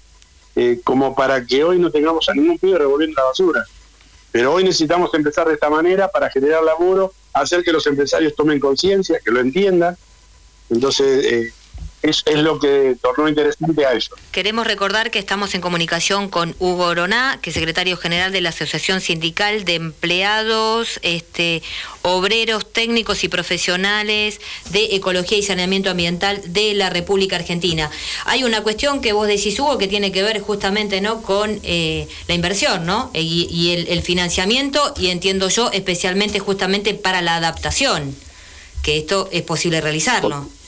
eh, 0.57 0.81
como 0.85 1.15
para 1.15 1.45
que 1.45 1.65
hoy 1.65 1.79
no 1.79 1.91
tengamos 1.91 2.29
a 2.29 2.35
ningún 2.35 2.59
pibe 2.59 2.79
revolviendo 2.79 3.21
la 3.21 3.29
basura. 3.29 3.65
Pero 4.33 4.53
hoy 4.53 4.65
necesitamos 4.65 5.13
empezar 5.15 5.49
de 5.49 5.55
esta 5.55 5.71
manera 5.71 6.09
para 6.09 6.31
generar 6.31 6.63
laburo, 6.63 7.13
hacer 7.33 7.65
que 7.65 7.73
los 7.73 7.87
empresarios 7.87 8.35
tomen 8.35 8.61
conciencia, 8.61 9.19
que 9.25 9.31
lo 9.31 9.41
entiendan. 9.41 9.97
Entonces, 10.69 11.25
eh, 11.25 11.53
es, 12.03 12.25
lo 12.27 12.59
que 12.59 12.97
tornó 13.01 13.29
interesante 13.29 13.85
a 13.85 13.93
eso. 13.93 14.15
Queremos 14.33 14.67
recordar 14.67 15.11
que 15.11 15.19
estamos 15.19 15.55
en 15.55 15.61
comunicación 15.61 16.29
con 16.29 16.55
Hugo 16.59 16.87
Oroná, 16.87 17.39
que 17.43 17.51
es 17.51 17.55
secretario 17.55 17.97
general 17.97 18.33
de 18.33 18.41
la 18.41 18.51
Asociación 18.51 19.01
Sindical 19.01 19.65
de 19.65 19.75
Empleados, 19.75 20.99
este, 21.03 21.63
Obreros, 22.03 22.73
Técnicos 22.73 23.23
y 23.25 23.29
Profesionales 23.29 24.41
de 24.71 24.97
Ecología 24.97 25.39
y 25.39 25.43
Saneamiento 25.43 25.91
Ambiental 25.91 26.41
de 26.47 26.75
la 26.75 26.89
República 26.89 27.37
Argentina. 27.37 27.91
Hay 28.25 28.45
una 28.45 28.63
cuestión 28.63 29.03
que 29.03 29.13
vos 29.13 29.27
decís, 29.27 29.59
Hugo, 29.61 29.77
que 29.77 29.89
tiene 29.89 30.11
que 30.13 30.23
ver 30.23 30.41
justamente 30.41 31.01
¿no? 31.01 31.23
con 31.23 31.61
eh, 31.63 32.09
la 32.29 32.35
inversión 32.35 32.87
¿no? 32.87 33.11
y, 33.13 33.47
y 33.51 33.73
el, 33.73 33.89
el 33.89 34.03
financiamiento, 34.03 34.95
y 34.97 35.09
entiendo 35.09 35.49
yo, 35.49 35.71
especialmente 35.73 36.39
justamente 36.39 36.95
para 36.95 37.21
la 37.21 37.37
adaptación, 37.37 38.17
que 38.83 38.97
esto 38.97 39.29
es 39.33 39.43
posible 39.43 39.83
realizarlo. 39.83 40.31
¿no? 40.31 40.60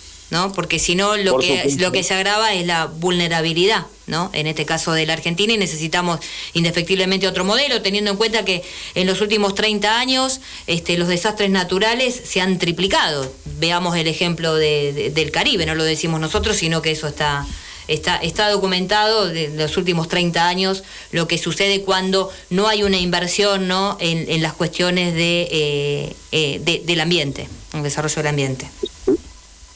Porque 0.54 0.78
si 0.78 0.94
no, 0.94 1.16
lo 1.18 1.38
que, 1.38 1.74
lo 1.78 1.92
que 1.92 2.02
se 2.02 2.14
agrava 2.14 2.54
es 2.54 2.66
la 2.66 2.86
vulnerabilidad, 2.86 3.86
¿no? 4.06 4.30
En 4.32 4.46
este 4.46 4.64
caso 4.64 4.92
de 4.92 5.04
la 5.04 5.12
Argentina 5.12 5.52
y 5.52 5.58
necesitamos 5.58 6.20
indefectiblemente 6.54 7.28
otro 7.28 7.44
modelo, 7.44 7.82
teniendo 7.82 8.10
en 8.10 8.16
cuenta 8.16 8.42
que 8.42 8.62
en 8.94 9.06
los 9.06 9.20
últimos 9.20 9.54
30 9.54 9.98
años 9.98 10.40
este, 10.66 10.96
los 10.96 11.08
desastres 11.08 11.50
naturales 11.50 12.18
se 12.24 12.40
han 12.40 12.58
triplicado. 12.58 13.30
Veamos 13.58 13.94
el 13.96 14.08
ejemplo 14.08 14.54
del 14.54 15.30
Caribe, 15.30 15.66
no 15.66 15.74
lo 15.74 15.84
decimos 15.84 16.18
nosotros, 16.18 16.56
sino 16.56 16.80
que 16.80 16.92
eso 16.92 17.06
está... 17.06 17.46
Está, 17.88 18.16
está 18.18 18.48
documentado 18.48 19.26
de 19.26 19.48
los 19.48 19.76
últimos 19.76 20.06
30 20.06 20.46
años 20.46 20.84
lo 21.10 21.26
que 21.26 21.36
sucede 21.36 21.82
cuando 21.82 22.30
no 22.48 22.68
hay 22.68 22.84
una 22.84 22.96
inversión 22.96 23.66
¿no? 23.66 23.96
en, 24.00 24.40
las 24.40 24.52
cuestiones 24.52 25.14
de, 25.14 25.48
eh, 25.50 26.16
eh, 26.30 26.60
de, 26.64 26.80
del 26.86 27.00
ambiente, 27.00 27.48
el 27.74 27.82
desarrollo 27.82 28.14
del 28.14 28.28
ambiente. 28.28 28.70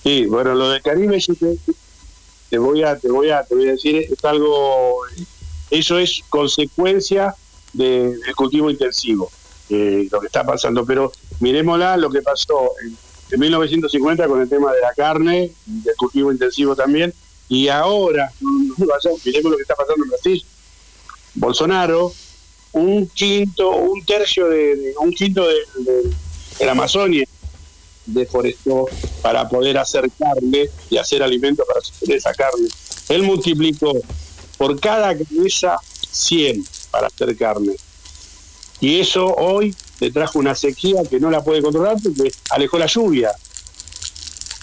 Sí, 0.06 0.26
bueno, 0.26 0.54
lo 0.54 0.70
de 0.70 0.80
Caribe 0.82 1.18
yo 1.20 1.34
te, 2.48 2.58
voy 2.58 2.82
a, 2.82 2.98
te 2.98 3.08
voy 3.10 3.30
a, 3.30 3.44
te 3.44 3.54
voy 3.54 3.68
a 3.68 3.72
decir, 3.72 3.96
es 4.10 4.24
algo, 4.24 5.00
eso 5.70 5.98
es 5.98 6.22
consecuencia 6.28 7.36
de- 7.72 8.10
del 8.24 8.34
cultivo 8.36 8.70
intensivo, 8.70 9.34
eh, 9.68 10.06
lo 10.10 10.20
que 10.20 10.26
está 10.26 10.44
pasando. 10.44 10.86
Pero 10.86 11.10
miremosla 11.40 11.96
lo 11.96 12.10
que 12.10 12.22
pasó 12.22 12.72
en, 12.84 12.98
en 13.30 13.40
1950 13.40 14.28
con 14.28 14.40
el 14.42 14.48
tema 14.48 14.72
de 14.72 14.80
la 14.80 14.92
carne, 14.94 15.56
del 15.64 15.94
cultivo 15.96 16.32
intensivo 16.32 16.76
también, 16.76 17.14
y 17.48 17.68
ahora, 17.68 18.34
miremos 18.40 19.50
lo 19.52 19.56
que 19.56 19.62
está 19.62 19.74
pasando 19.76 20.04
en 20.04 20.10
Brasil. 20.10 20.42
Bolsonaro, 21.34 22.16
un 22.72 23.10
quinto, 23.10 23.70
un 23.70 24.04
tercio 24.06 24.48
de, 24.48 24.94
un 25.00 25.10
quinto 25.12 25.46
de, 25.48 25.56
de- 25.84 26.70
Amazonia 26.70 27.24
deforestó 28.06 28.86
para 29.22 29.48
poder 29.48 29.78
hacer 29.78 30.10
carne 30.18 30.68
y 30.90 30.96
hacer 30.96 31.22
alimento 31.22 31.64
para 31.66 31.80
sostener 31.80 32.18
esa 32.18 32.32
carne. 32.32 32.68
Él 33.08 33.22
multiplicó 33.22 33.92
por 34.58 34.78
cada 34.80 35.16
cabeza 35.16 35.76
100 36.10 36.64
para 36.90 37.08
hacer 37.08 37.36
carne. 37.36 37.74
Y 38.80 39.00
eso 39.00 39.26
hoy 39.26 39.74
le 40.00 40.10
trajo 40.10 40.38
una 40.38 40.54
sequía 40.54 41.02
que 41.08 41.18
no 41.18 41.30
la 41.30 41.42
puede 41.42 41.62
controlar 41.62 41.96
porque 42.02 42.32
alejó 42.50 42.78
la 42.78 42.86
lluvia. 42.86 43.30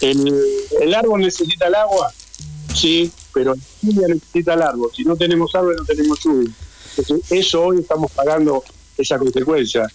El, 0.01 0.33
el 0.81 0.93
árbol 0.93 1.21
necesita 1.21 1.67
el 1.67 1.75
agua, 1.75 2.11
sí, 2.75 3.11
pero 3.33 3.55
la 3.55 3.61
lluvia 3.81 4.07
necesita 4.09 4.53
el 4.53 4.61
árbol. 4.61 4.91
Si 4.95 5.03
no 5.03 5.15
tenemos 5.15 5.55
árbol, 5.55 5.75
no 5.77 5.85
tenemos 5.85 6.19
lluvia. 6.23 6.51
Entonces, 6.95 7.31
eso 7.31 7.63
hoy 7.63 7.79
estamos 7.79 8.11
pagando 8.11 8.63
esa 8.97 9.17
consecuencia. 9.17 9.87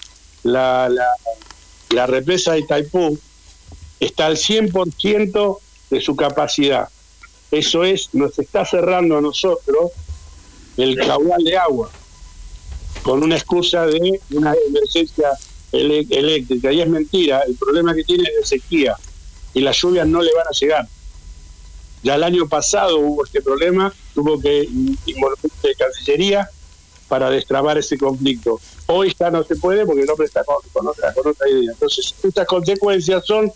La, 0.42 0.88
la, 0.88 1.06
la 1.90 2.06
represa 2.06 2.52
de 2.52 2.60
Itaipú 2.60 3.18
está 4.00 4.26
al 4.26 4.36
100% 4.36 5.58
de 5.90 6.00
su 6.00 6.16
capacidad. 6.16 6.88
Eso 7.50 7.84
es, 7.84 8.10
nos 8.12 8.38
está 8.38 8.64
cerrando 8.64 9.18
a 9.18 9.20
nosotros 9.20 9.92
el 10.76 10.96
caudal 10.96 11.42
de 11.42 11.56
agua 11.56 11.90
con 13.02 13.22
una 13.22 13.36
excusa 13.36 13.86
de 13.86 14.20
una 14.32 14.54
emergencia 14.68 15.30
eléctrica. 15.72 16.72
Y 16.72 16.80
es 16.80 16.88
mentira, 16.88 17.42
el 17.46 17.54
problema 17.56 17.94
que 17.94 18.04
tiene 18.04 18.24
es 18.24 18.50
de 18.50 18.58
sequía 18.58 18.96
y 19.54 19.60
las 19.60 19.76
lluvias 19.76 20.06
no 20.06 20.22
le 20.22 20.32
van 20.34 20.46
a 20.46 20.50
llegar. 20.58 20.88
Ya 22.02 22.14
el 22.14 22.22
año 22.22 22.48
pasado 22.48 22.98
hubo 22.98 23.24
este 23.24 23.42
problema, 23.42 23.92
tuvo 24.14 24.38
que 24.40 24.68
involucrarse 25.06 25.68
de 25.68 25.74
Cancillería 25.74 26.48
para 27.08 27.30
destrabar 27.30 27.78
ese 27.78 27.98
conflicto. 27.98 28.60
Hoy 28.86 29.14
ya 29.18 29.30
no 29.30 29.42
se 29.42 29.56
puede 29.56 29.84
porque 29.84 30.02
el 30.02 30.10
hombre 30.10 30.26
está 30.26 30.44
con 30.44 30.86
otra, 30.86 31.12
con 31.12 31.26
otra 31.26 31.48
idea. 31.48 31.72
Entonces, 31.72 32.14
estas 32.22 32.46
consecuencias 32.46 33.26
son 33.26 33.50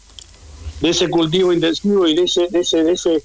de 0.83 0.89
ese 0.91 1.09
cultivo 1.09 1.53
intensivo 1.53 2.07
y 2.07 2.15
de 2.15 2.25
ese, 2.25 2.47
de 2.51 2.61
ese, 2.61 2.83
de 2.85 2.93
ese 2.93 3.23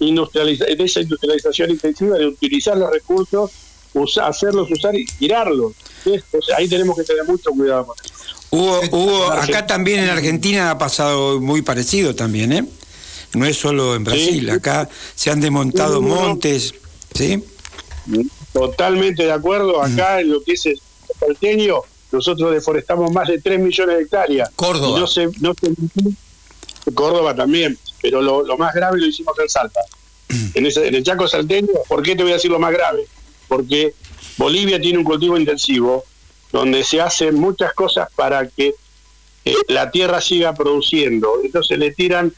industrializa- 0.00 0.66
de 0.66 0.84
esa 0.84 1.00
industrialización 1.00 1.70
intensiva 1.70 2.18
de 2.18 2.26
utilizar 2.26 2.76
los 2.76 2.90
recursos, 2.90 3.50
usa- 3.94 4.26
hacerlos 4.26 4.70
usar 4.70 4.94
y 4.94 5.06
tirarlos. 5.06 5.72
¿sí? 6.04 6.10
Entonces, 6.14 6.54
ahí 6.56 6.68
tenemos 6.68 6.96
que 6.96 7.04
tener 7.04 7.24
mucho 7.24 7.50
cuidado. 7.50 7.86
con 7.86 7.96
eso. 8.04 8.14
Hugo, 8.50 8.80
Hugo, 8.92 9.26
acá 9.32 9.66
también 9.66 10.00
en 10.04 10.10
Argentina 10.10 10.70
ha 10.70 10.78
pasado 10.78 11.40
muy 11.40 11.62
parecido 11.62 12.14
también, 12.14 12.52
¿eh? 12.52 12.64
No 13.34 13.44
es 13.44 13.56
solo 13.56 13.94
en 13.96 14.04
Brasil, 14.04 14.48
acá 14.50 14.88
se 15.14 15.30
han 15.30 15.40
desmontado 15.40 16.00
No, 16.00 16.08
no, 16.08 16.14
no. 16.14 16.20
montes, 16.22 16.74
¿sí? 17.14 17.42
Totalmente 18.52 19.24
de 19.24 19.32
acuerdo. 19.32 19.82
Acá 19.82 20.20
en 20.20 20.30
lo 20.30 20.42
que 20.42 20.52
es 20.52 20.64
el 20.66 20.80
salteño, 21.18 21.80
nosotros 22.12 22.52
deforestamos 22.52 23.10
más 23.12 23.28
de 23.28 23.40
3 23.40 23.60
millones 23.60 23.96
de 23.96 24.02
hectáreas. 24.04 24.50
Córdoba. 24.56 24.96
Y 24.96 25.00
no 25.00 25.06
se, 25.06 25.28
no 25.40 25.52
se- 25.54 25.72
Córdoba 26.94 27.34
también, 27.34 27.78
pero 28.02 28.20
lo, 28.22 28.44
más 28.56 28.74
grave 28.74 28.98
lo 29.00 29.06
hicimos 29.06 29.38
en 29.38 29.48
Salta. 29.48 29.80
En, 30.54 30.66
ese- 30.66 30.86
en 30.88 30.94
el 30.94 31.04
Chaco 31.04 31.28
salteño, 31.28 31.68
¿por 31.88 32.02
qué 32.02 32.16
te 32.16 32.22
voy 32.22 32.32
a 32.32 32.36
decir 32.36 32.50
lo 32.50 32.58
más 32.58 32.72
grave? 32.72 33.06
Porque 33.48 33.94
Bolivia 34.36 34.80
tiene 34.80 34.98
un 34.98 35.04
cultivo 35.04 35.36
intensivo 35.38 36.04
donde 36.52 36.82
se 36.84 37.00
hacen 37.00 37.34
muchas 37.36 37.72
cosas 37.74 38.08
para 38.16 38.46
que 38.48 38.74
eh, 39.44 39.54
la 39.68 39.90
tierra 39.90 40.20
siga 40.20 40.52
produciendo. 40.54 41.40
Entonces 41.44 41.78
le 41.78 41.92
tiran 41.92 42.32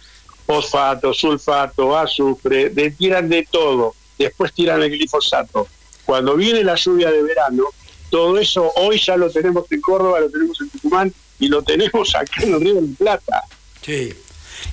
fosfato, 0.47 1.13
sulfato, 1.15 1.97
azufre, 1.97 2.71
le 2.75 2.91
tiran 2.91 3.29
de 3.29 3.47
todo. 3.51 3.95
Después 4.19 4.53
tiran 4.53 4.83
el 4.83 4.91
glifosato. 4.91 5.69
Cuando 6.05 6.37
viene 6.37 6.65
la 6.65 6.75
lluvia 6.75 7.11
de 7.11 7.23
verano, 7.23 7.65
todo 8.11 8.39
eso 8.39 8.71
hoy 8.77 8.99
ya 8.99 9.17
lo 9.17 9.31
tenemos 9.31 9.71
en 9.71 9.81
Córdoba, 9.81 10.21
lo 10.21 10.31
tenemos 10.31 10.61
en 10.61 10.71
Tucumán 10.71 11.13
y 11.39 11.49
lo 11.49 11.63
tenemos 11.63 12.15
acá 12.15 12.43
en 12.43 12.55
el 12.55 12.61
Río 12.61 12.75
de 12.75 12.81
la 12.83 12.97
Plata. 12.97 13.43
Sí. 13.83 14.13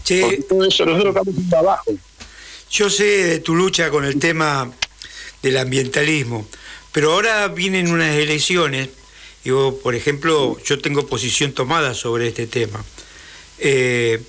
Porque 0.07 0.43
todo 0.47 0.65
eso 0.65 0.85
nosotros 0.85 1.15
estamos 1.15 1.35
yendo 1.35 1.57
abajo. 1.57 1.91
Yo 2.71 2.89
sé 2.89 3.03
de 3.03 3.39
tu 3.39 3.55
lucha 3.55 3.89
con 3.89 4.05
el 4.05 4.19
tema 4.19 4.71
del 5.41 5.57
ambientalismo, 5.57 6.45
pero 6.91 7.13
ahora 7.13 7.47
vienen 7.47 7.91
unas 7.91 8.15
elecciones 8.15 8.89
y 9.43 9.51
vos, 9.51 9.75
por 9.75 9.95
ejemplo, 9.95 10.57
yo 10.63 10.79
tengo 10.79 11.05
posición 11.05 11.53
tomada 11.53 11.93
sobre 11.93 12.27
este 12.27 12.47
tema. 12.47 12.83
Eh, 13.59 14.21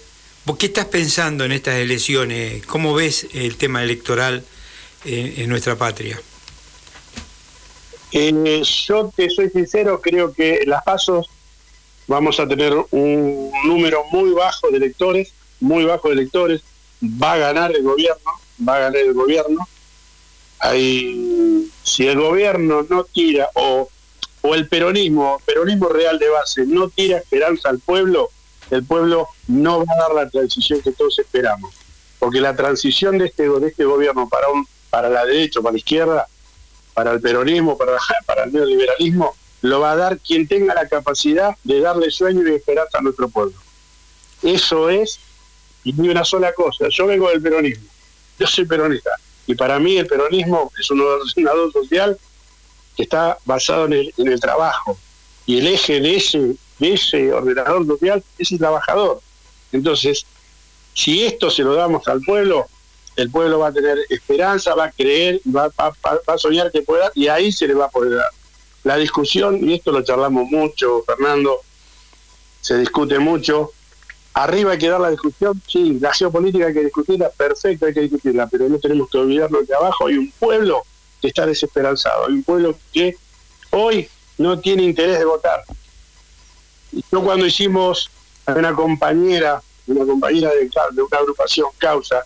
¿Vos 0.44 0.58
qué 0.58 0.66
estás 0.66 0.84
pensando 0.84 1.44
en 1.44 1.52
estas 1.52 1.76
elecciones? 1.76 2.64
¿Cómo 2.66 2.94
ves 2.94 3.26
el 3.32 3.56
tema 3.56 3.82
electoral 3.82 4.44
en, 5.04 5.40
en 5.40 5.48
nuestra 5.48 5.76
patria? 5.76 6.20
Eh, 8.12 8.62
yo 8.86 9.12
te 9.14 9.28
soy 9.28 9.50
sincero, 9.50 10.00
creo 10.00 10.32
que 10.32 10.62
las 10.66 10.82
pasos 10.84 11.28
vamos 12.06 12.38
a 12.38 12.46
tener 12.46 12.72
un 12.90 13.50
número 13.66 14.04
muy 14.12 14.30
bajo 14.30 14.70
de 14.70 14.76
electores, 14.76 15.32
muy 15.60 15.84
bajo 15.84 16.08
de 16.08 16.14
electores, 16.14 16.62
va 17.02 17.34
a 17.34 17.38
ganar 17.38 17.74
el 17.74 17.82
gobierno, 17.82 18.30
va 18.66 18.76
a 18.76 18.80
ganar 18.80 18.96
el 18.96 19.14
gobierno. 19.14 19.68
Ahí, 20.58 21.70
si 21.82 22.06
el 22.06 22.18
gobierno 22.18 22.86
no 22.88 23.04
tira, 23.04 23.48
o, 23.54 23.88
o 24.42 24.54
el 24.54 24.68
peronismo, 24.68 25.40
peronismo 25.44 25.88
real 25.88 26.18
de 26.18 26.28
base, 26.28 26.64
no 26.66 26.88
tira 26.88 27.18
esperanza 27.18 27.68
al 27.68 27.78
pueblo, 27.78 28.30
el 28.70 28.84
pueblo 28.84 29.28
no 29.48 29.84
va 29.84 29.92
a 29.92 30.08
dar 30.08 30.14
la 30.14 30.30
transición 30.30 30.80
que 30.80 30.92
todos 30.92 31.18
esperamos. 31.18 31.74
Porque 32.18 32.40
la 32.40 32.56
transición 32.56 33.18
de 33.18 33.26
este, 33.26 33.48
de 33.48 33.68
este 33.68 33.84
gobierno 33.84 34.28
para, 34.28 34.48
un, 34.48 34.66
para 34.90 35.08
la 35.08 35.24
derecha, 35.24 35.60
para 35.60 35.72
la 35.72 35.78
izquierda, 35.78 36.26
para 36.94 37.12
el 37.12 37.20
peronismo, 37.20 37.76
para, 37.76 37.92
para 38.26 38.44
el 38.44 38.52
neoliberalismo, 38.52 39.34
lo 39.62 39.80
va 39.80 39.92
a 39.92 39.96
dar 39.96 40.18
quien 40.18 40.48
tenga 40.48 40.74
la 40.74 40.88
capacidad 40.88 41.54
de 41.64 41.80
darle 41.80 42.10
sueño 42.10 42.46
y 42.46 42.54
esperanza 42.54 42.98
a 42.98 43.02
nuestro 43.02 43.28
pueblo. 43.28 43.54
Eso 44.42 44.88
es, 44.90 45.18
y 45.86 45.92
ni 45.92 46.08
una 46.08 46.24
sola 46.24 46.52
cosa. 46.52 46.88
Yo 46.90 47.06
vengo 47.06 47.28
del 47.30 47.40
peronismo, 47.40 47.86
yo 48.38 48.46
soy 48.46 48.64
peronista, 48.66 49.10
y 49.46 49.54
para 49.54 49.78
mí 49.78 49.96
el 49.96 50.06
peronismo 50.06 50.72
es 50.78 50.90
un 50.90 51.00
ordenador 51.00 51.72
social 51.72 52.18
que 52.96 53.04
está 53.04 53.38
basado 53.44 53.84
en 53.86 53.92
el, 53.92 54.40
trabajo, 54.40 54.98
y 55.46 55.58
el 55.58 55.66
eje 55.68 56.00
de 56.00 56.16
ese, 56.16 56.38
de 56.80 56.92
ese 56.94 57.32
ordenador 57.32 57.86
social 57.86 58.22
es 58.36 58.50
el 58.50 58.58
trabajador. 58.58 59.20
Entonces, 59.70 60.26
si 60.92 61.24
esto 61.24 61.50
se 61.50 61.62
lo 61.62 61.74
damos 61.74 62.08
al 62.08 62.20
pueblo, 62.22 62.66
el 63.14 63.30
pueblo 63.30 63.60
va 63.60 63.68
a 63.68 63.72
tener 63.72 63.96
esperanza, 64.08 64.74
va 64.74 64.86
a 64.86 64.90
creer, 64.90 65.40
va- 65.46 65.68
va- 65.78 65.94
va 66.28 66.34
a 66.34 66.38
soñar 66.38 66.72
que 66.72 66.82
pueda, 66.82 67.12
y 67.14 67.28
ahí 67.28 67.52
se 67.52 67.68
le 67.68 67.74
va 67.74 67.84
a 67.86 67.90
poder 67.90 68.16
dar. 68.16 68.30
La 68.82 68.96
discusión, 68.96 69.60
y 69.62 69.74
esto 69.74 69.92
lo 69.92 70.02
charlamos 70.02 70.46
mucho, 70.50 71.02
Fernando, 71.06 71.60
se 72.60 72.78
discute 72.78 73.18
mucho. 73.18 73.72
Arriba 74.36 74.72
hay 74.72 74.78
que 74.78 74.90
dar 74.90 75.00
la 75.00 75.08
discusión, 75.10 75.62
sí, 75.66 75.98
la 75.98 76.12
geopolítica 76.12 76.66
hay 76.66 76.74
que 76.74 76.84
discutirla, 76.84 77.30
perfecto, 77.30 77.86
hay 77.86 77.94
que 77.94 78.02
discutirla, 78.02 78.46
pero 78.46 78.68
no 78.68 78.78
tenemos 78.78 79.08
que 79.08 79.16
olvidarnos 79.16 79.66
que 79.66 79.72
abajo 79.72 80.08
hay 80.08 80.18
un 80.18 80.30
pueblo 80.38 80.82
que 81.22 81.28
está 81.28 81.46
desesperanzado, 81.46 82.26
hay 82.26 82.34
un 82.34 82.42
pueblo 82.42 82.76
que 82.92 83.16
hoy 83.70 84.06
no 84.36 84.58
tiene 84.60 84.82
interés 84.82 85.18
de 85.18 85.24
votar. 85.24 85.62
Yo 87.10 87.24
cuando 87.24 87.46
hicimos 87.46 88.10
a 88.44 88.52
una 88.52 88.74
compañera, 88.74 89.62
una 89.86 90.04
compañera 90.04 90.50
de, 90.50 90.68
una 91.02 91.18
agrupación 91.18 91.68
Causa, 91.78 92.22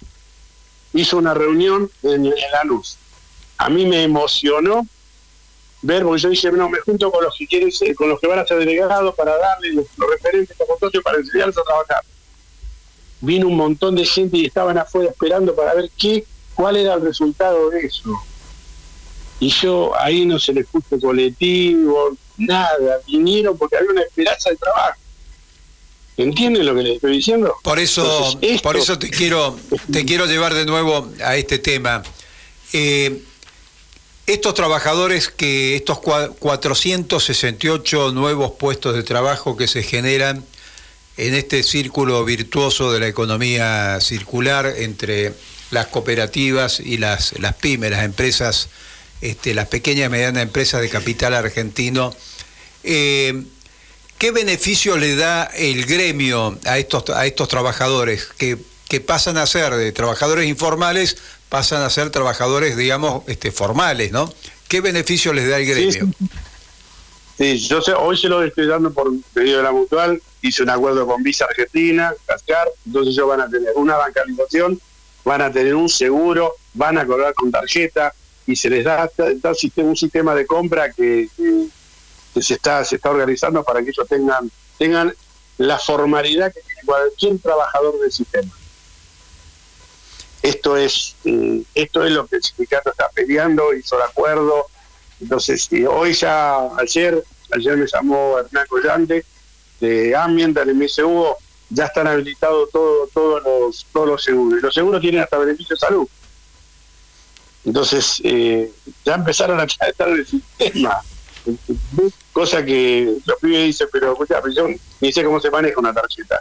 hizo 0.93 1.16
una 1.16 1.32
reunión 1.32 1.89
en, 2.03 2.27
en 2.27 2.51
Lanús. 2.53 2.97
A 3.57 3.70
mí 3.70 3.87
me 3.87 4.03
emocionó 4.03 4.85
ver, 5.82 6.02
porque 6.05 6.20
yo 6.23 6.28
dije, 6.28 6.52
no, 6.52 6.69
me 6.69 6.78
junto 6.81 7.11
con 7.11 7.24
los 7.24 7.35
que 7.36 7.47
quieren 7.47 7.73
ser- 7.73 7.94
con 7.94 8.09
los 8.09 8.20
que 8.20 8.27
van 8.27 8.39
a 8.39 8.47
ser 8.47 8.59
delegados 8.59 9.15
para 9.15 9.36
darle 9.36 9.73
los, 9.73 9.86
los 9.97 10.11
referentes 10.11 10.57
socios 10.78 11.02
para 11.02 11.19
enseñarles 11.19 11.57
a 11.59 11.62
trabajar. 11.62 12.02
Vino 13.23 13.48
un 13.48 13.57
montón 13.57 13.94
de 13.97 14.05
gente 14.05 14.39
y 14.39 14.47
estaban 14.47 14.78
afuera 14.78 15.11
esperando 15.11 15.55
para 15.55 15.74
ver 15.74 15.90
qué, 15.98 16.24
cuál 16.55 16.77
era 16.77 16.94
el 16.94 17.02
resultado 17.02 17.70
de 17.70 17.81
eso. 17.81 18.11
Y 19.40 19.48
yo 19.51 19.93
ahí 19.98 20.27
no 20.27 20.39
se 20.39 20.52
les 20.52 20.66
puso 20.66 20.98
colectivo, 21.01 22.16
nada, 22.36 22.98
vinieron 23.07 23.57
porque 23.57 23.77
había 23.77 23.90
una 23.90 24.02
esperanza 24.02 24.51
de 24.51 24.57
trabajo. 24.57 24.98
¿Entienden 26.16 26.66
lo 26.66 26.74
que 26.74 26.82
les 26.82 26.94
estoy 26.97 27.12
diciendo? 27.12 27.55
Por 27.62 27.78
eso, 27.78 28.02
Entonces, 28.02 28.51
esto- 28.51 28.62
por 28.62 28.77
eso 28.77 28.98
te 28.98 29.09
quiero, 29.09 29.59
te 29.90 30.05
quiero 30.05 30.27
llevar 30.27 30.52
de 30.52 30.66
nuevo 30.66 31.09
a 31.24 31.36
este 31.36 31.59
tema. 31.59 32.02
Eh, 32.74 33.23
estos 34.32 34.55
trabajadores 34.55 35.28
que, 35.28 35.77
estos 35.77 35.98
cua- 35.98 36.35
468 36.39 38.12
nuevos 38.12 38.52
puestos 38.52 38.94
de 38.94 39.02
trabajo 39.02 39.57
que 39.57 39.69
se 39.69 39.82
generan 39.82 40.44
en 41.16 41.35
este 41.35 41.62
círculo 41.62 42.24
virtuoso 42.24 42.93
de 42.93 43.01
la 43.01 43.09
economía 43.09 43.98
circular 44.01 44.66
entre 44.78 45.35
las 45.70 45.86
cooperativas 45.86 46.81
y 46.81 46.97
las, 46.97 47.39
las 47.39 47.55
pymes, 47.55 47.90
las 47.90 48.05
empresas, 48.05 48.69
este, 49.20 49.55
las 49.55 49.66
pequeñas 49.69 50.07
y 50.07 50.11
medianas 50.11 50.43
empresas 50.43 50.81
de 50.81 50.89
capital 50.89 51.35
argentino. 51.35 52.15
Eh, 52.85 53.43
¿Qué 54.19 54.32
beneficio 54.32 54.97
le 54.97 55.16
da 55.16 55.44
el 55.44 55.86
gremio 55.86 56.59
a 56.66 56.78
estos, 56.78 57.09
a 57.11 57.27
estos 57.27 57.48
trabajadores 57.48 58.27
que, 58.36 58.59
que 58.89 59.01
pasan 59.01 59.36
a 59.39 59.47
ser 59.47 59.74
de 59.74 59.93
trabajadores 59.93 60.47
informales, 60.48 61.16
pasan 61.51 61.83
a 61.83 61.91
ser 61.91 62.09
trabajadores, 62.09 62.77
digamos, 62.77 63.25
este, 63.27 63.53
formales, 63.53 64.13
¿no? 64.13 64.33
¿Qué 64.69 64.81
beneficio 64.81 65.35
les 65.35 65.51
da 65.51 65.59
el 65.59 65.67
gremio? 65.67 66.09
Sí, 67.37 67.59
yo 67.59 67.83
sé, 67.83 67.93
hoy 67.93 68.17
se 68.17 68.29
lo 68.29 68.43
estoy 68.43 68.67
dando 68.67 68.93
por 68.93 69.11
pedido 69.35 69.59
de 69.59 69.65
la 69.65 69.73
mutual, 69.73 70.23
hice 70.43 70.63
un 70.63 70.71
acuerdo 70.71 71.07
con 71.07 71.23
Visa 71.23 71.47
Argentina, 71.47 72.15
Cascar, 72.25 72.69
entonces 72.87 73.15
ellos 73.15 73.29
van 73.29 73.41
a 73.41 73.49
tener 73.49 73.73
una 73.75 73.97
bancarización, 73.97 74.81
van 75.25 75.43
a 75.43 75.51
tener 75.51 75.75
un 75.75 75.89
seguro, 75.89 76.55
van 76.75 76.99
a 76.99 77.07
cobrar 77.07 77.35
con 77.35 77.51
tarjeta 77.51 78.15
y 78.47 78.55
se 78.57 78.71
les 78.71 78.85
da, 78.85 79.11
da 79.17 79.53
un 79.77 79.97
sistema 79.97 80.35
de 80.35 80.47
compra 80.47 80.93
que, 80.93 81.29
que, 81.37 81.67
que, 82.35 82.43
se 82.43 82.55
está 82.55 82.85
se 82.85 82.97
está 82.97 83.11
organizando 83.11 83.65
para 83.65 83.83
que 83.83 83.91
ellos 83.91 84.07
tengan 84.09 84.51
tengan 84.79 85.13
la 85.59 85.79
formalidad 85.79 86.53
que 86.53 86.61
tiene 86.61 86.81
cualquier 86.87 87.39
trabajador 87.39 88.01
del 88.01 88.13
sistema. 88.13 88.51
Esto 90.43 90.77
es 90.77 91.17
eh, 91.25 91.62
esto 91.75 92.05
es 92.05 92.12
lo 92.12 92.27
que 92.27 92.37
el 92.37 92.43
sindicato 92.43 92.91
está 92.91 93.09
peleando, 93.11 93.75
hizo 93.75 93.97
el 93.97 94.03
acuerdo, 94.03 94.67
entonces, 95.21 95.69
hoy 95.89 96.15
ya, 96.15 96.75
ayer, 96.79 97.23
ayer 97.53 97.77
me 97.77 97.87
llamó 97.87 98.39
Hernán 98.39 98.67
Collante 98.69 99.25
de 99.79 100.17
Ambient, 100.17 100.57
del 100.57 100.75
MSU, 100.75 101.27
ya 101.69 101.87
están 101.87 102.07
habilitados 102.07 102.71
todo, 102.71 103.07
todos 103.12 103.43
los 103.43 103.87
todos 103.93 104.09
los 104.09 104.25
seguros. 104.25 104.59
Y 104.59 104.62
los 104.62 104.75
seguros 104.75 105.01
tienen 105.01 105.23
hasta 105.23 105.39
beneficio 105.39 105.75
de 105.77 105.81
salud. 105.81 106.09
Entonces, 107.65 108.21
eh, 108.25 108.73
ya 109.05 109.15
empezaron 109.15 109.61
a 109.61 109.65
estar 109.65 110.09
el 110.09 110.27
sistema. 110.27 111.01
Cosa 112.33 112.65
que 112.65 113.17
los 113.25 113.39
pibes 113.41 113.67
dicen, 113.67 113.89
pero 113.93 114.12
escucha, 114.12 114.43
yo 114.55 114.69
ni 115.01 115.12
sé 115.12 115.23
cómo 115.23 115.41
se 115.41 115.51
maneja 115.51 115.79
una 115.79 115.93
tarjeta. 115.93 116.41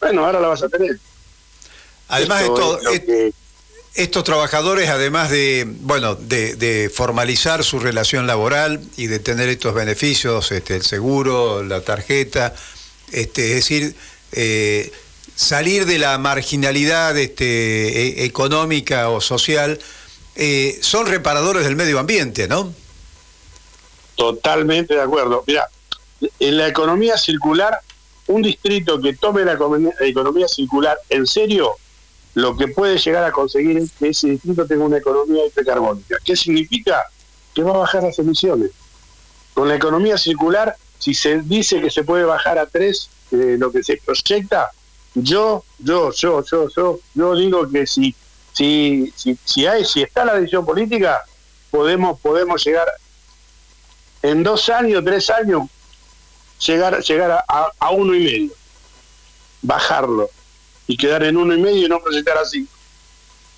Bueno, 0.00 0.24
ahora 0.24 0.40
la 0.40 0.48
vas 0.48 0.62
a 0.62 0.68
tener. 0.68 0.98
Además, 2.08 2.42
esto, 2.42 2.78
esto, 2.78 3.06
que, 3.06 3.32
estos 3.94 4.22
trabajadores, 4.22 4.88
además 4.88 5.30
de, 5.30 5.66
bueno, 5.80 6.14
de, 6.14 6.54
de, 6.54 6.88
formalizar 6.88 7.64
su 7.64 7.80
relación 7.80 8.26
laboral 8.26 8.80
y 8.96 9.08
de 9.08 9.18
tener 9.18 9.48
estos 9.48 9.74
beneficios, 9.74 10.52
este, 10.52 10.76
el 10.76 10.82
seguro, 10.82 11.64
la 11.64 11.80
tarjeta, 11.80 12.54
este, 13.12 13.48
es 13.48 13.54
decir, 13.56 13.96
eh, 14.32 14.92
salir 15.34 15.84
de 15.84 15.98
la 15.98 16.16
marginalidad 16.18 17.16
este, 17.18 18.20
e 18.20 18.24
económica 18.24 19.10
o 19.10 19.20
social, 19.20 19.78
eh, 20.36 20.78
son 20.80 21.06
reparadores 21.06 21.64
del 21.64 21.74
medio 21.74 21.98
ambiente, 21.98 22.46
¿no? 22.46 22.72
Totalmente 24.14 24.94
de 24.94 25.02
acuerdo. 25.02 25.42
Mira, 25.46 25.68
en 26.38 26.56
la 26.56 26.68
economía 26.68 27.16
circular, 27.18 27.80
un 28.28 28.42
distrito 28.42 29.00
que 29.00 29.14
tome 29.14 29.44
la 29.44 29.58
economía 30.00 30.46
circular 30.46 30.96
en 31.08 31.26
serio 31.26 31.76
lo 32.38 32.56
que 32.56 32.68
puede 32.68 32.98
llegar 32.98 33.24
a 33.24 33.32
conseguir 33.32 33.78
es 33.78 33.90
que 33.98 34.10
ese 34.10 34.28
distrito 34.28 34.64
tenga 34.64 34.84
una 34.84 34.98
economía 34.98 35.44
hipercarbónica. 35.44 36.18
¿Qué 36.24 36.36
significa? 36.36 37.04
Que 37.52 37.64
va 37.64 37.74
a 37.74 37.78
bajar 37.78 38.04
las 38.04 38.16
emisiones. 38.20 38.70
Con 39.54 39.66
la 39.68 39.74
economía 39.74 40.16
circular, 40.16 40.76
si 41.00 41.14
se 41.14 41.40
dice 41.40 41.80
que 41.80 41.90
se 41.90 42.04
puede 42.04 42.22
bajar 42.22 42.56
a 42.58 42.66
tres, 42.66 43.10
eh, 43.32 43.56
lo 43.58 43.72
que 43.72 43.82
se 43.82 43.96
proyecta, 43.96 44.70
yo, 45.16 45.64
yo, 45.80 46.12
yo, 46.12 46.44
yo, 46.44 46.68
yo, 46.76 47.00
yo 47.12 47.34
digo 47.34 47.68
que 47.68 47.88
si, 47.88 48.14
si, 48.52 49.12
si, 49.44 49.66
hay, 49.66 49.84
si 49.84 50.02
está 50.02 50.24
la 50.24 50.34
decisión 50.34 50.64
política, 50.64 51.24
podemos, 51.72 52.20
podemos 52.20 52.64
llegar 52.64 52.86
en 54.22 54.44
dos 54.44 54.68
años, 54.68 55.02
tres 55.04 55.28
años, 55.28 55.62
llegar, 56.64 57.02
llegar 57.02 57.44
a 57.48 57.90
uno 57.90 58.14
y 58.14 58.20
medio, 58.20 58.52
bajarlo 59.60 60.30
y 60.88 60.96
quedar 60.96 61.22
en 61.22 61.36
uno 61.36 61.54
y 61.54 61.60
medio 61.60 61.86
y 61.86 61.88
no 61.88 62.00
proyectar 62.00 62.36
a 62.36 62.44
cinco. 62.44 62.72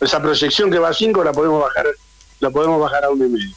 Esa 0.00 0.20
proyección 0.20 0.70
que 0.70 0.78
va 0.78 0.90
a 0.90 0.94
cinco 0.94 1.24
la 1.24 1.32
podemos 1.32 1.62
bajar, 1.62 1.86
la 2.40 2.50
podemos 2.50 2.80
bajar 2.80 3.04
a 3.04 3.10
uno 3.10 3.24
y 3.24 3.28
medio. 3.30 3.56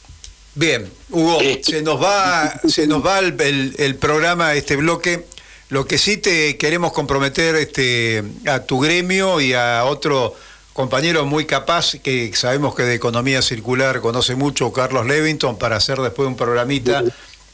Bien, 0.54 0.90
Hugo, 1.10 1.40
este, 1.40 1.72
se 1.72 1.82
nos 1.82 2.00
va, 2.00 2.60
se 2.68 2.86
nos 2.86 3.04
va 3.04 3.18
el, 3.18 3.38
el, 3.40 3.74
el, 3.76 3.96
programa, 3.96 4.54
este 4.54 4.76
bloque. 4.76 5.26
Lo 5.68 5.86
que 5.86 5.98
sí 5.98 6.16
te 6.16 6.56
queremos 6.56 6.92
comprometer 6.92 7.56
este, 7.56 8.22
a 8.46 8.60
tu 8.60 8.78
gremio 8.78 9.40
y 9.40 9.52
a 9.54 9.84
otro 9.84 10.34
compañero 10.72 11.24
muy 11.24 11.46
capaz, 11.46 11.96
que 12.02 12.30
sabemos 12.34 12.74
que 12.76 12.84
de 12.84 12.94
economía 12.94 13.42
circular 13.42 14.00
conoce 14.00 14.36
mucho, 14.36 14.72
Carlos 14.72 15.06
Levington, 15.06 15.58
para 15.58 15.76
hacer 15.76 15.98
después 15.98 16.28
un 16.28 16.36
programita 16.36 17.02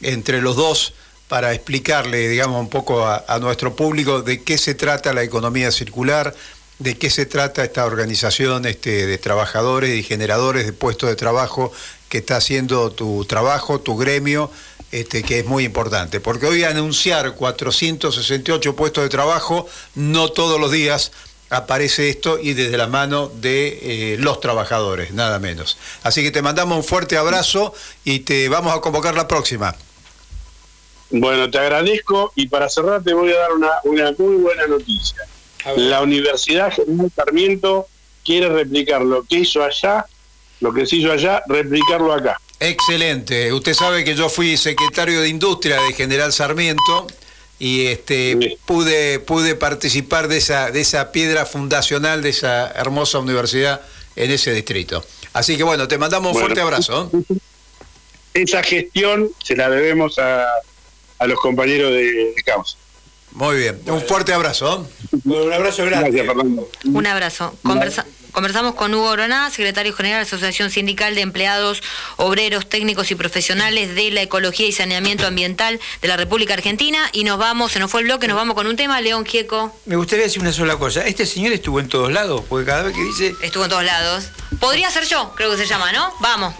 entre 0.01 0.41
los 0.41 0.55
dos 0.55 0.93
para 1.31 1.53
explicarle, 1.53 2.27
digamos, 2.27 2.59
un 2.59 2.67
poco 2.67 3.07
a, 3.07 3.39
nuestro 3.39 3.73
público 3.73 4.21
de 4.21 4.43
qué 4.43 4.57
se 4.57 4.75
trata 4.75 5.13
la 5.13 5.23
economía 5.23 5.71
circular, 5.71 6.35
de 6.77 6.97
qué 6.97 7.09
se 7.09 7.25
trata 7.25 7.63
esta 7.63 7.85
organización 7.85 8.65
este, 8.65 9.05
de 9.05 9.17
trabajadores 9.17 9.97
y 9.97 10.03
generadores 10.03 10.65
de 10.65 10.73
puestos 10.73 11.07
de 11.07 11.15
trabajo 11.15 11.71
que 12.09 12.17
está 12.17 12.35
haciendo 12.35 12.91
tu 12.91 13.23
trabajo, 13.23 13.79
tu 13.79 13.95
gremio, 13.95 14.51
este, 14.91 15.23
que 15.23 15.39
es 15.39 15.45
muy 15.45 15.63
importante. 15.63 16.19
Porque 16.19 16.47
hoy 16.47 16.65
anunciar 16.65 17.33
468 17.33 18.75
puestos 18.75 19.01
de 19.01 19.09
trabajo, 19.09 19.69
no 19.95 20.33
todos 20.33 20.59
los 20.59 20.69
días 20.69 21.13
aparece 21.49 22.09
esto 22.09 22.39
y 22.39 22.55
desde 22.55 22.77
la 22.77 22.87
mano 22.87 23.31
de 23.33 24.15
eh, 24.15 24.17
los 24.19 24.41
trabajadores, 24.41 25.13
nada 25.13 25.39
menos. 25.39 25.77
Así 26.03 26.23
que 26.23 26.31
te 26.31 26.41
mandamos 26.41 26.77
un 26.77 26.83
fuerte 26.83 27.15
abrazo 27.15 27.73
y 28.03 28.19
te 28.19 28.49
vamos 28.49 28.75
a 28.75 28.81
convocar 28.81 29.15
la 29.15 29.29
próxima. 29.29 29.73
Bueno, 31.11 31.49
te 31.49 31.57
agradezco 31.57 32.31
y 32.35 32.47
para 32.47 32.69
cerrar 32.69 33.03
te 33.03 33.13
voy 33.13 33.31
a 33.31 33.37
dar 33.37 33.53
una, 33.53 33.71
una 33.83 34.11
muy 34.17 34.35
buena 34.37 34.65
noticia. 34.67 35.17
La 35.75 36.01
Universidad 36.01 36.73
General 36.73 37.11
Sarmiento 37.15 37.87
quiere 38.23 38.49
replicar 38.49 39.01
lo 39.01 39.23
que 39.23 39.39
hizo 39.39 39.63
allá, 39.63 40.05
lo 40.59 40.73
que 40.73 40.85
se 40.85 40.97
hizo 40.97 41.11
allá, 41.11 41.43
replicarlo 41.47 42.13
acá. 42.13 42.39
Excelente. 42.59 43.51
Usted 43.51 43.73
sabe 43.73 44.03
que 44.03 44.15
yo 44.15 44.29
fui 44.29 44.55
secretario 44.57 45.21
de 45.21 45.29
Industria 45.29 45.81
de 45.81 45.93
General 45.93 46.31
Sarmiento 46.31 47.07
y 47.59 47.87
este 47.87 48.37
sí. 48.39 48.57
pude 48.65 49.19
pude 49.19 49.55
participar 49.55 50.27
de 50.27 50.37
esa 50.37 50.71
de 50.71 50.81
esa 50.81 51.11
piedra 51.11 51.45
fundacional 51.45 52.23
de 52.23 52.29
esa 52.29 52.71
hermosa 52.71 53.19
universidad 53.19 53.81
en 54.15 54.31
ese 54.31 54.53
distrito. 54.53 55.03
Así 55.33 55.57
que 55.57 55.63
bueno, 55.63 55.87
te 55.87 55.97
mandamos 55.97 56.29
un 56.29 56.33
bueno, 56.33 56.47
fuerte 56.47 56.61
abrazo. 56.61 57.11
Esa 58.33 58.63
gestión 58.63 59.29
se 59.43 59.55
la 59.55 59.69
debemos 59.69 60.17
a 60.17 60.47
a 61.21 61.27
los 61.27 61.39
compañeros 61.39 61.91
de, 61.91 62.33
de 62.35 62.43
causa. 62.43 62.77
Muy 63.31 63.57
bien, 63.57 63.79
un 63.85 64.01
fuerte 64.01 64.33
abrazo. 64.33 64.87
Bueno, 65.23 65.45
un 65.45 65.53
abrazo 65.53 65.85
grande. 65.85 66.09
Gracias, 66.09 66.27
Fernando. 66.27 66.69
Un 66.83 67.07
abrazo. 67.07 67.55
Conversa 67.63 68.05
conversamos 68.31 68.75
con 68.75 68.93
Hugo 68.93 69.09
Oroná, 69.09 69.49
secretario 69.49 69.93
general 69.93 70.19
de 70.19 70.23
la 70.23 70.27
Asociación 70.27 70.71
Sindical 70.71 71.15
de 71.15 71.21
Empleados, 71.21 71.83
Obreros, 72.17 72.67
Técnicos 72.67 73.11
y 73.11 73.15
Profesionales 73.15 73.93
de 73.95 74.11
la 74.11 74.21
Ecología 74.21 74.67
y 74.67 74.71
Saneamiento 74.71 75.27
Ambiental 75.27 75.79
de 76.01 76.07
la 76.07 76.17
República 76.17 76.53
Argentina. 76.53 77.09
Y 77.11 77.23
nos 77.23 77.37
vamos, 77.37 77.73
se 77.73 77.79
nos 77.79 77.91
fue 77.91 78.01
el 78.01 78.07
bloque, 78.07 78.27
nos 78.27 78.37
vamos 78.37 78.55
con 78.55 78.67
un 78.67 78.75
tema, 78.75 79.01
León 79.01 79.25
Gieco. 79.25 79.75
Me 79.85 79.95
gustaría 79.95 80.25
decir 80.25 80.41
una 80.41 80.53
sola 80.53 80.77
cosa. 80.77 81.05
Este 81.05 81.25
señor 81.25 81.53
estuvo 81.53 81.79
en 81.79 81.89
todos 81.89 82.11
lados, 82.11 82.43
porque 82.47 82.65
cada 82.65 82.83
vez 82.83 82.95
que 82.95 83.03
dice. 83.03 83.35
Estuvo 83.41 83.65
en 83.65 83.69
todos 83.69 83.83
lados. 83.83 84.29
Podría 84.59 84.89
ser 84.91 85.05
yo, 85.05 85.33
creo 85.35 85.51
que 85.51 85.57
se 85.57 85.65
llama, 85.65 85.91
¿no? 85.91 86.13
Vamos. 86.19 86.53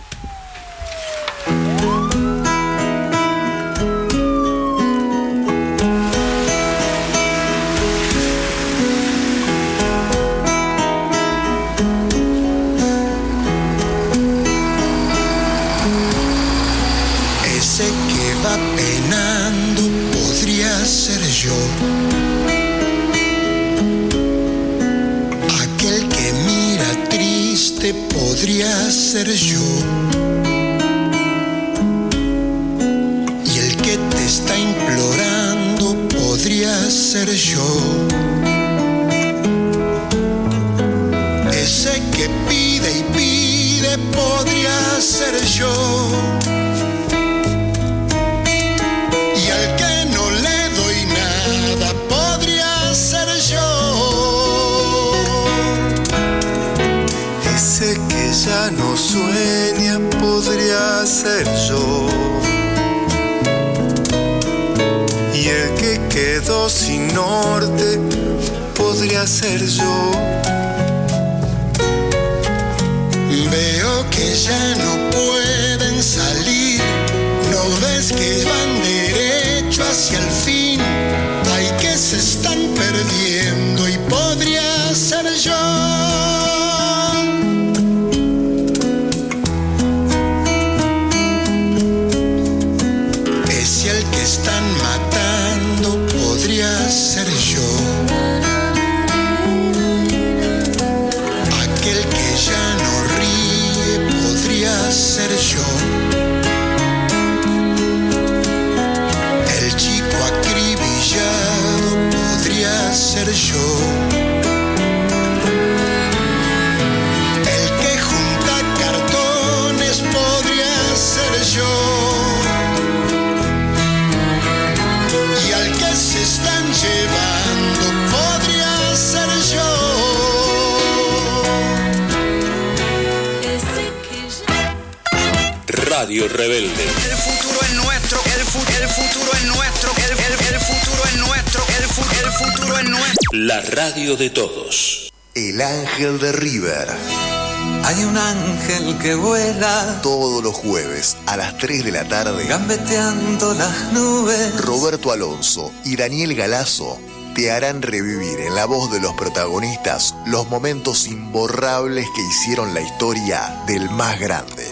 Ángel 148.82 148.98
que 149.00 149.16
vuela. 149.16 150.00
Todos 150.02 150.44
los 150.44 150.56
jueves 150.56 151.18
a 151.28 151.38
las 151.38 151.58
3 151.58 151.86
de 151.86 151.92
la 151.92 152.08
tarde. 152.08 152.46
Gambeteando 152.48 153.54
las 153.54 153.94
nubes. 153.94 154.62
Roberto 154.62 155.12
Alonso 155.12 155.72
y 155.86 155.96
Daniel 155.96 156.36
Galazo 156.36 156.98
te 157.36 157.52
harán 157.52 157.82
revivir 157.82 158.40
en 158.42 158.56
la 158.56 158.66
voz 158.66 158.92
de 158.92 159.00
los 159.00 159.14
protagonistas 159.14 160.16
los 160.26 160.50
momentos 160.50 161.08
imborrables 161.08 162.08
que 162.16 162.22
hicieron 162.22 162.74
la 162.74 162.82
historia 162.82 163.64
del 163.68 163.90
más 163.92 164.20
grande. 164.20 164.68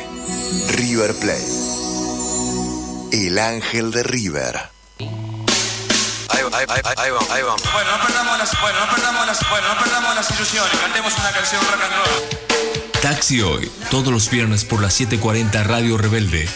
River 0.70 1.14
Plate. 1.16 1.70
El 3.12 3.40
ángel 3.40 3.92
de 3.92 4.04
River. 4.04 4.70
Ahí, 6.30 6.44
va, 6.44 6.58
ahí, 6.58 6.66
ahí, 6.68 6.82
ahí 6.98 7.12
vamos, 7.12 7.30
ahí 7.32 7.42
vamos. 7.44 7.62
Bueno, 7.74 7.98
no 7.98 8.06
perdamos 8.06 8.38
las, 8.38 8.62
bueno, 8.62 8.80
no 8.80 8.96
perdamos 8.96 9.28
las, 9.28 9.50
bueno, 9.50 9.68
no 9.68 9.80
perdamos 9.80 10.16
las 10.16 10.32
ilusiones. 10.32 10.80
Cantemos 10.80 11.14
una 11.18 11.32
canción 11.32 11.62
rock 11.62 11.82
and 11.82 11.94
roll. 11.94 12.39
Taxi 13.02 13.42
Hoy, 13.42 13.72
todos 13.90 14.12
los 14.12 14.30
viernes 14.30 14.66
por 14.66 14.82
las 14.82 15.00
7:40 15.00 15.64
Radio 15.64 15.98
Rebelde. 15.98 16.50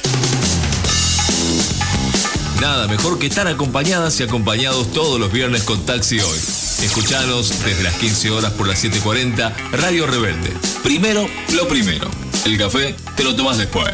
Nada 2.59 2.87
mejor 2.87 3.17
que 3.17 3.27
estar 3.27 3.47
acompañadas 3.47 4.19
y 4.19 4.23
acompañados 4.23 4.91
todos 4.91 5.19
los 5.21 5.31
viernes 5.31 5.63
con 5.63 5.85
Taxi 5.85 6.19
Hoy. 6.19 6.37
Escuchanos 6.81 7.63
desde 7.63 7.83
las 7.83 7.93
15 7.93 8.31
horas 8.31 8.51
por 8.51 8.67
las 8.67 8.83
7:40 8.83 9.53
Radio 9.71 10.05
Rebelde. 10.05 10.51
Primero, 10.83 11.25
lo 11.53 11.67
primero. 11.69 12.09
El 12.45 12.57
café 12.57 12.93
te 13.15 13.23
lo 13.23 13.35
tomas 13.35 13.57
después. 13.57 13.93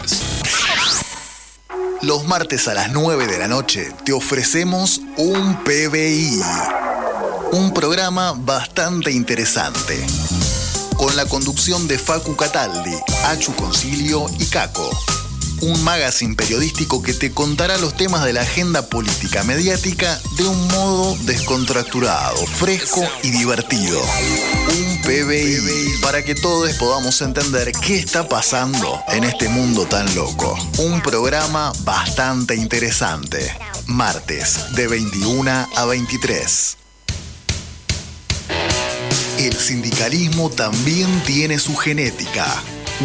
Los 2.02 2.26
martes 2.26 2.68
a 2.68 2.74
las 2.74 2.92
9 2.92 3.28
de 3.28 3.38
la 3.38 3.48
noche 3.48 3.92
te 4.06 4.12
ofrecemos 4.12 5.02
un 5.18 5.64
PBI. 5.64 6.42
Un 7.52 7.74
programa 7.76 8.34
bastante 8.34 9.12
interesante. 9.12 10.04
Con 11.10 11.16
la 11.16 11.26
conducción 11.26 11.88
de 11.88 11.98
Facu 11.98 12.36
Cataldi, 12.36 12.96
Achu 13.26 13.56
Concilio 13.56 14.28
y 14.38 14.46
Caco. 14.46 14.88
Un 15.62 15.84
magazine 15.84 16.36
periodístico 16.36 17.02
que 17.02 17.16
te 17.16 17.32
contará 17.32 17.80
los 17.80 17.98
temas 17.98 18.24
de 18.26 18.34
la 18.34 18.42
agenda 18.42 18.86
política 18.90 19.44
mediática 19.44 20.22
de 20.38 20.46
un 20.46 20.68
modo 20.68 21.18
descontracturado, 21.24 22.38
fresco 22.46 23.02
y 23.24 23.32
divertido. 23.32 24.00
Un 24.00 25.02
PBI 25.02 26.00
para 26.04 26.24
que 26.24 26.36
todos 26.36 26.72
podamos 26.74 27.20
entender 27.24 27.72
qué 27.72 27.98
está 27.98 28.30
pasando 28.30 29.02
en 29.08 29.24
este 29.24 29.50
mundo 29.50 29.88
tan 29.88 30.14
loco. 30.14 30.56
Un 30.78 31.02
programa 31.02 31.74
bastante 31.86 32.54
interesante. 32.54 33.52
Martes 33.88 34.76
de 34.76 34.88
21 34.88 35.50
a 35.76 35.86
23. 35.86 36.79
El 39.50 39.56
sindicalismo 39.56 40.52
también 40.52 41.24
tiene 41.24 41.58
su 41.58 41.76
genética. 41.76 42.46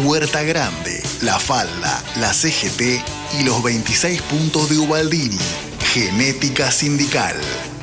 Huerta 0.03 0.43
Grande, 0.43 1.01
La 1.21 1.39
Falda, 1.39 2.03
la 2.17 2.31
CGT 2.31 3.03
y 3.39 3.43
los 3.43 3.63
26 3.63 4.21
puntos 4.21 4.69
de 4.69 4.77
Ubaldini. 4.77 5.39
Genética 5.91 6.71
Sindical. 6.71 7.35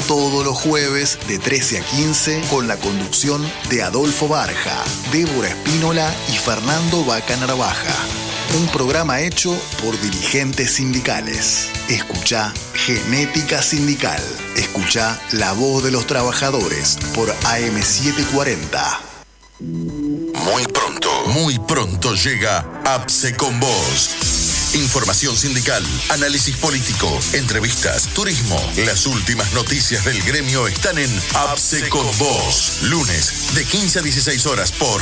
Todos 0.07 0.45
los 0.45 0.57
jueves 0.57 1.19
de 1.27 1.41
13 1.41 1.79
a 1.79 1.81
15 1.83 2.43
con 2.51 2.69
la 2.69 2.77
conducción 2.77 3.45
de 3.69 3.83
Adolfo 3.83 4.29
Barja, 4.29 4.85
Débora 5.11 5.49
Espínola 5.49 6.15
y 6.33 6.37
Fernando 6.37 7.05
Vaca 7.05 7.37
Narvaja. 7.39 8.22
Un 8.55 8.69
programa 8.69 9.21
hecho 9.21 9.59
por 9.83 9.99
dirigentes 10.01 10.73
sindicales. 10.73 11.71
Escucha 11.89 12.53
Genética 12.75 13.63
Sindical. 13.63 14.23
Escucha 14.57 15.19
La 15.33 15.53
Voz 15.53 15.83
de 15.83 15.91
los 15.91 16.07
Trabajadores 16.07 16.99
por 17.15 17.35
AM740. 17.35 19.13
Muy 19.61 20.67
pronto, 20.67 21.09
muy 21.29 21.59
pronto 21.61 22.15
llega 22.15 22.59
APSE 22.85 23.37
con 23.37 23.59
vos. 23.59 24.73
Información 24.75 25.37
sindical, 25.37 25.83
análisis 26.11 26.57
político, 26.57 27.09
entrevistas, 27.33 28.09
turismo. 28.09 28.61
Las 28.85 29.07
últimas 29.07 29.53
noticias 29.55 30.05
del 30.05 30.23
gremio 30.23 30.67
están 30.67 30.99
en 30.99 31.11
APSE 31.35 31.89
con 31.89 32.07
vos. 32.19 32.81
Lunes 32.83 33.55
de 33.55 33.65
15 33.65 34.01
a 34.01 34.03
16 34.03 34.47
horas 34.47 34.73
por 34.73 35.01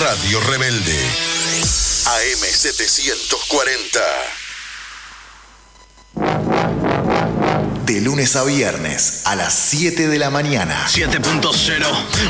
Radio 0.00 0.40
Rebelde. 0.40 0.98
AM740. 2.06 4.43
De 7.84 8.00
lunes 8.00 8.34
a 8.34 8.44
viernes 8.44 9.20
a 9.24 9.36
las 9.36 9.52
7 9.52 10.08
de 10.08 10.18
la 10.18 10.30
mañana. 10.30 10.86
7.0, 10.88 11.84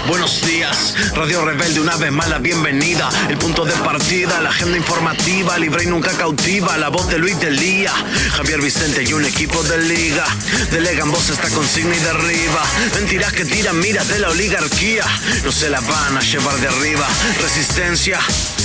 buenos 0.09 0.45
días. 0.45 0.95
Radio 1.15 1.45
Rebelde, 1.45 1.81
una 1.81 1.97
vez 1.97 2.11
más 2.11 2.29
la 2.29 2.39
bienvenida. 2.39 3.09
El 3.29 3.39
punto 3.39 3.65
de 3.65 3.73
partida, 3.75 4.41
la 4.41 4.49
agenda 4.51 4.77
informativa, 4.77 5.57
libre 5.59 5.85
y 5.85 5.87
nunca 5.87 6.11
cautiva. 6.13 6.77
La 6.77 6.89
voz 6.89 7.09
de 7.09 7.19
Luis 7.19 7.39
Delía, 7.39 7.93
Javier 8.33 8.61
Vicente 8.61 9.05
y 9.05 9.13
un 9.13 9.25
equipo 9.25 9.63
de 9.63 9.79
liga. 9.79 10.25
Delegan 10.73 11.13
voz 11.13 11.31
esta 11.31 11.49
consigna 11.51 11.95
y 11.95 12.01
derriba. 12.01 12.63
Mentiras 12.95 13.33
que 13.33 13.45
tiran 13.45 13.79
miras 13.79 14.09
de 14.09 14.19
la 14.19 14.31
oligarquía. 14.31 15.05
No 15.45 15.53
se 15.53 15.71
la 15.71 15.81
van 15.81 16.17
a 16.17 16.21
llevar 16.21 16.57
de 16.57 16.67
arriba. 16.67 17.07
Resistencia, 17.41 18.19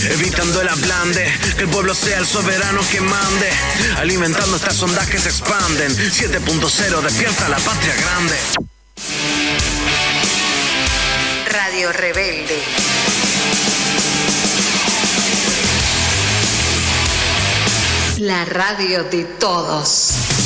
evitando 0.09 0.61
el 0.61 0.69
ablande. 0.69 1.31
Que 1.55 1.63
el 1.63 1.69
pueblo 1.69 1.93
sea 1.93 2.17
el 2.17 2.25
soberano 2.25 2.81
que 2.91 2.99
mande. 3.01 3.49
Alimentando 3.97 4.55
estas 4.55 4.81
ondas 4.81 5.07
que 5.07 5.19
se 5.19 5.29
expanden. 5.29 5.91
7.0, 5.95 6.78
despierta 6.88 7.49
la 7.49 7.57
patria 7.57 7.93
grande. 7.93 8.35
Radio 11.51 11.91
Rebelde. 11.91 12.57
La 18.19 18.45
radio 18.45 19.03
de 19.03 19.26
todos. 19.26 20.38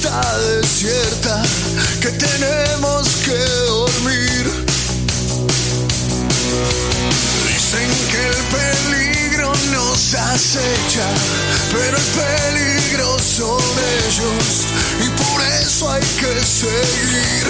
Está 0.00 0.38
desierta, 0.38 1.42
que 2.00 2.08
tenemos 2.08 3.06
que 3.26 3.38
dormir. 3.66 4.44
Dicen 7.46 7.90
que 8.10 8.22
el 8.32 8.40
peligro 8.56 9.52
nos 9.72 10.14
acecha, 10.14 11.06
pero 11.70 11.96
el 11.98 12.08
peligro 12.24 13.18
son 13.18 13.62
ellos 14.06 14.44
y 15.04 15.08
por 15.22 15.42
eso 15.60 15.90
hay 15.90 16.06
que 16.20 16.44
seguir. 16.46 17.46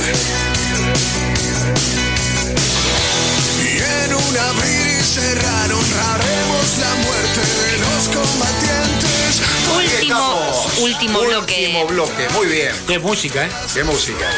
Y 3.62 3.78
en 3.78 4.14
un 4.14 4.36
abrir 4.50 4.86
y 4.98 5.04
cerrar 5.04 5.72
honraremos 5.72 6.66
la 6.80 6.94
muerte 7.04 7.40
de 7.62 7.78
los 7.78 8.08
combatientes. 8.08 9.19
Último, 9.30 10.52
último 10.80 11.20
bloque. 11.20 11.66
Último 11.66 11.86
bloque, 11.86 12.28
muy 12.34 12.46
bien. 12.48 12.74
Qué 12.88 12.98
música, 12.98 13.46
¿eh? 13.46 13.50
Qué 13.72 13.84
música. 13.84 14.28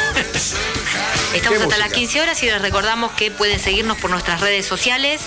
Estamos 1.34 1.58
¿Qué 1.60 1.64
hasta 1.64 1.76
música? 1.76 1.78
las 1.88 1.92
15 1.92 2.20
horas 2.20 2.42
y 2.42 2.46
les 2.46 2.60
recordamos 2.60 3.12
que 3.12 3.30
pueden 3.30 3.58
seguirnos 3.58 3.96
por 3.98 4.10
nuestras 4.10 4.40
redes 4.42 4.66
sociales, 4.66 5.20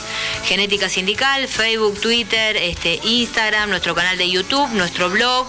Genética 0.45 0.88
Sindical, 0.88 1.48
Facebook, 1.48 1.99
Twitter, 1.99 2.56
este, 2.57 2.99
Instagram, 3.03 3.69
nuestro 3.72 3.95
canal 3.95 4.15
de 4.18 4.30
YouTube, 4.30 4.69
nuestro 4.73 5.10
blog. 5.10 5.48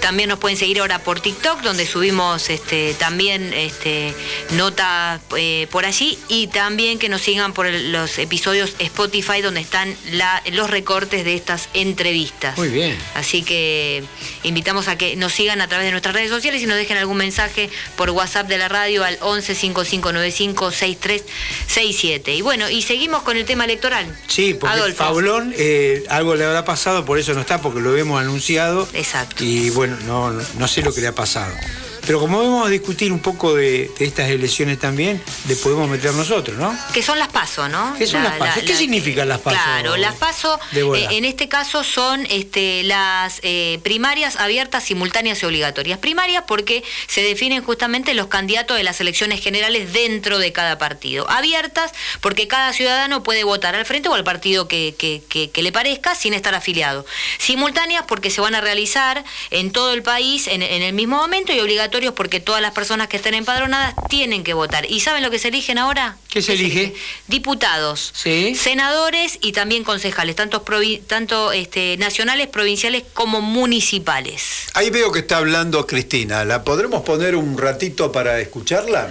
También 0.00 0.30
nos 0.30 0.38
pueden 0.38 0.56
seguir 0.56 0.80
ahora 0.80 1.00
por 1.00 1.20
TikTok, 1.20 1.60
donde 1.60 1.86
subimos 1.86 2.48
este, 2.48 2.94
también 2.94 3.52
este, 3.52 4.14
notas 4.52 5.20
eh, 5.36 5.66
por 5.70 5.84
allí. 5.84 6.18
Y 6.28 6.46
también 6.46 6.98
que 6.98 7.10
nos 7.10 7.20
sigan 7.20 7.52
por 7.52 7.66
el- 7.66 7.92
los 7.92 8.18
episodios 8.18 8.72
Spotify, 8.78 9.42
donde 9.42 9.60
están 9.60 9.94
la- 10.12 10.42
los 10.52 10.70
recortes 10.70 11.24
de 11.26 11.34
estas 11.34 11.68
entrevistas. 11.74 12.56
Muy 12.56 12.68
bien. 12.68 12.96
Así 13.14 13.42
que 13.42 14.02
invitamos 14.42 14.88
a 14.88 14.96
que 14.96 15.16
nos 15.16 15.34
sigan 15.34 15.60
a 15.60 15.68
través 15.68 15.84
de 15.86 15.90
nuestras 15.92 16.14
redes 16.14 16.30
sociales 16.30 16.62
y 16.62 16.66
nos 16.66 16.76
dejen 16.78 16.96
algún 16.96 17.18
mensaje 17.18 17.68
por 17.96 18.08
WhatsApp 18.10 18.48
de 18.48 18.56
la 18.56 18.68
radio 18.68 19.04
al 19.04 19.18
11 19.20 19.54
5595 20.02 20.70
6367. 20.70 22.34
Y 22.34 22.42
bueno, 22.42 22.68
y 22.70 22.82
seguimos 22.82 23.22
con 23.22 23.36
el 23.36 23.44
tema 23.44 23.64
electoral. 23.64 24.06
Sí, 24.26 24.54
porque 24.54 24.76
Adolfo. 24.76 25.04
Pablón 25.04 25.52
eh, 25.56 26.04
algo 26.08 26.34
le 26.34 26.44
habrá 26.44 26.64
pasado, 26.64 27.04
por 27.04 27.18
eso 27.18 27.34
no 27.34 27.40
está, 27.40 27.60
porque 27.60 27.80
lo 27.80 27.96
hemos 27.96 28.20
anunciado. 28.20 28.88
Exacto. 28.92 29.44
Y 29.44 29.70
bueno, 29.70 29.96
no, 30.06 30.32
no 30.32 30.68
sé 30.68 30.82
lo 30.82 30.92
que 30.92 31.00
le 31.00 31.08
ha 31.08 31.14
pasado. 31.14 31.52
Pero 32.08 32.20
como 32.20 32.38
vamos 32.38 32.66
a 32.66 32.70
discutir 32.70 33.12
un 33.12 33.18
poco 33.20 33.54
de, 33.54 33.90
de 33.98 34.04
estas 34.06 34.30
elecciones 34.30 34.78
también, 34.78 35.22
le 35.46 35.54
podemos 35.56 35.86
meter 35.90 36.14
nosotros, 36.14 36.56
¿no? 36.56 36.74
Que 36.94 37.02
son 37.02 37.18
las 37.18 37.28
PASO, 37.28 37.68
¿no? 37.68 37.94
¿Qué 37.98 38.06
son 38.06 38.22
La- 38.24 38.30
las 38.30 38.38
PASO? 38.38 38.60
la- 38.60 38.66
¿Qué 38.66 38.72
la- 38.72 38.78
significan 38.78 39.28
las 39.28 39.40
PASO? 39.40 39.58
Claro, 39.62 39.96
las 39.98 40.14
PASO 40.14 40.58
eh, 40.72 41.06
en 41.10 41.26
este 41.26 41.48
caso 41.50 41.84
son 41.84 42.26
este, 42.30 42.82
las 42.84 43.40
eh, 43.42 43.78
primarias 43.82 44.36
abiertas, 44.36 44.84
simultáneas 44.84 45.42
y 45.42 45.46
obligatorias. 45.46 45.98
Primarias 45.98 46.44
porque 46.48 46.82
se 47.08 47.20
definen 47.20 47.62
justamente 47.62 48.14
los 48.14 48.28
candidatos 48.28 48.78
de 48.78 48.84
las 48.84 49.02
elecciones 49.02 49.42
generales 49.42 49.92
dentro 49.92 50.38
de 50.38 50.50
cada 50.50 50.78
partido. 50.78 51.28
Abiertas 51.30 51.92
porque 52.22 52.48
cada 52.48 52.72
ciudadano 52.72 53.22
puede 53.22 53.44
votar 53.44 53.74
al 53.74 53.84
frente 53.84 54.08
o 54.08 54.14
al 54.14 54.24
partido 54.24 54.66
que, 54.66 54.94
que- 54.98 55.22
que- 55.28 55.50
que 55.50 55.62
le 55.62 55.72
parezca 55.72 56.14
sin 56.14 56.32
estar 56.32 56.54
afiliado. 56.54 57.04
Simultáneas 57.38 58.04
porque 58.08 58.30
se 58.30 58.40
van 58.40 58.54
a 58.54 58.62
realizar 58.62 59.24
en 59.50 59.72
todo 59.72 59.92
el 59.92 60.02
país 60.02 60.46
en, 60.48 60.62
en 60.62 60.80
el 60.80 60.94
mismo 60.94 61.16
momento 61.18 61.52
y 61.52 61.60
obligatorios 61.98 62.14
porque 62.14 62.40
todas 62.40 62.62
las 62.62 62.72
personas 62.72 63.08
que 63.08 63.16
estén 63.16 63.34
empadronadas 63.34 63.94
tienen 64.08 64.44
que 64.44 64.54
votar. 64.54 64.86
¿Y 64.90 65.00
saben 65.00 65.22
lo 65.22 65.30
que 65.30 65.38
se 65.38 65.48
eligen 65.48 65.78
ahora? 65.78 66.16
¿Qué 66.30 66.40
se 66.42 66.52
elige? 66.54 66.94
diputados, 67.26 68.12
Sí. 68.14 68.54
senadores 68.54 69.38
y 69.40 69.52
también 69.52 69.84
concejales, 69.84 70.36
tanto, 70.36 70.64
tanto 71.06 71.52
este, 71.52 71.96
nacionales, 71.98 72.46
provinciales 72.48 73.02
como 73.14 73.40
municipales. 73.40 74.68
Ahí 74.74 74.90
veo 74.90 75.10
que 75.12 75.20
está 75.20 75.38
hablando 75.38 75.86
Cristina. 75.86 76.44
¿La 76.44 76.62
podremos 76.64 77.02
poner 77.02 77.34
un 77.36 77.58
ratito 77.58 78.12
para 78.12 78.40
escucharla? 78.40 79.10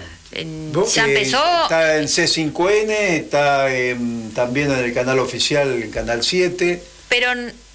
Vos 0.72 0.94
ya 0.94 1.06
empezó. 1.06 1.44
Está 1.64 1.98
en 1.98 2.06
C5N, 2.08 2.92
está 3.18 3.74
en- 3.76 4.32
también 4.34 4.72
en 4.72 4.80
el 4.80 4.94
canal 4.94 5.20
oficial, 5.20 5.68
el 5.84 5.90
canal 5.90 6.24
7. 6.24 6.82
Pero 7.10 7.30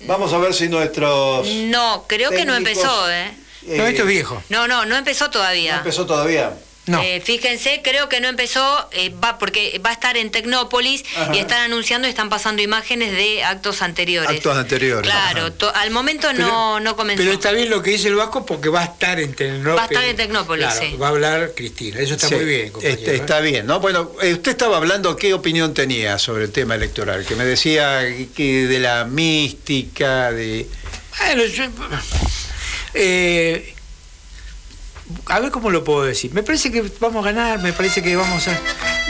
Vamos 0.05 0.33
a 0.33 0.39
ver 0.39 0.53
si 0.53 0.69
nuestros... 0.69 1.47
no, 1.47 2.05
creo 2.09 2.31
que 2.31 2.45
no 2.45 2.55
empezó, 2.57 3.09
¿eh? 3.11 3.31
Eh, 3.69 3.77
No, 3.79 3.87
esto 3.87 4.03
es 4.03 4.09
viejo. 4.09 4.43
No, 4.49 4.67
no, 4.69 4.85
no 4.87 4.97
empezó 4.97 5.31
todavía. 5.31 5.73
¿No 5.75 5.79
empezó 5.79 6.07
todavía? 6.07 6.53
Eh, 7.01 7.23
fíjense, 7.25 7.81
creo 7.85 8.09
que 8.09 8.21
no 8.21 8.27
empezó, 8.27 8.89
eh, 8.91 9.11
va 9.23 9.39
porque 9.39 9.81
va 9.87 9.91
a 9.91 9.93
estar 9.93 10.17
en 10.17 10.33
Tecnópolis 10.33 11.05
Ajá. 11.17 11.33
y 11.33 11.39
están 11.39 11.61
anunciando 11.61 12.09
y 12.09 12.11
están 12.11 12.29
pasando 12.29 12.61
imágenes 12.61 13.13
de 13.13 13.45
actos 13.45 13.83
anteriores. 13.83 14.29
Actos 14.39 14.57
anteriores. 14.57 15.09
Claro, 15.09 15.53
to- 15.53 15.73
al 15.77 15.93
momento 15.93 16.33
no, 16.33 16.81
no 16.81 16.97
comenzó. 16.97 17.23
Pero 17.23 17.35
está 17.35 17.53
bien 17.53 17.71
lo 17.71 17.85
que 17.85 17.91
dice 17.93 18.09
el 18.09 18.17
Vasco 18.17 18.45
porque 18.45 18.69
va 18.69 18.81
a 18.81 18.85
estar 18.87 19.21
en 19.21 19.33
Tecnópolis. 19.33 19.77
Va 19.79 19.83
a 19.83 19.87
estar 19.87 20.03
en 20.05 20.17
Tecnópolis, 20.17 20.67
Claro, 20.67 20.81
sí. 20.81 20.97
Va 20.97 21.07
a 21.07 21.11
hablar 21.11 21.53
Cristina. 21.55 22.01
Eso 22.01 22.15
está 22.15 22.27
Sí, 22.27 22.35
muy 22.35 22.45
bien, 22.47 22.71
compañero. 22.73 22.99
este, 22.99 23.13
¿eh? 23.13 23.15
está 23.17 23.39
bien, 23.39 23.65
¿no? 23.65 23.79
Bueno, 23.79 24.11
eh, 24.21 24.33
usted 24.33 24.51
estaba 24.51 24.79
hablando, 24.79 25.15
¿qué 25.15 25.35
opinión 25.35 25.75
tenía 25.75 26.19
sobre 26.19 26.47
el 26.47 26.51
tema 26.51 26.75
electoral? 26.75 27.25
Que 27.25 27.37
me 27.37 27.45
decía 27.45 28.01
que 28.35 28.67
de 28.67 28.81
la 28.81 29.05
mística, 29.05 30.33
de... 30.33 30.67
Bueno, 31.17 31.45
yo- 31.45 31.69
eh, 32.95 33.75
a 35.27 35.41
ver 35.41 35.51
cómo 35.51 35.71
lo 35.71 35.85
puedo 35.85 36.05
decir. 36.05 36.33
Me 36.33 36.43
parece 36.43 36.71
que 36.71 36.83
vamos 37.01 37.25
a 37.27 37.33
ganar, 37.33 37.59
me 37.61 37.73
parece 37.73 38.03
que 38.03 38.17
vamos 38.17 38.47
a. 38.49 38.59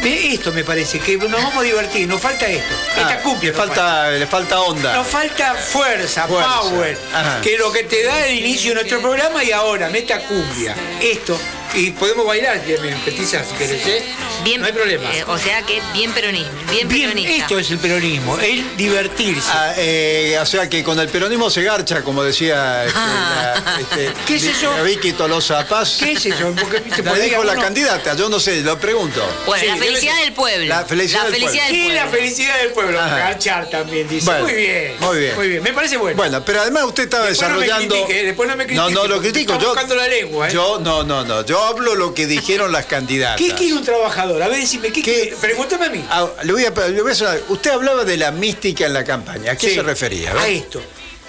Esto 0.05 0.51
me 0.53 0.65
parece, 0.65 0.99
que 0.99 1.17
nos 1.17 1.31
vamos 1.31 1.57
a 1.57 1.63
divertir, 1.63 2.09
nos 2.09 2.21
falta 2.21 2.47
esto. 2.47 2.75
Esta 2.99 3.21
cumbia. 3.23 3.51
le 3.51 3.57
falta, 3.57 4.11
le 4.11 4.27
falta 4.27 4.61
onda. 4.61 4.97
Nos 4.97 5.07
falta 5.07 5.55
fuerza, 5.55 6.27
Fuerza. 6.27 6.61
power, 6.61 6.99
Ajá. 7.15 7.41
que 7.41 7.55
es 7.55 7.61
lo 7.61 7.71
que 7.71 7.85
te 7.85 8.03
da 8.03 8.27
el 8.27 8.39
inicio 8.39 8.71
de 8.71 8.77
nuestro 8.77 9.01
programa 9.01 9.45
y 9.45 9.53
ahora, 9.53 9.91
meta 9.91 10.19
cumbia. 10.21 10.75
Esto, 11.01 11.39
y 11.75 11.91
podemos 11.93 12.27
bailar, 12.27 12.61
Petiza, 13.05 13.43
si 13.45 13.55
querés, 13.55 13.87
¿eh? 13.87 14.03
Bien, 14.45 14.61
no 14.61 14.67
hay 14.67 14.73
problema. 14.73 15.05
eh, 15.15 15.25
o 15.27 15.39
sea 15.39 15.63
que 15.63 15.81
bien 15.93 16.13
peronismo, 16.13 16.51
bien, 16.71 16.89
Bien, 16.89 17.11
peronista. 17.11 17.43
esto 17.43 17.59
es 17.59 17.71
el 17.71 17.79
peronismo, 17.79 18.39
el 18.41 18.77
divertirse. 18.77 19.49
Ah, 19.53 19.73
eh, 19.77 20.37
o 20.41 20.47
sea 20.47 20.69
que 20.69 20.83
con 20.85 20.99
el 20.99 21.09
peronismo 21.09 21.49
se 21.51 21.63
garcha, 21.63 22.03
como 22.03 22.23
decía 22.23 22.85
este, 22.85 22.99
la- 22.99 23.77
este, 23.81 24.13
¿Qué 24.27 24.35
es 24.37 24.45
eso? 24.45 24.73
la 24.77 24.83
Vicky 24.83 25.13
Tolosa 25.13 25.67
Paz. 25.67 25.97
¿Qué 26.01 26.13
es 26.13 26.27
eso? 26.27 26.53
Porque, 26.61 26.81
viste, 26.81 27.03
La 27.03 27.15
dijo 27.15 27.45
la 27.45 27.55
candidata, 27.57 28.15
yo 28.17 28.29
no 28.29 28.39
sé, 28.41 28.61
lo 28.63 28.79
pregunto. 28.79 29.23
Bueno, 29.47 29.63
Sí, 29.63 29.69
la 29.69 29.77
felicidad 29.77 30.15
ser. 30.17 30.25
del 30.25 30.33
pueblo. 30.35 30.67
La 30.67 30.85
felicidad 30.85 31.23
del 31.29 31.41
pueblo. 31.41 31.51
del 31.53 31.71
Sí, 31.71 31.89
la 31.93 32.07
felicidad 32.09 32.59
del 32.59 32.71
pueblo. 32.73 33.01
Ajá. 33.01 33.19
Garchar 33.19 33.71
también 33.71 34.09
dice. 34.09 34.27
Bueno, 34.27 34.45
muy 34.45 34.55
bien. 34.55 34.95
muy 35.01 35.19
bien. 35.19 35.35
Muy 35.37 35.49
bien. 35.49 35.63
Me 35.63 35.73
parece 35.73 35.97
bueno. 35.97 36.17
Bueno, 36.17 36.45
pero 36.45 36.61
además 36.63 36.85
usted 36.85 37.05
estaba 37.05 37.27
Después 37.27 37.49
no 37.51 37.57
me 37.57 37.63
desarrollando. 37.67 37.95
critique, 38.05 38.25
después 38.27 38.49
no 38.49 38.57
me 38.57 38.67
critique, 38.67 38.91
no, 38.93 39.03
no 39.03 39.07
lo 39.07 39.21
critico. 39.21 39.53
está 39.53 39.63
Yo, 39.63 39.69
buscando 39.71 39.95
la 39.95 40.09
lengua, 40.09 40.49
¿eh? 40.49 40.53
yo, 40.53 40.79
no, 40.81 41.03
no, 41.05 41.25
no. 41.25 41.45
Yo 41.47 41.62
hablo 41.65 41.95
lo 41.95 42.15
que 42.15 42.27
dijeron 42.27 42.73
las 42.73 42.87
candidatas. 42.87 43.39
¿Qué 43.41 43.55
quiere 43.55 43.75
un 43.75 43.85
trabajador? 43.85 44.43
A 44.43 44.49
ver, 44.49 44.61
decime, 44.61 44.91
¿qué, 44.93 45.03
quiere? 45.03 45.37
Pregúntame 45.41 45.87
a 45.87 45.91
mí. 45.91 46.05
Ah, 46.11 46.29
le 46.43 46.53
voy 46.53 46.65
a, 46.65 46.71
le 46.89 47.03
voy 47.03 47.11
a 47.11 47.15
hacer- 47.15 47.45
usted 47.49 47.71
hablaba 47.71 48.05
de 48.05 48.17
la 48.17 48.31
mística 48.31 48.87
en 48.87 48.93
la 48.95 49.05
campaña. 49.05 49.53
¿A 49.53 49.57
qué 49.57 49.69
Sí, 49.71 49.75
se 49.75 49.83
refería? 49.83 50.33
A 50.33 50.49
esto. 50.49 50.81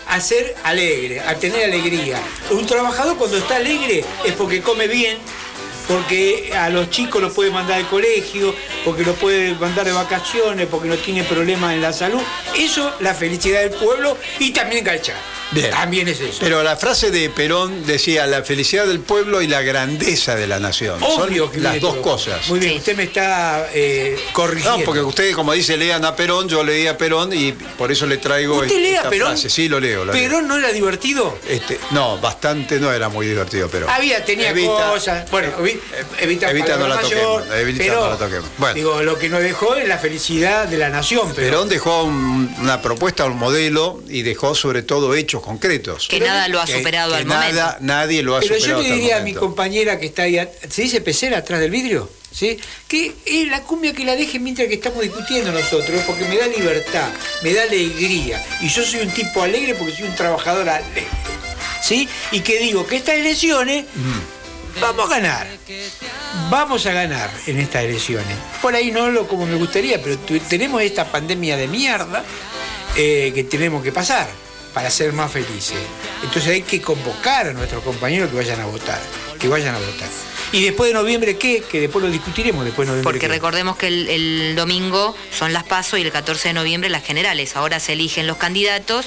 A 0.07 0.19
ser 0.19 0.55
alegre, 0.64 1.22
a 1.22 1.35
tener 1.35 1.64
alegría. 1.65 2.22
Un 2.51 2.65
trabajador 2.65 3.18
cuando 3.18 3.38
está 3.38 3.55
alegre 3.55 4.03
es 4.26 4.34
porque 4.34 4.61
come 4.61 4.88
bien, 4.88 5.18
porque 5.88 6.51
a 6.55 6.69
los 6.69 6.89
chicos 6.89 7.22
los 7.22 7.34
puede 7.34 7.51
mandar 7.51 7.80
al 7.80 7.88
colegio, 7.88 8.53
porque 8.85 9.03
los 9.03 9.18
puede 9.18 9.53
mandar 9.55 9.85
de 9.85 9.91
vacaciones, 9.91 10.68
porque 10.69 10.88
no 10.88 10.97
tiene 10.97 11.23
problemas 11.23 11.73
en 11.73 11.81
la 11.81 11.93
salud. 11.93 12.22
Eso, 12.57 12.93
la 12.99 13.14
felicidad 13.14 13.61
del 13.61 13.72
pueblo 13.72 14.18
y 14.39 14.51
también 14.51 14.84
Galchar. 14.84 15.15
Bien. 15.53 15.71
También 15.71 16.07
es 16.07 16.19
eso. 16.19 16.39
Pero 16.41 16.63
la 16.63 16.75
frase 16.77 17.11
de 17.11 17.30
Perón 17.30 17.85
decía 17.85 18.25
la 18.27 18.43
felicidad 18.43 18.85
del 18.88 18.99
pueblo 18.99 19.41
y 19.41 19.47
la 19.47 19.61
grandeza 19.61 20.35
de 20.35 20.47
la 20.47 20.59
nación. 20.59 21.01
Obvio 21.03 21.45
Son 21.45 21.51
que 21.53 21.59
las 21.59 21.80
dos 21.80 21.97
cosas. 21.97 22.47
Muy 22.49 22.59
bien, 22.59 22.77
usted 22.77 22.95
me 22.95 23.03
está 23.03 23.69
eh, 23.73 24.17
corrigiendo. 24.34 24.80
No, 24.80 24.84
porque 24.85 25.01
ustedes, 25.01 25.35
como 25.35 25.53
dice, 25.53 25.77
lean 25.77 26.03
a 26.05 26.15
Perón, 26.15 26.47
yo 26.49 26.63
leí 26.63 26.88
a 26.88 26.97
Perón 26.97 27.31
y 27.34 27.51
por 27.51 27.91
eso 27.91 28.05
le 28.07 28.17
traigo 28.17 28.57
¿Usted 28.57 28.77
lee 28.80 28.93
a 28.95 28.97
esta 28.97 29.09
Perón? 29.09 29.27
frase. 29.30 29.49
Sí, 29.49 29.69
lo 29.69 29.80
leo. 29.80 30.05
lo 30.05 30.13
leo. 30.13 30.21
¿Perón 30.23 30.47
no 30.47 30.57
era 30.57 30.71
divertido? 30.71 31.38
Este, 31.47 31.80
no, 31.91 32.17
bastante 32.19 32.80
no 32.80 32.91
era 32.91 33.09
muy 33.09 33.27
divertido, 33.27 33.69
pero. 33.71 33.89
Había, 33.89 34.25
tenía 34.25 34.51
Evita- 34.51 34.89
cosas. 34.91 35.30
Bueno, 35.30 35.49
evi- 35.59 35.80
evita, 36.19 36.49
Evita 36.49 36.77
no 36.77 36.88
la 36.88 36.95
palabra 36.95 37.01
toquemos, 37.03 37.41
mayor, 37.47 37.57
Evita 37.59 37.77
pero, 37.84 38.01
no 38.01 38.09
la 38.09 38.17
toquemos. 38.17 38.49
Bueno. 38.57 38.73
Digo, 38.75 39.01
lo 39.03 39.19
que 39.19 39.30
nos 39.30 39.41
dejó 39.41 39.75
es 39.75 39.88
la 39.88 39.97
felicidad 39.99 40.67
de 40.67 40.77
la 40.77 40.89
nación. 40.89 41.31
Perón 41.34 41.69
dejó 41.69 42.03
un- 42.03 42.53
una 42.59 42.81
propuesta, 42.81 43.25
un 43.25 43.38
modelo 43.38 44.01
y 44.09 44.23
dejó 44.23 44.55
sobre 44.55 44.81
todo 44.81 45.13
hechos 45.13 45.43
concretos. 45.44 46.07
Que 46.07 46.20
nada 46.20 46.48
lo 46.48 46.60
ha 46.61 46.65
Que- 46.65 46.78
superado 46.78 47.11
que 47.11 47.18
al 47.18 47.28
nada, 47.28 47.41
momento. 47.52 47.78
Nadie 47.82 48.24
lo 48.24 48.36
ha 48.36 48.40
pero 48.40 48.56
yo 48.56 48.60
superado 48.60 48.82
le 48.82 48.86
hasta 48.88 48.94
el 48.95 48.99
diría 49.02 49.18
a 49.18 49.22
mi 49.22 49.34
compañera 49.34 49.99
que 49.99 50.06
está 50.07 50.24
ahí, 50.24 50.40
¿se 50.70 50.82
dice 50.82 51.02
pecera 51.02 51.38
atrás 51.40 51.60
del 51.60 51.70
vidrio? 51.72 52.10
¿Sí? 52.32 52.57
Que 52.88 53.14
es 53.26 53.48
la 53.48 53.61
cumbia 53.61 53.94
que 53.94 54.03
la 54.06 54.15
deje 54.15 54.40
mientras 54.40 54.68
que 54.68 54.74
estamos 54.76 55.02
discutiendo 55.03 55.52
nosotros, 55.52 56.02
porque 56.07 56.26
me 56.26 56.38
da 56.38 56.48
libertad, 56.48 57.10
me 57.44 57.53
da 57.53 57.61
alegría. 57.64 58.44
Y 58.61 58.70
yo 58.70 58.84
soy 58.84 59.02
un 59.02 59.11
tipo 59.11 59.44
alegre 59.44 59.76
porque 59.76 59.94
soy 59.94 60.06
un 60.06 60.15
trabajador 60.15 60.68
alegre. 60.68 61.06
¿Sí? 61.84 62.07
Y 62.32 62.40
que 62.40 62.57
digo 62.60 62.88
que 62.88 62.95
estas 62.95 63.15
elecciones 63.15 63.86
vamos 64.82 65.06
a 65.11 65.15
ganar. 65.20 65.48
Vamos 66.49 66.86
a 66.88 66.94
ganar 66.94 67.30
en 67.45 67.60
estas 67.60 67.84
elecciones. 67.84 68.36
Por 68.61 68.74
ahí 68.74 68.90
no 68.91 69.10
lo 69.11 69.28
como 69.28 69.45
me 69.45 69.56
gustaría, 69.56 70.02
pero 70.02 70.18
tenemos 70.49 70.82
esta 70.82 71.06
pandemia 71.06 71.56
de 71.57 71.68
mierda 71.68 72.24
eh, 72.95 73.32
que 73.36 73.44
tenemos 73.44 73.84
que 73.84 73.91
pasar 73.91 74.28
para 74.74 74.90
ser 74.90 75.14
más 75.14 75.32
felices. 75.32 75.78
Entonces 76.24 76.48
hay 76.48 76.62
que 76.64 76.82
convocar 76.82 77.48
a 77.48 77.54
nuestros 77.54 77.84
compañeros 77.84 78.30
que 78.30 78.38
vayan 78.38 78.60
a 78.60 78.66
votar, 78.66 79.00
que 79.40 79.48
vayan 79.48 79.76
a 79.76 79.80
votar. 79.80 80.32
¿Y 80.53 80.61
después 80.63 80.89
de 80.89 80.93
noviembre 80.93 81.38
qué? 81.38 81.61
Que 81.69 81.81
después 81.81 82.05
lo 82.05 82.09
discutiremos 82.09 82.63
después 82.63 82.88
de 82.88 82.91
noviembre. 82.91 83.03
Porque 83.11 83.27
qué. 83.27 83.34
recordemos 83.34 83.75
que 83.75 83.88
el, 83.88 84.07
el 84.09 84.55
domingo 84.55 85.15
son 85.38 85.51
las 85.51 85.63
PASO 85.63 85.97
y 85.97 86.01
el 86.03 86.11
14 86.11 86.49
de 86.49 86.53
noviembre 86.53 86.89
las 86.89 87.03
generales. 87.03 87.55
Ahora 87.57 87.80
se 87.81 87.93
eligen 87.93 88.27
los 88.27 88.38
candidatos 88.38 89.05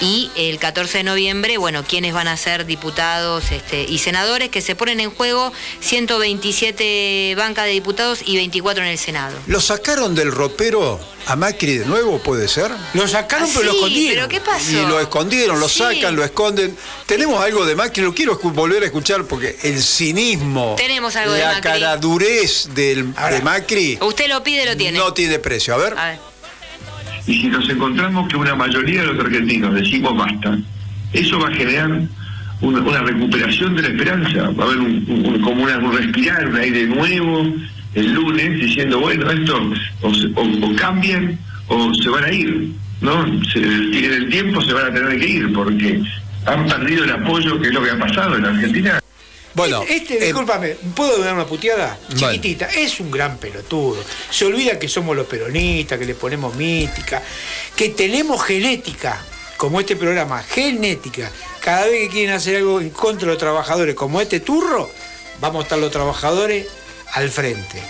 y 0.00 0.30
el 0.36 0.58
14 0.58 0.98
de 0.98 1.04
noviembre, 1.04 1.56
bueno, 1.56 1.84
quiénes 1.84 2.12
van 2.12 2.28
a 2.28 2.36
ser 2.36 2.66
diputados 2.66 3.50
este, 3.52 3.84
y 3.88 3.98
senadores 3.98 4.50
que 4.50 4.60
se 4.60 4.74
ponen 4.74 5.00
en 5.00 5.10
juego 5.10 5.52
127 5.80 7.34
bancas 7.36 7.64
de 7.66 7.70
diputados 7.70 8.20
y 8.26 8.36
24 8.36 8.82
en 8.84 8.90
el 8.90 8.98
Senado. 8.98 9.36
¿Lo 9.46 9.60
sacaron 9.60 10.14
del 10.14 10.32
ropero 10.32 10.98
a 11.26 11.36
Macri 11.36 11.78
de 11.78 11.86
nuevo, 11.86 12.18
puede 12.18 12.48
ser? 12.48 12.70
Lo 12.94 13.06
sacaron, 13.06 13.48
Ah, 13.48 13.52
pero 13.54 13.66
lo 13.66 13.70
sí, 13.72 13.76
escondieron. 13.78 14.14
pero 14.14 14.28
¿qué 14.28 14.40
pasó? 14.40 14.70
Y 14.72 14.86
lo 14.86 15.00
escondieron, 15.00 15.60
lo 15.60 15.68
Sí. 15.68 15.78
sacan, 15.78 16.16
lo 16.16 16.24
esconden. 16.24 16.76
Tenemos 17.06 17.40
algo 17.42 17.64
de 17.64 17.76
Macri, 17.76 18.02
lo 18.02 18.12
quiero 18.14 18.36
volver 18.42 18.82
a 18.82 18.86
escuchar 18.86 19.24
porque 19.24 19.56
el 19.62 19.80
cinismo, 19.82 20.71
Tenemos 20.76 21.14
algo 21.16 21.32
de 21.32 21.40
la 21.40 21.46
Macri. 21.54 21.62
caradurez 21.62 22.68
del, 22.74 23.12
de 23.14 23.42
Macri 23.42 23.98
Usted 24.00 24.28
lo 24.28 24.42
pide, 24.42 24.64
lo 24.66 24.76
tiene. 24.76 24.98
no 24.98 25.12
tiene 25.12 25.38
precio. 25.38 25.74
A 25.74 25.78
ver. 25.78 25.94
A 25.98 26.06
ver. 26.10 26.18
Y 27.26 27.40
si 27.40 27.46
nos 27.48 27.68
encontramos 27.68 28.28
que 28.28 28.36
una 28.36 28.54
mayoría 28.54 29.02
de 29.02 29.06
los 29.08 29.24
argentinos 29.24 29.74
decimos 29.74 30.16
basta, 30.16 30.58
eso 31.12 31.38
va 31.38 31.48
a 31.48 31.52
generar 31.54 31.88
una, 32.60 32.80
una 32.80 33.00
recuperación 33.02 33.76
de 33.76 33.82
la 33.82 33.88
esperanza, 33.88 34.50
va 34.50 34.64
a 34.64 34.66
haber 34.66 34.78
un, 34.78 35.04
un- 35.08 35.40
como 35.40 35.62
una, 35.64 35.78
un 35.78 35.96
respirar, 35.96 36.46
un 36.48 36.56
aire 36.56 36.86
nuevo 36.86 37.46
el 37.94 38.12
lunes 38.12 38.60
diciendo, 38.60 38.98
bueno, 39.00 39.30
esto 39.30 39.56
o, 40.00 40.08
o- 40.08 40.66
o 40.72 40.76
cambian 40.76 41.38
o 41.68 41.92
se 41.94 42.08
van 42.08 42.24
a 42.24 42.32
ir, 42.32 42.70
¿no? 43.00 43.24
Se, 43.52 43.58
en 43.58 44.12
el 44.12 44.28
tiempo 44.30 44.60
se 44.62 44.72
van 44.72 44.86
a 44.86 44.94
tener 44.94 45.18
que 45.20 45.28
ir 45.28 45.52
porque 45.52 46.00
han 46.46 46.66
perdido 46.66 47.04
el 47.04 47.10
apoyo 47.12 47.60
que 47.60 47.68
es 47.68 47.74
lo 47.74 47.82
que 47.84 47.90
ha 47.90 47.98
pasado 47.98 48.36
en 48.36 48.46
Argentina. 48.46 48.98
Bueno, 49.54 49.82
Este, 49.86 50.18
discúlpame, 50.18 50.76
¿puedo 50.94 51.18
dar 51.18 51.34
una 51.34 51.46
puteada? 51.46 51.98
Chiquitita, 52.14 52.66
es 52.66 53.00
un 53.00 53.10
gran 53.10 53.36
pelotudo. 53.38 54.02
Se 54.30 54.46
olvida 54.46 54.78
que 54.78 54.88
somos 54.88 55.14
los 55.16 55.26
peronistas, 55.26 55.98
que 55.98 56.06
le 56.06 56.14
ponemos 56.14 56.54
mística, 56.54 57.22
que 57.76 57.90
tenemos 57.90 58.42
genética, 58.42 59.22
como 59.56 59.78
este 59.80 59.96
programa, 59.96 60.42
genética. 60.42 61.30
Cada 61.60 61.86
vez 61.86 62.02
que 62.02 62.08
quieren 62.08 62.34
hacer 62.34 62.56
algo 62.56 62.80
en 62.80 62.90
contra 62.90 63.26
de 63.26 63.32
los 63.32 63.38
trabajadores, 63.38 63.94
como 63.94 64.20
este 64.20 64.40
turro, 64.40 64.90
vamos 65.40 65.60
a 65.60 65.62
estar 65.64 65.78
los 65.78 65.90
trabajadores 65.92 66.66
al 67.12 67.30
frente. 67.30 67.82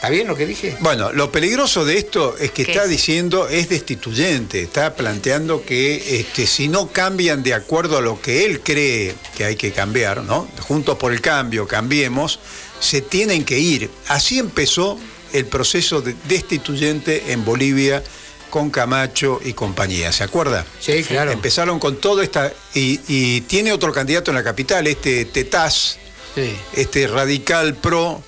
¿Está 0.00 0.08
bien 0.08 0.26
lo 0.28 0.34
que 0.34 0.46
dije? 0.46 0.78
Bueno, 0.80 1.12
lo 1.12 1.30
peligroso 1.30 1.84
de 1.84 1.98
esto 1.98 2.34
es 2.38 2.52
que 2.52 2.64
¿Qué 2.64 2.72
está 2.72 2.84
es? 2.84 2.88
diciendo, 2.90 3.48
es 3.50 3.68
destituyente, 3.68 4.62
está 4.62 4.94
planteando 4.94 5.62
que 5.62 6.20
este, 6.20 6.46
si 6.46 6.68
no 6.68 6.88
cambian 6.90 7.42
de 7.42 7.52
acuerdo 7.52 7.98
a 7.98 8.00
lo 8.00 8.18
que 8.18 8.46
él 8.46 8.60
cree 8.60 9.14
que 9.36 9.44
hay 9.44 9.56
que 9.56 9.72
cambiar, 9.72 10.22
¿no? 10.22 10.48
Juntos 10.60 10.96
por 10.96 11.12
el 11.12 11.20
cambio, 11.20 11.68
cambiemos, 11.68 12.40
se 12.80 13.02
tienen 13.02 13.44
que 13.44 13.58
ir. 13.58 13.90
Así 14.08 14.38
empezó 14.38 14.98
el 15.34 15.44
proceso 15.44 16.00
de 16.00 16.14
destituyente 16.26 17.24
en 17.32 17.44
Bolivia 17.44 18.02
con 18.48 18.70
Camacho 18.70 19.38
y 19.44 19.52
compañía, 19.52 20.12
¿se 20.12 20.24
acuerda? 20.24 20.64
Sí, 20.80 21.04
claro. 21.04 21.30
Empezaron 21.30 21.78
con 21.78 21.98
todo 22.00 22.22
esta... 22.22 22.50
Y, 22.72 23.00
y 23.06 23.42
tiene 23.42 23.70
otro 23.70 23.92
candidato 23.92 24.30
en 24.30 24.36
la 24.36 24.42
capital, 24.44 24.86
este 24.86 25.26
Tetaz, 25.26 25.98
Sí. 26.34 26.56
este 26.74 27.06
radical 27.06 27.74
pro, 27.74 28.22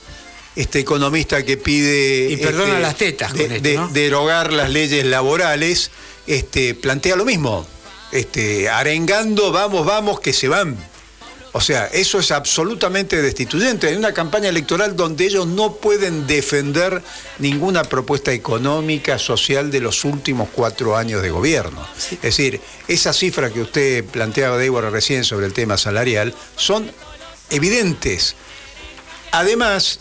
este 0.56 0.80
economista 0.80 1.44
que 1.44 1.56
pide 1.56 2.30
Y 2.30 2.36
perdona 2.36 2.72
este, 2.72 2.80
las 2.82 2.96
tetas 2.96 3.32
de- 3.32 3.56
esto, 3.56 3.88
derogar 3.92 4.52
las 4.52 4.70
leyes 4.70 5.04
laborales, 5.04 5.90
este, 6.26 6.74
plantea 6.74 7.16
lo 7.16 7.24
mismo, 7.24 7.66
este, 8.12 8.68
arengando, 8.68 9.50
vamos, 9.52 9.86
vamos, 9.86 10.20
que 10.20 10.32
se 10.32 10.48
van. 10.48 10.76
O 11.54 11.60
sea, 11.60 11.86
eso 11.86 12.18
es 12.18 12.30
absolutamente 12.30 13.20
destituyente. 13.20 13.90
En 13.90 13.98
una 13.98 14.14
campaña 14.14 14.48
electoral 14.48 14.96
donde 14.96 15.26
ellos 15.26 15.46
no 15.46 15.74
pueden 15.74 16.26
defender 16.26 17.02
ninguna 17.40 17.84
propuesta 17.84 18.32
económica, 18.32 19.18
social 19.18 19.70
de 19.70 19.80
los 19.80 20.06
últimos 20.06 20.48
cuatro 20.50 20.96
años 20.96 21.20
de 21.20 21.28
gobierno. 21.30 21.86
Es 22.10 22.22
decir, 22.22 22.58
esas 22.88 23.18
cifras 23.18 23.52
que 23.52 23.60
usted 23.60 24.02
planteaba, 24.04 24.56
Débora, 24.56 24.88
recién 24.88 25.24
sobre 25.24 25.44
el 25.44 25.52
tema 25.52 25.76
salarial, 25.76 26.34
son 26.56 26.90
evidentes. 27.50 28.34
Además, 29.30 30.00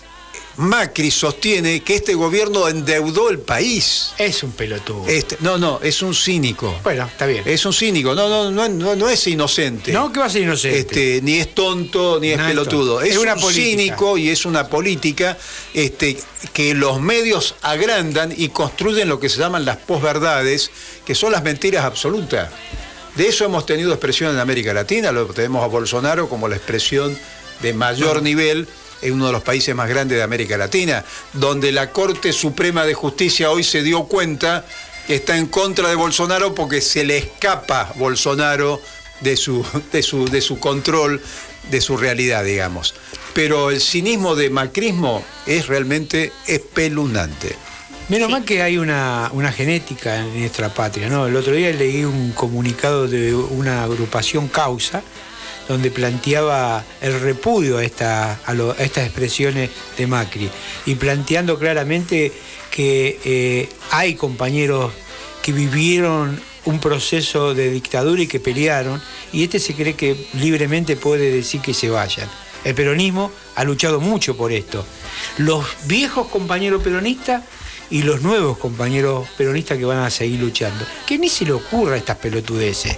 Macri 0.57 1.11
sostiene 1.11 1.81
que 1.81 1.95
este 1.95 2.13
gobierno 2.13 2.67
endeudó 2.67 3.29
el 3.29 3.39
país. 3.39 4.11
Es 4.17 4.43
un 4.43 4.51
pelotudo. 4.51 5.07
Este, 5.07 5.37
no, 5.39 5.57
no, 5.57 5.79
es 5.81 6.01
un 6.01 6.13
cínico. 6.13 6.75
Bueno, 6.83 7.05
está 7.05 7.25
bien. 7.25 7.43
Es 7.45 7.65
un 7.65 7.73
cínico, 7.73 8.13
no, 8.13 8.27
no, 8.29 8.51
no, 8.51 8.67
no, 8.69 8.95
no 8.95 9.09
es 9.09 9.25
inocente. 9.27 9.91
No, 9.91 10.11
¿qué 10.11 10.19
va 10.19 10.25
a 10.25 10.29
ser 10.29 10.41
inocente? 10.43 10.79
Este, 10.79 11.19
ni 11.23 11.35
es 11.35 11.55
tonto, 11.55 12.19
ni 12.19 12.31
es 12.31 12.37
No 12.37 12.47
pelotudo. 12.47 13.01
Es, 13.01 13.11
Es 13.13 13.17
una 13.17 13.35
un 13.35 13.41
política. 13.41 13.65
cínico 13.65 14.17
y 14.17 14.29
es 14.29 14.45
una 14.45 14.67
política 14.67 15.37
este, 15.73 16.17
que 16.53 16.73
los 16.73 16.99
medios 17.01 17.55
agrandan 17.61 18.33
y 18.35 18.49
construyen 18.49 19.07
lo 19.09 19.19
que 19.19 19.29
se 19.29 19.37
llaman 19.39 19.65
las 19.65 19.77
posverdades, 19.77 20.69
que 21.05 21.15
son 21.15 21.31
las 21.31 21.43
mentiras 21.43 21.85
absolutas. 21.85 22.49
De 23.15 23.27
eso 23.27 23.43
hemos 23.45 23.65
tenido 23.65 23.91
expresión 23.91 24.31
en 24.33 24.39
América 24.39 24.73
Latina, 24.73 25.11
lo 25.11 25.25
tenemos 25.27 25.63
a 25.63 25.67
Bolsonaro 25.67 26.29
como 26.29 26.47
la 26.47 26.55
expresión 26.55 27.17
de 27.61 27.73
mayor 27.73 28.21
nivel 28.23 28.67
en 29.01 29.13
uno 29.13 29.27
de 29.27 29.31
los 29.33 29.43
países 29.43 29.75
más 29.75 29.89
grandes 29.89 30.17
de 30.17 30.23
América 30.23 30.57
Latina, 30.57 31.03
donde 31.33 31.71
la 31.71 31.91
Corte 31.91 32.33
Suprema 32.33 32.85
de 32.85 32.93
Justicia 32.93 33.51
hoy 33.51 33.63
se 33.63 33.83
dio 33.83 34.03
cuenta 34.03 34.65
que 35.07 35.15
está 35.15 35.37
en 35.37 35.47
contra 35.47 35.89
de 35.89 35.95
Bolsonaro 35.95 36.53
porque 36.53 36.81
se 36.81 37.03
le 37.03 37.17
escapa 37.17 37.91
Bolsonaro 37.95 38.81
de 39.21 39.35
su, 39.37 39.65
de 39.91 40.03
su, 40.03 40.27
de 40.29 40.41
su 40.41 40.59
control, 40.59 41.21
de 41.69 41.81
su 41.81 41.97
realidad, 41.97 42.43
digamos. 42.43 42.93
Pero 43.33 43.71
el 43.71 43.81
cinismo 43.81 44.35
de 44.35 44.49
macrismo 44.49 45.23
es 45.45 45.67
realmente 45.67 46.31
espeluznante. 46.47 47.55
Menos 48.09 48.29
mal 48.29 48.43
que 48.43 48.61
hay 48.61 48.77
una, 48.77 49.29
una 49.31 49.53
genética 49.53 50.17
en 50.17 50.41
nuestra 50.41 50.73
patria, 50.73 51.07
¿no? 51.07 51.27
El 51.27 51.35
otro 51.35 51.53
día 51.53 51.71
leí 51.71 52.03
un 52.03 52.31
comunicado 52.33 53.07
de 53.07 53.33
una 53.33 53.83
agrupación 53.83 54.49
Causa, 54.49 55.01
donde 55.71 55.89
planteaba 55.89 56.83
el 56.99 57.19
repudio 57.21 57.77
a, 57.77 57.83
estas 57.83 59.05
expresiones 59.05 59.69
de 59.97 60.05
Macri, 60.05 60.49
y 60.85 60.95
planteando 60.95 61.57
claramente 61.57 62.31
que 62.69 63.19
eh, 63.23 63.69
hay 63.91 64.15
compañeros 64.15 64.91
que 65.41 65.53
vivieron 65.53 66.39
un 66.65 66.79
proceso 66.79 67.53
de 67.53 67.71
dictadura 67.71 68.21
y 68.21 68.27
que 68.27 68.41
pelearon, 68.41 69.01
y 69.31 69.43
este 69.43 69.59
se 69.59 69.73
cree 69.73 69.95
que 69.95 70.27
libremente 70.33 70.97
puede 70.97 71.31
decir 71.31 71.61
que 71.61 71.73
se 71.73 71.89
vayan. 71.89 72.29
El 72.65 72.75
peronismo 72.75 73.31
ha 73.55 73.63
luchado 73.63 74.01
mucho 74.01 74.35
por 74.35 74.51
esto. 74.51 74.85
Los 75.37 75.65
viejos 75.85 76.27
compañeros 76.27 76.83
peronistas 76.83 77.43
y 77.91 78.03
los 78.03 78.21
nuevos 78.21 78.57
compañeros 78.57 79.27
peronistas 79.37 79.77
que 79.77 79.85
van 79.85 79.99
a 79.99 80.09
seguir 80.09 80.39
luchando. 80.39 80.85
Que 81.05 81.19
ni 81.19 81.29
se 81.29 81.45
le 81.45 81.51
ocurra 81.51 81.97
estas 81.97 82.17
pelotudeces. 82.17 82.97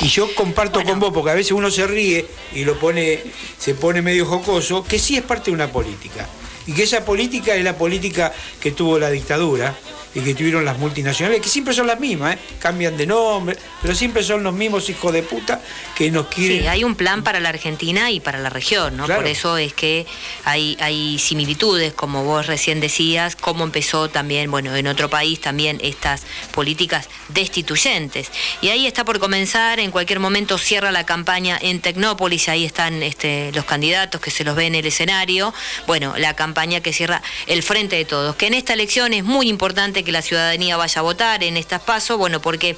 Y 0.00 0.08
yo 0.08 0.34
comparto 0.34 0.82
con 0.82 0.98
vos, 0.98 1.12
porque 1.12 1.30
a 1.30 1.34
veces 1.34 1.52
uno 1.52 1.70
se 1.70 1.86
ríe 1.86 2.26
y 2.54 2.64
lo 2.64 2.78
pone, 2.78 3.20
se 3.58 3.74
pone 3.74 4.00
medio 4.00 4.26
jocoso, 4.26 4.82
que 4.82 4.98
sí 4.98 5.16
es 5.16 5.22
parte 5.22 5.50
de 5.50 5.54
una 5.54 5.70
política. 5.70 6.26
Y 6.66 6.72
que 6.72 6.84
esa 6.84 7.04
política 7.04 7.54
es 7.54 7.62
la 7.62 7.76
política 7.76 8.32
que 8.58 8.72
tuvo 8.72 8.98
la 8.98 9.10
dictadura 9.10 9.76
y 10.14 10.20
que 10.20 10.34
tuvieron 10.34 10.64
las 10.64 10.78
multinacionales, 10.78 11.40
que 11.40 11.48
siempre 11.48 11.74
son 11.74 11.86
las 11.86 11.98
mismas, 11.98 12.36
¿eh? 12.36 12.38
cambian 12.58 12.96
de 12.96 13.06
nombre, 13.06 13.56
pero 13.80 13.94
siempre 13.94 14.22
son 14.22 14.42
los 14.42 14.52
mismos 14.52 14.88
hijos 14.90 15.12
de 15.12 15.22
puta 15.22 15.60
que 15.96 16.10
nos 16.10 16.26
quieren. 16.26 16.60
Sí, 16.60 16.66
hay 16.66 16.84
un 16.84 16.94
plan 16.94 17.22
para 17.22 17.40
la 17.40 17.48
Argentina 17.48 18.10
y 18.10 18.20
para 18.20 18.38
la 18.38 18.50
región, 18.50 18.96
¿no? 18.96 19.06
Claro. 19.06 19.22
Por 19.22 19.30
eso 19.30 19.56
es 19.56 19.72
que 19.72 20.06
hay, 20.44 20.76
hay 20.80 21.18
similitudes, 21.18 21.92
como 21.94 22.24
vos 22.24 22.46
recién 22.46 22.80
decías, 22.80 23.36
cómo 23.36 23.64
empezó 23.64 24.10
también, 24.10 24.50
bueno, 24.50 24.74
en 24.76 24.86
otro 24.86 25.08
país 25.08 25.40
también 25.40 25.78
estas 25.82 26.22
políticas 26.52 27.08
destituyentes. 27.28 28.30
Y 28.60 28.68
ahí 28.68 28.86
está 28.86 29.04
por 29.04 29.18
comenzar, 29.18 29.80
en 29.80 29.90
cualquier 29.90 30.20
momento 30.20 30.58
cierra 30.58 30.92
la 30.92 31.04
campaña 31.06 31.58
en 31.60 31.80
Tecnópolis, 31.80 32.48
ahí 32.48 32.64
están 32.64 33.02
este, 33.02 33.50
los 33.52 33.64
candidatos 33.64 34.20
que 34.20 34.30
se 34.30 34.44
los 34.44 34.56
ve 34.56 34.66
en 34.66 34.74
el 34.74 34.86
escenario. 34.86 35.54
Bueno, 35.86 36.14
la 36.18 36.34
campaña 36.34 36.80
que 36.80 36.92
cierra 36.92 37.22
el 37.46 37.62
Frente 37.62 37.96
de 37.96 38.04
Todos, 38.04 38.36
que 38.36 38.46
en 38.46 38.54
esta 38.54 38.74
elección 38.74 39.12
es 39.14 39.24
muy 39.24 39.48
importante 39.48 40.01
que 40.04 40.12
la 40.12 40.22
ciudadanía 40.22 40.76
vaya 40.76 41.00
a 41.00 41.02
votar 41.02 41.44
en 41.44 41.56
estas 41.56 41.80
pasos, 41.80 42.18
bueno, 42.18 42.40
porque 42.40 42.76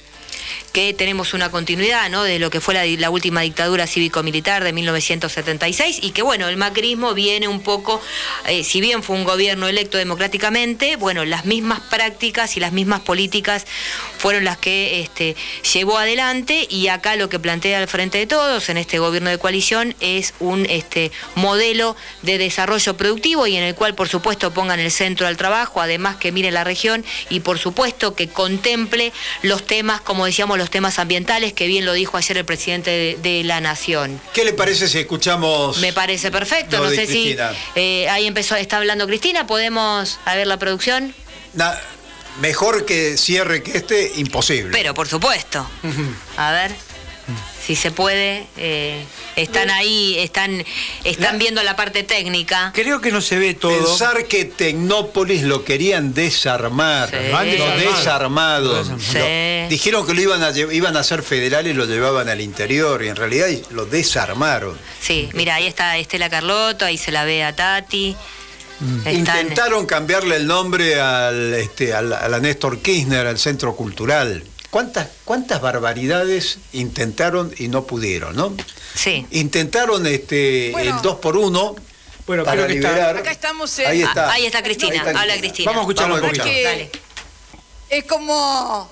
que 0.73 0.93
tenemos 0.93 1.33
una 1.33 1.49
continuidad 1.51 2.09
de 2.23 2.39
lo 2.39 2.49
que 2.49 2.61
fue 2.61 2.73
la, 2.73 2.85
la 2.85 3.09
última 3.09 3.41
dictadura 3.41 3.87
cívico-militar 3.87 4.63
de 4.63 4.73
1976 4.73 5.99
y 6.01 6.11
que 6.11 6.21
bueno, 6.21 6.47
el 6.47 6.57
macrismo 6.57 7.13
viene 7.13 7.47
un 7.47 7.61
poco, 7.61 8.01
eh, 8.47 8.63
si 8.63 8.81
bien 8.81 9.03
fue 9.03 9.15
un 9.15 9.23
gobierno 9.23 9.67
electo 9.67 9.97
democráticamente, 9.97 10.95
bueno, 10.95 11.25
las 11.25 11.45
mismas 11.45 11.79
prácticas 11.89 12.57
y 12.57 12.59
las 12.59 12.71
mismas 12.71 13.01
políticas 13.01 13.65
fueron 14.17 14.43
las 14.43 14.57
que 14.57 15.01
este, 15.01 15.35
llevó 15.73 15.97
adelante 15.97 16.67
y 16.69 16.87
acá 16.87 17.15
lo 17.15 17.29
que 17.29 17.39
plantea 17.39 17.81
el 17.81 17.87
Frente 17.87 18.17
de 18.17 18.27
Todos 18.27 18.69
en 18.69 18.77
este 18.77 18.99
gobierno 18.99 19.29
de 19.29 19.37
coalición 19.37 19.95
es 19.99 20.33
un 20.39 20.65
este, 20.69 21.11
modelo 21.35 21.95
de 22.21 22.37
desarrollo 22.37 22.97
productivo 22.97 23.47
y 23.47 23.55
en 23.55 23.63
el 23.63 23.75
cual 23.75 23.95
por 23.95 24.09
supuesto 24.09 24.53
pongan 24.53 24.79
el 24.79 24.91
centro 24.91 25.27
al 25.27 25.37
trabajo, 25.37 25.81
además 25.81 26.17
que 26.17 26.31
mire 26.31 26.51
la 26.51 26.63
región 26.63 27.03
y 27.29 27.39
por 27.39 27.57
supuesto 27.57 28.15
que 28.15 28.27
contemple 28.27 29.11
los 29.41 29.65
temas, 29.65 30.01
como 30.01 30.24
decíamos, 30.25 30.57
los 30.57 30.69
temas 30.69 30.99
ambientales, 30.99 31.53
que 31.53 31.67
bien 31.67 31.85
lo 31.85 31.93
dijo 31.93 32.17
ayer 32.17 32.37
el 32.37 32.45
presidente 32.45 32.89
de, 32.91 33.17
de 33.21 33.43
la 33.43 33.61
Nación. 33.61 34.19
¿Qué 34.33 34.43
le 34.45 34.53
parece 34.53 34.87
si 34.87 34.99
escuchamos? 34.99 35.77
Me 35.77 35.93
parece 35.93 36.31
perfecto, 36.31 36.77
no 36.83 36.89
sé 36.89 37.05
Cristina. 37.05 37.51
si 37.53 37.79
eh, 37.79 38.09
ahí 38.09 38.25
empezó, 38.27 38.55
está 38.55 38.77
hablando 38.77 39.07
Cristina, 39.07 39.47
podemos 39.47 40.19
a 40.25 40.35
ver 40.35 40.47
la 40.47 40.57
producción, 40.57 41.13
Na- 41.53 41.79
mejor 42.41 42.85
que 42.85 43.17
cierre 43.17 43.63
que 43.63 43.77
este, 43.77 44.11
imposible. 44.17 44.69
pero 44.71 44.93
por 44.93 45.07
supuesto. 45.07 45.65
A 46.37 46.51
ver 46.51 46.71
si 47.65 47.75
se 47.75 47.91
puede. 47.91 48.45
eh, 48.57 49.03
están 49.35 49.69
ahí, 49.69 50.17
están, 50.19 50.63
están 51.03 51.37
viendo 51.39 51.61
la 51.63 51.75
parte 51.75 52.03
técnica. 52.03 52.71
Creo 52.73 53.01
que 53.01 53.11
no 53.11 53.19
se 53.21 53.37
ve 53.37 53.53
todo. 53.53 53.71
Pensar 53.85 54.25
que 54.25 54.45
Tecnópolis 54.45 55.43
lo 55.43 55.65
querían 55.65 56.13
desarmar, 56.13 57.09
Sí. 57.09 57.15
lo 57.31 57.37
han 57.37 57.49
desarmado. 57.79 58.83
Sí. 58.99 59.17
Lo- 59.17 59.69
dijeron 59.69 60.05
que 60.07 60.13
lo 60.13 60.21
iban 60.21 60.43
a, 60.43 60.51
iban 60.51 60.95
a 60.95 60.99
hacer 61.01 61.21
federal 61.23 61.67
y 61.67 61.73
lo 61.73 61.85
llevaban 61.85 62.29
al 62.29 62.39
interior 62.41 63.03
y 63.03 63.09
en 63.09 63.15
realidad 63.15 63.47
lo 63.71 63.85
desarmaron. 63.85 64.77
Sí, 65.01 65.29
mira, 65.33 65.55
ahí 65.55 65.67
está 65.67 65.97
Estela 65.97 66.29
Carlotto, 66.29 66.85
ahí 66.85 66.97
se 66.97 67.11
la 67.11 67.25
ve 67.25 67.43
a 67.43 67.55
Tati. 67.55 68.15
Están- 69.05 69.13
Intentaron 69.15 69.85
cambiarle 69.85 70.35
el 70.35 70.47
nombre 70.47 70.99
al, 70.99 71.53
este, 71.53 71.93
al- 71.93 72.13
a 72.13 72.27
la 72.27 72.39
Néstor 72.39 72.79
Kirchner, 72.79 73.25
al 73.25 73.39
Centro 73.39 73.75
Cultural. 73.75 74.43
¿Cuántas, 74.75 75.07
¿Cuántas 75.23 75.61
barbaridades 75.61 76.57
intentaron 76.73 77.55
y 77.57 77.69
no 77.69 77.85
pudieron, 77.85 78.35
no? 78.35 78.53
Sí. 78.93 79.25
Intentaron 79.31 80.05
este, 80.05 80.71
Bueno. 80.73 80.97
el 80.97 81.01
2 81.01 81.15
por 81.19 81.37
1 81.37 81.75
Bueno, 82.27 82.43
para 82.43 82.57
creo 82.57 82.67
que 82.67 82.73
está- 82.73 82.89
liberar. 82.89 83.15
Acá 83.15 83.31
estamos 83.31 83.79
en- 83.79 83.87
Ahí 83.87 84.01
está. 84.01 84.25
Ah, 84.29 84.33
ahí 84.33 84.45
está 84.45 84.61
Cristina, 84.61 84.91
Ahí 85.01 85.07
está 85.07 85.21
habla 85.21 85.37
Cristina. 85.37 85.71
Vamos 85.71 85.79
a 85.79 85.83
escucharlo 85.83 86.15
Vamos 86.15 86.29
a 86.29 86.33
escuchar. 86.33 86.63
Dale. 86.63 86.91
es 87.89 88.03
como 88.03 88.91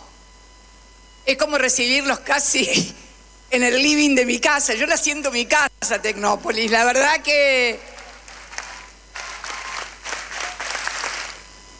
es 1.25 1.37
como 1.37 1.57
recibirlos 1.57 2.19
casi 2.19 2.95
en 3.51 3.63
el 3.63 3.75
living 3.83 4.15
de 4.15 4.25
mi 4.25 4.39
casa. 4.39 4.75
Yo 4.75 4.85
la 4.85 4.95
siento 4.95 5.31
mi 5.31 5.45
casa, 5.47 6.01
Tecnópolis. 6.01 6.71
La 6.71 6.85
verdad 6.85 7.21
que 7.21 7.77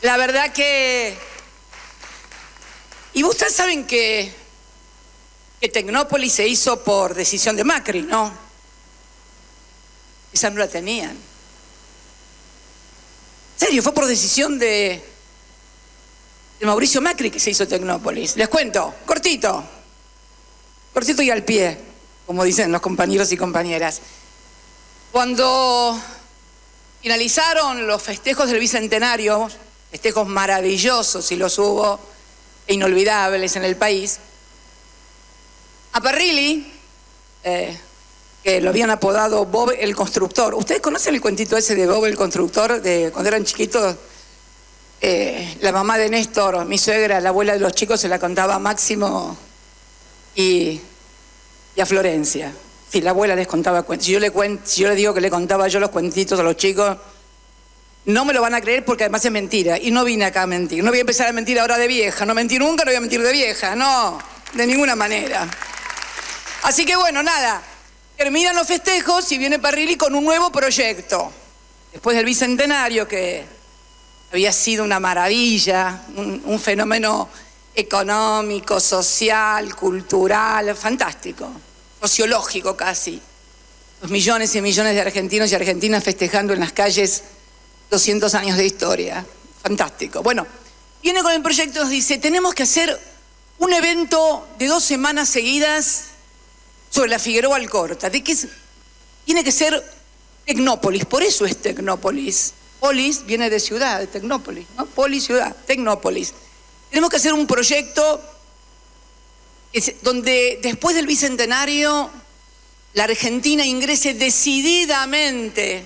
la 0.02 0.18
verdad 0.18 0.52
que 0.52 1.18
y 3.14 3.24
ustedes 3.24 3.54
saben 3.54 3.86
que 3.86 4.34
Tecnópolis 5.72 6.34
se 6.34 6.48
hizo 6.48 6.84
por 6.84 7.14
decisión 7.14 7.56
de 7.56 7.64
Macri, 7.64 8.02
¿no? 8.02 8.34
Esa 10.34 10.50
no 10.50 10.60
la 10.60 10.68
tenían. 10.68 11.12
En 11.12 11.20
serio, 13.56 13.82
fue 13.82 13.94
por 13.94 14.06
decisión 14.06 14.60
de 14.60 15.14
de 16.64 16.68
Mauricio 16.68 17.02
Macri 17.02 17.30
que 17.30 17.42
se 17.42 17.52
hizo 17.52 17.68
Tecnópolis. 17.68 18.38
Les 18.38 18.48
cuento, 18.48 18.96
cortito, 19.06 19.64
cortito 20.94 21.22
y 21.22 21.30
al 21.30 21.44
pie, 21.44 21.78
como 22.26 22.44
dicen 22.44 22.72
los 22.72 22.82
compañeros 22.82 23.32
y 23.34 23.38
compañeras. 23.38 24.00
Cuando 25.12 26.00
finalizaron 27.02 27.86
los 27.86 28.02
festejos 28.02 28.50
del 28.50 28.60
Bicentenario, 28.60 29.50
festejos 29.92 30.26
maravillosos 30.28 31.30
y 31.32 31.36
los 31.36 31.58
hubo, 31.60 32.00
inolvidables 32.68 33.56
en 33.56 33.66
el 33.66 33.76
país, 33.76 34.20
a 35.94 36.02
Parrilli, 36.02 36.72
eh, 37.44 37.78
que 38.44 38.60
lo 38.62 38.70
habían 38.70 38.90
apodado 38.90 39.46
Bob 39.46 39.74
el 39.78 39.96
Constructor. 39.96 40.56
¿Ustedes 40.56 40.82
conocen 40.82 41.16
el 41.16 41.22
cuentito 41.22 41.56
ese 41.56 41.76
de 41.76 41.88
Bob 41.88 42.06
el 42.06 42.16
Constructor, 42.16 42.82
de 42.82 43.10
cuando 43.12 43.30
eran 43.30 43.46
chiquitos? 43.46 43.96
Eh, 45.00 45.58
la 45.62 45.72
mamá 45.72 45.98
de 45.98 46.10
Néstor, 46.10 46.66
mi 46.66 46.78
suegra, 46.78 47.20
la 47.20 47.30
abuela 47.30 47.54
de 47.54 47.60
los 47.60 47.74
chicos, 47.74 48.00
se 48.00 48.08
la 48.08 48.20
contaba 48.20 48.56
a 48.56 48.60
Máximo 48.60 49.38
y, 50.36 50.80
a 51.80 51.86
Florencia. 51.86 52.54
Si 52.90 53.02
la 53.02 53.10
abuela 53.10 53.36
les 53.36 53.48
contaba 53.48 53.84
cuentos. 53.84 54.06
Si 54.06 54.14
yo, 54.14 54.20
le 54.20 54.32
si 54.64 54.82
yo 54.82 54.88
le 54.88 54.96
digo 54.96 55.14
que 55.14 55.22
le 55.22 55.30
contaba 55.30 55.68
yo 55.68 55.80
los 55.80 55.90
cuentitos 55.90 56.40
a 56.40 56.44
los 56.44 56.58
chicos, 56.58 56.98
no 58.06 58.26
me 58.26 58.34
lo 58.34 58.42
van 58.42 58.54
a 58.54 58.62
creer 58.62 58.84
porque 58.84 59.04
además 59.04 59.24
es 59.24 59.32
mentira. 59.32 59.78
Y 59.78 59.92
no 59.92 60.04
vine 60.04 60.26
acá 60.26 60.44
a 60.44 60.48
mentir. 60.48 60.84
No 60.84 60.92
voy 60.92 60.98
a 61.00 61.02
empezar 61.02 61.28
a 61.28 61.32
mentir 61.32 61.60
ahora 61.60 61.78
de 61.78 61.88
vieja. 61.88 62.26
No 62.26 62.34
mentí 62.34 62.60
nunca, 62.60 62.84
no 62.84 62.92
voy 62.92 62.98
a 62.98 63.02
mentir 63.02 63.22
de 63.22 63.32
vieja. 63.32 63.76
No, 63.76 64.20
de 64.54 64.68
ninguna 64.68 64.96
manera. 64.96 65.48
Así 66.64 66.86
que 66.86 66.96
bueno, 66.96 67.24
nada. 67.24 67.62
Terminan 68.18 68.56
los 68.56 68.68
festejos 68.68 69.32
y 69.32 69.38
viene 69.38 69.60
Parrilli 69.60 69.96
con 69.96 70.16
un 70.16 70.24
nuevo 70.24 70.52
proyecto. 70.52 71.32
Después 71.92 72.16
del 72.16 72.26
bicentenario, 72.26 73.08
que 73.08 73.46
había 74.32 74.52
sido 74.52 74.84
una 74.84 75.00
maravilla, 75.00 76.02
un, 76.16 76.42
un 76.46 76.60
fenómeno 76.60 77.30
económico, 77.76 78.80
social, 78.80 79.76
cultural, 79.76 80.76
fantástico, 80.76 81.50
sociológico 82.00 82.76
casi. 82.76 83.22
Los 84.02 84.12
millones 84.12 84.54
y 84.56 84.62
millones 84.62 84.94
de 84.96 85.02
argentinos 85.02 85.52
y 85.52 85.56
argentinas 85.56 86.04
festejando 86.04 86.54
en 86.54 86.60
las 86.60 86.74
calles 86.74 87.24
200 87.90 88.34
años 88.36 88.58
de 88.58 88.66
historia. 88.66 89.26
Fantástico. 89.62 90.22
Bueno, 90.22 90.46
viene 91.02 91.22
con 91.22 91.32
el 91.32 91.42
proyecto 91.42 91.82
nos 91.82 91.90
dice, 91.90 92.18
tenemos 92.18 92.54
que 92.54 92.64
hacer 92.64 93.00
un 93.60 93.74
evento 93.74 94.48
de 94.58 94.68
dos 94.68 94.84
semanas 94.84 95.30
seguidas 95.30 96.06
sobre 96.90 97.10
la 97.10 97.20
Figueroa 97.20 97.58
Alcorta. 97.58 98.10
¿De 98.10 98.24
qué 98.24 98.34
es? 98.34 98.48
Tiene 99.26 99.44
que 99.44 99.52
ser 99.52 99.84
Tecnópolis, 100.46 101.06
por 101.06 101.24
eso 101.24 101.46
es 101.46 101.62
Tecnópolis. 101.62 102.54
Polis 102.80 103.26
viene 103.26 103.50
de 103.50 103.62
ciudad, 103.62 104.00
de 104.00 104.08
Tecnópolis, 104.08 104.68
¿no? 104.78 104.86
Polis, 104.86 105.24
ciudad, 105.24 105.56
Tecnópolis. 105.66 106.34
Tenemos 106.90 107.10
que 107.10 107.16
hacer 107.16 107.32
un 107.32 107.48
proyecto 107.48 108.22
que 109.72 109.98
donde 110.02 110.60
después 110.62 110.96
del 110.96 111.08
bicentenario 111.08 112.10
la 112.94 113.06
Argentina 113.06 113.66
ingrese 113.66 114.14
decididamente 114.14 115.86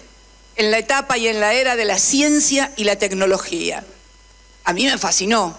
en 0.58 0.72
la 0.72 0.80
etapa 0.80 1.18
y 1.18 1.28
en 1.28 1.40
la 1.40 1.54
era 1.54 1.76
de 1.76 1.86
la 1.86 2.00
ciencia 2.00 2.74
y 2.76 2.84
la 2.84 2.98
tecnología. 2.98 3.86
A 4.66 4.74
mí 4.74 4.86
me 4.86 4.98
fascinó. 4.98 5.56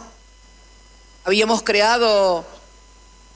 Habíamos 1.25 1.63
creado, 1.63 2.45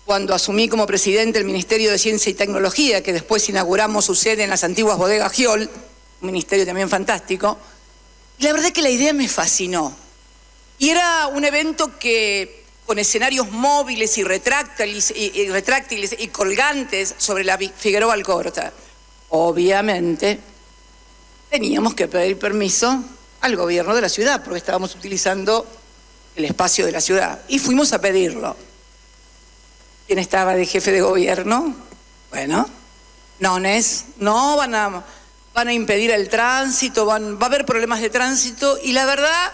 cuando 0.04 0.34
asumí 0.34 0.68
como 0.68 0.86
presidente 0.86 1.38
el 1.38 1.44
Ministerio 1.44 1.92
de 1.92 1.98
Ciencia 1.98 2.30
y 2.30 2.34
Tecnología, 2.34 3.02
que 3.02 3.12
después 3.12 3.48
inauguramos 3.48 4.04
su 4.04 4.16
sede 4.16 4.42
en 4.42 4.50
las 4.50 4.64
antiguas 4.64 4.98
bodegas 4.98 5.32
Giol, 5.32 5.70
un 6.20 6.26
ministerio 6.26 6.66
también 6.66 6.88
fantástico, 6.88 7.56
y 8.38 8.44
la 8.44 8.52
verdad 8.52 8.72
que 8.72 8.82
la 8.82 8.90
idea 8.90 9.12
me 9.12 9.28
fascinó. 9.28 9.94
Y 10.78 10.90
era 10.90 11.28
un 11.28 11.44
evento 11.44 11.96
que 11.96 12.64
con 12.86 12.98
escenarios 12.98 13.52
móviles 13.52 14.18
y 14.18 14.24
retráctiles 14.24 15.12
y, 15.14 15.30
y 15.40 15.48
retráctiles 15.48 16.16
y 16.18 16.26
colgantes 16.28 17.14
sobre 17.18 17.44
la 17.44 17.56
Figueroa 17.56 18.14
Alcorta. 18.14 18.72
Obviamente, 19.28 20.40
teníamos 21.52 21.92
que 21.92 22.08
pedir 22.08 22.38
permiso 22.38 23.04
al 23.42 23.56
gobierno 23.56 23.94
de 23.94 24.00
la 24.00 24.08
ciudad, 24.08 24.42
porque 24.42 24.56
estábamos 24.56 24.94
utilizando 24.94 25.66
el 26.34 26.46
espacio 26.46 26.86
de 26.86 26.92
la 26.92 27.02
ciudad. 27.02 27.42
Y 27.46 27.58
fuimos 27.58 27.92
a 27.92 28.00
pedirlo. 28.00 28.56
¿Quién 30.06 30.18
estaba 30.18 30.54
de 30.54 30.64
jefe 30.64 30.92
de 30.92 31.02
gobierno? 31.02 31.76
Bueno, 32.30 32.66
nones, 33.38 34.06
no 34.16 34.56
van 34.56 34.74
a, 34.74 35.04
van 35.52 35.68
a 35.68 35.74
impedir 35.74 36.10
el 36.10 36.30
tránsito, 36.30 37.04
van, 37.04 37.36
va 37.36 37.42
a 37.42 37.46
haber 37.46 37.66
problemas 37.66 38.00
de 38.00 38.08
tránsito, 38.08 38.78
y 38.82 38.92
la 38.92 39.04
verdad 39.04 39.52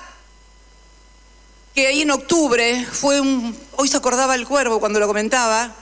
que 1.74 1.88
ahí 1.88 2.02
en 2.02 2.12
octubre 2.12 2.86
fue 2.92 3.20
un. 3.20 3.56
Hoy 3.74 3.88
se 3.88 3.96
acordaba 3.96 4.36
el 4.36 4.46
cuervo 4.46 4.78
cuando 4.78 5.00
lo 5.00 5.08
comentaba. 5.08 5.74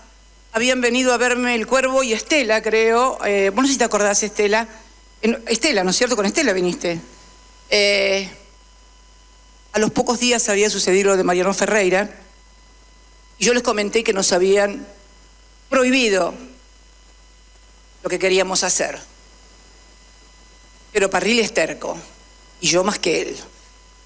Habían 0.52 0.80
venido 0.80 1.12
a 1.12 1.18
verme 1.18 1.54
el 1.54 1.66
cuervo 1.66 2.02
y 2.02 2.14
Estela, 2.14 2.62
creo. 2.62 3.18
Eh, 3.26 3.50
vos 3.50 3.62
no 3.62 3.66
sé 3.66 3.74
si 3.74 3.78
te 3.78 3.84
acordás, 3.84 4.22
Estela. 4.22 4.66
Estela, 5.22 5.82
¿no 5.82 5.90
es 5.90 5.96
cierto? 5.96 6.16
Con 6.16 6.26
Estela 6.26 6.52
viniste. 6.52 7.00
Eh, 7.70 8.28
a 9.72 9.78
los 9.78 9.90
pocos 9.90 10.20
días 10.20 10.48
había 10.48 10.70
sucedido 10.70 11.10
lo 11.10 11.16
de 11.16 11.24
Mariano 11.24 11.52
Ferreira. 11.52 12.10
Y 13.38 13.44
yo 13.44 13.54
les 13.54 13.62
comenté 13.62 14.04
que 14.04 14.12
nos 14.12 14.32
habían 14.32 14.86
prohibido 15.68 16.34
lo 18.02 18.08
que 18.08 18.18
queríamos 18.18 18.62
hacer. 18.62 18.98
Pero 20.92 21.10
Parril 21.10 21.40
es 21.40 21.52
terco. 21.52 21.98
Y 22.60 22.68
yo 22.68 22.84
más 22.84 22.98
que 22.98 23.22
él. 23.22 23.36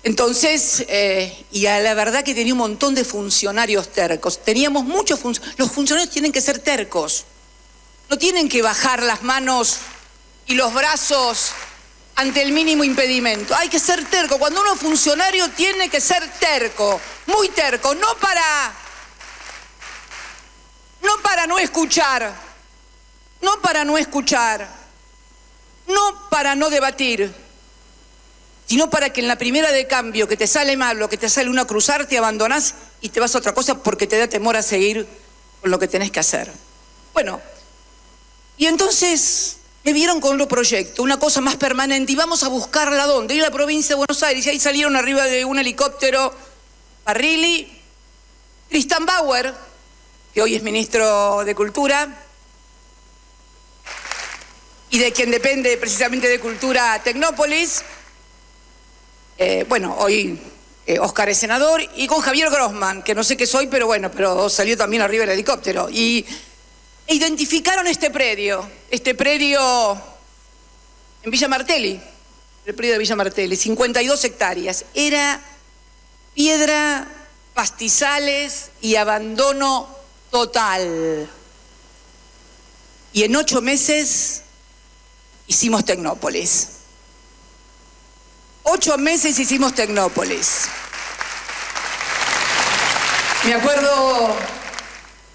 Entonces, 0.03 0.85
eh, 0.89 1.45
y 1.53 1.67
a 1.67 1.79
la 1.81 1.95
verdad 1.95 2.25
que 2.25 2.35
tenía 2.35 2.55
un 2.55 2.59
montón 2.59 2.95
de 2.95 3.05
funcionarios 3.05 3.93
tercos. 3.93 4.43
Teníamos 4.43 4.85
muchos 4.85 5.21
funcionarios. 5.21 5.59
Los 5.59 5.71
funcionarios 5.71 6.13
tienen 6.13 6.33
que 6.33 6.41
ser 6.41 6.59
tercos. 6.59 7.27
No 8.09 8.17
tienen 8.17 8.49
que 8.49 8.63
bajar 8.63 9.03
las 9.03 9.23
manos 9.23 9.77
y 10.47 10.55
los 10.55 10.73
brazos 10.73 11.53
ante 12.17 12.43
el 12.43 12.53
mínimo 12.53 12.85
impedimento. 12.85 13.55
Hay 13.57 13.69
que 13.69 13.79
ser 13.79 14.05
terco. 14.05 14.39
Cuando 14.39 14.61
uno 14.61 14.77
funcionario 14.77 15.49
tiene 15.51 15.89
que 15.89 16.01
ser 16.01 16.29
terco, 16.39 17.01
muy 17.27 17.49
terco, 17.49 17.95
no 17.95 18.15
para 18.21 18.75
no 21.03 21.23
para 21.23 21.47
no 21.47 21.59
escuchar, 21.59 22.33
no 23.41 23.61
para 23.63 23.85
no 23.85 23.97
escuchar, 23.97 24.69
no 25.87 26.29
para 26.29 26.55
no 26.55 26.69
debatir, 26.69 27.33
sino 28.67 28.91
para 28.91 29.11
que 29.11 29.21
en 29.21 29.29
la 29.29 29.37
primera 29.37 29.73
de 29.73 29.87
cambio 29.87 30.29
que 30.29 30.37
te 30.37 30.47
sale 30.47 30.77
mal 30.77 31.01
o 31.03 31.09
que 31.09 31.17
te 31.17 31.31
sale 31.31 31.49
una 31.49 31.65
cruzar, 31.65 32.07
te 32.07 32.19
abandonás 32.19 32.75
y 33.01 33.09
te 33.09 33.19
vas 33.19 33.35
a 33.35 33.39
otra 33.39 33.55
cosa 33.55 33.83
porque 33.83 34.07
te 34.07 34.19
da 34.19 34.29
temor 34.29 34.57
a 34.57 34.63
seguir 34.63 35.09
con 35.61 35.71
lo 35.71 35.79
que 35.79 35.89
tenés 35.89 36.11
que 36.11 36.21
hacer. 36.21 36.53
Bueno, 37.15 37.41
y 38.59 38.67
entonces 38.67 39.60
me 39.83 39.93
vieron 39.93 40.21
con 40.21 40.35
otro 40.35 40.47
proyecto, 40.47 41.03
una 41.03 41.19
cosa 41.19 41.41
más 41.41 41.57
permanente, 41.57 42.13
y 42.13 42.17
vamos 42.17 42.43
a 42.43 42.49
buscarla 42.49 43.07
dónde, 43.07 43.39
a 43.41 43.45
la 43.45 43.51
provincia 43.51 43.95
de 43.95 43.99
Buenos 43.99 44.23
Aires, 44.23 44.45
y 44.47 44.51
ahí 44.51 44.61
salieron 44.61 44.95
arriba 44.95 45.25
de 45.25 45.45
un 45.45 45.59
helicóptero 45.59 46.35
Parrilli, 47.05 47.81
Tristan 48.69 49.07
Bauer, 49.07 49.55
que 50.35 50.43
hoy 50.43 50.55
es 50.55 50.63
ministro 50.63 51.45
de 51.45 51.55
Cultura, 51.55 52.09
y 54.91 54.99
de 54.99 55.13
quien 55.13 55.31
depende 55.31 55.77
precisamente 55.79 56.29
de 56.29 56.41
Cultura 56.41 57.01
Tecnópolis, 57.03 57.83
eh, 59.39 59.65
bueno, 59.67 59.97
hoy 59.99 60.39
eh, 60.87 60.99
Oscar 60.99 61.31
es 61.31 61.39
senador, 61.39 61.81
y 61.97 62.07
con 62.07 62.21
Javier 62.21 62.51
Grossman, 62.51 63.03
que 63.03 63.15
no 63.15 63.25
sé 63.25 63.39
qué 63.39 63.47
soy, 63.47 63.67
pero 63.69 63.87
bueno, 63.87 64.11
pero 64.11 64.51
salió 64.51 64.77
también 64.77 65.03
arriba 65.03 65.23
del 65.23 65.31
helicóptero, 65.31 65.89
y 65.89 66.27
e 67.11 67.15
identificaron 67.15 67.89
este 67.89 68.09
predio, 68.09 68.71
este 68.89 69.17
predio 69.17 70.01
en 71.25 71.31
Villa 71.33 71.49
Martelli, 71.49 72.01
el 72.65 72.75
predio 72.77 72.93
de 72.93 72.99
Villa 73.01 73.17
Martelli, 73.17 73.57
52 73.57 74.25
hectáreas. 74.25 74.85
Era 74.95 75.41
piedra, 76.35 77.09
pastizales 77.53 78.71
y 78.81 78.95
abandono 78.95 79.89
total. 80.31 81.29
Y 83.13 83.25
en 83.25 83.35
ocho 83.35 83.61
meses 83.61 84.43
hicimos 85.49 85.85
Tecnópolis. 85.85 86.69
Ocho 88.63 88.97
meses 88.99 89.37
hicimos 89.37 89.75
Tecnópolis. 89.75 90.69
Me 93.47 93.55
acuerdo 93.55 94.60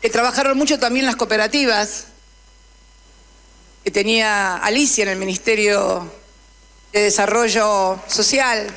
trabajaron 0.10 0.57
mucho 0.57 0.80
también 0.80 1.06
las 1.06 1.15
cooperativas, 1.15 2.06
que 3.84 3.91
tenía 3.91 4.57
Alicia 4.57 5.03
en 5.03 5.10
el 5.10 5.18
Ministerio 5.18 6.11
de 6.91 7.02
Desarrollo 7.02 7.99
Social. 8.07 8.68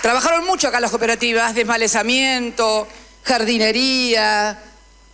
Trabajaron 0.00 0.46
mucho 0.46 0.68
acá 0.68 0.80
las 0.80 0.90
cooperativas, 0.90 1.54
desmalezamiento, 1.54 2.88
jardinería, 3.22 4.58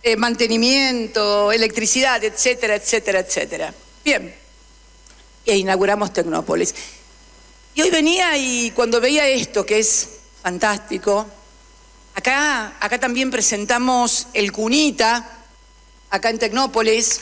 eh, 0.03 0.15
mantenimiento, 0.15 1.51
electricidad, 1.51 2.23
etcétera, 2.23 2.75
etcétera, 2.75 3.19
etcétera. 3.19 3.73
Bien, 4.03 4.33
e 5.45 5.57
inauguramos 5.57 6.13
Tecnópolis. 6.13 6.73
Y 7.73 7.81
hoy 7.81 7.89
venía 7.89 8.37
y 8.37 8.71
cuando 8.71 8.99
veía 8.99 9.27
esto, 9.27 9.65
que 9.65 9.79
es 9.79 10.09
fantástico, 10.41 11.27
acá, 12.15 12.73
acá 12.79 12.99
también 12.99 13.31
presentamos 13.31 14.27
el 14.33 14.51
Cunita, 14.51 15.27
acá 16.09 16.29
en 16.29 16.39
Tecnópolis. 16.39 17.21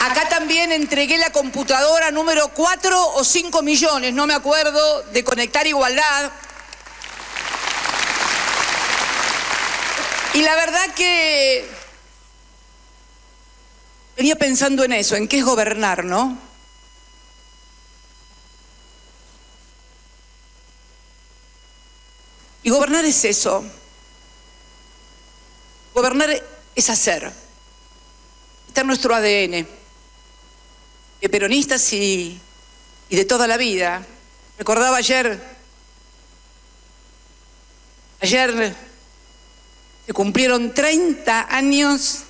Acá 0.00 0.28
también 0.28 0.72
entregué 0.72 1.18
la 1.18 1.30
computadora 1.30 2.10
número 2.10 2.48
4 2.48 3.14
o 3.14 3.24
5 3.24 3.62
millones, 3.62 4.14
no 4.14 4.26
me 4.26 4.34
acuerdo, 4.34 5.02
de 5.12 5.24
Conectar 5.24 5.66
Igualdad. 5.66 6.30
Y 10.34 10.42
la 10.42 10.54
verdad 10.54 10.94
que 10.94 11.68
venía 14.16 14.36
pensando 14.36 14.84
en 14.84 14.92
eso, 14.92 15.16
en 15.16 15.26
qué 15.26 15.38
es 15.38 15.44
gobernar, 15.44 16.04
¿no? 16.04 16.47
Y 22.62 22.70
gobernar 22.70 23.04
es 23.04 23.24
eso. 23.24 23.64
Gobernar 25.94 26.30
es 26.74 26.90
hacer. 26.90 27.32
Está 28.68 28.82
en 28.82 28.86
nuestro 28.86 29.14
ADN. 29.14 29.66
De 31.20 31.28
peronistas 31.28 31.92
y, 31.92 32.40
y 33.08 33.16
de 33.16 33.24
toda 33.24 33.46
la 33.46 33.56
vida. 33.56 34.04
Recordaba 34.58 34.96
ayer, 34.96 35.40
ayer 38.20 38.74
se 40.06 40.12
cumplieron 40.12 40.74
30 40.74 41.54
años 41.54 42.24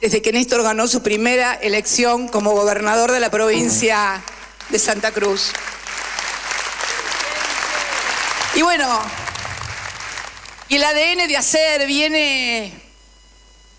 desde 0.00 0.20
que 0.20 0.32
Néstor 0.32 0.62
ganó 0.62 0.88
su 0.88 1.02
primera 1.02 1.54
elección 1.54 2.28
como 2.28 2.52
gobernador 2.52 3.12
de 3.12 3.20
la 3.20 3.30
provincia 3.30 4.22
de 4.68 4.78
Santa 4.78 5.12
Cruz. 5.12 5.52
Y 8.56 8.62
bueno, 8.62 8.88
y 10.70 10.76
el 10.76 10.84
ADN 10.84 11.28
de 11.28 11.36
hacer 11.36 11.86
viene, 11.86 12.72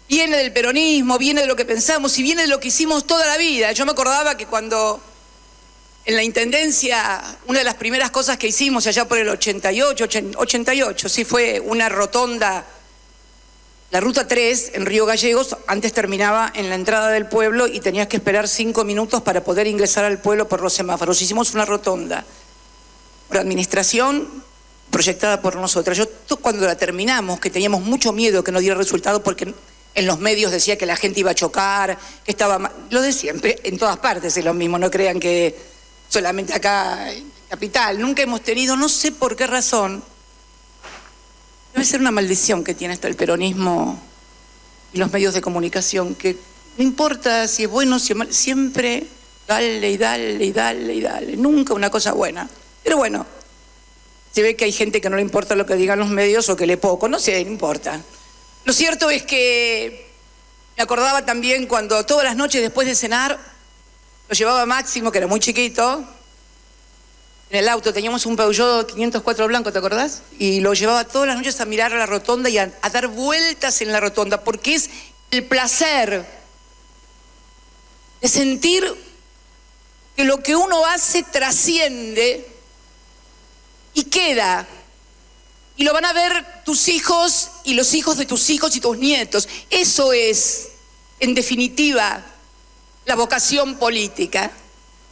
viene 0.07 0.37
del 0.37 0.53
peronismo, 0.53 1.17
viene 1.17 1.41
de 1.41 1.47
lo 1.47 1.55
que 1.55 1.65
pensamos 1.65 2.15
y 2.19 2.21
viene 2.21 2.43
de 2.43 2.47
lo 2.47 2.59
que 2.59 2.67
hicimos 2.67 3.07
toda 3.07 3.25
la 3.25 3.37
vida. 3.37 3.71
Yo 3.71 3.87
me 3.87 3.93
acordaba 3.93 4.37
que 4.37 4.45
cuando 4.45 5.01
en 6.05 6.15
la 6.15 6.21
Intendencia, 6.21 7.23
una 7.47 7.57
de 7.57 7.65
las 7.65 7.73
primeras 7.73 8.11
cosas 8.11 8.37
que 8.37 8.49
hicimos 8.49 8.85
allá 8.85 9.07
por 9.07 9.17
el 9.17 9.27
88, 9.29 10.05
88, 10.37 11.09
sí 11.09 11.25
fue 11.25 11.59
una 11.59 11.89
rotonda, 11.89 12.63
la 13.89 13.99
ruta 13.99 14.27
3 14.27 14.73
en 14.75 14.85
Río 14.85 15.07
Gallegos, 15.07 15.57
antes 15.65 15.91
terminaba 15.91 16.51
en 16.53 16.69
la 16.69 16.75
entrada 16.75 17.09
del 17.09 17.25
pueblo 17.25 17.65
y 17.65 17.79
tenías 17.79 18.05
que 18.05 18.17
esperar 18.17 18.47
cinco 18.47 18.83
minutos 18.83 19.23
para 19.23 19.43
poder 19.43 19.65
ingresar 19.65 20.05
al 20.05 20.19
pueblo 20.19 20.47
por 20.47 20.61
los 20.61 20.73
semáforos. 20.73 21.19
Hicimos 21.19 21.55
una 21.55 21.65
rotonda 21.65 22.23
por 23.27 23.39
administración 23.39 24.45
proyectada 24.91 25.41
por 25.41 25.55
nosotras. 25.55 25.97
Yo 25.97 26.07
cuando 26.37 26.65
la 26.65 26.75
terminamos, 26.75 27.39
que 27.39 27.49
teníamos 27.49 27.81
mucho 27.81 28.13
miedo 28.13 28.43
que 28.43 28.51
no 28.51 28.59
diera 28.59 28.75
resultado 28.75 29.21
porque 29.23 29.53
en 29.95 30.05
los 30.05 30.19
medios 30.19 30.51
decía 30.51 30.77
que 30.77 30.85
la 30.85 30.95
gente 30.95 31.21
iba 31.21 31.31
a 31.31 31.35
chocar, 31.35 31.97
que 32.23 32.31
estaba 32.31 32.59
mal. 32.59 32.71
Lo 32.91 33.01
de 33.01 33.11
siempre, 33.11 33.59
en 33.63 33.77
todas 33.77 33.97
partes 33.97 34.37
es 34.37 34.45
lo 34.45 34.53
mismo, 34.53 34.77
no 34.77 34.91
crean 34.91 35.19
que 35.19 35.55
solamente 36.07 36.53
acá 36.53 37.11
en 37.11 37.31
Capital. 37.49 37.99
Nunca 37.99 38.21
hemos 38.21 38.41
tenido, 38.41 38.75
no 38.75 38.89
sé 38.89 39.11
por 39.11 39.35
qué 39.35 39.47
razón, 39.47 40.03
debe 41.73 41.85
ser 41.85 41.99
una 41.99 42.11
maldición 42.11 42.63
que 42.63 42.73
tiene 42.73 42.93
esto 42.93 43.07
el 43.07 43.15
peronismo 43.15 43.99
y 44.93 44.97
los 44.99 45.11
medios 45.11 45.33
de 45.33 45.41
comunicación, 45.41 46.15
que 46.15 46.37
no 46.77 46.83
importa 46.83 47.47
si 47.47 47.63
es 47.63 47.69
bueno, 47.69 47.99
si 47.99 48.13
es 48.13 48.17
malo, 48.17 48.31
siempre 48.31 49.07
dale 49.47 49.89
y 49.89 49.97
dale 49.97 50.45
y 50.45 50.51
dale 50.51 50.93
y 50.93 51.01
dale, 51.01 51.37
nunca 51.37 51.73
una 51.73 51.89
cosa 51.89 52.13
buena. 52.13 52.47
Pero 52.83 52.97
bueno, 52.97 53.25
se 54.37 54.43
ve 54.43 54.55
que 54.55 54.65
hay 54.65 54.71
gente 54.71 55.01
que 55.01 55.09
no 55.09 55.15
le 55.15 55.23
importa 55.23 55.55
lo 55.55 55.65
que 55.65 55.73
digan 55.73 55.97
los 55.97 56.09
medios 56.09 56.47
o 56.49 56.55
que 56.55 56.67
le 56.67 56.77
poco, 56.77 57.07
no 57.07 57.17
sé, 57.17 57.43
no 57.43 57.49
importa. 57.49 57.99
Lo 58.65 58.71
cierto 58.71 59.09
es 59.09 59.23
que 59.23 60.11
me 60.77 60.83
acordaba 60.83 61.25
también 61.25 61.65
cuando 61.65 62.05
todas 62.05 62.23
las 62.23 62.35
noches 62.35 62.61
después 62.61 62.87
de 62.87 62.93
cenar 62.93 63.39
lo 64.29 64.35
llevaba 64.35 64.63
Máximo, 64.67 65.11
que 65.11 65.17
era 65.17 65.25
muy 65.25 65.39
chiquito, 65.39 66.05
en 67.49 67.57
el 67.57 67.67
auto, 67.67 67.91
teníamos 67.91 68.27
un 68.27 68.35
Peugeot 68.35 68.93
504 68.93 69.47
blanco, 69.47 69.71
¿te 69.71 69.79
acordás? 69.79 70.21
Y 70.37 70.59
lo 70.59 70.75
llevaba 70.75 71.03
todas 71.03 71.29
las 71.29 71.37
noches 71.37 71.59
a 71.59 71.65
mirar 71.65 71.91
a 71.91 71.97
la 71.97 72.05
rotonda 72.05 72.47
y 72.47 72.59
a, 72.59 72.71
a 72.83 72.89
dar 72.91 73.07
vueltas 73.07 73.81
en 73.81 73.91
la 73.91 73.99
rotonda, 73.99 74.43
porque 74.43 74.75
es 74.75 74.91
el 75.31 75.45
placer 75.45 76.27
de 78.21 78.27
sentir 78.27 78.85
que 80.15 80.25
lo 80.25 80.43
que 80.43 80.55
uno 80.55 80.85
hace 80.85 81.23
trasciende 81.23 82.56
y 83.97 84.03
queda. 84.03 84.67
Y 85.75 85.83
lo 85.83 85.91
van 85.91 86.05
a 86.05 86.13
ver 86.13 86.63
tus 86.63 86.87
hijos 86.87 87.49
y 87.63 87.73
los 87.73 87.93
hijos 87.95 88.17
de 88.17 88.25
tus 88.25 88.49
hijos 88.51 88.75
y 88.75 88.79
tus 88.79 88.97
nietos. 88.97 89.49
Eso 89.71 90.13
es, 90.13 90.69
en 91.19 91.33
definitiva, 91.33 92.23
la 93.05 93.15
vocación 93.15 93.77
política. 93.77 94.51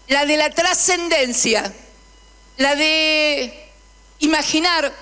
La 0.08 0.26
de 0.26 0.38
la 0.38 0.52
trascendencia. 0.52 1.74
La 2.58 2.76
de 2.76 3.72
imaginar 4.20 4.94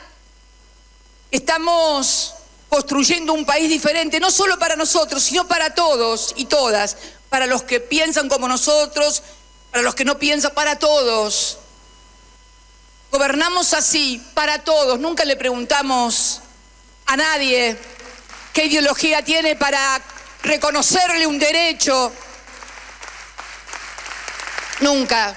que 1.29 1.37
estamos 1.37 2.33
construyendo 2.69 3.33
un 3.33 3.45
país 3.45 3.69
diferente, 3.69 4.19
no 4.19 4.31
solo 4.31 4.57
para 4.57 4.77
nosotros, 4.77 5.21
sino 5.21 5.45
para 5.47 5.75
todos 5.75 6.33
y 6.37 6.45
todas, 6.45 6.97
para 7.29 7.47
los 7.47 7.63
que 7.63 7.79
piensan 7.79 8.29
como 8.29 8.47
nosotros 8.47 9.21
para 9.73 9.81
los 9.81 9.95
que 9.95 10.05
no 10.05 10.19
piensan, 10.19 10.53
para 10.53 10.77
todos. 10.77 11.57
Gobernamos 13.13 13.75
así, 13.75 14.19
para 14.33 14.63
todos. 14.63 14.99
Nunca 14.99 15.23
le 15.23 15.35
preguntamos 15.35 16.41
a 17.05 17.15
nadie 17.15 17.77
qué 18.51 18.65
ideología 18.65 19.23
tiene 19.23 19.55
para 19.55 20.01
reconocerle 20.41 21.27
un 21.27 21.37
derecho. 21.37 22.11
Nunca. 24.81 25.35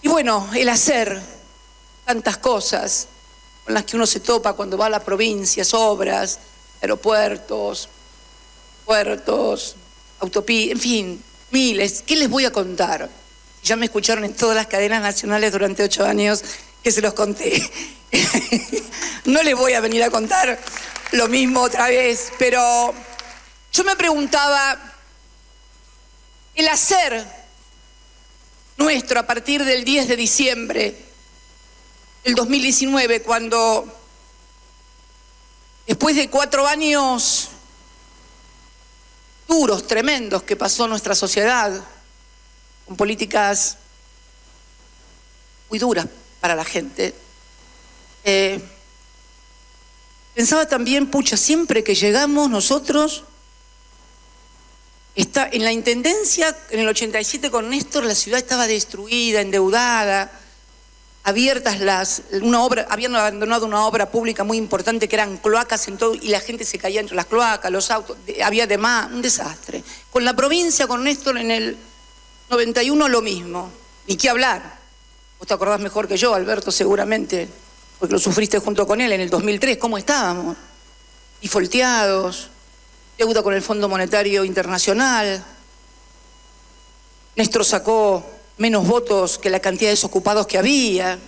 Y 0.00 0.08
bueno, 0.08 0.48
el 0.54 0.70
hacer 0.70 1.20
tantas 2.06 2.38
cosas 2.38 3.08
con 3.66 3.74
las 3.74 3.84
que 3.84 3.96
uno 3.96 4.06
se 4.06 4.20
topa 4.20 4.54
cuando 4.54 4.78
va 4.78 4.86
a 4.86 4.88
las 4.88 5.02
provincias, 5.02 5.74
obras, 5.74 6.38
aeropuertos, 6.80 7.86
puertos, 8.86 9.76
autopistas, 10.20 10.72
en 10.72 10.80
fin, 10.80 11.24
miles. 11.50 12.02
¿Qué 12.06 12.16
les 12.16 12.30
voy 12.30 12.46
a 12.46 12.50
contar? 12.50 13.10
Ya 13.62 13.76
me 13.76 13.86
escucharon 13.86 14.24
en 14.24 14.34
todas 14.34 14.56
las 14.56 14.66
cadenas 14.66 15.02
nacionales 15.02 15.52
durante 15.52 15.84
ocho 15.84 16.04
años 16.04 16.42
que 16.82 16.90
se 16.90 17.00
los 17.00 17.14
conté. 17.14 17.62
no 19.26 19.42
les 19.42 19.54
voy 19.54 19.74
a 19.74 19.80
venir 19.80 20.02
a 20.02 20.10
contar 20.10 20.58
lo 21.12 21.28
mismo 21.28 21.60
otra 21.60 21.88
vez, 21.88 22.32
pero 22.38 22.92
yo 23.72 23.84
me 23.84 23.96
preguntaba, 23.96 24.78
el 26.54 26.68
hacer 26.68 27.24
nuestro 28.76 29.20
a 29.20 29.22
partir 29.22 29.64
del 29.64 29.84
10 29.84 30.08
de 30.08 30.16
diciembre 30.16 30.96
del 32.24 32.34
2019, 32.34 33.22
cuando 33.22 33.86
después 35.86 36.16
de 36.16 36.28
cuatro 36.28 36.66
años 36.66 37.48
duros, 39.48 39.86
tremendos 39.86 40.42
que 40.42 40.56
pasó 40.56 40.86
nuestra 40.88 41.14
sociedad, 41.14 41.72
políticas 42.96 43.78
muy 45.70 45.78
duras 45.78 46.06
para 46.40 46.54
la 46.54 46.64
gente, 46.64 47.14
eh, 48.24 48.60
pensaba 50.34 50.66
también, 50.66 51.06
pucha, 51.08 51.36
siempre 51.36 51.82
que 51.82 51.94
llegamos 51.94 52.50
nosotros, 52.50 53.24
está, 55.14 55.48
en 55.50 55.64
la 55.64 55.72
Intendencia, 55.72 56.56
en 56.70 56.80
el 56.80 56.88
87 56.88 57.50
con 57.50 57.70
Néstor, 57.70 58.04
la 58.04 58.14
ciudad 58.14 58.38
estaba 58.38 58.66
destruida, 58.66 59.40
endeudada, 59.40 60.30
abiertas 61.24 61.80
las, 61.80 62.22
una 62.40 62.62
obra, 62.62 62.86
habían 62.90 63.14
abandonado 63.14 63.66
una 63.66 63.86
obra 63.86 64.10
pública 64.10 64.42
muy 64.44 64.58
importante 64.58 65.08
que 65.08 65.16
eran 65.16 65.36
cloacas 65.36 65.86
en 65.88 65.96
todo, 65.96 66.14
y 66.14 66.28
la 66.28 66.40
gente 66.40 66.64
se 66.64 66.78
caía 66.78 67.00
entre 67.00 67.16
las 67.16 67.26
cloacas, 67.26 67.70
los 67.70 67.90
autos, 67.90 68.16
había 68.44 68.66
demás, 68.66 69.10
un 69.12 69.22
desastre. 69.22 69.84
Con 70.10 70.24
la 70.24 70.34
provincia, 70.34 70.86
con 70.86 71.04
Néstor 71.04 71.38
en 71.38 71.50
el 71.50 71.76
91 72.52 73.08
lo 73.08 73.22
mismo, 73.22 73.72
ni 74.06 74.14
qué 74.18 74.28
hablar. 74.28 74.78
Vos 75.38 75.48
te 75.48 75.54
acordás 75.54 75.80
mejor 75.80 76.06
que 76.06 76.18
yo, 76.18 76.34
Alberto, 76.34 76.70
seguramente, 76.70 77.48
porque 77.98 78.12
lo 78.12 78.18
sufriste 78.18 78.58
junto 78.58 78.86
con 78.86 79.00
él 79.00 79.10
en 79.10 79.22
el 79.22 79.30
2003, 79.30 79.78
¿cómo 79.78 79.96
estábamos? 79.96 80.58
Y 81.40 81.48
folteados, 81.48 82.50
deuda 83.16 83.42
con 83.42 83.54
el 83.54 83.62
Fondo 83.62 83.88
Monetario 83.88 84.44
Internacional. 84.44 85.42
Néstor 87.36 87.64
sacó 87.64 88.30
menos 88.58 88.86
votos 88.86 89.38
que 89.38 89.48
la 89.48 89.60
cantidad 89.60 89.88
de 89.88 89.94
desocupados 89.94 90.46
que 90.46 90.58
había. 90.58 91.18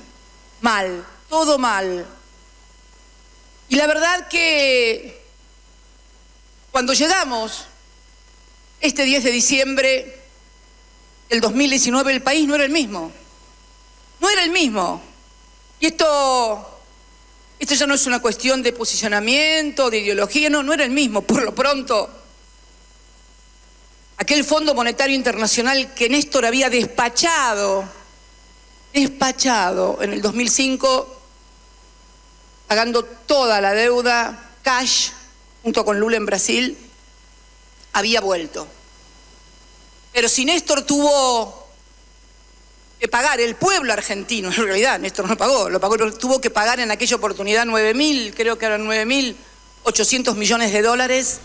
Mal, 0.60 1.06
todo 1.30 1.58
mal. 1.58 2.04
Y 3.70 3.76
la 3.76 3.86
verdad 3.86 4.28
que 4.28 5.22
cuando 6.70 6.92
llegamos 6.92 7.64
este 8.82 9.04
10 9.04 9.24
de 9.24 9.30
diciembre 9.30 10.23
del 11.28 11.40
2019, 11.40 12.12
el 12.12 12.22
país 12.22 12.46
no 12.46 12.54
era 12.54 12.64
el 12.64 12.70
mismo. 12.70 13.10
No 14.20 14.30
era 14.30 14.44
el 14.44 14.50
mismo. 14.50 15.02
Y 15.80 15.86
esto, 15.86 16.80
esto 17.58 17.74
ya 17.74 17.86
no 17.86 17.94
es 17.94 18.06
una 18.06 18.20
cuestión 18.20 18.62
de 18.62 18.72
posicionamiento, 18.72 19.90
de 19.90 19.98
ideología, 19.98 20.50
no, 20.50 20.62
no 20.62 20.72
era 20.72 20.84
el 20.84 20.90
mismo. 20.90 21.22
Por 21.22 21.42
lo 21.42 21.54
pronto, 21.54 22.10
aquel 24.16 24.44
Fondo 24.44 24.74
Monetario 24.74 25.14
Internacional 25.14 25.92
que 25.94 26.08
Néstor 26.08 26.46
había 26.46 26.70
despachado, 26.70 27.84
despachado 28.92 29.98
en 30.02 30.12
el 30.12 30.22
2005, 30.22 31.20
pagando 32.66 33.04
toda 33.04 33.60
la 33.60 33.72
deuda 33.74 34.50
cash 34.62 35.10
junto 35.62 35.84
con 35.84 35.98
Lula 35.98 36.16
en 36.16 36.26
Brasil, 36.26 36.78
había 37.92 38.20
vuelto. 38.20 38.66
Pero 40.14 40.28
si 40.28 40.44
Néstor 40.44 40.82
tuvo 40.82 41.68
que 43.00 43.08
pagar, 43.08 43.40
el 43.40 43.56
pueblo 43.56 43.92
argentino, 43.92 44.48
en 44.56 44.64
realidad 44.64 44.98
Néstor 44.98 45.28
no 45.28 45.36
pagó, 45.36 45.68
lo 45.68 45.80
pagó, 45.80 45.96
tuvo 46.12 46.40
que 46.40 46.48
pagar 46.50 46.80
en 46.80 46.90
aquella 46.90 47.16
oportunidad 47.16 47.66
9 47.66 47.92
mil, 47.94 48.32
creo 48.34 48.56
que 48.56 48.64
eran 48.64 48.84
9 48.84 49.04
mil 49.04 49.36
800 49.82 50.36
millones 50.36 50.72
de 50.72 50.80
dólares. 50.80 51.40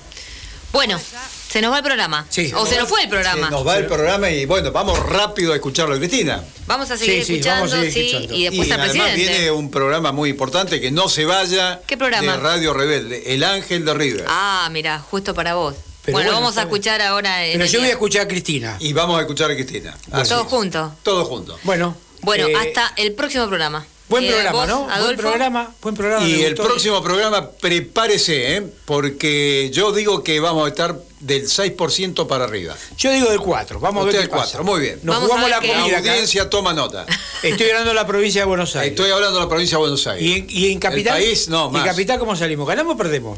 Bueno, 0.71 1.01
se 1.49 1.61
nos 1.61 1.73
va 1.73 1.77
el 1.79 1.83
programa. 1.83 2.27
o 2.55 2.65
se 2.67 2.77
nos 2.77 2.87
fue 2.87 3.01
el 3.01 3.09
programa. 3.09 3.47
Se 3.47 3.51
nos 3.51 3.67
va 3.67 3.77
el 3.77 3.87
programa 3.87 4.29
y 4.29 4.45
bueno, 4.45 4.71
vamos 4.71 4.99
rápido 4.99 5.51
a 5.51 5.55
escucharlo, 5.55 5.97
Cristina. 5.97 6.43
Vamos 6.67 6.91
a 6.91 6.95
seguir 6.97 7.15
Sí, 7.15 7.25
sí, 7.25 7.33
escuchando, 7.33 7.61
vamos 7.65 7.73
a 7.73 7.91
seguir 7.91 7.91
sí, 7.93 7.99
escuchando. 8.11 8.35
y 8.35 8.43
después 8.43 8.67
Y 8.67 8.71
al 8.71 8.79
además 8.81 8.95
presidente. 9.07 9.31
viene 9.33 9.51
un 9.51 9.71
programa 9.71 10.11
muy 10.11 10.29
importante 10.29 10.79
que 10.79 10.91
no 10.91 11.09
se 11.09 11.25
vaya 11.25 11.81
¿Qué 11.87 11.97
programa? 11.97 12.33
de 12.33 12.37
Radio 12.37 12.73
Rebelde, 12.75 13.33
El 13.33 13.43
Ángel 13.43 13.83
de 13.83 13.93
River. 13.95 14.25
Ah, 14.29 14.69
mira, 14.71 14.99
justo 14.99 15.33
para 15.33 15.55
vos. 15.55 15.73
Pero 16.09 16.13
bueno, 16.13 16.29
bueno, 16.29 16.41
vamos 16.41 16.57
a 16.57 16.61
escuchar 16.63 17.01
ahora. 17.01 17.45
en 17.45 17.53
Pero 17.53 17.65
el 17.65 17.71
yo 17.71 17.79
voy 17.79 17.87
a 17.89 17.91
escuchar 17.91 18.21
a 18.23 18.27
Cristina. 18.27 18.77
Y 18.79 18.93
vamos 18.93 19.17
a 19.17 19.21
escuchar 19.21 19.51
a 19.51 19.55
Cristina. 19.55 19.95
Así 20.11 20.29
Todos 20.29 20.47
juntos. 20.47 20.91
Todos 21.03 21.27
juntos. 21.27 21.59
Bueno. 21.63 21.95
Bueno, 22.21 22.47
Eh, 22.47 22.53
hasta 22.55 22.93
el 22.97 23.13
próximo 23.13 23.47
programa. 23.47 23.85
Buen 24.09 24.23
Eh, 24.25 24.29
programa, 24.31 24.51
vos, 24.57 24.67
¿no? 24.67 24.79
Buen 24.81 24.91
Adolfo. 24.91 25.21
programa, 25.21 25.71
buen 25.81 25.95
programa. 25.95 26.27
Y 26.27 26.41
el 26.43 26.55
próximo 26.55 27.01
programa, 27.03 27.51
prepárese, 27.51 28.55
¿eh? 28.57 28.63
porque 28.85 29.69
yo 29.71 29.91
digo 29.93 30.23
que 30.23 30.39
vamos 30.39 30.65
a 30.65 30.69
estar 30.69 30.99
del 31.19 31.47
6% 31.47 32.25
para 32.27 32.45
arriba. 32.45 32.75
Yo 32.97 33.11
digo 33.11 33.29
del 33.29 33.39
4, 33.39 33.79
vamos 33.79 34.01
a 34.01 34.05
ver 34.05 34.15
Usted 34.15 34.19
qué 34.19 34.23
el 34.25 34.29
4, 34.31 34.45
pasa. 34.59 34.63
muy 34.63 34.81
bien. 34.81 34.99
Nos 35.03 35.15
Vamos 35.15 35.29
jugamos 35.29 35.49
la 35.51 35.57
comida 35.59 35.87
La 35.91 35.97
acá. 35.99 36.11
audiencia 36.11 36.49
toma 36.49 36.73
nota. 36.73 37.05
Estoy 37.43 37.67
hablando 37.69 37.89
de 37.89 37.95
la 37.95 38.07
provincia 38.07 38.41
de 38.41 38.45
Buenos 38.47 38.75
Aires. 38.75 38.91
Estoy 38.99 39.11
hablando 39.11 39.35
de 39.37 39.43
la 39.45 39.49
provincia 39.49 39.77
de 39.77 39.81
Buenos 39.81 40.07
Aires. 40.07 40.23
¿Y 40.27 40.33
en, 40.33 40.47
y 40.49 40.71
en 40.71 40.79
capital? 40.79 41.17
El 41.17 41.23
país, 41.25 41.47
no, 41.47 41.69
¿Y 41.69 41.73
más. 41.73 41.83
en 41.83 41.87
capital 41.91 42.19
cómo 42.19 42.35
salimos? 42.35 42.67
¿Ganamos 42.67 42.95
o 42.95 42.97
perdemos? 42.97 43.37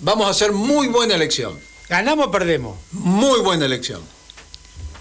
Vamos 0.00 0.26
a 0.26 0.30
hacer 0.30 0.52
muy 0.52 0.88
buena 0.88 1.14
elección. 1.14 1.58
¿Ganamos 1.90 2.28
o 2.28 2.30
perdemos? 2.30 2.78
Muy 2.92 3.40
buena 3.40 3.66
elección. 3.66 4.00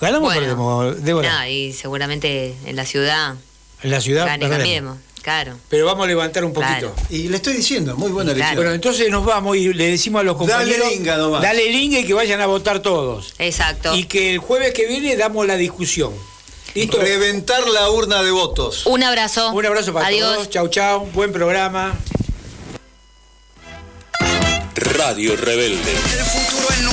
¿Ganamos 0.02 0.34
Bueno. 0.34 0.40
o 0.42 0.44
perdemos, 0.44 1.04
Débora? 1.04 1.40
No, 1.42 1.48
y 1.48 1.72
seguramente 1.72 2.56
en 2.66 2.76
la 2.76 2.86
ciudad 2.86 3.36
En 3.84 3.92
la 3.92 4.02
ciudad 4.02 4.26
gane, 4.26 4.50
cambiemos. 4.50 4.98
Claro. 5.22 5.56
Pero 5.70 5.86
vamos 5.86 6.06
a 6.06 6.08
levantar 6.08 6.44
un 6.44 6.52
poquito. 6.54 6.94
Claro. 6.94 6.96
Y 7.10 7.28
le 7.28 7.36
estoy 7.38 7.54
diciendo, 7.54 7.96
muy 7.96 8.10
buena 8.12 8.32
elección. 8.32 8.56
Bueno, 8.56 8.72
entonces 8.72 9.10
nos 9.12 9.24
vamos 9.24 9.56
y 9.58 9.72
le 9.74 9.92
decimos 9.92 10.22
a 10.22 10.24
los 10.24 10.38
Dale 10.40 10.52
compañeros. 10.52 10.90
linga 10.92 11.18
nomás. 11.18 11.42
Dale 11.44 11.70
linga 11.70 12.00
y 12.00 12.06
que 12.06 12.14
vayan 12.14 12.42
a 12.42 12.48
votar 12.48 12.80
todos. 12.80 13.34
Exacto. 13.38 13.96
Y 13.96 14.06
que 14.06 14.32
el 14.32 14.40
jueves 14.40 14.74
que 14.74 14.88
viene 14.88 15.16
damos 15.16 15.46
la 15.46 15.58
discusión. 15.58 16.12
¿Listo? 16.74 17.00
Reventar 17.00 17.68
la 17.68 17.90
urna 17.92 18.24
de 18.24 18.32
votos. 18.32 18.86
Un 18.86 19.04
abrazo. 19.04 19.52
Un 19.52 19.66
abrazo 19.66 19.94
para 19.94 20.08
Adiós. 20.08 20.34
todos. 20.36 20.50
Chau, 20.50 20.68
chau. 20.70 21.06
Buen 21.14 21.32
programa. 21.34 21.94
Radio 24.80 25.36
Rebelde. 25.36 26.80